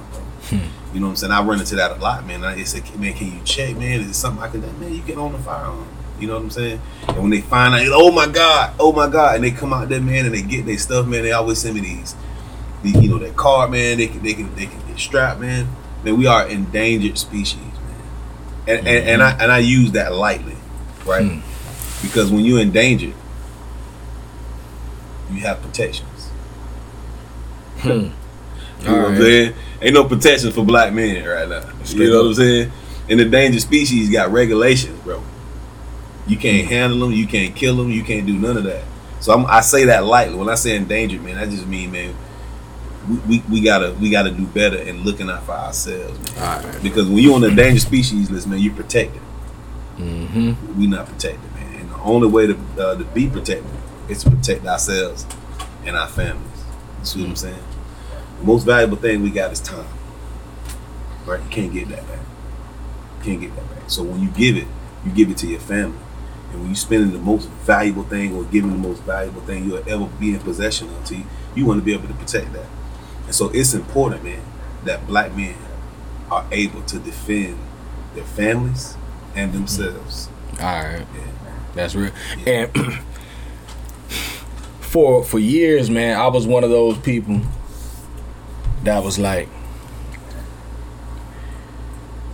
Hmm. 0.49 0.59
You 0.95 1.01
know 1.01 1.07
what 1.07 1.11
I'm 1.11 1.17
saying? 1.17 1.33
I 1.33 1.43
run 1.43 1.59
into 1.61 1.75
that 1.77 1.91
a 1.91 1.97
lot, 1.97 2.25
man. 2.27 2.45
I 2.45 2.63
say, 2.63 2.81
man, 2.97 3.13
can 3.15 3.33
you 3.33 3.41
check, 3.45 3.77
man? 3.77 4.01
Is 4.01 4.11
it 4.11 4.15
something 4.15 4.43
I 4.43 4.49
can 4.49 4.61
do? 4.61 4.69
Man, 4.79 4.95
you 4.95 5.03
get 5.03 5.19
on 5.19 5.33
the 5.33 5.39
firearm. 5.39 5.87
You 6.21 6.29
know 6.29 6.35
what 6.35 6.45
I'm 6.45 6.51
saying? 6.51 6.81
And 7.09 7.19
when 7.19 7.31
they 7.31 7.43
find 7.43 7.75
out, 7.75 7.83
oh 7.93 8.11
my 8.11 8.27
God, 8.27 8.73
oh 8.81 8.93
my 8.93 9.09
God, 9.09 9.35
and 9.35 9.45
they 9.45 9.51
come 9.51 9.73
out 9.75 9.89
there, 9.89 10.01
man, 10.01 10.25
and 10.25 10.35
they 10.35 10.41
get 10.43 10.65
their 10.65 10.79
stuff, 10.79 11.07
man, 11.07 11.23
they 11.23 11.33
always 11.33 11.59
send 11.59 11.75
me 11.75 11.83
these, 11.83 12.15
the, 12.83 12.91
you 12.91 13.11
know, 13.11 13.19
that 13.19 13.37
card, 13.37 13.71
man. 13.73 13.99
They 13.99 14.07
can, 14.07 14.23
they 14.23 14.33
can, 14.33 14.55
they 14.55 14.67
can 14.67 14.87
get 14.87 14.99
strapped, 14.99 15.41
man. 15.41 15.69
Man, 16.05 16.17
we 16.17 16.27
are 16.27 16.47
endangered 16.49 17.19
species. 17.19 17.59
And, 18.69 18.87
and, 18.87 19.09
and 19.09 19.23
I 19.23 19.31
and 19.33 19.53
I 19.53 19.59
use 19.59 19.93
that 19.93 20.13
lightly, 20.13 20.57
right? 21.05 21.25
Hmm. 21.25 22.07
Because 22.07 22.31
when 22.31 22.45
you're 22.45 22.61
endangered, 22.61 23.15
you 25.31 25.41
have 25.41 25.63
protections. 25.63 26.29
Hmm. 27.79 27.89
You 27.89 28.89
know 28.89 29.03
what 29.03 29.11
I'm 29.11 29.17
saying? 29.17 29.55
Ain't 29.81 29.95
no 29.95 30.05
protection 30.05 30.53
for 30.53 30.65
black 30.65 30.93
men 30.93 31.25
right 31.25 31.49
now. 31.49 31.61
Straight 31.85 32.07
you 32.07 32.11
know 32.11 32.19
up. 32.19 32.23
what 32.25 32.29
I'm 32.29 32.35
saying? 32.35 32.73
And 33.09 33.21
the 33.21 33.25
endangered 33.25 33.63
species 33.63 34.11
got 34.11 34.31
regulations, 34.31 34.99
bro. 35.01 35.23
You 36.27 36.37
can't 36.37 36.67
handle 36.67 36.99
them. 37.01 37.13
You 37.13 37.27
can't 37.27 37.55
kill 37.55 37.77
them. 37.77 37.91
You 37.91 38.03
can't 38.03 38.27
do 38.27 38.37
none 38.37 38.57
of 38.57 38.65
that. 38.65 38.83
So 39.21 39.33
I'm, 39.33 39.47
I 39.47 39.61
say 39.61 39.85
that 39.87 40.05
lightly. 40.05 40.37
When 40.37 40.49
I 40.49 40.55
say 40.57 40.77
endangered, 40.77 41.23
man, 41.23 41.39
I 41.39 41.47
just 41.47 41.67
mean, 41.67 41.93
man, 41.93 42.15
we, 43.09 43.17
we, 43.29 43.43
we 43.51 43.61
gotta 43.61 43.93
we 44.01 44.11
gotta 44.11 44.31
do 44.31 44.47
better 44.47 44.79
in 44.79 45.05
looking 45.05 45.31
out 45.31 45.45
for 45.45 45.53
ourselves, 45.53 46.19
man. 46.37 46.83
Because 46.83 47.07
when 47.09 47.19
you're 47.19 47.35
on 47.35 47.41
the 47.43 47.49
endangered 47.49 47.83
species 47.83 48.31
list, 48.31 48.47
man, 48.47 48.59
you're 48.59 48.75
protected. 48.75 49.23
Mm-hmm. 49.97 50.79
We 50.79 50.87
not 50.87 51.07
protected, 51.07 51.53
man. 51.55 51.81
And 51.81 51.91
the 51.91 51.99
only 51.99 52.29
way 52.29 52.47
to 52.47 52.59
uh, 52.79 52.97
to 52.97 53.05
be 53.05 53.29
protected 53.29 53.71
is 54.09 54.23
to 54.25 54.31
protect 54.31 54.67
ourselves 54.67 55.27
and 55.85 55.97
our 55.97 56.09
families. 56.09 56.65
You 57.01 57.05
see 57.05 57.21
what 57.21 57.31
I'm 57.31 57.37
saying? 57.37 57.65
The 58.39 58.45
most 58.45 58.65
valuable 58.65 58.97
thing 58.97 59.23
we 59.23 59.31
got 59.31 59.53
is 59.53 59.61
time. 59.61 59.87
Right? 61.25 61.43
You 61.43 61.49
can't 61.49 61.73
get 61.73 61.89
that 61.89 62.07
back. 62.07 62.21
You 63.19 63.25
can't 63.25 63.41
get 63.41 63.55
that 63.57 63.75
back. 63.75 63.91
So 63.91 64.03
when 64.03 64.21
you 64.21 64.29
give 64.31 64.57
it, 64.57 64.67
you 65.05 65.13
give 65.13 65.31
it 65.31 65.39
to 65.39 65.47
your 65.47 65.61
family. 65.61 65.99
And 66.51 66.61
when 66.61 66.69
you're 66.69 66.77
spending 66.77 67.13
the 67.13 67.19
most 67.19 67.49
valuable 67.49 68.05
thing 68.05 68.35
or 68.35 68.45
giving 68.45 68.71
the 68.71 68.89
most 68.89 69.03
valuable 69.03 69.41
thing 69.43 69.65
you'll 69.65 69.89
ever 69.89 70.07
be 70.21 70.35
in 70.35 70.41
possession 70.41 70.89
of 70.89 71.05
to 71.07 71.17
you, 71.17 71.25
you 71.55 71.67
want 71.67 71.81
to 71.81 71.85
be 71.85 71.93
able 71.93 72.09
to 72.09 72.15
protect 72.15 72.53
that. 72.53 72.67
And 73.27 73.35
so 73.35 73.51
it's 73.51 73.75
important, 73.75 74.25
man, 74.25 74.43
that 74.85 75.07
black 75.07 75.37
men 75.37 75.57
are 76.31 76.47
able 76.51 76.83
to 76.83 76.99
defend 76.99 77.59
their 78.15 78.25
families 78.25 78.97
and 79.35 79.51
mm-hmm. 79.51 79.61
themselves. 79.61 80.29
Alright. 80.55 81.07
Yeah. 81.15 81.37
That's 81.75 81.95
real. 81.95 82.13
And 82.47 82.73
for 84.81 85.23
for 85.23 85.39
years, 85.39 85.91
man, 85.91 86.19
I 86.19 86.29
was 86.29 86.47
one 86.47 86.65
of 86.65 86.71
those 86.71 86.97
people 86.99 87.43
that 88.85 89.05
was 89.05 89.19
like, 89.19 89.49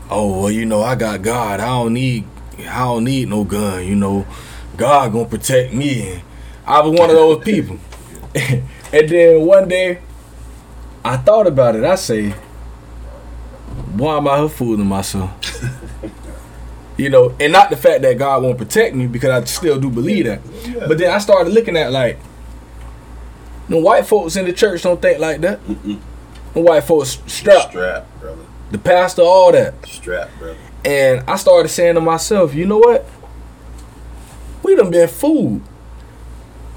"Oh, 0.08 0.42
well, 0.42 0.50
you 0.50 0.64
know, 0.64 0.82
I 0.82 0.94
got 0.94 1.22
God. 1.22 1.58
I 1.58 1.66
don't 1.66 1.94
need, 1.94 2.24
I 2.60 2.84
don't 2.84 3.02
need 3.02 3.28
no 3.28 3.42
gun. 3.42 3.84
You 3.84 3.96
know, 3.96 4.26
God 4.76 5.12
gonna 5.12 5.28
protect 5.28 5.74
me." 5.74 6.22
I 6.64 6.80
was 6.80 6.96
one 6.96 7.10
of 7.10 7.16
those 7.16 7.44
people. 7.44 7.78
and 8.34 9.08
then 9.08 9.44
one 9.44 9.68
day, 9.68 9.98
I 11.04 11.16
thought 11.16 11.46
about 11.46 11.74
it. 11.76 11.84
I 11.84 11.94
say, 11.96 12.30
"Why 13.96 14.16
am 14.16 14.28
I 14.28 14.38
here 14.40 14.48
fooling 14.48 14.86
myself?" 14.86 15.30
You 16.98 17.08
know, 17.08 17.34
and 17.40 17.52
not 17.52 17.70
the 17.70 17.76
fact 17.76 18.02
that 18.02 18.18
God 18.18 18.42
won't 18.42 18.58
protect 18.58 18.94
me 18.94 19.06
because 19.06 19.30
I 19.30 19.42
still 19.46 19.80
do 19.80 19.90
believe 19.90 20.26
that. 20.26 20.40
But 20.86 20.98
then 20.98 21.10
I 21.10 21.18
started 21.18 21.50
looking 21.52 21.74
at 21.76 21.90
like, 21.90 22.18
the 23.68 23.78
white 23.78 24.06
folks 24.06 24.36
in 24.36 24.44
the 24.44 24.52
church 24.52 24.82
don't 24.82 25.00
think 25.00 25.18
like 25.18 25.40
that. 25.40 25.58
Mm-mm. 25.64 25.98
The 26.52 26.60
white 26.60 26.84
folks 26.84 27.18
strapped, 27.26 27.70
Strap, 27.70 28.06
brother. 28.20 28.42
the 28.70 28.78
pastor, 28.78 29.22
all 29.22 29.50
that. 29.52 29.74
Strap, 29.86 30.28
brother. 30.38 30.58
And 30.84 31.28
I 31.28 31.36
started 31.36 31.70
saying 31.70 31.94
to 31.94 32.00
myself, 32.02 32.54
you 32.54 32.66
know 32.66 32.78
what? 32.78 33.06
We 34.62 34.76
done 34.76 34.90
been 34.90 35.08
fooled. 35.08 35.62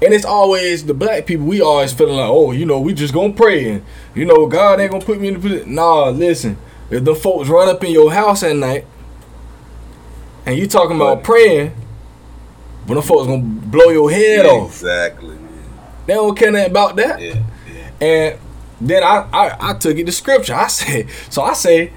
And 0.02 0.12
it's 0.12 0.24
always 0.26 0.84
the 0.84 0.92
black 0.94 1.24
people, 1.26 1.46
we 1.46 1.60
always 1.62 1.92
feeling 1.92 2.16
like, 2.16 2.28
oh, 2.28 2.52
you 2.52 2.66
know, 2.66 2.78
we 2.80 2.92
just 2.92 3.14
gonna 3.14 3.32
pray 3.32 3.70
and, 3.70 3.84
you 4.14 4.26
know, 4.26 4.46
God 4.46 4.78
ain't 4.78 4.90
gonna 4.90 5.04
put 5.04 5.18
me 5.20 5.28
in 5.28 5.34
the 5.34 5.40
position. 5.40 5.74
Nah, 5.74 6.10
listen. 6.10 6.58
if 6.90 7.02
the 7.04 7.14
folks 7.14 7.48
run 7.48 7.68
up 7.68 7.82
in 7.82 7.90
your 7.92 8.12
house 8.12 8.42
at 8.42 8.54
night 8.56 8.84
and 10.44 10.58
you 10.58 10.66
talking 10.66 10.96
about 10.96 11.24
praying, 11.24 11.72
but 12.86 12.94
them 12.94 13.02
folks 13.02 13.26
gonna 13.26 13.42
blow 13.42 13.88
your 13.88 14.10
head 14.10 14.44
Yeah, 14.44 14.50
off. 14.52 14.70
Exactly, 14.70 15.34
man. 15.34 15.64
They 16.06 16.12
don't 16.14 16.36
care 16.38 16.52
nothing 16.52 16.70
about 16.70 16.96
that. 16.96 17.20
Yeah, 17.20 17.42
yeah. 17.74 18.06
And 18.06 18.38
then 18.80 19.02
I, 19.02 19.26
I 19.32 19.70
I 19.70 19.74
took 19.78 19.96
it 19.96 20.04
to 20.04 20.12
scripture. 20.12 20.54
I 20.54 20.66
say 20.68 21.06
so 21.30 21.42
I 21.42 21.54
say 21.54 21.90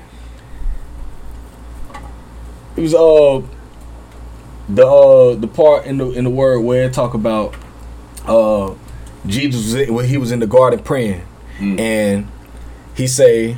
it 2.77 2.81
was 2.81 2.93
uh 2.95 3.41
the 4.69 4.87
uh 4.87 5.35
the 5.35 5.47
part 5.47 5.85
in 5.85 5.97
the 5.97 6.09
in 6.11 6.23
the 6.23 6.29
word 6.29 6.61
where 6.61 6.85
it 6.85 6.93
talk 6.93 7.13
about 7.13 7.53
uh 8.29 8.75
Jesus 9.25 9.65
was 9.65 9.75
in, 9.75 9.93
when 9.93 10.07
he 10.07 10.17
was 10.17 10.31
in 10.31 10.39
the 10.39 10.47
garden 10.47 10.79
praying. 10.79 11.25
Mm. 11.57 11.77
and 11.77 12.27
he 12.95 13.05
say 13.05 13.57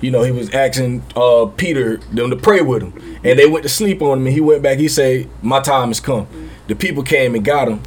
you 0.00 0.10
know 0.10 0.24
he 0.24 0.32
was 0.32 0.50
asking 0.50 1.04
uh 1.14 1.46
Peter 1.56 1.98
them 2.12 2.30
to 2.30 2.36
pray 2.36 2.60
with 2.60 2.82
him. 2.82 3.20
And 3.22 3.38
they 3.38 3.46
went 3.46 3.62
to 3.62 3.68
sleep 3.68 4.02
on 4.02 4.18
him 4.18 4.26
and 4.26 4.34
he 4.34 4.40
went 4.40 4.62
back. 4.62 4.78
He 4.78 4.88
say 4.88 5.28
my 5.42 5.60
time 5.60 5.88
has 5.88 6.00
come. 6.00 6.26
The 6.66 6.74
people 6.74 7.02
came 7.02 7.34
and 7.34 7.44
got 7.44 7.68
him. 7.68 7.82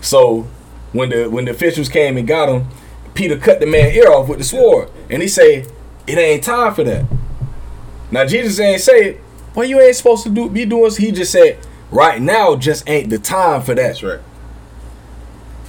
So 0.00 0.46
when 0.92 1.10
the 1.10 1.28
when 1.28 1.44
the 1.44 1.50
officials 1.50 1.88
came 1.88 2.16
and 2.16 2.26
got 2.26 2.48
him 2.48 2.66
Peter 3.16 3.38
cut 3.38 3.60
the 3.60 3.66
man 3.66 3.92
ear 3.92 4.12
off 4.12 4.28
with 4.28 4.38
the 4.38 4.44
sword. 4.44 4.90
And 5.10 5.22
he 5.22 5.28
say 5.28 5.66
it 6.06 6.18
ain't 6.18 6.44
time 6.44 6.74
for 6.74 6.84
that. 6.84 7.06
Now 8.10 8.26
Jesus 8.26 8.60
ain't 8.60 8.80
say 8.80 9.18
well 9.54 9.66
you 9.66 9.80
ain't 9.80 9.96
supposed 9.96 10.22
to 10.24 10.30
do 10.30 10.48
be 10.48 10.64
doing? 10.64 10.92
He 10.96 11.10
just 11.10 11.32
said 11.32 11.58
right 11.90 12.20
now 12.20 12.54
just 12.56 12.88
ain't 12.88 13.10
the 13.10 13.18
time 13.18 13.62
for 13.62 13.74
that. 13.74 13.82
That's 13.88 14.02
right. 14.02 14.20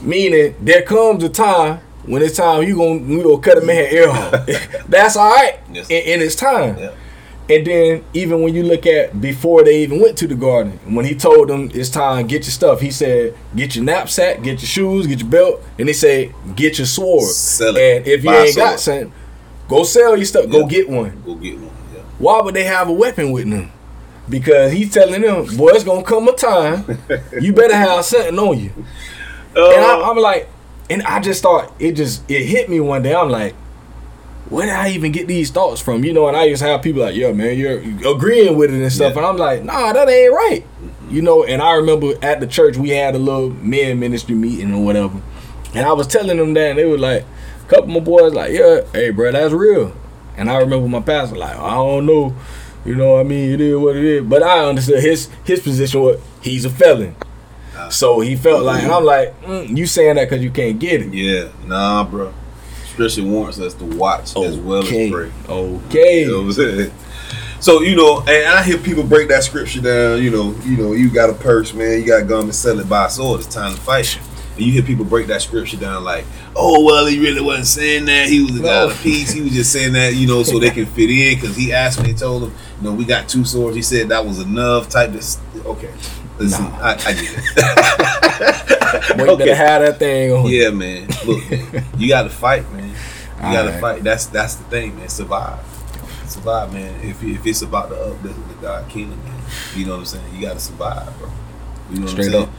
Meaning 0.02 0.56
there 0.62 0.82
comes 0.84 1.24
a 1.24 1.30
time 1.30 1.80
when 2.06 2.22
it's 2.22 2.38
time 2.38 2.64
you 2.64 2.76
gonna 2.78 3.00
you 3.00 3.24
gonna 3.24 3.40
cut 3.40 3.58
a 3.58 3.62
man 3.66 3.92
ear 3.94 4.10
off. 4.10 4.32
That's 4.90 5.16
all 5.18 5.30
right 5.34 5.60
Yes. 5.72 5.90
in, 5.90 6.04
in 6.04 6.22
its 6.22 6.36
time. 6.36 6.78
Yeah. 6.78 6.92
And 7.50 7.66
then 7.66 8.04
even 8.14 8.42
when 8.42 8.54
you 8.54 8.64
look 8.64 8.86
at 8.86 9.20
before 9.22 9.64
they 9.64 9.82
even 9.84 10.02
went 10.02 10.18
to 10.18 10.28
the 10.28 10.36
garden, 10.36 10.80
when 10.94 11.06
he 11.06 11.16
told 11.16 11.48
them 11.48 11.72
it's 11.74 11.90
time, 11.90 12.28
get 12.28 12.44
your 12.44 12.52
stuff. 12.52 12.82
He 12.82 12.92
said, 12.92 13.36
get 13.56 13.74
your 13.74 13.86
knapsack, 13.86 14.44
get 14.44 14.60
your 14.62 14.68
shoes, 14.68 15.08
get 15.08 15.20
your 15.22 15.30
belt, 15.30 15.64
and 15.80 15.88
they 15.88 15.94
say, 15.94 16.34
get 16.58 16.78
your 16.78 16.88
sword. 16.88 17.24
Sell 17.30 17.76
it. 17.78 17.98
And 18.00 18.08
if 18.08 18.24
you 18.26 18.30
Buy 18.30 18.46
ain't 18.48 18.56
got 18.58 18.80
something, 18.82 19.14
go 19.70 19.84
sell 19.86 20.18
your 20.18 20.26
stuff. 20.26 20.50
Go 20.50 20.66
get 20.68 20.90
one. 20.90 21.22
Go 21.26 21.36
get 21.36 21.56
one. 21.58 21.72
Yeah. 21.96 22.02
Why 22.20 22.42
would 22.42 22.54
they 22.54 22.66
have 22.66 22.90
a 22.90 22.94
weapon 22.94 23.32
with 23.32 23.50
them? 23.50 23.72
Because 24.30 24.74
he's 24.74 24.94
telling 24.94 25.22
them, 25.22 25.46
boy, 25.56 25.70
it's 25.70 25.86
gonna 25.86 26.04
come 26.04 26.28
a 26.28 26.34
time. 26.34 26.84
You 27.42 27.54
better 27.54 27.76
have 27.76 28.04
something 28.04 28.38
on 28.38 28.60
you. 28.60 28.72
And 29.58 29.84
Uh, 29.84 30.00
I, 30.02 30.10
I'm 30.10 30.18
like, 30.18 30.50
and 30.90 31.04
I 31.04 31.20
just 31.20 31.42
thought 31.44 31.74
it 31.80 31.94
just 31.94 32.30
it 32.30 32.46
hit 32.46 32.70
me 32.70 32.80
one 32.80 33.02
day. 33.02 33.14
I'm 33.16 33.30
like, 33.30 33.54
where 34.50 34.66
did 34.66 34.76
I 34.76 34.90
even 34.92 35.12
get 35.12 35.28
these 35.28 35.52
thoughts 35.52 35.82
from? 35.82 36.04
You 36.06 36.14
know, 36.14 36.28
and 36.28 36.38
I 36.38 36.46
used 36.46 36.62
to 36.62 36.68
have 36.70 36.82
people 36.82 37.02
like, 37.02 37.16
yeah, 37.16 37.32
man, 37.34 37.58
you're 37.58 37.80
agreeing 38.10 38.56
with 38.58 38.74
it 38.74 38.82
and 38.82 38.92
stuff. 38.94 39.14
Yeah. 39.14 39.18
And 39.20 39.28
I'm 39.28 39.38
like, 39.38 39.64
nah, 39.64 39.92
that 39.92 40.08
ain't 40.08 40.34
right. 40.34 40.66
You 41.10 41.22
know, 41.22 41.44
and 41.44 41.62
I 41.62 41.74
remember 41.74 42.14
at 42.22 42.40
the 42.40 42.48
church 42.48 42.78
we 42.78 42.90
had 42.90 43.16
a 43.16 43.20
little 43.20 43.50
men 43.50 44.00
ministry 44.00 44.36
meeting 44.36 44.74
or 44.74 44.84
whatever. 44.86 45.22
And 45.74 45.86
I 45.86 45.92
was 45.94 46.08
telling 46.08 46.38
them 46.38 46.54
that 46.54 46.70
and 46.72 46.80
they 46.80 46.86
were 46.86 46.98
like, 46.98 47.26
a 47.66 47.70
couple 47.70 47.86
of 47.86 47.90
my 47.90 48.00
boys 48.00 48.34
like, 48.34 48.52
yeah, 48.54 48.82
hey 48.94 49.10
bro, 49.10 49.32
that's 49.34 49.54
real. 49.54 49.94
And 50.38 50.50
I 50.50 50.58
remember 50.60 50.88
my 50.88 51.02
pastor 51.02 51.36
like, 51.36 51.58
I 51.58 51.72
don't 51.72 52.06
know. 52.06 52.36
You 52.86 52.96
know 52.96 53.14
what 53.16 53.20
I 53.20 53.24
mean? 53.24 53.52
It 53.52 53.60
is 53.60 53.76
what 53.76 53.98
it 53.98 54.04
is. 54.06 54.24
But 54.24 54.44
I 54.44 54.64
understood 54.66 55.04
his 55.04 55.28
his 55.44 55.60
position 55.60 56.00
was 56.02 56.22
he's 56.42 56.64
a 56.64 56.70
felon. 56.70 57.16
So 57.90 58.20
he 58.20 58.36
felt 58.36 58.64
like, 58.64 58.84
and 58.84 58.92
I'm 58.92 59.04
like, 59.04 59.40
mm, 59.44 59.76
you 59.78 59.86
saying 59.86 60.16
that 60.16 60.30
because 60.30 60.44
you 60.44 60.52
can't 60.52 60.78
get 60.80 61.02
it. 61.02 61.14
Yeah, 61.14 61.50
nah, 61.66 62.04
bro. 62.04 62.34
Scripture 62.92 63.24
warrants 63.24 63.60
us 63.60 63.74
to 63.76 63.86
watch 63.86 64.36
as 64.38 64.58
well 64.58 64.82
as 64.84 64.90
pray. 64.90 65.32
Okay. 65.48 66.22
You 66.22 66.32
know 66.32 66.38
what 66.40 66.46
I'm 66.46 66.54
saying? 66.54 66.92
So 67.60 67.82
you 67.82 67.96
know, 67.96 68.20
and 68.22 68.48
I 68.48 68.64
hear 68.64 68.78
people 68.78 69.04
break 69.04 69.30
that 69.30 69.44
scripture 69.44 69.82
down. 69.82 70.22
You 70.22 70.30
know, 70.32 70.56
you 70.66 70.78
know, 70.78 70.94
you 70.94 71.10
got 71.10 71.30
a 71.30 71.34
purse, 71.34 71.74
man. 71.74 72.00
You 72.00 72.06
got 72.06 72.20
to 72.20 72.26
go 72.26 72.42
and 72.42 72.54
sell 72.54 72.80
it 72.80 72.88
by 72.90 73.06
a 73.06 73.10
sword. 73.10 73.42
It's 73.42 73.54
time 73.54 73.74
to 73.74 73.82
fight. 73.82 74.16
You. 74.16 74.22
And 74.58 74.66
you 74.66 74.72
hear 74.72 74.82
people 74.82 75.06
break 75.06 75.28
that 75.28 75.44
scripture 75.44 75.78
down 75.78 76.04
like, 76.04 76.26
oh 76.56 76.84
well, 76.84 77.06
he 77.06 77.20
really 77.20 77.42
wasn't 77.42 77.68
saying 77.68 78.06
that. 78.06 78.28
He 78.28 78.42
was 78.44 78.60
a 78.60 78.64
No. 78.64 78.88
of 78.90 79.00
peace. 79.02 79.32
He 79.32 79.42
was 79.42 79.54
just 79.54 79.72
saying 79.72 79.94
that, 79.94 80.16
you 80.16 80.28
know, 80.28 80.42
so 80.42 80.58
they 80.60 80.72
can 80.72 80.88
fit 80.88 81.10
in. 81.12 81.40
Because 81.40 81.56
he 81.56 81.72
asked 81.74 82.02
me, 82.02 82.12
they 82.12 82.18
told 82.18 82.44
him, 82.44 82.54
you 82.80 82.84
know, 82.90 82.94
we 82.94 83.06
got 83.06 83.30
two 83.30 83.46
swords. 83.46 83.76
He 83.76 83.84
said 83.84 84.10
that 84.10 84.26
was 84.26 84.40
enough. 84.40 84.90
Type 84.90 85.12
this. 85.12 85.40
Okay, 85.64 85.92
listen, 86.40 86.64
Nah. 86.66 86.78
I, 86.80 86.92
I 86.94 87.14
get 87.14 87.32
it. 87.38 89.18
Boy, 89.18 89.26
you 89.32 89.38
better 89.38 89.56
have 89.56 89.82
that 89.82 90.00
thing 90.00 90.32
on. 90.32 90.46
Yeah, 90.50 90.70
man. 90.70 91.08
Look, 91.26 91.50
man, 91.52 91.86
you 91.98 92.08
got 92.08 92.24
to 92.24 92.30
fight, 92.30 92.70
man. 92.72 92.90
You 92.90 93.42
got 93.42 93.64
to 93.64 93.68
Alright. 93.68 93.82
fight. 93.82 94.04
That's 94.04 94.26
that's 94.28 94.56
the 94.56 94.64
thing, 94.66 94.96
man. 94.98 95.10
Survive, 95.10 95.60
survive, 96.28 96.72
man. 96.74 97.00
If 97.04 97.22
if 97.24 97.46
it's 97.46 97.62
about 97.62 97.90
the 97.90 97.96
uplift 97.96 98.38
of 98.38 98.48
the 98.50 98.56
God 98.56 98.90
kingdom, 98.90 99.24
man, 99.24 99.42
you 99.76 99.86
know 99.86 99.94
what 99.94 100.00
I'm 100.00 100.06
saying. 100.06 100.36
You 100.36 100.42
got 100.42 100.54
to 100.54 100.60
survive, 100.60 101.18
bro. 101.20 101.30
You 101.92 102.00
know 102.00 102.06
what 102.06 102.16
I'm 102.18 102.24
saying. 102.24 102.44
up. 102.44 102.50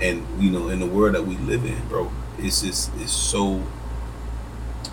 And 0.00 0.26
you 0.42 0.50
know, 0.50 0.68
in 0.68 0.80
the 0.80 0.86
world 0.86 1.14
that 1.14 1.22
we 1.26 1.36
live 1.36 1.64
in, 1.64 1.78
bro, 1.88 2.10
it's 2.38 2.62
just 2.62 2.90
it's 2.96 3.12
so. 3.12 3.62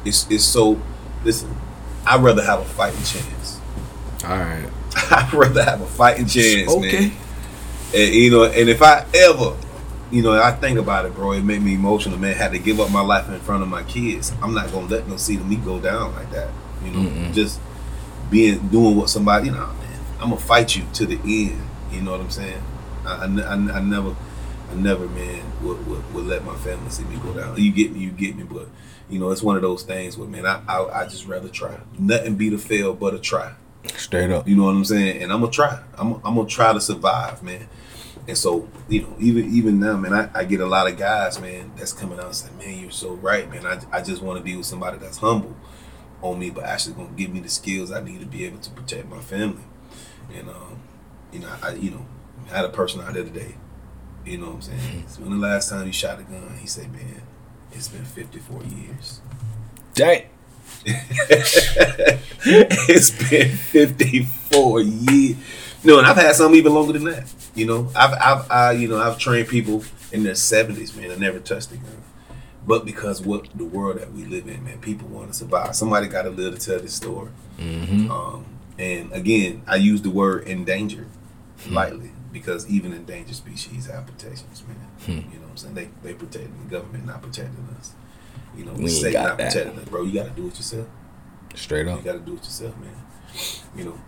It's 0.05 0.29
it's 0.29 0.43
so. 0.43 0.79
Listen, 1.23 1.55
I'd 2.05 2.21
rather 2.21 2.43
have 2.43 2.59
a 2.61 2.65
fighting 2.65 3.03
chance. 3.03 3.59
All 4.23 4.29
right. 4.37 4.67
I'd 5.11 5.33
rather 5.33 5.63
have 5.63 5.81
a 5.81 5.85
fighting 5.85 6.25
chance, 6.25 6.69
Okay. 6.71 6.99
man. 7.07 7.11
And 7.93 8.13
you 8.13 8.31
know, 8.31 8.43
and 8.45 8.69
if 8.69 8.81
I 8.81 9.05
ever, 9.13 9.55
you 10.11 10.21
know, 10.21 10.33
I 10.41 10.51
think 10.51 10.79
about 10.79 11.05
it, 11.05 11.13
bro, 11.13 11.31
it 11.33 11.43
made 11.43 11.61
me 11.61 11.73
emotional, 11.73 12.17
man. 12.17 12.35
Had 12.35 12.51
to 12.51 12.59
give 12.59 12.79
up 12.79 12.91
my 12.91 13.01
life 13.01 13.29
in 13.29 13.39
front 13.39 13.63
of 13.63 13.69
my 13.69 13.83
kids. 13.83 14.31
I'm 14.41 14.53
not 14.53 14.71
gonna 14.71 14.87
let 14.87 15.07
them 15.07 15.17
see 15.17 15.37
me 15.37 15.57
go 15.57 15.79
down 15.79 16.13
like 16.13 16.31
that. 16.31 16.49
You 16.83 16.91
know, 16.91 17.09
Mm-mm. 17.09 17.33
just 17.33 17.59
being 18.29 18.67
doing 18.69 18.95
what 18.95 19.09
somebody, 19.09 19.47
you 19.47 19.51
know, 19.51 19.67
man. 19.67 19.99
I'm 20.19 20.29
gonna 20.29 20.37
fight 20.37 20.75
you 20.75 20.83
to 20.93 21.05
the 21.05 21.15
end. 21.15 21.61
You 21.91 22.01
know 22.01 22.11
what 22.11 22.21
I'm 22.21 22.31
saying? 22.31 22.63
I, 23.05 23.25
I, 23.25 23.25
I, 23.25 23.53
I 23.53 23.81
never, 23.81 24.15
I 24.71 24.75
never, 24.75 25.07
man, 25.07 25.43
would, 25.61 25.85
would, 25.87 26.13
would 26.13 26.25
let 26.25 26.45
my 26.45 26.55
family 26.55 26.89
see 26.89 27.03
me 27.03 27.17
go 27.17 27.33
down. 27.33 27.57
You 27.57 27.71
get 27.71 27.91
me, 27.91 27.99
you 27.99 28.11
get 28.11 28.35
me, 28.35 28.43
but 28.43 28.67
you 29.09 29.19
know, 29.19 29.31
it's 29.31 29.43
one 29.43 29.57
of 29.57 29.61
those 29.61 29.83
things 29.83 30.17
where, 30.17 30.29
man, 30.29 30.45
I, 30.45 30.61
I, 30.67 31.01
I 31.01 31.07
just 31.07 31.27
rather 31.27 31.49
try. 31.49 31.77
Nothing 31.99 32.35
beat 32.35 32.53
a 32.53 32.57
fail 32.57 32.93
but 32.93 33.13
a 33.13 33.19
try. 33.19 33.53
Straight 33.97 34.29
up. 34.31 34.47
You 34.47 34.55
know 34.55 34.63
what 34.63 34.75
I'm 34.75 34.85
saying? 34.85 35.21
And 35.23 35.33
I'm 35.33 35.41
gonna 35.41 35.51
try. 35.51 35.81
I'm, 35.97 36.13
I'm 36.23 36.35
gonna 36.35 36.47
try 36.47 36.71
to 36.71 36.79
survive, 36.79 37.43
man. 37.43 37.67
And 38.31 38.37
so, 38.37 38.69
you 38.87 39.01
know, 39.01 39.13
even 39.19 39.53
even 39.53 39.81
now, 39.81 39.97
man, 39.97 40.13
I, 40.13 40.29
I 40.33 40.45
get 40.45 40.61
a 40.61 40.65
lot 40.65 40.87
of 40.87 40.97
guys, 40.97 41.41
man, 41.41 41.73
that's 41.75 41.91
coming 41.91 42.17
out 42.17 42.27
and 42.27 42.35
saying, 42.35 42.57
"Man, 42.57 42.79
you're 42.79 42.89
so 42.89 43.15
right, 43.15 43.49
man. 43.49 43.65
I, 43.65 43.81
I 43.91 44.01
just 44.01 44.21
want 44.21 44.37
to 44.37 44.43
be 44.43 44.55
with 44.55 44.65
somebody 44.65 44.97
that's 44.99 45.17
humble 45.17 45.53
on 46.21 46.39
me, 46.39 46.49
but 46.49 46.63
actually 46.63 46.95
gonna 46.95 47.09
give 47.09 47.29
me 47.29 47.41
the 47.41 47.49
skills 47.49 47.91
I 47.91 47.99
need 47.99 48.21
to 48.21 48.25
be 48.25 48.45
able 48.45 48.59
to 48.59 48.69
protect 48.69 49.09
my 49.09 49.19
family." 49.19 49.65
And 50.33 50.47
um, 50.47 50.79
you 51.33 51.39
know, 51.39 51.49
I 51.61 51.73
you 51.73 51.91
know, 51.91 52.05
I 52.49 52.55
had 52.55 52.63
a 52.63 52.69
person 52.69 53.01
out 53.01 53.15
there 53.15 53.25
today. 53.25 53.55
You 54.25 54.37
know 54.37 54.45
what 54.45 54.55
I'm 54.55 54.61
saying? 54.61 55.03
So 55.09 55.21
when 55.23 55.31
the 55.31 55.35
last 55.35 55.69
time 55.69 55.85
you 55.85 55.91
shot 55.91 56.21
a 56.21 56.23
gun? 56.23 56.57
He 56.61 56.67
said, 56.67 56.89
"Man, 56.93 57.23
it's 57.73 57.89
been 57.89 58.05
54 58.05 58.63
years." 58.63 59.19
Dang. 59.93 60.23
it's 60.85 61.69
been 63.29 63.57
54 63.57 64.81
years. 64.83 65.35
No, 65.83 65.97
and 65.97 66.07
I've 66.07 66.15
had 66.17 66.35
some 66.35 66.53
even 66.55 66.73
longer 66.73 66.93
than 66.93 67.05
that. 67.05 67.33
You 67.55 67.65
know, 67.65 67.89
I've, 67.95 68.13
I've, 68.13 68.51
I, 68.51 68.71
you 68.73 68.87
know, 68.87 68.97
I've 68.99 69.17
trained 69.17 69.47
people 69.47 69.83
in 70.11 70.23
their 70.23 70.33
70s, 70.33 70.95
man. 70.95 71.11
I 71.11 71.15
never 71.15 71.39
touched 71.39 71.71
a 71.71 71.77
gun. 71.77 72.03
But 72.65 72.85
because 72.85 73.21
what 73.21 73.47
the 73.55 73.65
world 73.65 73.99
that 73.99 74.13
we 74.13 74.25
live 74.25 74.47
in, 74.47 74.63
man, 74.63 74.79
people 74.79 75.07
want 75.07 75.29
to 75.29 75.33
survive. 75.33 75.75
Somebody 75.75 76.07
got 76.07 76.23
to 76.23 76.29
live 76.29 76.57
to 76.57 76.63
tell 76.63 76.79
this 76.79 76.93
story. 76.93 77.31
Mm-hmm. 77.57 78.11
Um, 78.11 78.45
and 78.77 79.11
again, 79.11 79.63
I 79.67 79.77
use 79.77 80.01
the 80.03 80.11
word 80.11 80.47
endangered 80.47 81.07
lightly 81.69 82.11
because 82.31 82.67
even 82.69 82.93
endangered 82.93 83.35
species 83.35 83.87
have 83.87 84.05
protections, 84.05 84.63
man. 84.67 84.77
Hmm. 85.05 85.11
You 85.33 85.39
know 85.39 85.41
what 85.45 85.49
I'm 85.51 85.57
saying? 85.57 85.73
They 85.75 85.89
they 86.03 86.13
protecting 86.13 86.55
the 86.63 86.69
government, 86.69 87.05
not 87.05 87.21
protecting 87.21 87.67
us. 87.79 87.93
You 88.55 88.65
know, 88.65 88.73
We 88.73 88.89
ain't 88.91 89.13
got 89.13 89.23
not 89.29 89.37
that. 89.37 89.51
protecting 89.53 89.79
us, 89.79 89.89
bro. 89.89 90.03
You 90.03 90.13
got 90.13 90.23
to 90.25 90.41
do 90.41 90.47
it 90.47 90.55
yourself. 90.55 90.87
Straight 91.55 91.87
up, 91.87 91.99
You 91.99 92.05
got 92.05 92.13
to 92.13 92.19
do 92.19 92.33
it 92.33 92.43
yourself, 92.43 92.75
man. 92.77 92.95
You 93.75 93.85
know, 93.85 94.01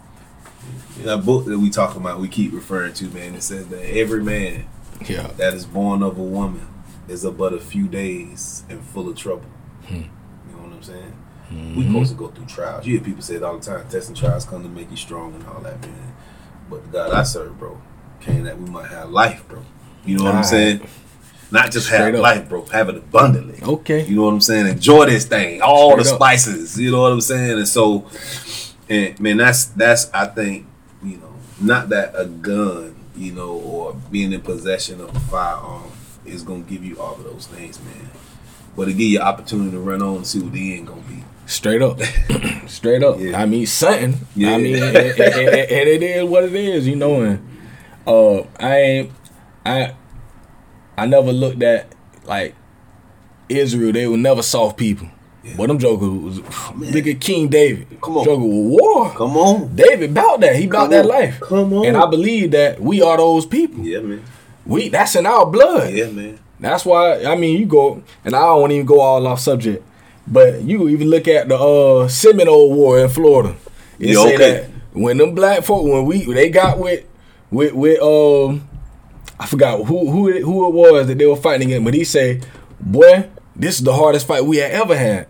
that 1.04 1.26
book 1.26 1.46
that 1.46 1.58
we 1.60 1.70
talk 1.70 1.96
about, 1.96 2.20
we 2.20 2.28
keep 2.28 2.54
referring 2.54 2.94
to, 2.94 3.06
man. 3.06 3.36
It 3.36 3.44
says 3.44 3.68
that 3.68 3.84
every 3.98 4.24
man 4.24 4.66
Yeah. 5.08 5.28
that 5.38 5.54
is 5.54 5.66
born 5.66 6.04
of 6.04 6.18
a 6.18 6.24
woman 6.24 6.68
is 7.08 7.24
of 7.24 7.38
but 7.38 7.54
a 7.54 7.60
few 7.60 7.88
days 7.88 8.64
and 8.70 8.82
full 8.82 9.10
of 9.10 9.16
trouble. 9.18 9.46
Hmm. 9.88 9.96
You 9.96 10.02
know 10.56 10.64
what 10.64 10.74
I'm 10.74 10.84
saying? 10.84 11.14
We 11.76 11.84
Mhm. 11.84 11.88
supposed 11.92 12.12
to 12.12 12.18
go 12.18 12.28
through 12.30 12.46
trials. 12.46 12.86
You 12.86 12.94
hear 12.94 13.02
people 13.04 13.22
say 13.22 13.36
it 13.36 13.44
all 13.44 13.58
the 13.58 13.64
time. 13.66 13.86
Tests 13.90 14.08
and 14.08 14.18
trials 14.18 14.46
come 14.46 14.64
to 14.64 14.70
make 14.70 14.90
you 14.90 14.98
strong 14.98 15.34
and 15.36 15.46
all 15.48 15.62
that, 15.62 15.82
man. 15.82 16.14
But 16.70 16.84
the 16.86 16.90
God 16.90 17.12
I 17.14 17.24
serve, 17.24 17.60
bro, 17.60 17.78
came 18.22 18.44
that 18.46 18.60
we 18.60 18.70
might 18.70 18.90
have 18.90 19.10
life, 19.12 19.44
bro. 19.48 19.60
You 20.06 20.18
know 20.18 20.24
what 20.24 20.30
I'm 20.32 20.36
Alright. 20.38 20.50
saying? 20.50 20.82
Not 21.52 21.72
just 21.72 21.90
have 21.90 22.16
up. 22.16 22.22
life, 22.22 22.50
bro. 22.50 22.66
Have 22.72 22.90
it 22.90 22.96
abundantly. 22.98 23.60
Okay. 23.62 24.04
You 24.06 24.16
know 24.16 24.24
what 24.24 24.34
I'm 24.34 24.42
saying? 24.42 24.66
Enjoy 24.68 25.06
this 25.06 25.26
thing, 25.26 25.62
all 25.62 25.92
Straight 25.92 26.06
the 26.06 26.10
up. 26.12 26.16
spices. 26.16 26.80
You 26.80 26.90
know 26.92 27.02
what 27.02 27.12
I'm 27.12 27.22
saying? 27.22 27.58
And 27.60 27.68
so, 27.68 28.06
and 28.94 29.20
man, 29.20 29.38
that's 29.38 29.66
that's 29.66 30.12
I 30.14 30.28
think 30.28 30.68
you 31.04 31.18
know 31.18 31.34
not 31.62 31.90
that 31.90 32.14
a 32.16 32.26
gun, 32.26 32.96
you 33.16 33.32
know, 33.34 33.52
or 33.52 33.94
being 34.12 34.34
in 34.34 34.42
possession 34.42 35.02
of 35.02 35.16
a 35.16 35.20
firearm 35.22 35.92
is 36.26 36.44
gonna 36.44 36.62
give 36.62 36.84
you 36.84 37.00
all 37.00 37.16
of 37.16 37.24
those 37.24 37.48
things, 37.48 37.80
man. 37.84 38.10
But 38.76 38.88
it 38.90 38.94
give 38.94 39.08
you 39.08 39.20
opportunity 39.20 39.72
to 39.72 39.80
run 39.80 40.02
on 40.02 40.18
and 40.18 40.28
see 40.28 40.40
what 40.42 40.52
the 40.54 40.78
end 40.78 40.88
gonna 40.88 41.02
be. 41.02 41.24
Straight 41.46 41.82
up, 41.82 42.00
straight 42.68 43.04
up. 43.04 43.20
Yeah. 43.20 43.40
I 43.42 43.46
mean, 43.46 43.66
something. 43.68 44.16
Yeah. 44.36 44.52
I 44.54 44.58
mean, 44.58 44.82
and, 44.82 44.96
and- 44.96 45.20
and- 45.20 45.50
and 45.50 45.90
it 45.90 46.02
is 46.04 46.24
what 46.24 46.44
it 46.46 46.56
is, 46.56 46.88
you 46.88 46.96
know. 46.96 47.22
And 47.22 47.48
uh, 48.08 48.42
I 48.60 48.78
ain't, 48.78 49.12
I, 49.66 49.94
I 50.98 51.06
never 51.06 51.32
looked 51.34 51.62
at 51.62 51.94
like 52.26 52.56
Israel. 53.50 53.92
They 53.92 54.08
were 54.08 54.18
never 54.18 54.42
soft 54.42 54.78
people. 54.78 55.10
Yeah. 55.44 55.56
But 55.58 55.68
them 55.68 55.78
jokers 55.78 56.10
was 56.10 56.40
man. 56.76 56.92
look 56.94 57.06
at 57.06 57.20
King 57.20 57.50
David. 57.50 57.88
Come 58.02 58.18
on. 58.18 58.24
Joker 58.26 58.44
was 58.44 58.80
war. 58.82 59.10
Come 59.12 59.36
on. 59.38 59.76
David 59.76 60.14
bout 60.14 60.40
that. 60.40 60.56
He 60.56 60.68
bout 60.68 60.90
that 60.92 61.06
life. 61.06 61.40
Come 61.42 61.74
on. 61.74 61.86
And 61.86 61.98
I 61.98 62.06
believe 62.10 62.52
that 62.52 62.80
we 62.80 63.02
are 63.02 63.18
those 63.18 63.46
people. 63.46 63.84
Yeah, 63.84 64.00
man. 64.00 64.24
We 64.66 64.88
that's 64.90 65.16
in 65.16 65.26
our 65.26 65.46
blood. 65.46 65.92
Yeah, 65.94 66.10
man. 66.12 66.40
That's 66.60 66.86
why 66.86 67.24
I 67.26 67.36
mean 67.36 67.60
you 67.60 67.66
go 67.66 68.02
and 68.24 68.34
I 68.36 68.40
don't 68.40 68.62
want 68.62 68.72
to 68.72 68.76
even 68.76 68.86
go 68.86 69.02
all 69.02 69.28
off 69.28 69.42
subject, 69.42 69.84
but 70.26 70.62
you 70.62 70.88
even 70.88 71.10
look 71.10 71.28
at 71.28 71.50
the 71.50 71.58
uh 71.58 72.08
Seminole 72.08 72.74
War 72.74 73.00
in 73.00 73.10
Florida. 73.10 73.56
You 74.00 74.18
Yeah, 74.18 74.24
say 74.24 74.36
okay. 74.36 74.52
that 74.62 74.70
when 74.94 75.18
them 75.18 75.36
black 75.36 75.64
folk 75.64 75.84
when 75.84 76.06
we 76.06 76.24
they 76.34 76.50
got 76.50 76.80
with 76.80 77.04
with 77.52 77.74
with 77.74 78.02
um 78.02 78.66
I 79.38 79.46
forgot 79.46 79.84
who 79.86 80.10
who 80.10 80.30
it, 80.30 80.42
who 80.44 80.68
it 80.70 80.74
was 80.74 81.08
that 81.08 81.18
they 81.18 81.26
were 81.26 81.36
fighting 81.36 81.68
against, 81.68 81.84
but 81.84 81.94
he 81.94 82.06
said, 82.06 82.46
"Boy, 82.80 83.28
this 83.56 83.78
is 83.78 83.84
the 83.84 83.94
hardest 83.94 84.28
fight 84.28 84.46
we 84.46 84.58
had 84.58 84.72
ever 84.72 84.98
had." 84.98 85.28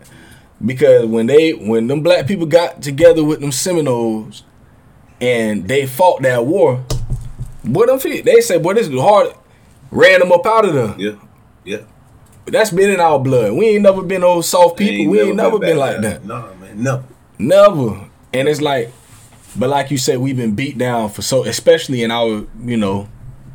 Because 0.64 1.06
when 1.06 1.26
they 1.26 1.52
when 1.52 1.86
them 1.88 2.02
black 2.02 2.26
people 2.26 2.46
got 2.46 2.80
together 2.82 3.22
with 3.24 3.40
them 3.40 3.52
Seminoles 3.52 4.44
and 5.20 5.66
they 5.68 5.86
fought 5.86 6.22
that 6.22 6.46
war, 6.46 6.84
boy, 7.64 7.86
them 7.86 7.98
fe- 7.98 8.20
they 8.22 8.40
said, 8.40 8.62
"Boy, 8.62 8.74
this 8.74 8.86
is 8.86 8.92
the 8.92 9.02
hard." 9.02 9.34
Ran 9.90 10.18
them 10.18 10.32
up 10.32 10.44
out 10.44 10.64
of 10.64 10.74
there. 10.74 10.94
Yeah. 10.98 11.14
Yeah. 11.64 11.82
But 12.44 12.52
That's 12.52 12.70
been 12.70 12.90
in 12.90 12.98
our 13.00 13.18
blood. 13.18 13.52
We 13.52 13.66
ain't 13.68 13.82
never 13.82 14.02
been 14.02 14.22
those 14.22 14.48
soft 14.48 14.76
people. 14.76 15.12
we 15.12 15.20
ain't 15.20 15.36
never 15.36 15.58
been, 15.58 15.78
back 15.78 15.94
like 15.94 16.00
that. 16.02 16.24
Nah, 16.24 16.52
man. 16.54 16.82
No. 16.82 17.04
Never. 17.38 18.08
And 18.32 18.48
it's 18.48 18.60
like, 18.60 18.92
but 19.56 19.68
like 19.70 19.92
you 19.92 19.98
said, 19.98 20.18
we've 20.18 20.36
been 20.36 20.54
beat 20.56 20.76
down 20.78 21.10
for 21.10 21.22
so, 21.22 21.44
especially 21.44 22.02
in 22.02 22.10
our, 22.10 22.44
you 22.60 22.76
know, 22.76 23.08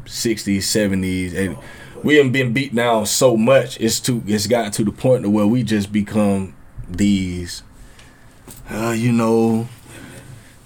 60s, 0.05 0.59
70s, 0.59 1.35
and 1.35 1.57
we 2.03 2.15
have 2.15 2.31
been 2.31 2.53
beat 2.53 2.73
down 2.75 3.05
so 3.05 3.35
much. 3.37 3.79
It's 3.79 3.99
to 4.01 4.21
it's 4.27 4.47
gotten 4.47 4.71
to 4.73 4.83
the 4.83 4.91
point 4.91 5.23
to 5.23 5.29
where 5.29 5.47
we 5.47 5.63
just 5.63 5.91
become 5.91 6.55
these, 6.89 7.63
uh, 8.69 8.91
you 8.97 9.11
know, 9.11 9.67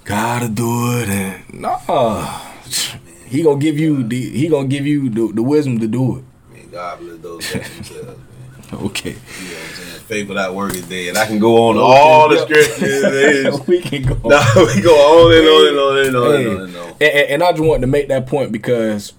gotta 0.05 0.49
do 0.49 0.99
it, 0.99 1.09
and 1.09 1.61
nah. 1.61 2.39
He 3.25 3.41
gonna 3.41 3.59
give 3.59 3.79
you 3.79 4.03
the 4.03 4.29
he 4.29 4.47
gonna 4.47 4.67
give 4.67 4.85
you 4.85 5.09
the, 5.09 5.31
the 5.33 5.41
wisdom 5.43 5.79
to 5.79 5.87
do 5.87 6.17
it. 6.17 6.23
Man, 6.55 6.69
God 6.71 6.99
bless 6.99 7.17
those 7.19 7.51
themselves, 7.51 7.91
man. 8.07 8.15
Okay. 8.85 9.09
You 9.11 9.15
know 9.15 9.53
what 9.55 9.69
I'm 9.69 9.75
saying? 9.75 9.99
Faith 10.03 10.27
without 10.29 10.53
work 10.53 10.73
is 10.75 10.87
dead. 10.87 11.15
I 11.17 11.25
can 11.25 11.39
go 11.39 11.69
on 11.69 11.77
all 11.77 12.29
the 12.29 12.41
scriptures. 12.41 13.59
we 13.67 13.81
can 13.81 14.03
go. 14.03 14.13
no, 14.29 14.39
we 14.75 14.81
go 14.81 14.95
on 14.95 15.33
and 15.37 15.47
on 15.47 15.67
and 15.67 15.77
on 15.79 16.05
and 16.05 16.15
on 16.15 16.31
Hey. 16.35 16.45
and 16.45 16.55
on 16.59 16.61
and 16.67 16.75
on. 16.77 16.89
And- 17.01 17.01
and 17.01 17.43
I 17.43 17.51
just 17.51 17.63
wanted 17.63 17.81
to 17.81 17.87
make 17.87 18.07
that 18.09 18.27
point 18.27 18.51
because 18.51 19.13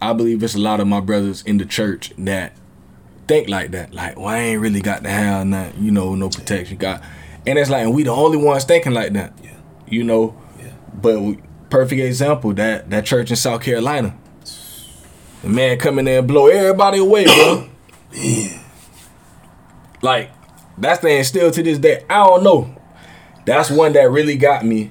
I 0.00 0.12
believe 0.12 0.42
it's 0.42 0.54
a 0.54 0.58
lot 0.58 0.80
of 0.80 0.86
my 0.86 1.00
brothers 1.00 1.42
in 1.42 1.58
the 1.58 1.64
church 1.66 2.12
that 2.18 2.56
think 3.28 3.48
like 3.48 3.70
that. 3.72 3.92
Like, 3.94 4.16
well, 4.16 4.28
I 4.28 4.38
ain't 4.38 4.60
really 4.60 4.80
got 4.80 5.02
to 5.04 5.10
have 5.10 5.46
nothing, 5.46 5.82
you 5.82 5.90
know, 5.90 6.14
no 6.14 6.28
protection. 6.30 6.76
Got, 6.78 7.02
and 7.46 7.58
it's 7.58 7.70
like, 7.70 7.82
and 7.84 7.94
we 7.94 8.02
the 8.02 8.10
only 8.10 8.38
ones 8.38 8.64
thinking 8.64 8.92
like 8.92 9.12
that, 9.12 9.32
Yeah. 9.42 9.50
you 9.88 10.02
know. 10.04 10.34
Yeah. 10.58 10.72
But 11.00 11.20
we, 11.20 11.38
perfect 11.68 12.00
example 12.00 12.52
that 12.54 12.90
that 12.90 13.04
church 13.04 13.30
in 13.30 13.36
South 13.36 13.62
Carolina, 13.62 14.16
the 15.42 15.48
man 15.48 15.78
come 15.78 15.98
in 15.98 16.06
there 16.06 16.18
and 16.20 16.28
blow 16.28 16.46
everybody 16.48 16.98
away, 16.98 17.24
bro. 17.24 17.68
Like 20.02 20.30
that's 20.78 21.00
thing 21.00 21.22
still 21.24 21.50
to 21.50 21.62
this 21.62 21.78
day. 21.78 22.04
I 22.08 22.26
don't 22.26 22.42
know. 22.42 22.74
That's 23.44 23.70
one 23.70 23.92
that 23.92 24.10
really 24.10 24.36
got 24.36 24.64
me, 24.64 24.90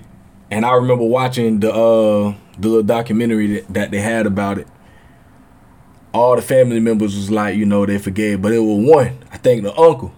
and 0.51 0.65
I 0.65 0.73
remember 0.73 1.03
watching 1.03 1.59
the 1.59 1.73
uh 1.73 2.35
the 2.59 2.67
little 2.67 2.83
documentary 2.83 3.47
that, 3.61 3.73
that 3.73 3.91
they 3.91 3.99
had 3.99 4.25
about 4.27 4.59
it. 4.59 4.67
All 6.13 6.35
the 6.35 6.41
family 6.41 6.79
members 6.79 7.15
was 7.15 7.29
like, 7.29 7.55
you 7.55 7.65
know, 7.65 7.85
they 7.85 7.97
forgave, 7.99 8.41
but 8.41 8.51
it 8.51 8.59
was 8.59 8.85
one. 8.89 9.19
I 9.31 9.37
think 9.37 9.63
the 9.63 9.75
uncle, 9.77 10.11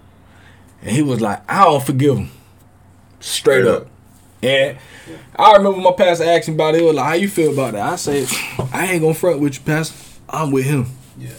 and 0.82 0.92
he 0.92 1.02
was 1.02 1.20
like, 1.22 1.42
I 1.52 1.66
don't 1.66 1.84
forgive 1.84 2.18
him, 2.18 2.32
straight 3.20 3.64
Straight 3.64 3.68
up. 3.68 3.82
up. 3.84 3.88
And 4.44 4.78
I 5.36 5.54
remember 5.58 5.80
my 5.80 5.92
pastor 5.92 6.24
asking 6.24 6.56
about 6.56 6.74
it. 6.74 6.80
He 6.80 6.84
was 6.88 6.96
like, 6.96 7.06
"How 7.06 7.14
you 7.14 7.28
feel 7.28 7.54
about 7.54 7.74
that?" 7.74 7.94
I 7.94 7.96
said, 7.96 8.28
"I 8.74 8.88
ain't 8.94 9.02
gonna 9.02 9.14
front 9.14 9.40
with 9.40 9.56
you, 9.56 9.62
pastor. 9.64 9.96
I'm 10.30 10.52
with 10.52 10.66
him." 10.66 10.88
Yeah. 11.20 11.30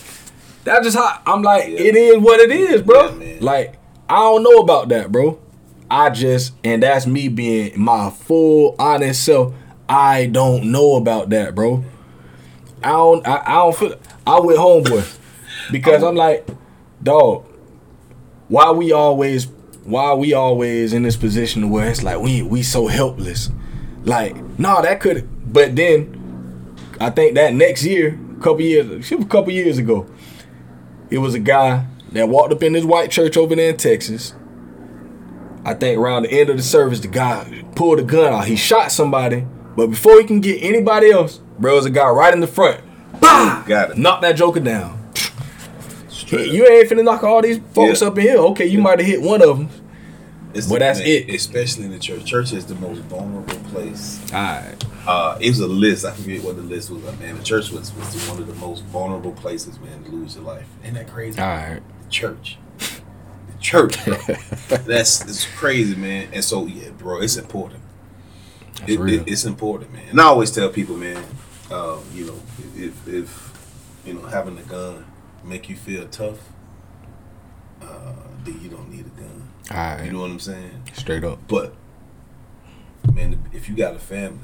That's 0.62 0.84
just 0.84 0.96
how 0.96 1.20
I'm 1.26 1.42
like. 1.42 1.64
Yeah. 1.68 1.80
It 1.80 1.96
is 1.96 2.18
what 2.18 2.38
it 2.38 2.52
is, 2.52 2.82
bro. 2.82 3.16
Yeah, 3.18 3.38
like 3.40 3.76
I 4.08 4.18
don't 4.20 4.44
know 4.44 4.58
about 4.58 4.88
that, 4.90 5.10
bro. 5.10 5.40
I 5.90 6.10
just 6.10 6.52
and 6.62 6.82
that's 6.84 7.04
me 7.06 7.26
being 7.26 7.72
my 7.80 8.10
full 8.10 8.76
honest 8.78 9.24
self. 9.24 9.52
I 9.88 10.26
don't 10.26 10.70
know 10.70 10.94
about 10.94 11.30
that, 11.30 11.56
bro. 11.56 11.84
I 12.84 12.90
don't. 12.90 13.26
I, 13.26 13.42
I 13.44 13.54
don't 13.54 13.76
feel. 13.76 13.98
I 14.26 14.40
with 14.40 14.56
homeboy 14.56 15.18
because 15.70 16.02
I'm 16.02 16.16
like, 16.16 16.46
dog. 17.02 17.46
Why 18.48 18.70
we 18.70 18.92
always? 18.92 19.46
Why 19.84 20.14
we 20.14 20.32
always 20.32 20.92
in 20.92 21.02
this 21.02 21.16
position 21.16 21.70
where 21.70 21.88
it's 21.88 22.02
like 22.02 22.20
we 22.20 22.42
we 22.42 22.62
so 22.62 22.86
helpless? 22.86 23.50
Like, 24.04 24.36
no, 24.58 24.82
that 24.82 25.00
could. 25.00 25.28
But 25.52 25.74
then, 25.74 26.76
I 27.00 27.10
think 27.10 27.34
that 27.34 27.54
next 27.54 27.84
year, 27.84 28.18
couple 28.42 28.62
years, 28.62 29.10
a 29.10 29.24
couple 29.24 29.52
years 29.52 29.78
ago, 29.78 30.06
it 31.10 31.18
was 31.18 31.34
a 31.34 31.38
guy 31.38 31.86
that 32.12 32.28
walked 32.28 32.52
up 32.52 32.62
in 32.62 32.74
this 32.74 32.84
white 32.84 33.10
church 33.10 33.36
over 33.36 33.54
there 33.54 33.70
in 33.70 33.76
Texas. 33.76 34.34
I 35.64 35.74
think 35.74 35.98
around 35.98 36.24
the 36.24 36.32
end 36.32 36.50
of 36.50 36.56
the 36.56 36.62
service, 36.62 37.00
the 37.00 37.08
guy 37.08 37.64
pulled 37.76 38.00
a 38.00 38.02
gun 38.02 38.32
out. 38.32 38.46
He 38.46 38.56
shot 38.56 38.90
somebody, 38.90 39.46
but 39.76 39.86
before 39.86 40.20
he 40.20 40.26
can 40.26 40.40
get 40.40 40.62
anybody 40.62 41.10
else, 41.10 41.38
bro, 41.58 41.76
was 41.76 41.86
a 41.86 41.90
guy 41.90 42.08
right 42.08 42.34
in 42.34 42.40
the 42.40 42.46
front. 42.46 42.82
Bah! 43.20 43.62
Got 43.66 43.90
it. 43.92 43.98
Knock 43.98 44.20
that 44.22 44.32
joker 44.36 44.60
down. 44.60 44.98
Straight. 46.08 46.50
You 46.52 46.66
ain't 46.66 46.88
finna 46.88 47.04
knock 47.04 47.22
all 47.24 47.42
these 47.42 47.58
folks 47.74 48.00
Yeah. 48.02 48.08
up 48.08 48.16
in 48.18 48.22
here. 48.24 48.38
Okay, 48.38 48.66
you 48.66 48.80
might 48.80 48.98
have 48.98 49.06
hit 49.08 49.20
one 49.22 49.42
of 49.42 49.58
them. 49.58 49.68
It's 50.54 50.68
Well, 50.68 50.78
that's 50.80 51.00
it. 51.00 51.30
Especially 51.30 51.84
in 51.84 51.92
the 51.92 51.98
church. 51.98 52.24
Church 52.26 52.52
is 52.52 52.66
the 52.66 52.74
most 52.74 53.00
vulnerable 53.02 53.54
place. 53.70 54.20
All 54.32 54.40
right. 54.42 54.74
Uh, 55.06 55.38
it 55.40 55.48
was 55.48 55.60
a 55.60 55.66
list. 55.66 56.04
I 56.04 56.12
forget 56.12 56.42
what 56.44 56.56
the 56.56 56.62
list 56.62 56.90
was. 56.90 57.02
But 57.02 57.18
man, 57.18 57.38
the 57.38 57.42
church 57.42 57.70
was, 57.70 57.92
was 57.94 58.28
one 58.28 58.38
of 58.38 58.46
the 58.46 58.54
most 58.54 58.84
vulnerable 58.84 59.32
places, 59.32 59.78
man, 59.80 60.04
to 60.04 60.10
lose 60.10 60.34
your 60.36 60.44
life. 60.44 60.66
Ain't 60.84 60.94
that 60.94 61.08
crazy? 61.10 61.40
All 61.40 61.46
right. 61.48 61.80
The 62.04 62.08
church. 62.10 62.58
The 62.78 63.58
church. 63.60 64.04
bro. 64.04 64.16
That's 64.86 65.22
it's 65.22 65.46
crazy, 65.56 65.96
man. 65.96 66.28
And 66.34 66.44
so 66.44 66.66
yeah, 66.66 66.90
bro, 66.90 67.20
it's 67.22 67.36
important. 67.36 67.80
It- 68.86 69.00
it- 69.00 69.24
it's 69.26 69.44
important, 69.44 69.92
man. 69.92 70.02
And 70.10 70.20
I 70.20 70.24
always 70.24 70.50
tell 70.50 70.68
people, 70.68 70.96
man, 70.96 71.16
um, 71.70 72.00
you 72.14 72.26
know, 72.26 72.38
if 72.82 73.08
if 73.08 73.52
you 74.04 74.14
know 74.14 74.22
having 74.22 74.58
a 74.58 74.62
gun 74.62 75.04
make 75.44 75.68
you 75.68 75.76
feel 75.76 76.06
tough, 76.08 76.38
uh, 77.80 78.12
then 78.44 78.60
you 78.60 78.68
don't 78.68 78.90
need 78.90 79.06
a 79.06 79.20
gun. 79.20 79.48
All 79.70 79.76
right. 79.76 80.04
You 80.04 80.12
know 80.12 80.20
what 80.20 80.30
I'm 80.30 80.40
saying? 80.40 80.82
Straight 80.92 81.24
up. 81.24 81.38
But 81.48 81.74
man, 83.12 83.42
if 83.52 83.68
you 83.68 83.74
got 83.76 83.94
a 83.94 83.98
family, 83.98 84.38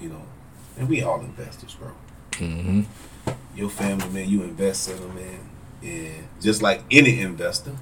you 0.00 0.08
know, 0.08 0.22
and 0.78 0.88
we 0.88 1.02
all 1.02 1.20
investors, 1.20 1.74
bro. 1.74 1.90
Mm-hmm. 2.32 2.82
Your 3.56 3.68
family, 3.70 4.08
man, 4.10 4.28
you 4.28 4.42
invest 4.42 4.88
in 4.90 4.96
them, 5.00 5.14
man. 5.14 5.40
And 5.82 6.28
just 6.40 6.60
like 6.62 6.82
any 6.90 7.20
investor, 7.20 7.72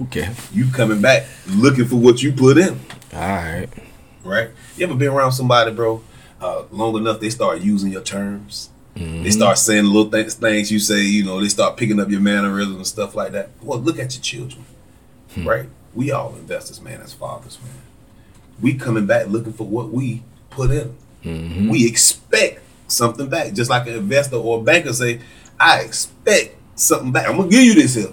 Okay. 0.00 0.30
you 0.52 0.66
coming 0.70 1.00
back 1.00 1.26
looking 1.48 1.86
for 1.86 1.96
what 1.96 2.22
you 2.22 2.32
put 2.32 2.56
in, 2.56 2.78
All 3.12 3.20
right. 3.20 3.68
right? 4.24 4.50
You 4.76 4.86
ever 4.86 4.94
been 4.94 5.08
around 5.08 5.32
somebody, 5.32 5.72
bro, 5.72 6.02
uh, 6.42 6.64
long 6.70 6.96
enough 6.96 7.20
they 7.20 7.30
start 7.30 7.60
using 7.60 7.92
your 7.92 8.02
terms? 8.02 8.70
They 8.94 9.30
start 9.30 9.56
saying 9.56 9.86
little 9.86 10.10
things, 10.10 10.34
things 10.34 10.70
you 10.70 10.78
say, 10.78 11.00
you 11.02 11.24
know, 11.24 11.40
they 11.40 11.48
start 11.48 11.76
picking 11.78 11.98
up 11.98 12.10
your 12.10 12.20
mannerisms 12.20 12.76
and 12.76 12.86
stuff 12.86 13.14
like 13.14 13.32
that. 13.32 13.48
Well, 13.62 13.78
look 13.78 13.98
at 13.98 14.14
your 14.14 14.22
children, 14.22 14.64
right? 15.38 15.66
We 15.94 16.10
all 16.10 16.34
investors, 16.34 16.80
man, 16.80 17.00
as 17.00 17.14
fathers, 17.14 17.58
man. 17.62 17.72
We 18.60 18.74
coming 18.74 19.06
back 19.06 19.28
looking 19.28 19.54
for 19.54 19.66
what 19.66 19.90
we 19.90 20.22
put 20.50 20.70
in. 20.70 20.94
Mm-hmm. 21.24 21.68
We 21.68 21.86
expect 21.86 22.60
something 22.86 23.28
back, 23.28 23.54
just 23.54 23.70
like 23.70 23.86
an 23.86 23.94
investor 23.94 24.36
or 24.36 24.58
a 24.58 24.62
banker 24.62 24.92
say, 24.92 25.20
I 25.58 25.80
expect 25.80 26.56
something 26.74 27.12
back. 27.12 27.28
I'm 27.28 27.36
gonna 27.38 27.48
give 27.48 27.62
you 27.62 27.74
this 27.74 27.94
here, 27.94 28.12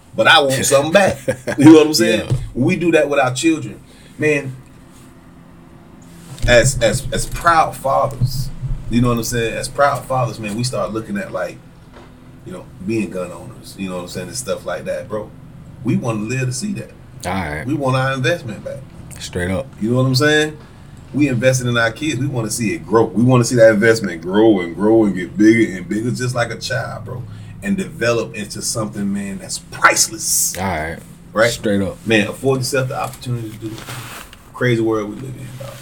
but 0.16 0.26
I 0.26 0.40
want 0.40 0.64
something 0.64 0.92
back. 0.92 1.18
You 1.58 1.66
know 1.66 1.72
what 1.74 1.86
I'm 1.88 1.94
saying? 1.94 2.30
Yeah. 2.30 2.36
We 2.54 2.76
do 2.76 2.90
that 2.92 3.08
with 3.08 3.18
our 3.18 3.34
children, 3.34 3.82
man. 4.18 4.56
As 6.48 6.80
as 6.82 7.06
as 7.12 7.26
proud 7.26 7.76
fathers, 7.76 8.50
you 8.90 9.00
know 9.00 9.08
what 9.08 9.18
I'm 9.18 9.24
saying? 9.24 9.54
As 9.54 9.68
proud 9.68 10.04
fathers, 10.04 10.38
man, 10.38 10.56
we 10.56 10.62
start 10.64 10.92
looking 10.92 11.16
at 11.16 11.32
like, 11.32 11.58
you 12.44 12.52
know, 12.52 12.64
being 12.86 13.10
gun 13.10 13.32
owners. 13.32 13.76
You 13.78 13.88
know 13.88 13.96
what 13.96 14.02
I'm 14.02 14.08
saying, 14.08 14.28
and 14.28 14.36
stuff 14.36 14.64
like 14.64 14.84
that, 14.84 15.08
bro. 15.08 15.30
We 15.84 15.96
want 15.96 16.18
to 16.20 16.24
live 16.24 16.46
to 16.48 16.52
see 16.52 16.72
that. 16.74 16.90
All 17.26 17.32
right. 17.32 17.66
We 17.66 17.74
want 17.74 17.96
our 17.96 18.12
investment 18.14 18.64
back. 18.64 18.80
Straight 19.18 19.50
up. 19.50 19.66
You 19.80 19.90
know 19.90 19.96
what 19.96 20.06
I'm 20.06 20.14
saying? 20.14 20.58
We 21.14 21.28
invested 21.28 21.66
in 21.68 21.76
our 21.78 21.92
kids. 21.92 22.18
We 22.20 22.26
want 22.26 22.46
to 22.46 22.52
see 22.52 22.74
it 22.74 22.84
grow. 22.84 23.04
We 23.04 23.22
want 23.22 23.42
to 23.42 23.48
see 23.48 23.54
that 23.56 23.72
investment 23.72 24.20
grow 24.22 24.60
and 24.60 24.74
grow 24.74 25.04
and 25.04 25.14
get 25.14 25.36
bigger 25.36 25.76
and 25.76 25.88
bigger, 25.88 26.10
just 26.10 26.34
like 26.34 26.50
a 26.50 26.58
child, 26.58 27.04
bro, 27.06 27.22
and 27.62 27.76
develop 27.76 28.34
into 28.34 28.60
something, 28.62 29.12
man, 29.12 29.38
that's 29.38 29.58
priceless, 29.58 30.56
All 30.58 30.64
right. 30.64 30.98
right? 31.32 31.50
Straight 31.50 31.80
up. 31.82 32.04
Man, 32.06 32.26
afford 32.28 32.58
yourself 32.58 32.88
the 32.88 32.98
opportunity 33.00 33.50
to 33.50 33.56
do 33.56 33.66
it. 33.68 33.78
Crazy 34.52 34.82
world 34.82 35.08
we 35.10 35.16
live 35.16 35.36
in, 35.36 35.46
dog. 35.58 35.74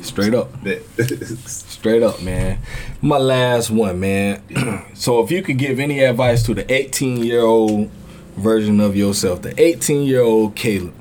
Straight 0.00 0.34
up. 0.34 0.50
Straight 1.46 2.02
up, 2.02 2.22
man. 2.22 2.58
My 3.00 3.18
last 3.18 3.70
one, 3.70 4.00
man. 4.00 4.42
so 4.94 5.22
if 5.22 5.30
you 5.30 5.42
could 5.42 5.58
give 5.58 5.78
any 5.78 6.00
advice 6.00 6.42
to 6.44 6.54
the 6.54 6.70
18 6.72 7.18
year 7.24 7.42
old 7.42 7.90
version 8.36 8.80
of 8.80 8.96
yourself, 8.96 9.42
the 9.42 9.60
18 9.60 10.02
year 10.02 10.22
old 10.22 10.56
Caleb, 10.56 10.94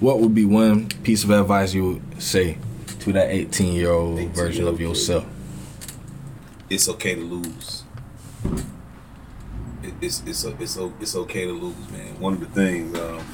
what 0.00 0.20
would 0.20 0.34
be 0.34 0.44
one 0.44 0.88
piece 1.02 1.24
of 1.24 1.30
advice 1.30 1.74
you 1.74 1.84
would 1.84 2.22
say 2.22 2.58
to 3.00 3.12
that 3.12 3.30
18 3.30 3.74
year 3.74 3.90
old 3.90 4.18
version 4.30 4.66
of 4.66 4.80
yourself? 4.80 5.26
it's 6.70 6.88
okay 6.88 7.14
to 7.14 7.20
lose. 7.20 7.84
It's 10.00 10.22
it's 10.26 10.44
it's 10.44 10.76
it's 10.76 11.16
okay 11.16 11.46
to 11.46 11.52
lose, 11.52 11.90
man. 11.90 12.20
One 12.20 12.34
of 12.34 12.40
the 12.40 12.46
things 12.46 12.98
um, 12.98 13.24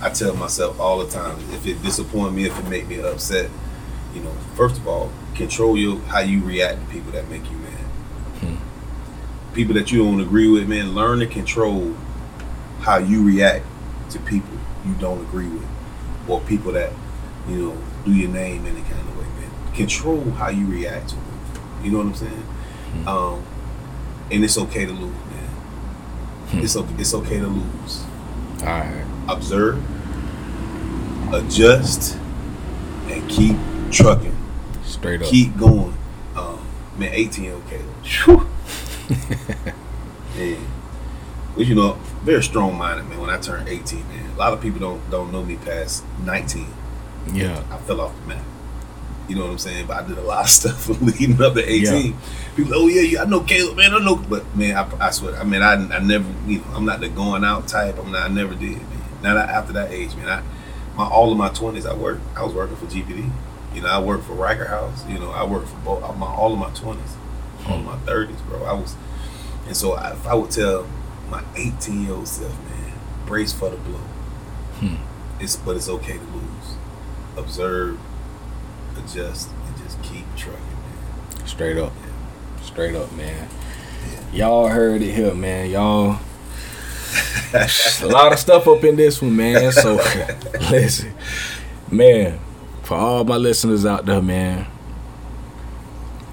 I 0.00 0.10
tell 0.10 0.34
myself 0.34 0.78
all 0.78 0.98
the 1.04 1.10
time 1.10 1.38
if 1.52 1.66
it 1.66 1.82
disappoint 1.82 2.34
me, 2.34 2.46
if 2.46 2.58
it 2.58 2.68
make 2.68 2.86
me 2.88 3.00
upset, 3.00 3.50
you 4.14 4.22
know, 4.22 4.32
first 4.54 4.76
of 4.76 4.86
all, 4.86 5.10
control 5.34 5.76
your 5.76 5.98
how 6.00 6.20
you 6.20 6.42
react 6.42 6.80
to 6.80 6.92
people 6.92 7.12
that 7.12 7.28
make 7.28 7.44
you 7.50 7.56
mad. 7.58 7.86
Hmm. 8.40 9.54
People 9.54 9.74
that 9.74 9.90
you 9.90 9.98
don't 10.04 10.20
agree 10.20 10.48
with, 10.48 10.68
man, 10.68 10.94
learn 10.94 11.20
to 11.20 11.26
control 11.26 11.94
how 12.80 12.98
you 12.98 13.24
react 13.24 13.64
to 14.10 14.18
people 14.18 14.58
you 14.84 14.94
don't 14.94 15.20
agree 15.20 15.48
with, 15.48 15.66
or 16.28 16.40
people 16.40 16.72
that 16.72 16.92
you 17.48 17.56
know 17.56 17.78
do 18.04 18.12
your 18.12 18.30
name 18.30 18.66
any 18.66 18.82
kind 18.82 19.00
of 19.00 19.16
way, 19.16 19.24
man. 19.40 19.74
Control 19.74 20.22
how 20.32 20.48
you 20.48 20.66
react 20.66 21.10
to 21.10 21.14
them. 21.14 21.24
You 21.82 21.90
know 21.92 21.98
what 21.98 22.06
I'm 22.08 22.14
saying? 22.14 22.32
Hmm. 22.32 23.08
Um, 23.08 23.46
and 24.30 24.44
it's 24.44 24.58
okay 24.58 24.84
to 24.84 24.92
lose, 24.92 25.00
man. 25.00 25.48
Hmm. 26.50 26.58
It's 26.60 26.76
okay. 26.76 26.94
It's 26.98 27.14
okay 27.14 27.38
to 27.38 27.46
lose. 27.46 28.04
All 28.60 28.68
right. 28.68 29.06
Observe, 29.28 29.82
adjust, 31.32 32.18
and 33.08 33.28
keep 33.30 33.56
trucking. 33.92 34.36
Straight 34.84 35.22
up. 35.22 35.28
Keep 35.28 35.58
going. 35.58 35.94
Um, 36.34 36.66
man, 36.96 37.10
18 37.12 37.44
year 37.44 37.54
old 37.54 37.64
Caleb. 37.68 38.48
Man, 40.36 40.66
but 41.56 41.66
you 41.66 41.74
know, 41.74 41.92
very 42.22 42.42
strong 42.42 42.76
minded, 42.76 43.08
man. 43.08 43.20
When 43.20 43.30
I 43.30 43.38
turned 43.38 43.68
18, 43.68 44.08
man, 44.08 44.30
a 44.30 44.38
lot 44.38 44.52
of 44.52 44.60
people 44.60 44.80
don't 44.80 45.10
don't 45.10 45.32
know 45.32 45.44
me 45.44 45.56
past 45.56 46.04
19. 46.24 46.66
Yeah. 47.32 47.62
I 47.70 47.78
fell 47.78 48.00
off 48.00 48.18
the 48.20 48.26
map. 48.26 48.44
You 49.28 49.36
know 49.36 49.42
what 49.42 49.52
I'm 49.52 49.58
saying? 49.58 49.86
But 49.86 50.04
I 50.04 50.08
did 50.08 50.18
a 50.18 50.22
lot 50.22 50.44
of 50.44 50.50
stuff 50.58 50.88
leading 51.00 51.40
up 51.40 51.54
to 51.54 51.64
18. 51.64 52.16
People, 52.56 52.72
oh 52.74 52.88
yeah, 52.88 53.02
yeah, 53.02 53.22
I 53.22 53.24
know 53.24 53.40
Caleb, 53.40 53.76
man, 53.76 53.94
I 53.94 53.98
know. 53.98 54.16
But 54.16 54.54
man, 54.56 54.76
I, 54.76 55.06
I 55.06 55.10
swear, 55.10 55.36
I 55.36 55.44
mean, 55.44 55.62
I, 55.62 55.74
I 55.74 56.00
never, 56.00 56.28
you 56.46 56.58
know, 56.58 56.64
I'm 56.74 56.84
not 56.84 57.00
the 57.00 57.08
going 57.08 57.44
out 57.44 57.68
type. 57.68 57.98
I'm 57.98 58.10
not, 58.12 58.30
I 58.30 58.32
never 58.32 58.54
did, 58.54 58.76
man. 58.76 59.02
Now 59.22 59.34
that 59.34 59.48
after 59.48 59.72
that 59.74 59.90
age, 59.90 60.16
man, 60.16 60.28
I, 60.28 60.42
my 60.96 61.08
all 61.08 61.30
of 61.30 61.38
my 61.38 61.48
20s, 61.48 61.88
I 61.88 61.94
worked. 61.94 62.22
I 62.36 62.42
was 62.44 62.52
working 62.52 62.76
for 62.76 62.86
GPD. 62.86 63.30
You 63.74 63.80
know, 63.80 63.88
I 63.88 64.00
worked 64.00 64.24
for 64.24 64.34
Reichert 64.34 64.68
House. 64.68 65.06
You 65.08 65.18
know, 65.18 65.30
I 65.30 65.44
worked 65.44 65.68
for 65.68 65.78
both. 65.78 66.16
My 66.16 66.26
all 66.26 66.52
of 66.52 66.58
my 66.58 66.70
20s, 66.70 67.16
all 67.66 67.78
of 67.78 67.84
my 67.84 67.96
30s, 68.10 68.46
bro. 68.46 68.64
I 68.64 68.72
was, 68.72 68.96
and 69.66 69.76
so 69.76 69.92
I, 69.94 70.12
if 70.12 70.26
I 70.26 70.34
would 70.34 70.50
tell 70.50 70.86
my 71.30 71.42
18 71.56 72.04
year 72.04 72.12
old 72.12 72.28
self, 72.28 72.52
man, 72.64 72.92
brace 73.26 73.52
for 73.52 73.70
the 73.70 73.76
blow. 73.76 73.98
Hmm. 74.80 74.96
It's 75.40 75.56
but 75.56 75.76
it's 75.76 75.88
okay 75.88 76.18
to 76.18 76.24
lose. 76.24 76.76
Observe, 77.36 77.98
adjust, 78.96 79.48
and 79.66 79.76
just 79.78 80.02
keep 80.02 80.24
trucking, 80.36 80.60
man. 80.60 81.46
Straight 81.46 81.78
up. 81.78 81.92
Straight 82.62 82.94
up, 82.94 83.10
man. 83.12 83.48
Y'all 84.32 84.68
heard 84.68 85.02
it 85.02 85.14
here, 85.14 85.34
man. 85.34 85.70
Y'all. 85.70 86.18
a 87.54 88.06
lot 88.06 88.32
of 88.32 88.38
stuff 88.38 88.66
up 88.66 88.84
in 88.84 88.96
this 88.96 89.20
one, 89.20 89.36
man. 89.36 89.72
So 89.72 89.94
listen, 90.70 91.14
man. 91.90 92.38
For 92.92 92.98
all 92.98 93.24
my 93.24 93.38
listeners 93.38 93.86
out 93.86 94.04
there, 94.04 94.20
man. 94.20 94.66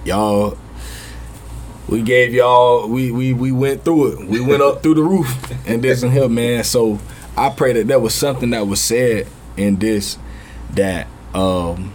Y'all. 0.04 0.58
We 1.88 2.02
gave 2.02 2.34
y'all. 2.34 2.90
We 2.90 3.12
we 3.12 3.32
we 3.32 3.54
went 3.54 3.86
through 3.86 4.12
it. 4.12 4.28
We 4.28 4.42
went 4.42 4.62
up 4.62 4.84
through 4.84 4.96
the 4.96 5.04
roof 5.04 5.34
and 5.66 5.82
this 5.82 6.04
and 6.04 6.12
here, 6.12 6.28
man. 6.28 6.66
So 6.66 7.00
I 7.38 7.50
pray 7.50 7.72
that 7.72 7.88
there 7.88 8.02
was 8.02 8.14
something 8.14 8.50
that 8.50 8.68
was 8.68 8.82
said 8.82 9.28
in 9.56 9.78
this 9.78 10.18
that 10.72 11.08
um 11.34 11.94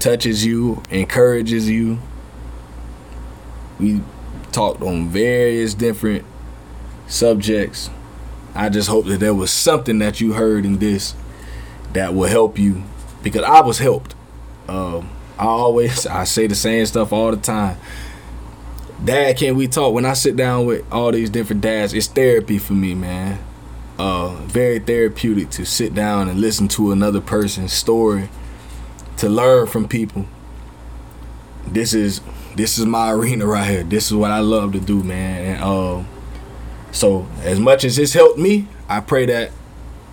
touches 0.00 0.42
you, 0.42 0.82
encourages 0.88 1.68
you, 1.68 1.98
we 3.78 4.00
talked 4.52 4.80
on 4.80 5.10
various 5.10 5.74
different 5.74 6.24
subjects. 7.08 7.90
I 8.54 8.70
just 8.70 8.88
hope 8.88 9.04
that 9.04 9.20
there 9.20 9.34
was 9.34 9.50
something 9.50 9.98
that 9.98 10.18
you 10.18 10.32
heard 10.32 10.64
in 10.64 10.78
this 10.78 11.14
that 11.92 12.14
will 12.14 12.28
help 12.28 12.58
you 12.58 12.84
because 13.22 13.42
I 13.42 13.60
was 13.60 13.78
helped. 13.78 14.14
Um, 14.68 15.10
I 15.38 15.44
always 15.44 16.06
I 16.06 16.24
say 16.24 16.46
the 16.46 16.54
same 16.54 16.84
stuff 16.86 17.12
all 17.12 17.30
the 17.30 17.36
time. 17.36 17.78
Dad, 19.04 19.36
can 19.36 19.56
we 19.56 19.68
talk? 19.68 19.94
When 19.94 20.04
I 20.04 20.14
sit 20.14 20.36
down 20.36 20.66
with 20.66 20.84
all 20.92 21.12
these 21.12 21.30
different 21.30 21.62
dads, 21.62 21.94
it's 21.94 22.08
therapy 22.08 22.58
for 22.58 22.72
me, 22.72 22.94
man. 22.94 23.38
Uh, 23.98 24.34
very 24.46 24.78
therapeutic 24.78 25.50
to 25.50 25.64
sit 25.64 25.94
down 25.94 26.28
and 26.28 26.40
listen 26.40 26.68
to 26.68 26.92
another 26.92 27.20
person's 27.20 27.72
story, 27.72 28.28
to 29.16 29.28
learn 29.28 29.66
from 29.66 29.88
people. 29.88 30.26
This 31.66 31.94
is 31.94 32.20
this 32.56 32.78
is 32.78 32.86
my 32.86 33.12
arena 33.12 33.46
right 33.46 33.70
here. 33.70 33.82
This 33.84 34.06
is 34.06 34.14
what 34.14 34.32
I 34.32 34.40
love 34.40 34.72
to 34.72 34.80
do, 34.80 35.02
man. 35.02 35.54
And 35.54 35.62
um, 35.62 36.08
so 36.90 37.28
as 37.42 37.60
much 37.60 37.84
as 37.84 37.98
it's 37.98 38.14
helped 38.14 38.38
me, 38.38 38.66
I 38.88 39.00
pray 39.00 39.26
that 39.26 39.52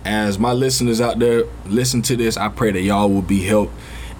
as 0.06 0.38
my 0.38 0.52
listeners 0.52 1.00
out 1.00 1.18
there 1.18 1.44
listen 1.66 2.02
to 2.02 2.16
this, 2.16 2.36
I 2.36 2.48
pray 2.48 2.70
that 2.70 2.80
y'all 2.80 3.10
will 3.10 3.22
be 3.22 3.44
helped 3.44 3.74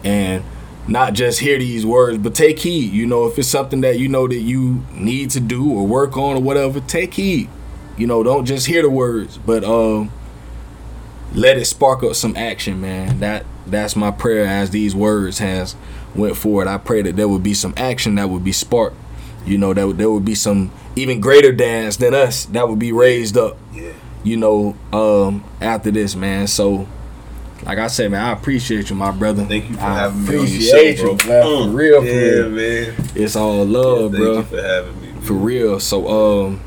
and 0.04 0.44
not 0.88 1.14
just 1.14 1.40
hear 1.40 1.58
these 1.58 1.84
words, 1.84 2.18
but 2.18 2.34
take 2.34 2.58
heed. 2.60 2.92
You 2.92 3.06
know, 3.06 3.26
if 3.26 3.38
it's 3.38 3.48
something 3.48 3.80
that 3.80 3.98
you 3.98 4.08
know 4.08 4.28
that 4.28 4.36
you 4.40 4.84
need 4.92 5.30
to 5.30 5.40
do 5.40 5.72
or 5.72 5.86
work 5.86 6.16
on 6.16 6.36
or 6.36 6.42
whatever, 6.42 6.80
take 6.80 7.14
heed. 7.14 7.48
You 7.96 8.06
know, 8.06 8.22
don't 8.22 8.44
just 8.44 8.66
hear 8.66 8.82
the 8.82 8.90
words, 8.90 9.38
but 9.38 9.64
um, 9.64 10.12
let 11.32 11.56
it 11.56 11.64
spark 11.64 12.02
up 12.02 12.14
some 12.14 12.36
action, 12.36 12.80
man. 12.80 13.20
That 13.20 13.46
that's 13.66 13.96
my 13.96 14.10
prayer 14.10 14.44
as 14.44 14.70
these 14.70 14.94
words 14.94 15.38
has 15.38 15.74
went 16.14 16.36
forward. 16.36 16.68
I 16.68 16.78
pray 16.78 17.02
that 17.02 17.16
there 17.16 17.28
would 17.28 17.42
be 17.42 17.54
some 17.54 17.74
action 17.76 18.14
that 18.16 18.28
would 18.28 18.44
be 18.44 18.52
sparked. 18.52 18.96
You 19.44 19.58
know, 19.58 19.72
that 19.74 19.96
there 19.96 20.10
would 20.10 20.24
be 20.24 20.34
some 20.34 20.72
even 20.94 21.20
greater 21.20 21.52
dads 21.52 21.96
than 21.98 22.14
us 22.14 22.46
that 22.46 22.68
would 22.68 22.78
be 22.78 22.92
raised 22.92 23.36
up. 23.36 23.56
Yeah. 23.72 23.92
You 24.26 24.36
know, 24.36 24.74
um, 24.92 25.44
after 25.60 25.92
this, 25.92 26.16
man. 26.16 26.48
So, 26.48 26.88
like 27.64 27.78
I 27.78 27.86
said, 27.86 28.10
man, 28.10 28.24
I 28.24 28.32
appreciate 28.32 28.90
you, 28.90 28.96
my 28.96 29.12
brother. 29.12 29.44
Thank 29.44 29.68
you 29.70 29.76
for 29.76 29.82
I 29.82 29.94
having 30.00 30.22
me 30.24 30.28
on 30.28 30.34
your 30.34 30.42
appreciate 30.44 30.96
show, 30.98 31.10
you, 31.12 31.16
bro. 31.16 31.26
man, 31.28 31.42
for 31.42 31.70
Mm. 31.70 31.74
real, 31.74 32.00
for 32.00 32.06
yeah, 32.08 32.12
real. 32.30 32.48
man. 32.50 32.94
It's 33.14 33.36
all 33.36 33.64
love, 33.64 34.10
Thank 34.12 34.22
bro 34.24 34.36
you 34.38 34.42
for 34.42 34.62
having 34.62 35.00
me. 35.00 35.06
man. 35.12 35.20
for 35.22 35.32
real. 35.34 35.78
So, 35.80 36.08
um, 36.46 36.60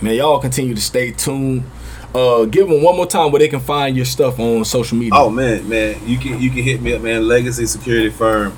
man, 0.00 0.14
y'all 0.14 0.38
continue 0.38 0.74
to 0.74 0.80
stay 0.80 1.10
tuned. 1.10 1.64
Uh, 2.14 2.44
give 2.44 2.68
them 2.68 2.80
one 2.80 2.96
more 2.96 3.06
time 3.08 3.32
where 3.32 3.40
they 3.40 3.48
can 3.48 3.58
find 3.58 3.96
your 3.96 4.04
stuff 4.04 4.38
on 4.38 4.64
social 4.64 4.96
media. 4.96 5.14
Oh 5.14 5.28
man, 5.28 5.68
man, 5.68 5.96
you 6.06 6.16
can 6.16 6.40
you 6.40 6.48
can 6.48 6.62
hit 6.62 6.80
me 6.80 6.94
up, 6.94 7.02
man. 7.02 7.26
Legacy 7.26 7.66
Security 7.66 8.10
Firm. 8.10 8.52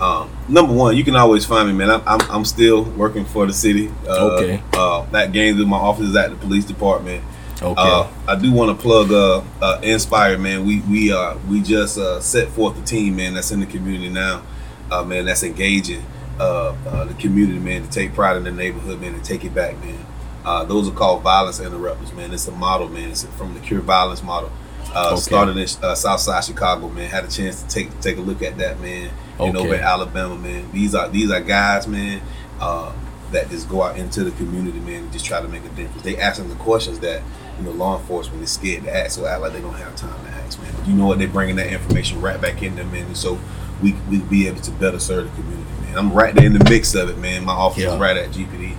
Um, 0.00 0.30
number 0.48 0.72
one, 0.72 0.96
you 0.96 1.02
can 1.02 1.16
always 1.16 1.44
find 1.44 1.66
me, 1.68 1.74
man. 1.74 1.90
I'm 1.90 2.02
I'm, 2.06 2.20
I'm 2.30 2.44
still 2.44 2.84
working 2.84 3.24
for 3.24 3.46
the 3.46 3.52
city. 3.52 3.90
Uh, 4.08 4.36
Okay. 4.36 4.62
Uh, 4.74 5.04
that 5.10 5.32
games 5.32 5.58
with 5.58 5.66
my 5.66 5.76
office 5.76 6.06
is 6.10 6.14
at 6.16 6.30
the 6.30 6.36
police 6.36 6.64
department. 6.64 7.24
Okay. 7.62 7.74
Uh, 7.76 8.08
I 8.26 8.36
do 8.36 8.52
want 8.52 8.76
to 8.76 8.82
plug 8.82 9.12
uh, 9.12 9.42
uh, 9.62 9.80
Inspire, 9.82 10.38
man. 10.38 10.64
We 10.64 10.80
we 10.82 11.12
uh 11.12 11.36
we 11.48 11.60
just 11.60 11.98
uh, 11.98 12.20
set 12.20 12.48
forth 12.48 12.80
a 12.80 12.84
team, 12.84 13.16
man. 13.16 13.34
That's 13.34 13.50
in 13.50 13.60
the 13.60 13.66
community 13.66 14.08
now, 14.10 14.42
uh, 14.90 15.04
man. 15.04 15.24
That's 15.26 15.42
engaging 15.42 16.04
uh, 16.38 16.74
uh, 16.86 17.04
the 17.04 17.14
community, 17.14 17.58
man, 17.58 17.82
to 17.82 17.90
take 17.90 18.14
pride 18.14 18.36
in 18.36 18.44
the 18.44 18.52
neighborhood, 18.52 19.00
man, 19.00 19.14
and 19.14 19.24
take 19.24 19.44
it 19.44 19.54
back, 19.54 19.78
man. 19.80 20.06
Uh, 20.44 20.64
those 20.64 20.88
are 20.88 20.92
called 20.92 21.22
violence 21.22 21.60
interrupters, 21.60 22.12
man. 22.14 22.32
It's 22.32 22.48
a 22.48 22.52
model, 22.52 22.88
man. 22.88 23.10
It's 23.10 23.24
from 23.24 23.52
the 23.54 23.60
Cure 23.60 23.80
Violence 23.82 24.22
model. 24.22 24.50
Uh, 24.94 25.10
Okay. 25.12 25.20
Started 25.20 25.56
in 25.56 25.66
Southside 25.68 26.42
Chicago, 26.44 26.88
man. 26.88 27.08
Had 27.10 27.24
a 27.24 27.28
chance 27.28 27.62
to 27.62 27.68
take 27.68 28.00
take 28.00 28.16
a 28.16 28.20
look 28.22 28.42
at 28.42 28.56
that, 28.58 28.80
man. 28.80 29.10
And 29.38 29.56
Okay. 29.56 29.58
over 29.58 29.74
in 29.74 29.80
Alabama, 29.80 30.36
man. 30.36 30.70
These 30.72 30.94
are 30.94 31.08
these 31.08 31.30
are 31.30 31.40
guys, 31.40 31.86
man. 31.86 32.20
Uh, 32.58 32.92
that 33.32 33.48
just 33.50 33.68
go 33.68 33.82
out 33.82 33.96
into 33.96 34.24
the 34.24 34.32
community, 34.32 34.80
man, 34.80 35.04
and 35.04 35.12
just 35.12 35.24
try 35.24 35.40
to 35.40 35.46
make 35.46 35.64
a 35.64 35.68
difference. 35.68 36.02
They 36.02 36.16
asking 36.16 36.48
the 36.48 36.56
questions 36.56 36.98
that 37.00 37.22
you 37.58 37.64
know 37.64 37.72
law 37.72 37.98
enforcement 37.98 38.42
is 38.42 38.50
scared 38.50 38.84
to 38.84 38.94
ask, 38.96 39.12
so 39.18 39.26
act 39.26 39.40
like 39.40 39.52
they 39.52 39.60
don't 39.60 39.74
have 39.74 39.94
time 39.96 40.24
to 40.24 40.30
ask, 40.30 40.60
man. 40.62 40.72
But 40.76 40.86
you 40.88 40.94
know 40.94 41.06
what? 41.06 41.18
They're 41.18 41.28
bringing 41.28 41.56
that 41.56 41.72
information 41.72 42.20
right 42.20 42.40
back 42.40 42.62
in 42.62 42.76
them, 42.76 42.90
man, 42.92 43.06
and 43.06 43.16
so 43.16 43.38
we 43.82 43.92
we 44.10 44.18
be 44.20 44.46
able 44.46 44.60
to 44.62 44.70
better 44.72 44.98
serve 44.98 45.24
the 45.34 45.42
community, 45.42 45.70
man. 45.82 45.96
I'm 45.98 46.12
right 46.12 46.34
there 46.34 46.46
in 46.46 46.52
the 46.52 46.64
mix 46.70 46.94
of 46.94 47.08
it, 47.10 47.18
man. 47.18 47.44
My 47.44 47.52
office 47.52 47.82
Yeah. 47.82 47.94
is 47.94 48.00
right 48.00 48.16
at 48.16 48.30
GPD. 48.30 48.76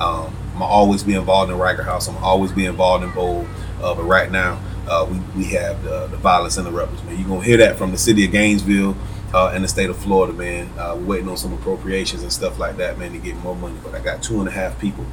Um, 0.00 0.34
I'm 0.56 0.62
always 0.62 1.02
be 1.02 1.14
involved 1.14 1.50
in 1.50 1.58
Reichert 1.58 1.84
House. 1.84 2.08
I'm 2.08 2.16
always 2.22 2.52
be 2.52 2.66
involved 2.66 3.04
in 3.04 3.10
Bowl. 3.10 3.46
Uh, 3.82 3.94
but 3.94 4.04
right 4.04 4.30
now, 4.30 4.60
uh, 4.88 5.06
we, 5.10 5.18
we 5.36 5.44
have 5.52 5.82
the, 5.82 6.06
the 6.08 6.16
violence 6.16 6.58
interrupters, 6.58 7.02
man. 7.04 7.18
You're 7.18 7.28
going 7.28 7.40
to 7.40 7.46
hear 7.46 7.56
that 7.58 7.76
from 7.76 7.90
the 7.90 7.98
city 7.98 8.24
of 8.24 8.32
Gainesville 8.32 8.96
uh, 9.32 9.50
and 9.54 9.64
the 9.64 9.68
state 9.68 9.90
of 9.90 9.96
Florida, 9.96 10.32
man. 10.32 10.68
Uh, 10.78 10.94
we're 10.98 11.04
waiting 11.04 11.28
on 11.28 11.36
some 11.36 11.52
appropriations 11.52 12.22
and 12.22 12.32
stuff 12.32 12.58
like 12.58 12.76
that, 12.76 12.98
man, 12.98 13.12
to 13.12 13.18
get 13.18 13.36
more 13.38 13.56
money. 13.56 13.76
But 13.82 13.94
I 13.94 14.00
got 14.00 14.22
two 14.22 14.40
and 14.40 14.48
a 14.48 14.52
half 14.52 14.78
people 14.78 15.04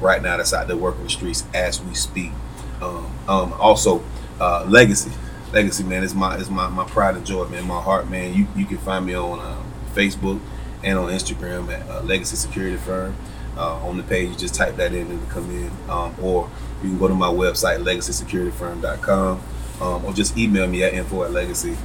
right 0.00 0.22
now 0.22 0.36
that's 0.38 0.52
out 0.52 0.66
there 0.68 0.76
working 0.76 1.04
the 1.04 1.10
streets 1.10 1.44
as 1.54 1.80
we 1.82 1.94
speak. 1.94 2.32
Um, 2.80 3.06
um, 3.28 3.52
also, 3.54 4.02
uh, 4.40 4.64
Legacy. 4.68 5.10
Legacy, 5.52 5.84
man, 5.84 6.02
is 6.02 6.14
my 6.14 6.36
is 6.36 6.50
my, 6.50 6.68
my 6.68 6.84
pride 6.84 7.16
and 7.16 7.24
joy, 7.24 7.46
man. 7.48 7.66
My 7.66 7.80
heart, 7.80 8.10
man. 8.10 8.34
You 8.34 8.46
you 8.56 8.66
can 8.66 8.78
find 8.78 9.06
me 9.06 9.14
on 9.14 9.38
uh, 9.38 9.62
Facebook 9.94 10.40
and 10.82 10.98
on 10.98 11.10
Instagram 11.10 11.72
at 11.72 11.88
uh, 11.88 12.02
Legacy 12.02 12.36
Security 12.36 12.76
Firm. 12.76 13.14
Uh, 13.56 13.76
on 13.86 13.96
the 13.96 14.02
page, 14.02 14.28
you 14.28 14.36
just 14.36 14.54
type 14.54 14.76
that 14.76 14.92
in 14.92 15.06
and 15.06 15.12
it'll 15.14 15.30
come 15.30 15.50
in, 15.50 15.70
um, 15.88 16.14
or 16.20 16.50
you 16.82 16.90
can 16.90 16.98
go 16.98 17.08
to 17.08 17.14
my 17.14 17.28
website 17.28 17.82
legacysecurityfirm.com, 17.82 19.40
um, 19.80 20.04
or 20.04 20.12
just 20.12 20.36
email 20.36 20.66
me 20.66 20.82
at 20.82 20.92
info 20.92 21.24
at 21.24 21.30
legacy.com. 21.30 21.76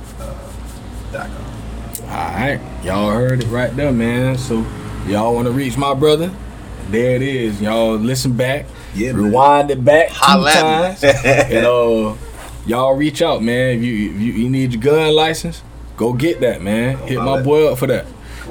All 1.14 2.08
right, 2.10 2.60
y'all 2.84 3.10
heard 3.10 3.42
it 3.42 3.48
right 3.48 3.74
there, 3.74 3.94
man. 3.94 4.38
So 4.38 4.66
y'all 5.08 5.34
want 5.34 5.48
to 5.48 5.54
reach 5.54 5.78
my 5.78 5.94
brother? 5.94 6.30
There 6.90 7.16
it 7.16 7.22
is. 7.22 7.62
Y'all 7.62 7.96
listen 7.96 8.34
back, 8.36 8.66
Yeah, 8.94 9.14
man. 9.14 9.24
rewind 9.24 9.72
it 9.72 9.84
back 9.84 10.10
two 10.10 10.14
Holla 10.16 10.52
at 10.52 10.62
times, 10.62 11.04
and 11.26 11.66
uh, 11.66 12.16
y'all 12.66 12.96
reach 12.96 13.22
out, 13.22 13.42
man. 13.42 13.78
If 13.78 13.84
you, 13.84 14.12
if 14.12 14.22
you 14.22 14.34
you 14.34 14.50
need 14.50 14.74
your 14.74 14.82
gun 14.82 15.16
license, 15.16 15.64
go 15.98 16.14
get 16.14 16.42
that, 16.42 16.62
man. 16.62 16.98
Hit 17.08 17.20
my 17.20 17.42
boy 17.42 17.72
up 17.72 17.78
for 17.78 17.88
that. 17.88 18.06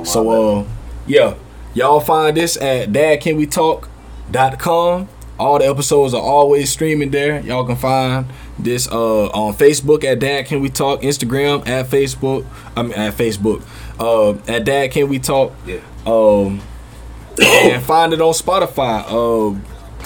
So 0.05 0.61
uh, 0.61 0.65
yeah, 1.07 1.35
y'all 1.75 2.01
find 2.01 2.37
this 2.37 2.57
at 2.57 2.89
dadcanwetalk.com. 2.91 5.09
All 5.39 5.59
the 5.59 5.67
episodes 5.67 6.13
are 6.13 6.21
always 6.21 6.71
streaming 6.71 7.11
there. 7.11 7.41
Y'all 7.41 7.65
can 7.65 7.77
find 7.77 8.27
this 8.59 8.87
uh 8.91 9.27
on 9.29 9.55
Facebook 9.55 10.05
at 10.05 10.19
Dad 10.19 10.45
Can 10.47 10.61
We 10.61 10.69
Talk, 10.69 11.01
Instagram 11.01 11.67
at 11.67 11.87
Facebook. 11.87 12.45
I 12.77 12.83
mean 12.83 12.93
at 12.93 13.15
Facebook. 13.15 13.63
Uh 13.99 14.33
at 14.53 14.65
Dad 14.65 14.91
Can 14.91 15.09
We 15.09 15.19
Talk. 15.19 15.55
Yeah. 15.67 15.81
Um 16.05 16.61
and 17.43 17.83
find 17.83 18.13
it 18.13 18.21
on 18.21 18.35
Spotify, 18.35 19.03
uh 19.07 19.59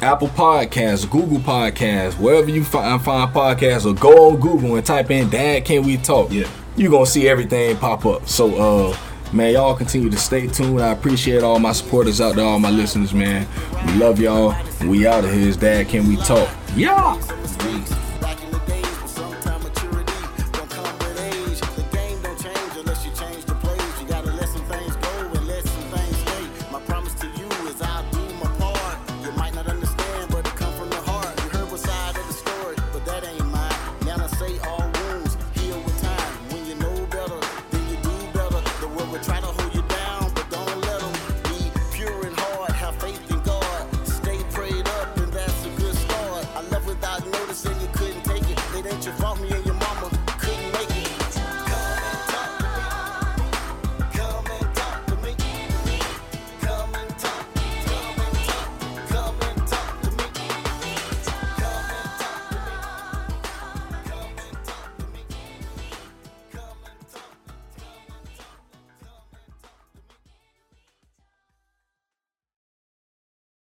Apple 0.05 0.29
Podcasts, 0.29 1.09
Google 1.09 1.39
Podcasts, 1.39 2.19
wherever 2.19 2.51
you 2.51 2.63
find 2.63 3.03
find 3.03 3.33
podcasts, 3.33 3.87
or 3.91 3.95
go 3.99 4.29
on 4.29 4.37
Google 4.39 4.77
and 4.77 4.85
type 4.85 5.11
in 5.11 5.31
Dad 5.31 5.65
Can 5.65 5.83
We 5.83 5.97
Talk. 5.97 6.31
Yeah. 6.31 6.47
you 6.77 6.91
gonna 6.91 7.07
see 7.07 7.27
everything 7.27 7.75
pop 7.79 8.05
up. 8.05 8.29
So 8.29 8.55
uh 8.91 8.97
man, 9.33 9.55
y'all 9.55 9.75
continue 9.75 10.11
to 10.11 10.19
stay 10.19 10.47
tuned. 10.47 10.83
I 10.83 10.93
appreciate 10.93 11.43
all 11.43 11.59
my 11.59 11.73
supporters 11.73 12.21
out 12.21 12.37
there, 12.37 12.45
all 12.45 12.59
my 12.59 12.71
listeners, 12.71 13.15
man. 13.15 13.47
We 13.87 13.93
love 13.95 14.21
y'all. 14.21 14.55
We 14.87 15.07
out 15.07 15.25
of 15.25 15.33
here. 15.33 15.53
Dad, 15.55 15.89
can 15.89 16.07
we 16.07 16.17
talk? 16.17 16.51
Yeah. 16.77 17.19